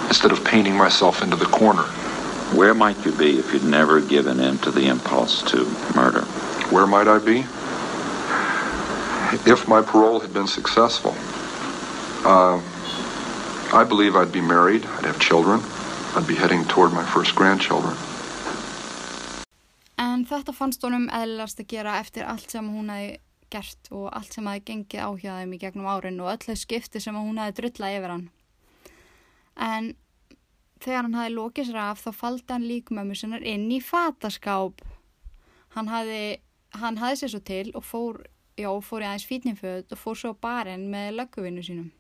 instead 0.10 0.32
of 0.34 0.44
painting 0.44 0.76
myself 0.76 1.22
into 1.24 1.38
the 1.38 1.46
corner. 1.46 1.84
Where 2.54 2.74
might 2.74 2.98
you 3.06 3.14
be 3.14 3.40
if 3.40 3.54
you'd 3.54 3.64
never 3.64 4.02
given 4.02 4.42
in 4.42 4.58
to 4.60 4.72
the 4.72 4.88
impulse 4.88 5.42
to 5.52 5.66
murder? 5.96 6.22
Where 6.70 6.86
might 6.86 7.08
I 7.08 7.20
be? 7.20 7.40
If 9.50 9.68
my 9.70 9.82
parole 9.82 10.20
had 10.20 10.34
been 10.34 10.48
successful, 10.48 11.16
uh, 12.26 12.62
I 13.74 13.84
believe 13.88 14.16
I'd 14.16 14.32
be 14.32 14.42
married, 14.42 14.86
I'd 14.86 15.06
have 15.06 15.20
children, 15.20 15.62
I'd 16.16 16.28
be 16.28 16.36
heading 16.36 16.66
toward 16.66 16.92
my 16.94 17.06
first 17.06 17.36
grandchildren. 17.36 17.96
En 19.98 20.26
þetta 20.26 20.54
fannst 20.56 20.84
honum 20.84 21.10
eðlilegast 21.10 21.60
að 21.60 21.68
gera 21.72 22.00
eftir 22.00 22.24
allt 22.28 22.52
sem 22.52 22.68
hún 22.68 22.92
hefði 22.92 23.20
gert 23.54 23.92
og 23.92 24.08
allt 24.16 24.34
sem 24.34 24.48
hafi 24.50 24.64
gengið 24.68 25.04
á 25.06 25.10
hjá 25.22 25.32
þeim 25.40 25.54
í 25.56 25.60
gegnum 25.62 25.90
árin 25.90 26.22
og 26.24 26.32
öll 26.34 26.48
þau 26.48 26.58
skipti 26.60 27.02
sem 27.02 27.18
hún 27.18 27.40
hafi 27.42 27.56
drullað 27.60 27.98
yfir 28.00 28.14
hann. 28.14 28.26
En 29.56 29.94
þegar 30.84 31.08
hann 31.08 31.18
hafi 31.20 31.34
lokið 31.34 31.70
sér 31.70 31.82
af 31.82 32.04
þá 32.04 32.12
faldi 32.20 32.54
hann 32.54 32.70
líkumömmu 32.70 33.18
sinnar 33.18 33.46
inn 33.46 33.68
í 33.72 33.82
fataskáp. 33.84 34.82
Hann 35.76 35.92
hafi, 35.92 36.38
hann 36.80 37.00
hafi 37.02 37.22
sér 37.22 37.34
svo 37.34 37.44
til 37.48 37.72
og 37.74 37.86
fór, 37.86 38.24
já, 38.60 38.70
fór 38.70 39.04
í 39.04 39.10
aðeins 39.10 39.28
fítningföð 39.30 39.96
og 39.96 40.02
fór 40.02 40.20
svo 40.20 40.34
barinn 40.42 40.90
með 40.92 41.16
lögguvinnu 41.20 41.64
sínum. 41.66 41.92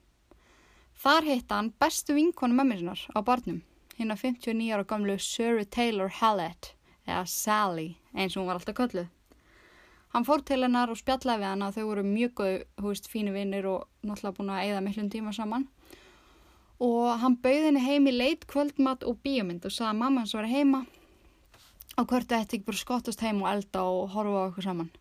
Þar 0.96 1.28
hitt 1.28 1.52
hann 1.52 1.74
bestu 1.80 2.16
vinkonu 2.16 2.56
mömmu 2.56 2.80
sinnar 2.80 3.02
á 3.12 3.20
barnum, 3.20 3.60
hinn 3.98 4.14
á 4.14 4.16
59 4.16 4.72
ára 4.72 4.88
gamlu 4.88 5.18
Surrey 5.20 5.68
Taylor 5.68 6.12
Hallett, 6.22 6.72
eða 7.04 7.26
Sally, 7.28 7.90
eins 8.16 8.36
og 8.36 8.44
hún 8.44 8.52
var 8.52 8.62
alltaf 8.62 8.78
kölluð. 8.78 9.12
Hann 10.16 10.24
fór 10.24 10.40
til 10.48 10.62
hennar 10.64 10.88
og 10.88 10.96
spjallaði 10.96 11.42
við 11.42 11.50
hana 11.50 11.68
og 11.68 11.74
þau 11.76 11.88
voru 11.90 12.04
mjög 12.08 12.30
góð, 12.40 12.54
hú 12.80 12.88
veist, 12.88 13.08
fínu 13.12 13.34
vinnir 13.36 13.66
og 13.68 13.82
náttúrulega 14.08 14.38
búin 14.38 14.52
að 14.54 14.62
eigða 14.64 14.84
miklum 14.86 15.10
tíma 15.12 15.34
saman. 15.36 15.66
Og 16.80 17.10
hann 17.20 17.36
bauði 17.44 17.66
henni 17.66 17.82
heim 17.84 18.08
í 18.08 18.14
leit, 18.14 18.46
kvöldmatt 18.48 19.04
og 19.04 19.18
bíomind 19.28 19.68
og 19.68 19.74
sagði 19.76 19.90
að 19.90 20.00
mamma 20.00 20.24
hans 20.24 20.36
var 20.38 20.48
heima 20.48 20.86
og 21.98 22.08
hvort 22.08 22.30
þetta 22.30 22.56
ekki 22.56 22.64
bara 22.70 22.80
skottast 22.80 23.26
heim 23.28 23.42
og 23.44 23.50
elda 23.52 23.84
og 23.92 24.16
horfa 24.16 24.40
á 24.40 24.48
okkur 24.48 24.68
saman. 24.70 24.94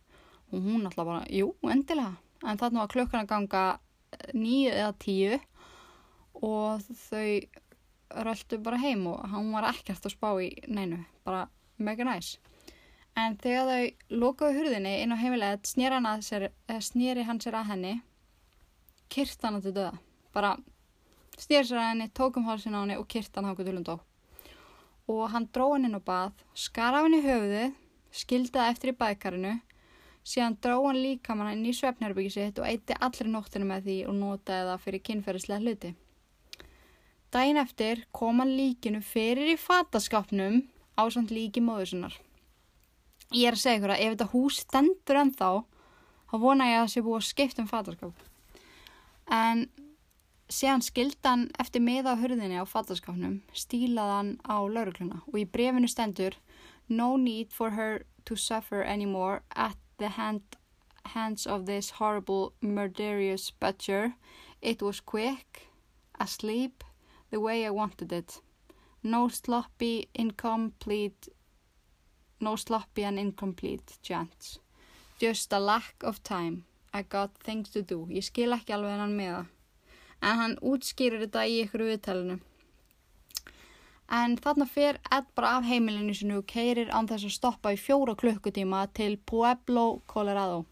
Og 0.51 0.59
hún 0.59 0.83
náttúrulega 0.83 1.07
bara, 1.13 1.23
jú, 1.31 1.47
endilega. 1.63 2.17
En 2.43 2.59
þarna 2.59 2.83
var 2.83 2.91
klukkan 2.91 3.23
að 3.23 3.31
ganga 3.31 3.63
nýju 4.35 4.73
eða 4.73 4.93
tíu 4.99 5.39
og 6.43 6.83
þau 7.07 7.29
röldu 8.27 8.59
bara 8.67 8.83
heim 8.83 9.07
og 9.13 9.23
hann 9.31 9.47
var 9.55 9.71
ekkert 9.71 10.11
að 10.11 10.17
spá 10.17 10.33
í 10.43 10.51
neinu, 10.67 11.05
bara 11.23 11.47
mega 11.79 12.03
næs. 12.03 12.35
En 13.15 13.37
þegar 13.39 13.69
þau 13.69 14.17
lokaðu 14.19 14.57
hurðinni 14.57 14.97
inn 14.99 15.15
á 15.15 15.17
heimilegð 15.21 15.69
snýri 15.69 16.01
hann, 16.03 16.23
snýri 16.83 17.23
hann 17.23 17.39
sér 17.39 17.55
að 17.61 17.69
henni, 17.71 17.93
kyrt 19.07 19.45
hann 19.45 19.61
til 19.63 19.71
döða. 19.71 19.93
Bara 20.35 20.57
snýri 21.39 21.69
sér 21.69 21.79
að 21.79 21.87
henni, 21.93 22.09
tók 22.11 22.35
um 22.41 22.49
hálsin 22.49 22.75
á 22.75 22.83
henni 22.83 22.97
og 22.99 23.07
kyrt 23.07 23.31
hann 23.39 23.47
hákuð 23.47 23.69
dölum 23.71 23.85
dó. 23.87 23.95
Og 25.07 25.29
hann 25.31 25.47
dró 25.55 25.69
hann 25.71 25.87
inn 25.87 25.95
á 25.95 26.03
bað, 26.03 26.43
skar 26.59 26.97
af 26.97 27.07
henni 27.07 27.21
höfuðið, 27.23 27.79
skildaði 28.11 28.75
eftir 28.75 28.91
í 28.91 28.97
baðkarinu, 28.99 29.55
síðan 30.27 30.59
dró 30.59 30.75
hann 30.83 30.99
líka 30.99 31.39
mann 31.39 31.53
inn 31.53 31.71
í 31.71 31.75
svefnherbyggi 31.77 32.35
sitt 32.35 32.59
og 32.59 32.67
eitti 32.67 32.99
allri 32.99 33.31
nóttinu 33.31 33.69
með 33.69 33.87
því 33.87 33.97
og 34.09 34.19
notaði 34.19 34.69
það 34.73 34.85
fyrir 34.89 35.05
kynferðislega 35.07 35.63
hluti. 35.63 35.95
Dæin 37.31 37.63
eftir 37.63 38.05
kom 38.15 38.43
hann 38.43 38.55
líkinu 38.59 38.99
fyrir 39.03 39.55
í 39.55 39.59
fataskapnum 39.59 40.65
á 40.99 41.03
samt 41.11 41.31
líki 41.31 41.63
móðusinnar. 41.63 42.24
Ég 43.35 43.49
er 43.49 43.57
að 43.57 43.63
segja 43.65 43.79
ykkur 43.81 43.91
að 43.91 44.01
ef 44.03 44.13
þetta 44.13 44.31
hús 44.31 44.57
stendur 44.63 45.17
ennþá, 45.19 45.49
þá 46.31 46.35
vona 46.39 46.69
ég 46.69 46.77
að 46.77 46.85
það 46.85 46.93
sé 46.93 47.01
búið 47.03 47.17
að 47.17 47.25
skipta 47.29 47.63
um 47.63 47.67
fatarskap. 47.67 48.21
En 49.35 49.63
síðan 50.47 50.85
skildi 50.85 51.27
hann 51.27 51.43
eftir 51.59 51.83
miða 51.83 52.13
á 52.15 52.21
hurðinni 52.21 52.61
á 52.61 52.65
fatarskapnum, 52.69 53.41
stílaði 53.51 54.15
hann 54.15 54.31
á 54.47 54.55
laurugluna 54.63 55.19
og 55.25 55.39
í 55.41 55.47
brefinu 55.49 55.89
stendur 55.91 56.37
No 56.87 57.17
need 57.17 57.51
for 57.51 57.71
her 57.71 58.05
to 58.25 58.35
suffer 58.35 58.83
anymore 58.83 59.41
at 59.55 59.75
the 59.97 60.09
hand, 60.09 60.43
hands 61.03 61.47
of 61.47 61.65
this 61.65 61.89
horrible 61.99 62.53
murderous 62.61 63.49
butcher. 63.51 64.13
It 64.61 64.81
was 64.81 64.99
quick, 64.99 65.67
asleep, 66.19 66.83
the 67.31 67.39
way 67.39 67.65
I 67.65 67.71
wanted 67.71 68.13
it. 68.13 68.39
No 69.03 69.27
sloppy, 69.27 70.07
incomplete 70.13 71.27
no 72.39 72.55
sloppy 72.55 73.03
and 73.03 73.19
incomplete 73.19 73.97
chants. 74.01 74.59
Just 75.19 75.53
a 75.53 75.59
lack 75.59 75.95
of 76.03 76.23
time. 76.23 76.65
I 76.93 77.03
got 77.03 77.31
things 77.43 77.69
to 77.69 77.81
do. 77.81 78.07
Ég 78.09 78.23
skil 78.23 78.55
ekki 78.55 78.75
alveg 78.75 78.95
hennan 78.95 79.15
með 79.15 79.31
það. 79.31 79.47
En 80.25 80.37
hann 80.39 80.59
útskýrir 80.63 81.23
þetta 81.25 81.45
í 81.47 81.57
ykkur 81.65 81.83
viðtælinu. 81.89 82.37
En 84.15 84.35
þarna 84.37 84.67
fer 84.69 84.99
Ed 85.11 85.27
bara 85.35 85.55
af 85.57 85.65
heimilinu 85.65 86.13
sinu 86.13 86.39
og 86.39 86.47
keirir 86.47 86.91
án 86.93 87.07
þess 87.09 87.25
að 87.25 87.35
stoppa 87.35 87.73
í 87.73 87.79
fjóra 87.79 88.13
klukkutíma 88.15 88.85
til 88.93 89.17
Pueblo, 89.17 90.01
Colorado. 90.07 90.65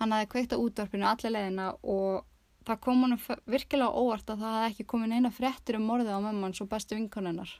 Hann 0.00 0.12
hafði 0.12 0.30
kveikt 0.32 0.56
á 0.56 0.60
útvarpinu 0.60 1.06
allir 1.08 1.32
leðina 1.32 1.68
og 1.82 2.26
það 2.66 2.82
kom 2.82 3.04
hann 3.04 3.16
virkilega 3.46 3.94
óvart 3.94 4.28
að 4.28 4.42
það 4.42 4.56
hafði 4.56 4.72
ekki 4.72 4.88
komin 4.90 5.14
eina 5.14 5.30
fréttir 5.32 5.78
um 5.78 5.86
morðið 5.88 6.18
á 6.18 6.20
mömmans 6.26 6.60
og 6.60 6.68
bestu 6.72 6.98
vinkonunnar. 6.98 7.52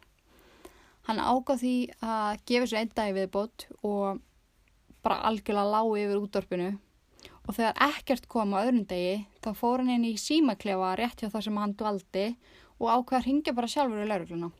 Hann 1.07 1.23
ágáð 1.23 1.61
því 1.63 1.75
að 2.03 2.41
gefa 2.51 2.67
sér 2.67 2.81
einn 2.81 2.97
dag 2.97 3.13
viðbót 3.15 3.69
og 3.87 4.23
bara 5.07 5.21
algjörlega 5.29 5.71
lág 5.71 5.93
yfir 6.01 6.19
útdorpinu 6.19 6.71
og 7.47 7.55
þegar 7.55 7.79
ekkert 7.87 8.27
kom 8.31 8.57
á 8.59 8.65
öðrum 8.65 8.87
degi 8.91 9.21
þá 9.45 9.51
fór 9.55 9.83
hann 9.83 9.93
inn 9.95 10.09
í 10.09 10.17
símaklefa 10.19 10.97
rétt 10.99 11.23
hjá 11.23 11.31
það 11.31 11.47
sem 11.47 11.61
hann 11.63 11.77
dvaldi 11.79 12.27
og 12.81 12.91
ákveða 12.91 13.21
að 13.21 13.29
ringja 13.29 13.55
bara 13.55 13.71
sjálfur 13.71 14.03
í 14.03 14.09
laurugluna. 14.11 14.51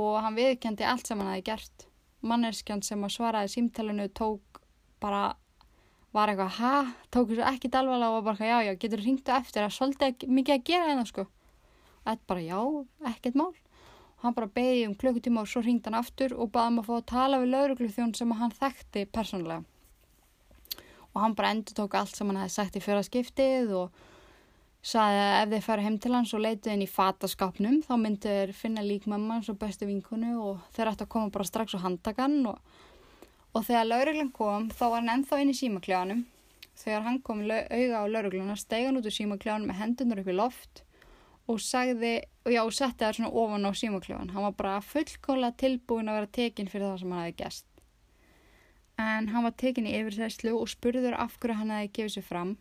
Og 0.00 0.16
hann 0.24 0.38
viðkendi 0.38 0.86
allt 0.88 1.10
sem 1.10 1.20
hann 1.20 1.28
hafi 1.34 1.44
gert. 1.50 1.86
Manneskjan 2.24 2.82
sem 2.84 3.04
að 3.04 3.14
svaraði 3.18 3.52
símtælunu 3.52 4.08
tók 4.16 4.62
bara, 5.00 5.36
var 6.16 6.32
eitthvað, 6.32 6.56
ha? 6.56 6.74
Tók 7.12 7.30
þessu 7.30 7.44
ekki 7.52 7.70
dalvala 7.72 8.10
og 8.16 8.24
bara, 8.26 8.48
já, 8.48 8.58
já, 8.64 8.74
getur 8.80 9.04
ringtu 9.04 9.36
eftir 9.36 9.66
að 9.66 9.76
svolítið 9.76 10.26
mikið 10.28 10.56
að 10.56 10.66
gera 10.72 10.88
hérna, 10.88 11.06
sko. 11.08 11.26
Þetta 12.08 12.28
bara, 12.32 12.46
já, 12.48 12.60
ekkert 13.12 13.38
mál 13.38 13.52
hann 14.22 14.36
bara 14.36 14.50
beði 14.52 14.84
um 14.88 14.94
klukkutíma 15.00 15.44
og 15.44 15.48
svo 15.48 15.62
ringd 15.64 15.86
hann 15.88 15.98
aftur 15.98 16.34
og 16.36 16.52
baði 16.52 16.68
hann 16.68 16.80
að 16.82 16.88
fá 16.88 16.94
að 16.98 17.08
tala 17.12 17.40
við 17.40 17.52
laurugluþjón 17.54 18.14
sem 18.18 18.36
hann 18.40 18.56
þekkti 18.56 19.06
persónulega. 19.14 19.64
Og 21.10 21.22
hann 21.24 21.34
bara 21.34 21.52
endur 21.54 21.74
tók 21.74 21.96
allt 21.98 22.14
sem 22.16 22.28
hann 22.28 22.42
hefði 22.42 22.54
sagt 22.54 22.78
í 22.78 22.84
fyrra 22.84 23.02
skiptið 23.06 23.72
og 23.80 24.02
saði 24.80 25.20
að 25.20 25.38
ef 25.40 25.50
þeir 25.52 25.64
færi 25.66 25.84
heim 25.84 25.96
til 26.00 26.12
hans 26.14 26.34
og 26.36 26.44
leitið 26.44 26.72
inn 26.72 26.84
í 26.84 26.88
fataskapnum 26.88 27.80
þá 27.84 27.94
myndi 28.00 28.30
þeir 28.32 28.52
finna 28.56 28.84
lík 28.84 29.08
mamma 29.10 29.36
hans 29.36 29.50
og 29.52 29.58
bestu 29.60 29.88
vinkunu 29.88 30.36
og 30.40 30.62
þeir 30.76 30.92
ætti 30.94 31.04
að 31.04 31.12
koma 31.12 31.32
bara 31.34 31.48
strax 31.48 31.76
á 31.76 31.84
handakann 31.84 32.38
og, 32.48 32.60
og 33.52 33.66
þegar 33.66 33.90
lauruglan 33.90 34.32
kom 34.32 34.70
þá 34.72 34.84
var 34.86 35.02
hann 35.02 35.12
ennþá 35.18 35.40
inn 35.42 35.52
í 35.52 35.58
símakljáðanum 35.58 36.22
þegar 36.80 37.04
hann 37.04 37.20
kom 37.26 37.42
auða 37.44 38.00
á 38.00 38.04
laurugluna 38.08 38.56
steg 38.56 38.86
hann 38.88 39.00
út 39.00 39.08
úr 39.10 39.16
símakljáðanum 39.18 39.68
með 39.68 39.82
hendunar 39.82 40.22
upp 40.22 40.32
í 40.32 40.38
loft 40.38 40.82
og 41.50 41.58
sagði, 41.64 42.14
og 42.46 42.54
já, 42.54 42.62
setti 42.70 43.04
það 43.04 43.16
svona 43.18 43.32
ofan 43.42 43.66
á 43.66 43.72
símakljóðan. 43.80 44.32
Hann 44.34 44.46
var 44.46 44.56
bara 44.58 44.78
fullkóla 44.86 45.50
tilbúin 45.58 46.10
að 46.10 46.20
vera 46.20 46.32
tekinn 46.38 46.70
fyrir 46.70 46.86
það 46.88 47.02
sem 47.02 47.14
hann 47.14 47.24
hefði 47.24 47.38
gæst. 47.42 47.66
En 49.00 49.30
hann 49.32 49.46
var 49.48 49.56
tekinn 49.58 49.88
í 49.88 49.96
yfirsæslu 49.98 50.54
og 50.56 50.68
spurður 50.70 51.16
af 51.18 51.38
hverju 51.40 51.58
hann 51.58 51.72
hefði 51.74 51.94
gefið 51.98 52.16
sér 52.16 52.28
fram 52.28 52.58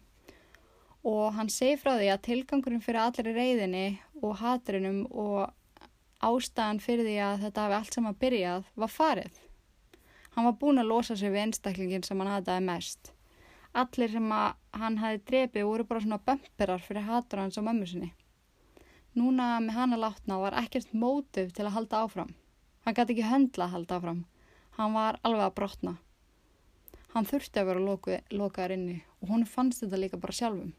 og 1.08 1.34
hann 1.36 1.50
segi 1.52 1.78
frá 1.80 1.94
því 1.96 2.10
að 2.12 2.24
tilgangurinn 2.28 2.84
fyrir 2.84 3.02
allir 3.06 3.36
reyðinni 3.36 3.86
og 4.22 4.40
hatrinum 4.42 5.06
og 5.10 5.54
ástæðan 6.20 6.82
fyrir 6.84 7.08
því 7.08 7.20
að 7.24 7.46
þetta 7.46 7.66
hafi 7.66 7.78
allt 7.78 7.96
saman 7.96 8.18
byrjað 8.20 8.66
var 8.76 8.92
farið. 8.92 9.38
Hann 10.36 10.46
var 10.46 10.58
búin 10.60 10.82
að 10.82 10.92
losa 10.92 11.16
sig 11.16 11.32
við 11.32 11.46
einstaklingin 11.48 12.04
sem 12.04 12.20
hann 12.20 12.34
hataði 12.34 12.66
mest. 12.68 13.14
Allir 13.74 14.12
sem 14.12 14.32
hann 14.32 14.98
hafi 15.00 15.22
drefið 15.30 15.68
voru 15.70 15.86
bara 15.88 16.04
svona 16.04 16.20
bömperar 16.26 16.84
fyrir 16.84 17.08
hatur 17.08 17.44
hans 17.46 17.60
á 17.60 17.64
mömmu 17.64 17.88
sinni. 17.88 18.12
Núna 19.20 19.54
með 19.60 19.76
hana 19.76 19.98
látna 20.00 20.38
var 20.40 20.56
ekkert 20.62 20.92
mótiv 20.96 21.50
til 21.56 21.66
að 21.66 21.76
halda 21.76 22.04
áfram. 22.06 22.36
Hann 22.86 22.96
gæti 22.96 23.18
ekki 23.18 23.28
höndla 23.28 23.66
að 23.66 23.74
halda 23.76 23.98
áfram. 23.98 24.22
Hann 24.78 24.94
var 24.96 25.18
alveg 25.28 25.48
að 25.48 25.56
brotna. 25.58 25.96
Hann 27.14 27.28
þurfti 27.28 27.60
að 27.60 27.72
vera 27.72 27.82
loku, 27.84 28.20
lokaður 28.32 28.76
inni 28.78 29.00
og 29.20 29.34
hún 29.34 29.48
fannst 29.50 29.84
þetta 29.84 30.00
líka 30.00 30.20
bara 30.22 30.38
sjálfum. 30.38 30.72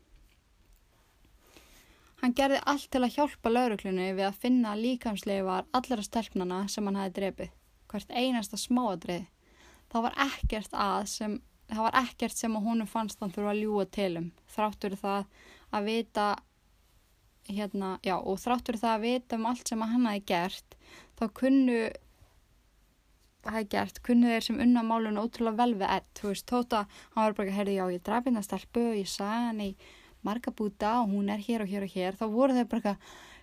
Hann 2.21 2.37
gerði 2.37 2.61
allt 2.69 2.89
til 2.93 3.01
að 3.05 3.15
hjálpa 3.17 3.53
lauruglunni 3.53 4.11
við 4.13 4.27
að 4.27 4.41
finna 4.43 4.75
líkamsleifar 4.77 5.69
allra 5.77 6.05
stelpnana 6.05 6.63
sem 6.69 6.87
hann 6.87 6.99
hafi 7.01 7.15
drefið. 7.17 7.55
Hvert 7.91 8.13
einasta 8.13 8.61
smáadrið. 8.61 9.25
Það 9.91 10.05
var 10.07 10.19
ekkert 10.27 10.77
að 10.77 11.01
sem, 11.13 11.39
það 11.73 11.87
var 11.89 11.97
ekkert 12.05 12.37
sem 12.37 12.57
að 12.57 12.69
hún 12.69 12.87
fannst 12.87 13.25
hann 13.25 13.33
þurfa 13.35 13.55
að 13.55 13.63
ljúa 13.65 13.87
til 13.97 14.11
um. 14.21 14.29
Þráttur 14.55 14.97
það 15.01 15.25
að 15.75 15.89
vita 15.91 16.27
hérna, 17.49 17.97
já, 18.05 18.17
og 18.19 18.39
þráttur 18.43 18.79
það 18.81 18.95
að 18.95 19.05
vita 19.07 19.39
um 19.39 19.49
allt 19.51 19.69
sem 19.69 19.83
hann 19.83 20.07
hafi 20.07 20.23
gert, 20.29 20.77
þá 21.19 21.25
kunnu 21.41 21.79
hafi 23.49 23.65
gert, 23.73 24.03
kunnu 24.05 24.29
þeir 24.35 24.45
sem 24.45 24.61
unna 24.61 24.83
málun 24.85 25.21
ótrúlega 25.21 25.63
vel 25.63 25.75
við 25.81 25.89
ett, 25.97 26.11
þú 26.19 26.29
veist, 26.29 26.47
tóta 26.49 26.85
hann 27.15 27.25
var 27.25 27.35
bara 27.39 27.47
ekki 27.47 27.55
að 27.55 27.59
herði, 27.61 27.79
já, 27.79 27.85
ég 27.95 28.05
drafði 28.07 28.31
hennar 28.31 28.47
stelpu 28.47 28.85
ég 28.99 29.11
sagði 29.11 29.49
hann 29.49 29.65
í 29.65 29.71
marga 30.27 30.53
búta 30.53 30.95
og 31.01 31.15
hún 31.15 31.33
er 31.33 31.41
hér 31.41 31.65
og 31.65 31.73
hér 31.73 31.87
og 31.87 31.95
hér, 31.95 32.19
þá 32.21 32.27
voru 32.35 32.57
þeir 32.57 32.71
bara 32.71 32.95
ekki 32.95 32.97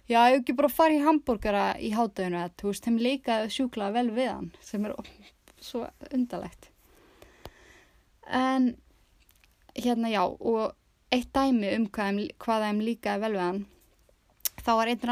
já, 0.07 0.19
ég 0.21 0.35
hef 0.35 0.41
ekki 0.41 0.57
bara 0.61 0.71
farið 0.71 0.99
í 0.99 1.05
hambúrgara 1.07 1.63
í 1.81 1.93
hátæðinu, 1.97 2.43
þú 2.61 2.71
veist, 2.71 2.85
þeim 2.85 2.99
líkaði 3.07 3.53
sjúklað 3.57 3.95
vel 3.97 4.09
við 4.13 4.29
hann, 4.31 4.51
sem 4.61 4.85
er 4.85 4.93
svo 5.69 5.87
undalegt 6.13 6.69
en 8.27 8.75
hérna, 9.73 10.11
já, 10.13 10.21
og 10.27 10.75
eitt 11.13 11.33
dæmi 11.33 11.73
um 11.73 11.89
hvað 11.89 12.67
þeim 12.67 12.85
líkaði 12.85 13.23
vel 13.25 13.33
við 13.33 13.43
hann 13.45 13.65
þá 14.67 14.73
var 14.75 14.89
einn 14.91 15.05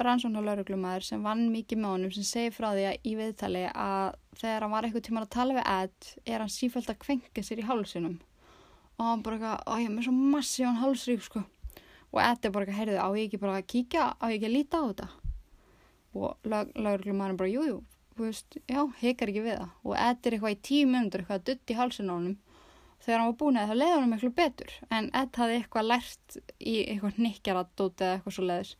rannsóknarlauruglumæður 0.00 1.04
sem 1.04 1.24
vann 1.24 1.50
mikið 1.52 1.80
með 1.82 1.90
honum 1.92 2.12
sem 2.14 2.24
segi 2.24 2.52
frá 2.54 2.70
því 2.70 2.84
að 2.88 3.08
í 3.10 3.12
viðtali 3.18 3.64
að 3.68 4.14
þegar 4.40 4.64
hann 4.64 4.72
var 4.72 4.86
eitthvað 4.86 5.04
tíma 5.04 5.20
að 5.26 5.34
tala 5.34 5.56
við 5.58 5.66
Ed 5.72 6.08
er 6.24 6.40
hann 6.40 6.52
sífælt 6.54 6.88
að 6.88 7.02
kvenka 7.02 7.44
sér 7.44 7.60
í 7.60 7.66
hálsunum 7.68 8.14
og 8.96 9.04
hann 9.04 9.24
bara 9.26 9.36
eitthvað, 9.36 9.60
ó 9.68 9.72
ég 9.76 9.90
er 9.90 9.92
með 9.92 10.06
svo 10.06 10.14
massívan 10.16 10.80
hálsrík 10.80 11.26
sko. 11.26 11.42
Og 12.14 12.22
Ed 12.22 12.48
er 12.48 12.54
bara 12.54 12.64
eitthvað, 12.64 12.78
heyrðu, 12.78 12.96
á 12.96 13.08
ég 13.12 13.28
ekki 13.28 13.40
bara 13.42 13.58
að 13.58 13.68
kíkja 13.74 14.06
á 14.16 14.24
ég 14.32 14.38
ekki 14.38 14.48
að 14.48 14.54
líta 14.54 14.80
á 14.80 14.84
þetta? 14.86 15.08
Og 16.16 16.48
lauruglum 16.48 17.20
maður 17.20 17.38
bara, 17.42 17.52
jújú 17.52 17.76
þú 18.16 18.24
veist, 18.24 18.56
já, 18.64 18.80
hekar 19.02 19.28
ekki 19.28 19.44
við 19.44 19.58
það. 19.58 19.76
Og 19.84 19.94
Ed 20.00 20.24
er 20.24 20.38
eitthvað 20.38 20.56
í 20.56 20.60
tíu 20.70 20.88
minnundur 20.88 21.26
eitthvað 21.26 21.42
að 21.42 21.46
dutti 21.50 21.74
í 21.74 21.78
hálsin 21.82 22.08
á 22.08 22.16
honum. 22.16 22.38
Þegar 23.04 23.20
hann 23.20 23.28
var 23.28 23.38
búin 23.42 23.60
að 23.60 23.68
það 23.68 23.80
leiði 23.82 23.96
honum 23.98 24.16
eitthvað 24.16 24.36
betur 24.40 24.74
en 24.96 25.10
Ed 25.12 25.40
hafði 25.42 25.60
eitthvað 25.60 25.88
lært 25.90 26.38
í 26.56 26.76
eitthvað 26.86 27.18
nikkjaradóti 27.26 28.06
eða 28.06 28.16
eitthvað 28.16 28.36
svo 28.38 28.46
leiðis 28.48 28.72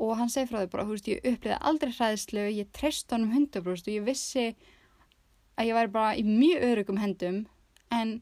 og 0.00 0.16
hann 0.18 0.32
segi 0.32 0.48
frá 0.48 0.62
því 0.62 0.72
bara, 0.72 0.86
þú 0.88 0.96
veist, 0.96 1.08
ég 1.10 1.30
uppliði 1.30 1.56
aldrei 1.70 1.92
hræðislu, 1.92 2.44
ég 2.56 2.68
treyst 2.76 3.12
honum 3.12 3.34
hundabrúst 3.34 3.88
og 3.88 3.94
ég 3.94 4.06
vissi 4.06 4.46
að 5.60 5.70
ég 5.70 5.76
væri 5.76 5.94
bara 5.94 6.12
í 6.16 6.24
mjög 6.26 6.66
örugum 6.70 7.00
hendum 7.02 7.40
en, 7.92 8.18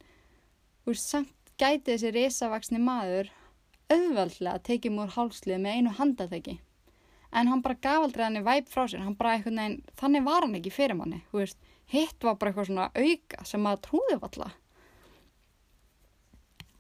þú 0.83 0.95
veist, 0.95 1.11
samt 1.13 1.53
gæti 1.59 1.93
þessi 1.93 2.15
risavaksni 2.15 2.81
maður 2.83 3.31
auðvaldlega 3.93 4.65
tekið 4.69 4.95
múr 4.95 5.15
hálslið 5.15 5.63
með 5.65 5.79
einu 5.79 5.95
handateki 5.99 6.59
en 7.39 7.51
hann 7.53 7.63
bara 7.65 7.79
gaf 7.85 8.07
aldrei 8.07 8.25
hann 8.27 8.41
í 8.41 8.45
væp 8.45 8.71
frá 8.73 8.87
sér, 8.89 9.05
hann 9.05 9.17
bara 9.19 9.37
eitthvað 9.37 9.59
neginn, 9.59 9.83
þannig 10.01 10.27
var 10.27 10.47
hann 10.47 10.57
ekki 10.59 10.73
fyrir 10.73 10.99
manni, 10.99 11.23
þú 11.31 11.43
veist, 11.43 11.59
hitt 11.93 12.25
var 12.25 12.39
bara 12.41 12.53
eitthvað 12.53 12.71
svona 12.71 12.89
auka 12.95 13.45
sem 13.49 13.65
maður 13.65 13.85
trúði 13.87 14.19
valla 14.23 14.51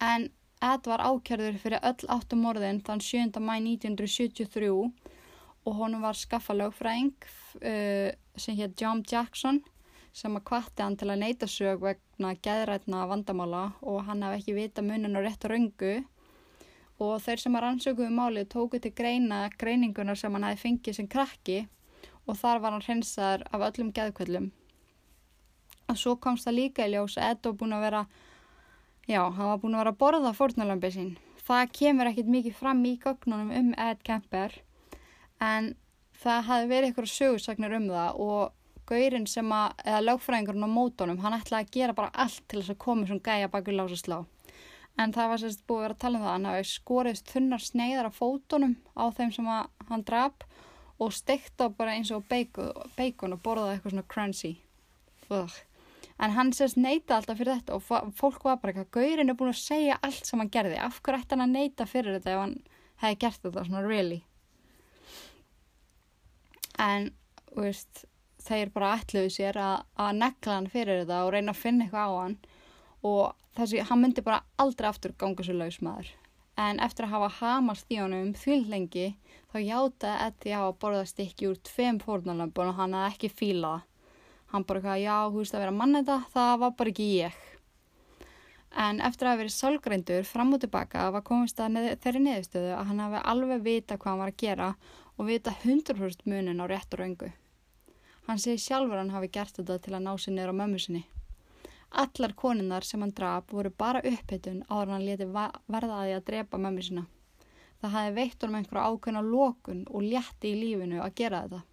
en 0.04 0.28
Ed 0.58 0.88
var 0.90 1.02
ákjörður 1.06 1.58
fyrir 1.62 1.84
öll 1.86 2.08
áttum 2.10 2.40
morðin 2.42 2.80
þann 2.82 3.02
7. 3.04 3.38
mæ 3.38 3.54
1973 3.62 4.70
og 4.74 5.76
honum 5.78 6.02
var 6.02 6.18
skaffa 6.18 6.56
lögfræðing 6.56 7.14
uh, 7.62 8.10
sem 8.34 8.58
hétt 8.58 8.80
John 8.80 9.04
Jackson 9.06 9.60
sem 10.18 10.34
að 10.34 10.46
kvatti 10.50 10.82
hann 10.82 10.96
til 10.98 11.10
að 11.12 11.22
neyta 11.22 11.46
sög 11.46 11.84
vegna 11.84 12.34
geðrætna 12.42 13.04
vandamála 13.06 13.64
og 13.86 14.02
hann 14.08 14.24
hafði 14.26 14.40
ekki 14.40 14.56
vita 14.56 14.82
munin 14.82 15.18
og 15.18 15.26
rétt 15.28 15.46
röngu 15.46 15.94
og 16.98 17.18
þeir 17.22 17.42
sem 17.44 17.54
að 17.54 17.64
rannsökuðu 17.64 18.14
málið 18.14 18.48
tóku 18.54 18.80
til 18.82 18.94
greina 18.98 19.44
greiningunar 19.60 20.18
sem 20.18 20.34
hann 20.34 20.46
hafi 20.48 20.64
fengið 20.64 20.98
sem 20.98 21.10
krakki 21.10 21.60
og 22.26 22.34
þar 22.40 22.64
var 22.64 22.74
hann 22.74 22.84
hreinsaður 22.84 23.44
af 23.54 23.68
öllum 23.70 23.92
geðkvöllum. 23.94 24.48
Og 25.88 25.96
svo 25.96 26.16
komst 26.20 26.48
það 26.48 26.58
líka 26.58 26.88
í 26.88 26.92
ljós 26.92 27.14
að 27.16 27.30
Ed 27.30 27.46
var 27.46 27.54
búin 27.60 27.76
að 27.76 27.84
vera 27.86 28.02
Já, 29.08 29.22
hann 29.32 29.48
var 29.48 29.60
búin 29.62 29.72
að 29.72 29.80
vera 29.80 29.90
að 29.94 30.00
borða 30.02 30.30
fórnalambið 30.36 30.90
sín. 30.92 31.12
Það 31.40 31.70
kemur 31.78 32.08
ekkit 32.10 32.26
mikið 32.28 32.56
fram 32.58 32.80
í 32.84 32.90
gögnunum 33.00 33.52
um 33.56 33.68
Ed 33.80 34.02
Kemper 34.04 34.56
en 35.40 35.70
það 36.20 36.42
hafi 36.50 36.66
verið 36.68 36.90
eitthvað 36.90 37.08
sögursagnir 37.14 37.76
um 37.78 37.86
það 37.88 38.18
og 38.26 38.90
gaurinn 38.90 39.24
sem 39.28 39.48
að, 39.56 39.78
eða 39.86 40.02
lögfræðingurinn 40.04 40.66
á 40.68 40.76
mótonum, 40.76 41.22
hann 41.24 41.36
ætlaði 41.38 41.64
að 41.64 41.72
gera 41.78 41.94
bara 41.96 42.12
allt 42.20 42.42
til 42.52 42.60
þess 42.60 42.74
að 42.74 42.80
koma 42.84 43.08
svona 43.08 43.24
gæja 43.24 43.48
baki 43.54 43.76
lásaslá. 43.78 44.18
En 45.00 45.14
það 45.16 45.32
var 45.32 45.40
sérst 45.40 45.64
búið 45.64 45.78
að 45.78 45.86
vera 45.86 45.96
að 45.96 46.02
tala 46.04 46.18
um 46.18 46.26
það, 46.26 46.34
hann 46.34 46.50
hafi 46.50 46.68
skorist 46.74 47.32
þunnar 47.32 47.64
sneiðar 47.64 48.10
af 48.10 48.20
fótonum 48.20 48.76
á 48.92 49.04
þeim 49.16 49.32
sem 49.38 49.48
hann 49.88 50.04
draf 50.04 50.44
og 51.00 51.16
stekta 51.16 51.70
bara 51.72 51.96
eins 51.96 52.12
og 52.12 52.28
beikon 52.28 53.38
og 53.38 53.40
borðaði 53.40 53.78
eitthvað 53.78 53.96
svona 53.96 54.08
crunchy. 54.12 54.54
Ugh 55.32 55.56
en 56.18 56.34
hann 56.34 56.52
sérst 56.56 56.78
neyta 56.80 57.16
alltaf 57.16 57.38
fyrir 57.38 57.60
þetta 57.60 57.76
og 57.78 58.12
fólk 58.18 58.44
var 58.46 58.60
bara 58.62 58.74
eitthvað, 58.74 58.90
Gaurin 58.96 59.32
er 59.32 59.38
búin 59.38 59.52
að 59.52 59.60
segja 59.60 59.98
allt 60.02 60.26
sem 60.26 60.42
hann 60.42 60.52
gerði, 60.54 60.78
af 60.82 61.00
hverju 61.02 61.22
ætti 61.22 61.36
hann 61.36 61.46
að 61.46 61.54
neyta 61.54 61.86
fyrir 61.88 62.18
þetta 62.18 62.34
ef 62.34 62.42
hann 62.42 62.54
hefði 63.02 63.20
gert 63.24 63.42
þetta 63.46 63.66
svona 63.68 63.84
really? 63.86 64.20
En, 66.78 67.10
veist 67.56 68.04
þeir 68.42 68.70
bara 68.74 68.94
ætluðu 68.98 69.34
sér 69.34 69.58
að, 69.62 69.82
að 69.98 70.14
negla 70.22 70.60
hann 70.60 70.70
fyrir 70.72 71.02
þetta 71.02 71.24
og 71.26 71.34
reyna 71.34 71.54
að 71.54 71.62
finna 71.62 71.86
eitthvað 71.86 72.06
á 72.06 72.14
hann. 72.22 72.38
Og 73.08 73.24
þessi, 73.58 73.82
hann 73.86 74.02
myndi 74.02 74.24
bara 74.26 74.44
aldrei 74.62 74.88
aftur 74.90 75.14
ganga 75.18 75.46
svo 75.46 75.56
lausmaður 75.58 76.14
en 76.58 76.80
eftir 76.82 77.06
að 77.06 77.14
hafa 77.14 77.28
hamast 77.38 77.92
í 77.92 78.00
honum 78.00 78.32
því 78.36 78.56
lengi 78.66 79.06
þá 79.52 79.58
hjátaði 79.62 80.26
Eddie 80.26 80.58
á 80.58 80.62
að 80.66 80.78
borða 80.82 81.04
stikki 81.06 81.50
úr 81.50 81.60
tveim 81.68 82.00
fórnalömpun 82.02 82.72
og 82.72 82.80
hann 82.80 82.96
hafði 82.98 83.14
ekki 83.14 83.30
fílað 83.40 83.84
hann 84.52 84.64
bara 84.64 84.80
eitthvað, 84.80 85.02
já, 85.02 85.16
þú 85.28 85.42
veist 85.42 85.56
að 85.56 85.64
vera 85.64 85.76
mann 85.76 85.98
þetta, 85.98 86.18
það 86.34 86.54
var 86.62 86.74
bara 86.78 86.92
ekki 86.94 87.08
ég. 87.18 87.42
En 88.78 89.00
eftir 89.00 89.26
að 89.26 89.32
hafa 89.32 89.40
verið 89.42 89.54
sálgreindur 89.56 90.26
fram 90.28 90.54
og 90.54 90.62
tilbaka 90.62 91.08
var 91.14 91.24
komist 91.26 91.60
að 91.60 91.74
neð, 91.74 91.90
þeirri 92.04 92.24
neðustöðu 92.24 92.72
að 92.76 92.88
hann 92.90 93.04
hafi 93.04 93.22
alveg 93.32 93.62
vita 93.64 93.96
hvað 93.96 94.12
hann 94.12 94.22
var 94.22 94.32
að 94.32 94.40
gera 94.42 94.72
og 95.16 95.28
vita 95.28 95.54
100% 95.64 96.26
munin 96.28 96.62
á 96.62 96.66
rétt 96.68 96.94
og 96.94 97.02
raungu. 97.02 97.30
Hann 98.28 98.42
segi 98.42 98.60
sjálfur 98.60 99.00
hann 99.00 99.14
hafi 99.14 99.30
gert 99.32 99.56
þetta 99.56 99.78
til 99.82 99.94
að 99.96 100.04
ná 100.04 100.12
sér 100.20 100.36
niður 100.36 100.52
á 100.52 100.60
mömmu 100.60 100.80
sinni. 100.84 101.06
Allar 102.02 102.34
koninnar 102.36 102.84
sem 102.84 103.00
hann 103.00 103.14
draf 103.16 103.48
voru 103.48 103.72
bara 103.72 104.04
upphittun 104.04 104.60
áður 104.68 104.92
hann 104.94 105.06
leti 105.06 105.28
verða 105.32 106.02
að 106.02 106.04
því 106.04 106.16
að 106.18 106.26
drepa 106.28 106.60
mömmu 106.60 106.84
sinna. 106.84 107.06
Það 107.80 107.94
hafi 107.96 108.14
veitt 108.18 108.42
honum 108.42 108.58
einhverja 108.58 108.90
ákveðna 108.92 109.22
lókun 109.24 109.82
og 109.88 110.04
létti 110.04 110.52
í 110.52 110.60
lífinu 110.60 111.00
að 111.00 111.14
gera 111.22 111.42
þetta. 111.46 111.64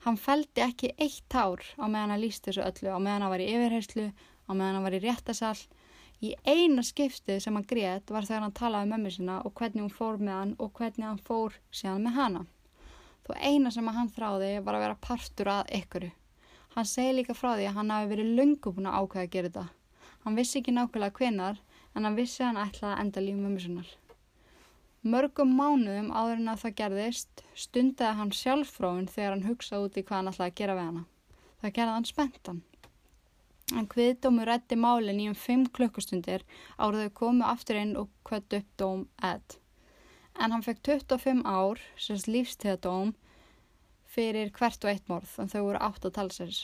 Hann 0.00 0.16
feldi 0.16 0.62
ekki 0.64 0.94
eitt 0.96 1.34
ár 1.36 1.60
á 1.76 1.84
meðan 1.84 2.14
hann 2.14 2.22
líst 2.22 2.46
þessu 2.46 2.62
öllu, 2.64 2.88
á 2.88 2.98
meðan 2.98 3.26
hann 3.26 3.32
var 3.34 3.42
í 3.44 3.48
yfirherslu, 3.52 4.06
á 4.48 4.50
meðan 4.54 4.78
hann 4.78 4.86
var 4.86 4.96
í 4.96 5.00
réttasall. 5.02 5.60
Í 6.24 6.30
eina 6.48 6.84
skiptið 6.84 7.42
sem 7.44 7.56
hann 7.56 7.66
greiðt 7.68 8.12
var 8.12 8.24
þegar 8.28 8.46
hann 8.46 8.56
talaði 8.56 8.88
um 8.88 8.94
mömmu 8.94 9.12
sinna 9.12 9.36
og 9.44 9.54
hvernig 9.60 9.84
hún 9.84 9.92
fór 9.92 10.16
með 10.20 10.34
hann 10.38 10.56
og 10.56 10.72
hvernig 10.80 11.08
hann 11.08 11.20
fór 11.28 11.60
síðan 11.68 12.08
með 12.08 12.16
hana. 12.16 12.42
Þó 13.28 13.32
eina 13.44 13.72
sem 13.76 13.92
hann 13.92 14.12
þráði 14.16 14.50
var 14.64 14.78
að 14.78 14.84
vera 14.86 14.98
partur 15.04 15.52
að 15.52 15.72
ykkuru. 15.80 16.10
Hann 16.74 16.88
segi 16.88 17.14
líka 17.18 17.36
frá 17.36 17.52
því 17.54 17.68
að 17.68 17.76
hann 17.80 17.92
hafi 17.92 18.12
verið 18.14 18.34
lungu 18.40 18.72
búin 18.76 18.88
að 18.88 19.00
ákveða 19.02 19.26
að 19.26 19.32
gera 19.36 19.50
þetta. 19.52 19.66
Hann 20.24 20.36
vissi 20.40 20.60
ekki 20.60 20.76
nákvæmlega 20.76 21.18
hvenar 21.20 21.60
en 21.94 22.08
hann 22.08 22.16
vissi 22.16 22.40
að 22.40 22.50
hann 22.50 22.64
ætlaði 22.68 22.94
að 22.94 23.02
enda 23.04 23.28
líf 23.28 23.40
mömmu 23.40 23.64
sinnar. 23.64 23.99
Mörgum 25.00 25.54
mánuðum 25.56 26.10
áður 26.12 26.42
en 26.42 26.48
að 26.52 26.58
það 26.60 26.72
gerðist 26.76 27.42
stundaði 27.56 28.16
hann 28.18 28.32
sjálffróin 28.36 29.06
þegar 29.08 29.30
hann 29.32 29.46
hugsaði 29.46 29.86
út 29.86 29.94
í 29.96 30.02
hvað 30.04 30.18
hann 30.18 30.28
ætlaði 30.28 30.50
að 30.52 30.58
gera 30.58 30.74
við 30.76 30.84
hana. 30.84 31.04
Það 31.62 31.72
gerði 31.78 31.94
hann 31.94 32.08
spenntan. 32.08 32.58
En 33.80 33.88
hviðdómu 33.94 34.44
rætti 34.44 34.76
málinn 34.76 35.22
í 35.24 35.30
um 35.30 35.38
5 35.38 35.70
klukkustundir 35.72 36.44
árið 36.76 37.06
þau 37.06 37.14
komu 37.22 37.46
aftur 37.48 37.78
inn 37.80 37.94
og 37.96 38.10
kvött 38.28 38.58
upp 38.58 38.68
dóm 38.82 39.06
Ed. 39.24 39.56
En 40.36 40.52
hann 40.52 40.66
fekk 40.68 40.84
25 40.90 41.42
ár, 41.48 41.80
sérst 41.96 42.28
lífstíðadóm, 42.28 43.14
fyrir 44.04 44.52
hvert 44.52 44.84
og 44.84 44.92
eitt 44.92 45.08
morð, 45.08 45.32
en 45.40 45.48
þau 45.48 45.62
voru 45.70 45.80
átt 45.80 46.04
að 46.04 46.16
tala 46.18 46.36
sér. 46.36 46.60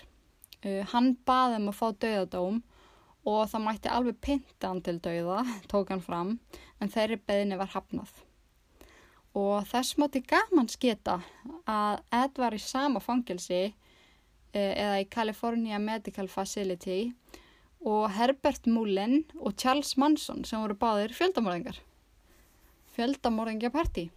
Uh, 0.61 0.85
hann 0.93 1.15
baði 1.25 1.63
um 1.63 1.73
að 1.73 1.81
fá 1.81 1.89
döðadóm 2.05 2.61
og 3.25 3.43
það 3.49 3.65
mætti 3.65 3.97
alveg 3.97 4.21
pinta 4.21 4.75
hann 4.75 4.85
til 4.85 4.99
döða, 5.01 5.41
tók 5.73 5.89
hann 5.95 6.05
fram, 6.05 6.39
en 6.85 6.93
þeirri 6.93 7.23
beðinni 7.25 7.65
var 7.65 7.73
hafnað 7.73 8.26
og 9.37 9.67
þess 9.69 9.99
mátti 10.01 10.23
gaman 10.25 10.69
skita 10.73 11.19
að 11.69 12.01
Ed 12.15 12.39
var 12.41 12.57
í 12.57 12.61
sama 12.63 13.03
fangelsi 13.05 13.61
eh, 13.67 14.73
eða 14.73 15.01
í 15.03 15.09
California 15.13 15.81
Medical 15.83 16.31
Facility 16.33 17.11
og 17.87 18.09
Herbert 18.17 18.67
Mullen 18.67 19.25
og 19.37 19.59
Charles 19.61 19.95
Manson 20.01 20.45
sem 20.49 20.63
voru 20.63 20.79
báðir 20.81 21.13
fjöldamorðingar. 21.15 21.79
Fjöldamorðingjaparti 22.97 24.09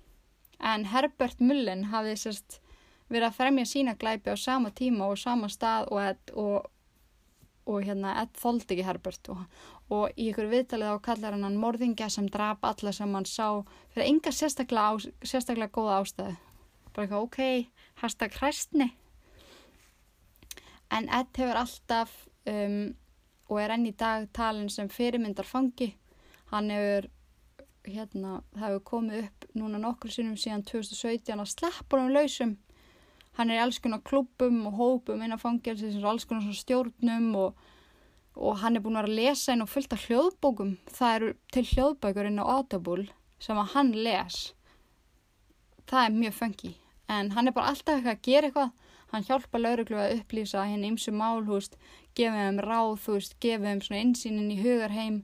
en 0.71 0.87
Herbert 0.93 1.43
Mullen 1.43 1.89
hafði 1.91 2.15
sérst 2.23 2.59
verið 3.09 3.29
að 3.29 3.37
fremja 3.41 3.67
sína 3.67 3.95
glæpi 3.99 4.31
á 4.31 4.37
sama 4.39 4.71
tíma 4.71 5.09
og 5.11 5.19
sama 5.19 5.49
stað 5.51 5.89
og, 5.91 6.31
og, 6.39 6.69
og 7.67 7.83
hérna 7.83 8.15
Ed 8.23 8.39
þóldi 8.39 8.77
ekki 8.77 8.87
Herbert 8.87 9.31
og, 9.33 9.43
og 9.89 10.13
í 10.15 10.29
ykkur 10.29 10.49
viðtalið 10.51 10.93
á 10.93 11.05
kallar 11.05 11.37
hann 11.37 11.57
morðingja 11.57 12.09
sem 12.13 12.29
drap 12.29 12.65
alla 12.65 12.93
sem 12.93 13.13
hann 13.13 13.25
sá 13.25 13.65
fyrir 13.93 14.07
enga 14.07 14.31
sérstaklega, 14.31 14.93
á, 14.93 14.93
sérstaklega 15.25 15.73
góða 15.73 15.99
ástæðu. 16.03 16.35
Bara 16.93 17.05
eitthvað 17.05 17.25
ok, 17.25 17.39
hashtag 18.01 18.37
hræstni. 18.37 18.91
En 20.93 21.09
Ed 21.13 21.33
hefur 21.37 21.61
alltaf 21.63 22.13
um, 22.49 22.93
og 23.49 23.61
er 23.61 23.73
enn 23.73 23.89
í 23.89 23.95
dag 23.97 24.29
talin 24.33 24.69
sem 24.73 24.89
fyrirmyndar 24.89 25.45
fangi 25.45 25.93
hann 26.51 26.69
hefur 26.73 27.09
hérna, 27.89 28.39
það 28.55 28.65
hefur 28.65 28.85
komið 28.89 29.21
upp 29.25 29.45
núna 29.57 29.81
nokkur 29.81 30.13
sinnum 30.13 30.37
síðan 30.39 30.65
2017 30.67 31.39
að 31.39 31.51
sleppur 31.53 32.03
um 32.03 32.13
lausum. 32.13 32.55
Hann 33.37 33.51
er 33.51 33.59
í 33.59 33.63
alls 33.63 33.79
konar 33.81 34.01
klubum 34.05 34.65
og 34.67 34.79
hópum 34.79 35.21
innan 35.23 35.41
fangelsi 35.41 35.91
sem 35.91 36.01
er 36.01 36.09
alls 36.11 36.25
konar 36.27 36.55
stjórnum 36.55 37.29
og 37.39 37.67
og 38.39 38.59
hann 38.61 38.77
er 38.77 38.83
búin 38.83 38.99
að 38.99 39.11
lesa 39.11 39.53
inn 39.53 39.65
og 39.65 39.71
fylgta 39.71 39.97
hljóðbókum. 39.99 40.77
Það 40.95 41.15
eru 41.15 41.31
til 41.53 41.65
hljóðbækur 41.73 42.29
inn 42.29 42.39
á 42.39 42.45
Audible 42.47 43.09
sem 43.43 43.59
að 43.59 43.73
hann 43.75 43.91
les. 43.95 44.37
Það 45.89 46.05
er 46.05 46.19
mjög 46.19 46.37
fengi. 46.37 46.75
En 47.09 47.33
hann 47.35 47.49
er 47.49 47.55
bara 47.55 47.73
alltaf 47.73 47.97
eitthvað 47.97 48.15
að 48.15 48.25
gera 48.29 48.49
eitthvað. 48.49 48.71
Hann 49.09 49.25
hjálpa 49.25 49.59
lauruglu 49.59 49.97
að 49.97 50.19
upplýsa 50.19 50.67
henni 50.69 50.91
ymsu 50.91 51.11
mál, 51.11 51.41
hú 51.47 51.57
veist, 51.57 51.79
gefa 52.15 52.45
þeim 52.45 52.59
ráð, 52.61 52.91
þú 53.03 53.15
veist, 53.15 53.39
gefa 53.41 53.65
þeim 53.65 53.81
svona 53.81 54.03
insýnin 54.05 54.51
í 54.53 54.59
hugarheim 54.61 55.23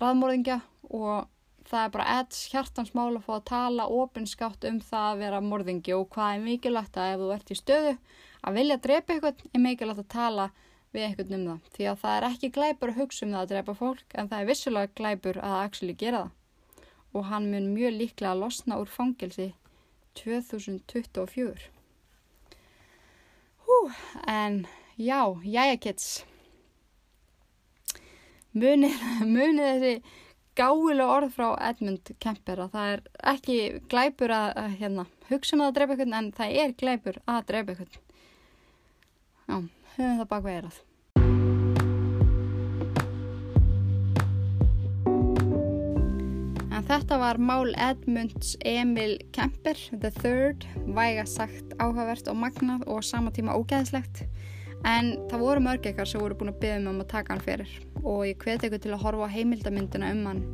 raðmórðingja 0.00 0.58
og 0.90 1.30
það 1.68 1.86
er 1.86 1.92
bara 1.94 2.06
edds 2.18 2.40
hjartansmál 2.52 3.14
að 3.14 3.24
fá 3.24 3.32
að 3.38 3.46
tala 3.50 3.86
ofinskátt 4.00 4.66
um 4.68 4.80
það 4.84 5.06
að 5.10 5.22
vera 5.22 5.40
morðingi 5.44 5.94
og 5.96 6.08
hvað 6.14 6.36
er 6.36 6.44
mikilvægt 6.44 6.98
að 7.00 7.12
ef 7.14 7.22
þú 7.22 7.30
ert 7.36 7.52
í 7.52 7.58
stöðu 7.58 7.94
að 8.44 8.58
vilja 8.58 8.80
drepa 8.84 9.14
eitthvað 9.14 9.44
er 9.50 9.64
mikilvægt 9.64 10.02
að 10.04 10.10
tala 10.14 10.48
við 10.94 11.06
einhvern 11.08 11.36
um 11.36 11.44
það. 11.50 11.68
Því 11.74 11.90
að 11.90 12.00
það 12.04 12.16
er 12.16 12.26
ekki 12.30 12.52
glæpur 12.54 12.92
að 12.92 13.00
hugsa 13.02 13.26
um 13.26 13.34
það 13.34 13.42
að 13.42 13.52
drepa 13.52 13.76
fólk 13.80 14.16
en 14.16 14.30
það 14.30 14.40
er 14.40 14.50
vissulega 14.50 14.94
glæpur 15.00 15.42
að 15.42 15.58
actually 15.60 15.98
gera 16.04 16.24
það. 16.24 16.32
Og 17.14 17.28
hann 17.30 17.50
mun 17.52 17.70
mjög 17.74 17.96
líklega 18.00 18.32
að 18.32 18.42
losna 18.42 18.80
úr 18.82 18.90
fangelsi 18.90 19.52
2024 20.18 21.70
Hú, 23.64 23.76
en 24.28 24.66
já, 24.96 25.20
jæja 25.42 25.76
kids. 25.80 26.24
Munið, 28.54 28.98
munið 29.34 29.64
þessi 29.64 29.94
gáilega 30.54 31.10
orð 31.10 31.32
frá 31.34 31.46
Edmund 31.70 32.12
Kemper 32.22 32.60
að 32.62 32.74
það 32.76 32.90
er 32.92 33.04
ekki 33.32 33.56
glæpur 33.90 34.34
að, 34.34 34.50
að 34.60 34.76
hérna, 34.82 35.06
hugsa 35.30 35.56
um 35.56 35.64
það 35.64 35.70
að 35.70 35.78
drepa 35.78 35.96
einhvern 35.96 36.18
en 36.18 36.28
það 36.36 36.58
er 36.62 36.76
glæpur 36.82 37.18
að 37.24 37.40
drepa 37.50 37.74
einhvern. 37.74 38.00
Já, 39.44 39.56
höfum 39.98 40.18
það 40.22 40.28
bak 40.34 40.44
veirað 40.48 40.82
en 46.84 46.90
þetta 47.00 47.16
var 47.16 47.38
mál 47.40 47.70
Edmunds 47.80 48.56
Emil 48.60 49.16
Kemper 49.32 49.78
the 50.02 50.10
third, 50.10 50.66
væga 50.84 51.24
sagt 51.24 51.72
áhugavert 51.78 52.28
og 52.28 52.36
magnað 52.36 52.84
og 52.92 53.00
sama 53.04 53.32
tíma 53.32 53.54
ógeðslegt. 53.56 54.26
En 54.84 55.14
það 55.30 55.44
voru 55.46 55.64
mörg 55.64 55.88
ekkar 55.88 56.08
sem 56.08 56.20
voru 56.20 56.36
búin 56.36 56.52
að 56.52 56.60
byggja 56.60 56.82
um 56.82 57.00
að 57.00 57.08
taka 57.14 57.32
hann 57.32 57.44
fyrir 57.46 57.72
og 58.02 58.26
ég 58.28 58.36
hveti 58.36 58.68
ykkur 58.68 58.84
til 58.84 58.92
að 58.92 59.04
horfa 59.06 59.30
á 59.32 59.34
heimildamyndina 59.38 60.12
um 60.12 60.24
hann. 60.28 60.44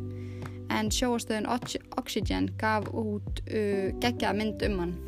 En 0.70 0.94
sjóastöðin 0.94 1.50
Oxygen 1.98 2.52
gaf 2.60 2.86
út 2.94 3.42
uh, 3.50 3.90
geggjaða 3.98 4.36
mynd 4.38 4.68
um 4.68 4.82
hann 4.84 4.98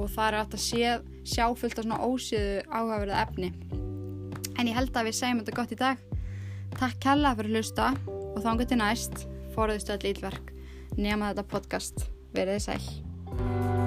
og 0.00 0.12
það 0.12 0.28
er 0.28 0.38
átt 0.40 0.56
að 0.56 0.64
sé, 0.64 0.94
sjá 1.28 1.44
fullt 1.56 1.78
af 1.78 1.86
svona 1.86 2.00
ósíðu 2.06 2.62
áhugaverða 2.68 3.24
efni. 3.24 3.50
En 4.58 4.68
ég 4.68 4.76
held 4.76 4.96
að 4.96 5.10
við 5.10 5.18
segjum 5.20 5.42
þetta 5.42 5.58
gott 5.58 5.74
í 5.74 5.80
dag. 5.80 6.06
Takk 6.78 7.02
kella 7.02 7.34
fyrir 7.36 7.50
að 7.50 7.60
hlusta 7.60 7.90
og 8.06 8.40
þá 8.40 8.50
engur 8.54 8.70
til 8.70 8.80
næst 8.80 9.26
forðustu 9.56 9.96
all 9.96 10.10
ílverk 10.12 10.54
nema 11.00 11.32
þetta 11.32 11.48
podcast. 11.50 12.08
Verið 12.36 12.62
sæl 12.68 13.79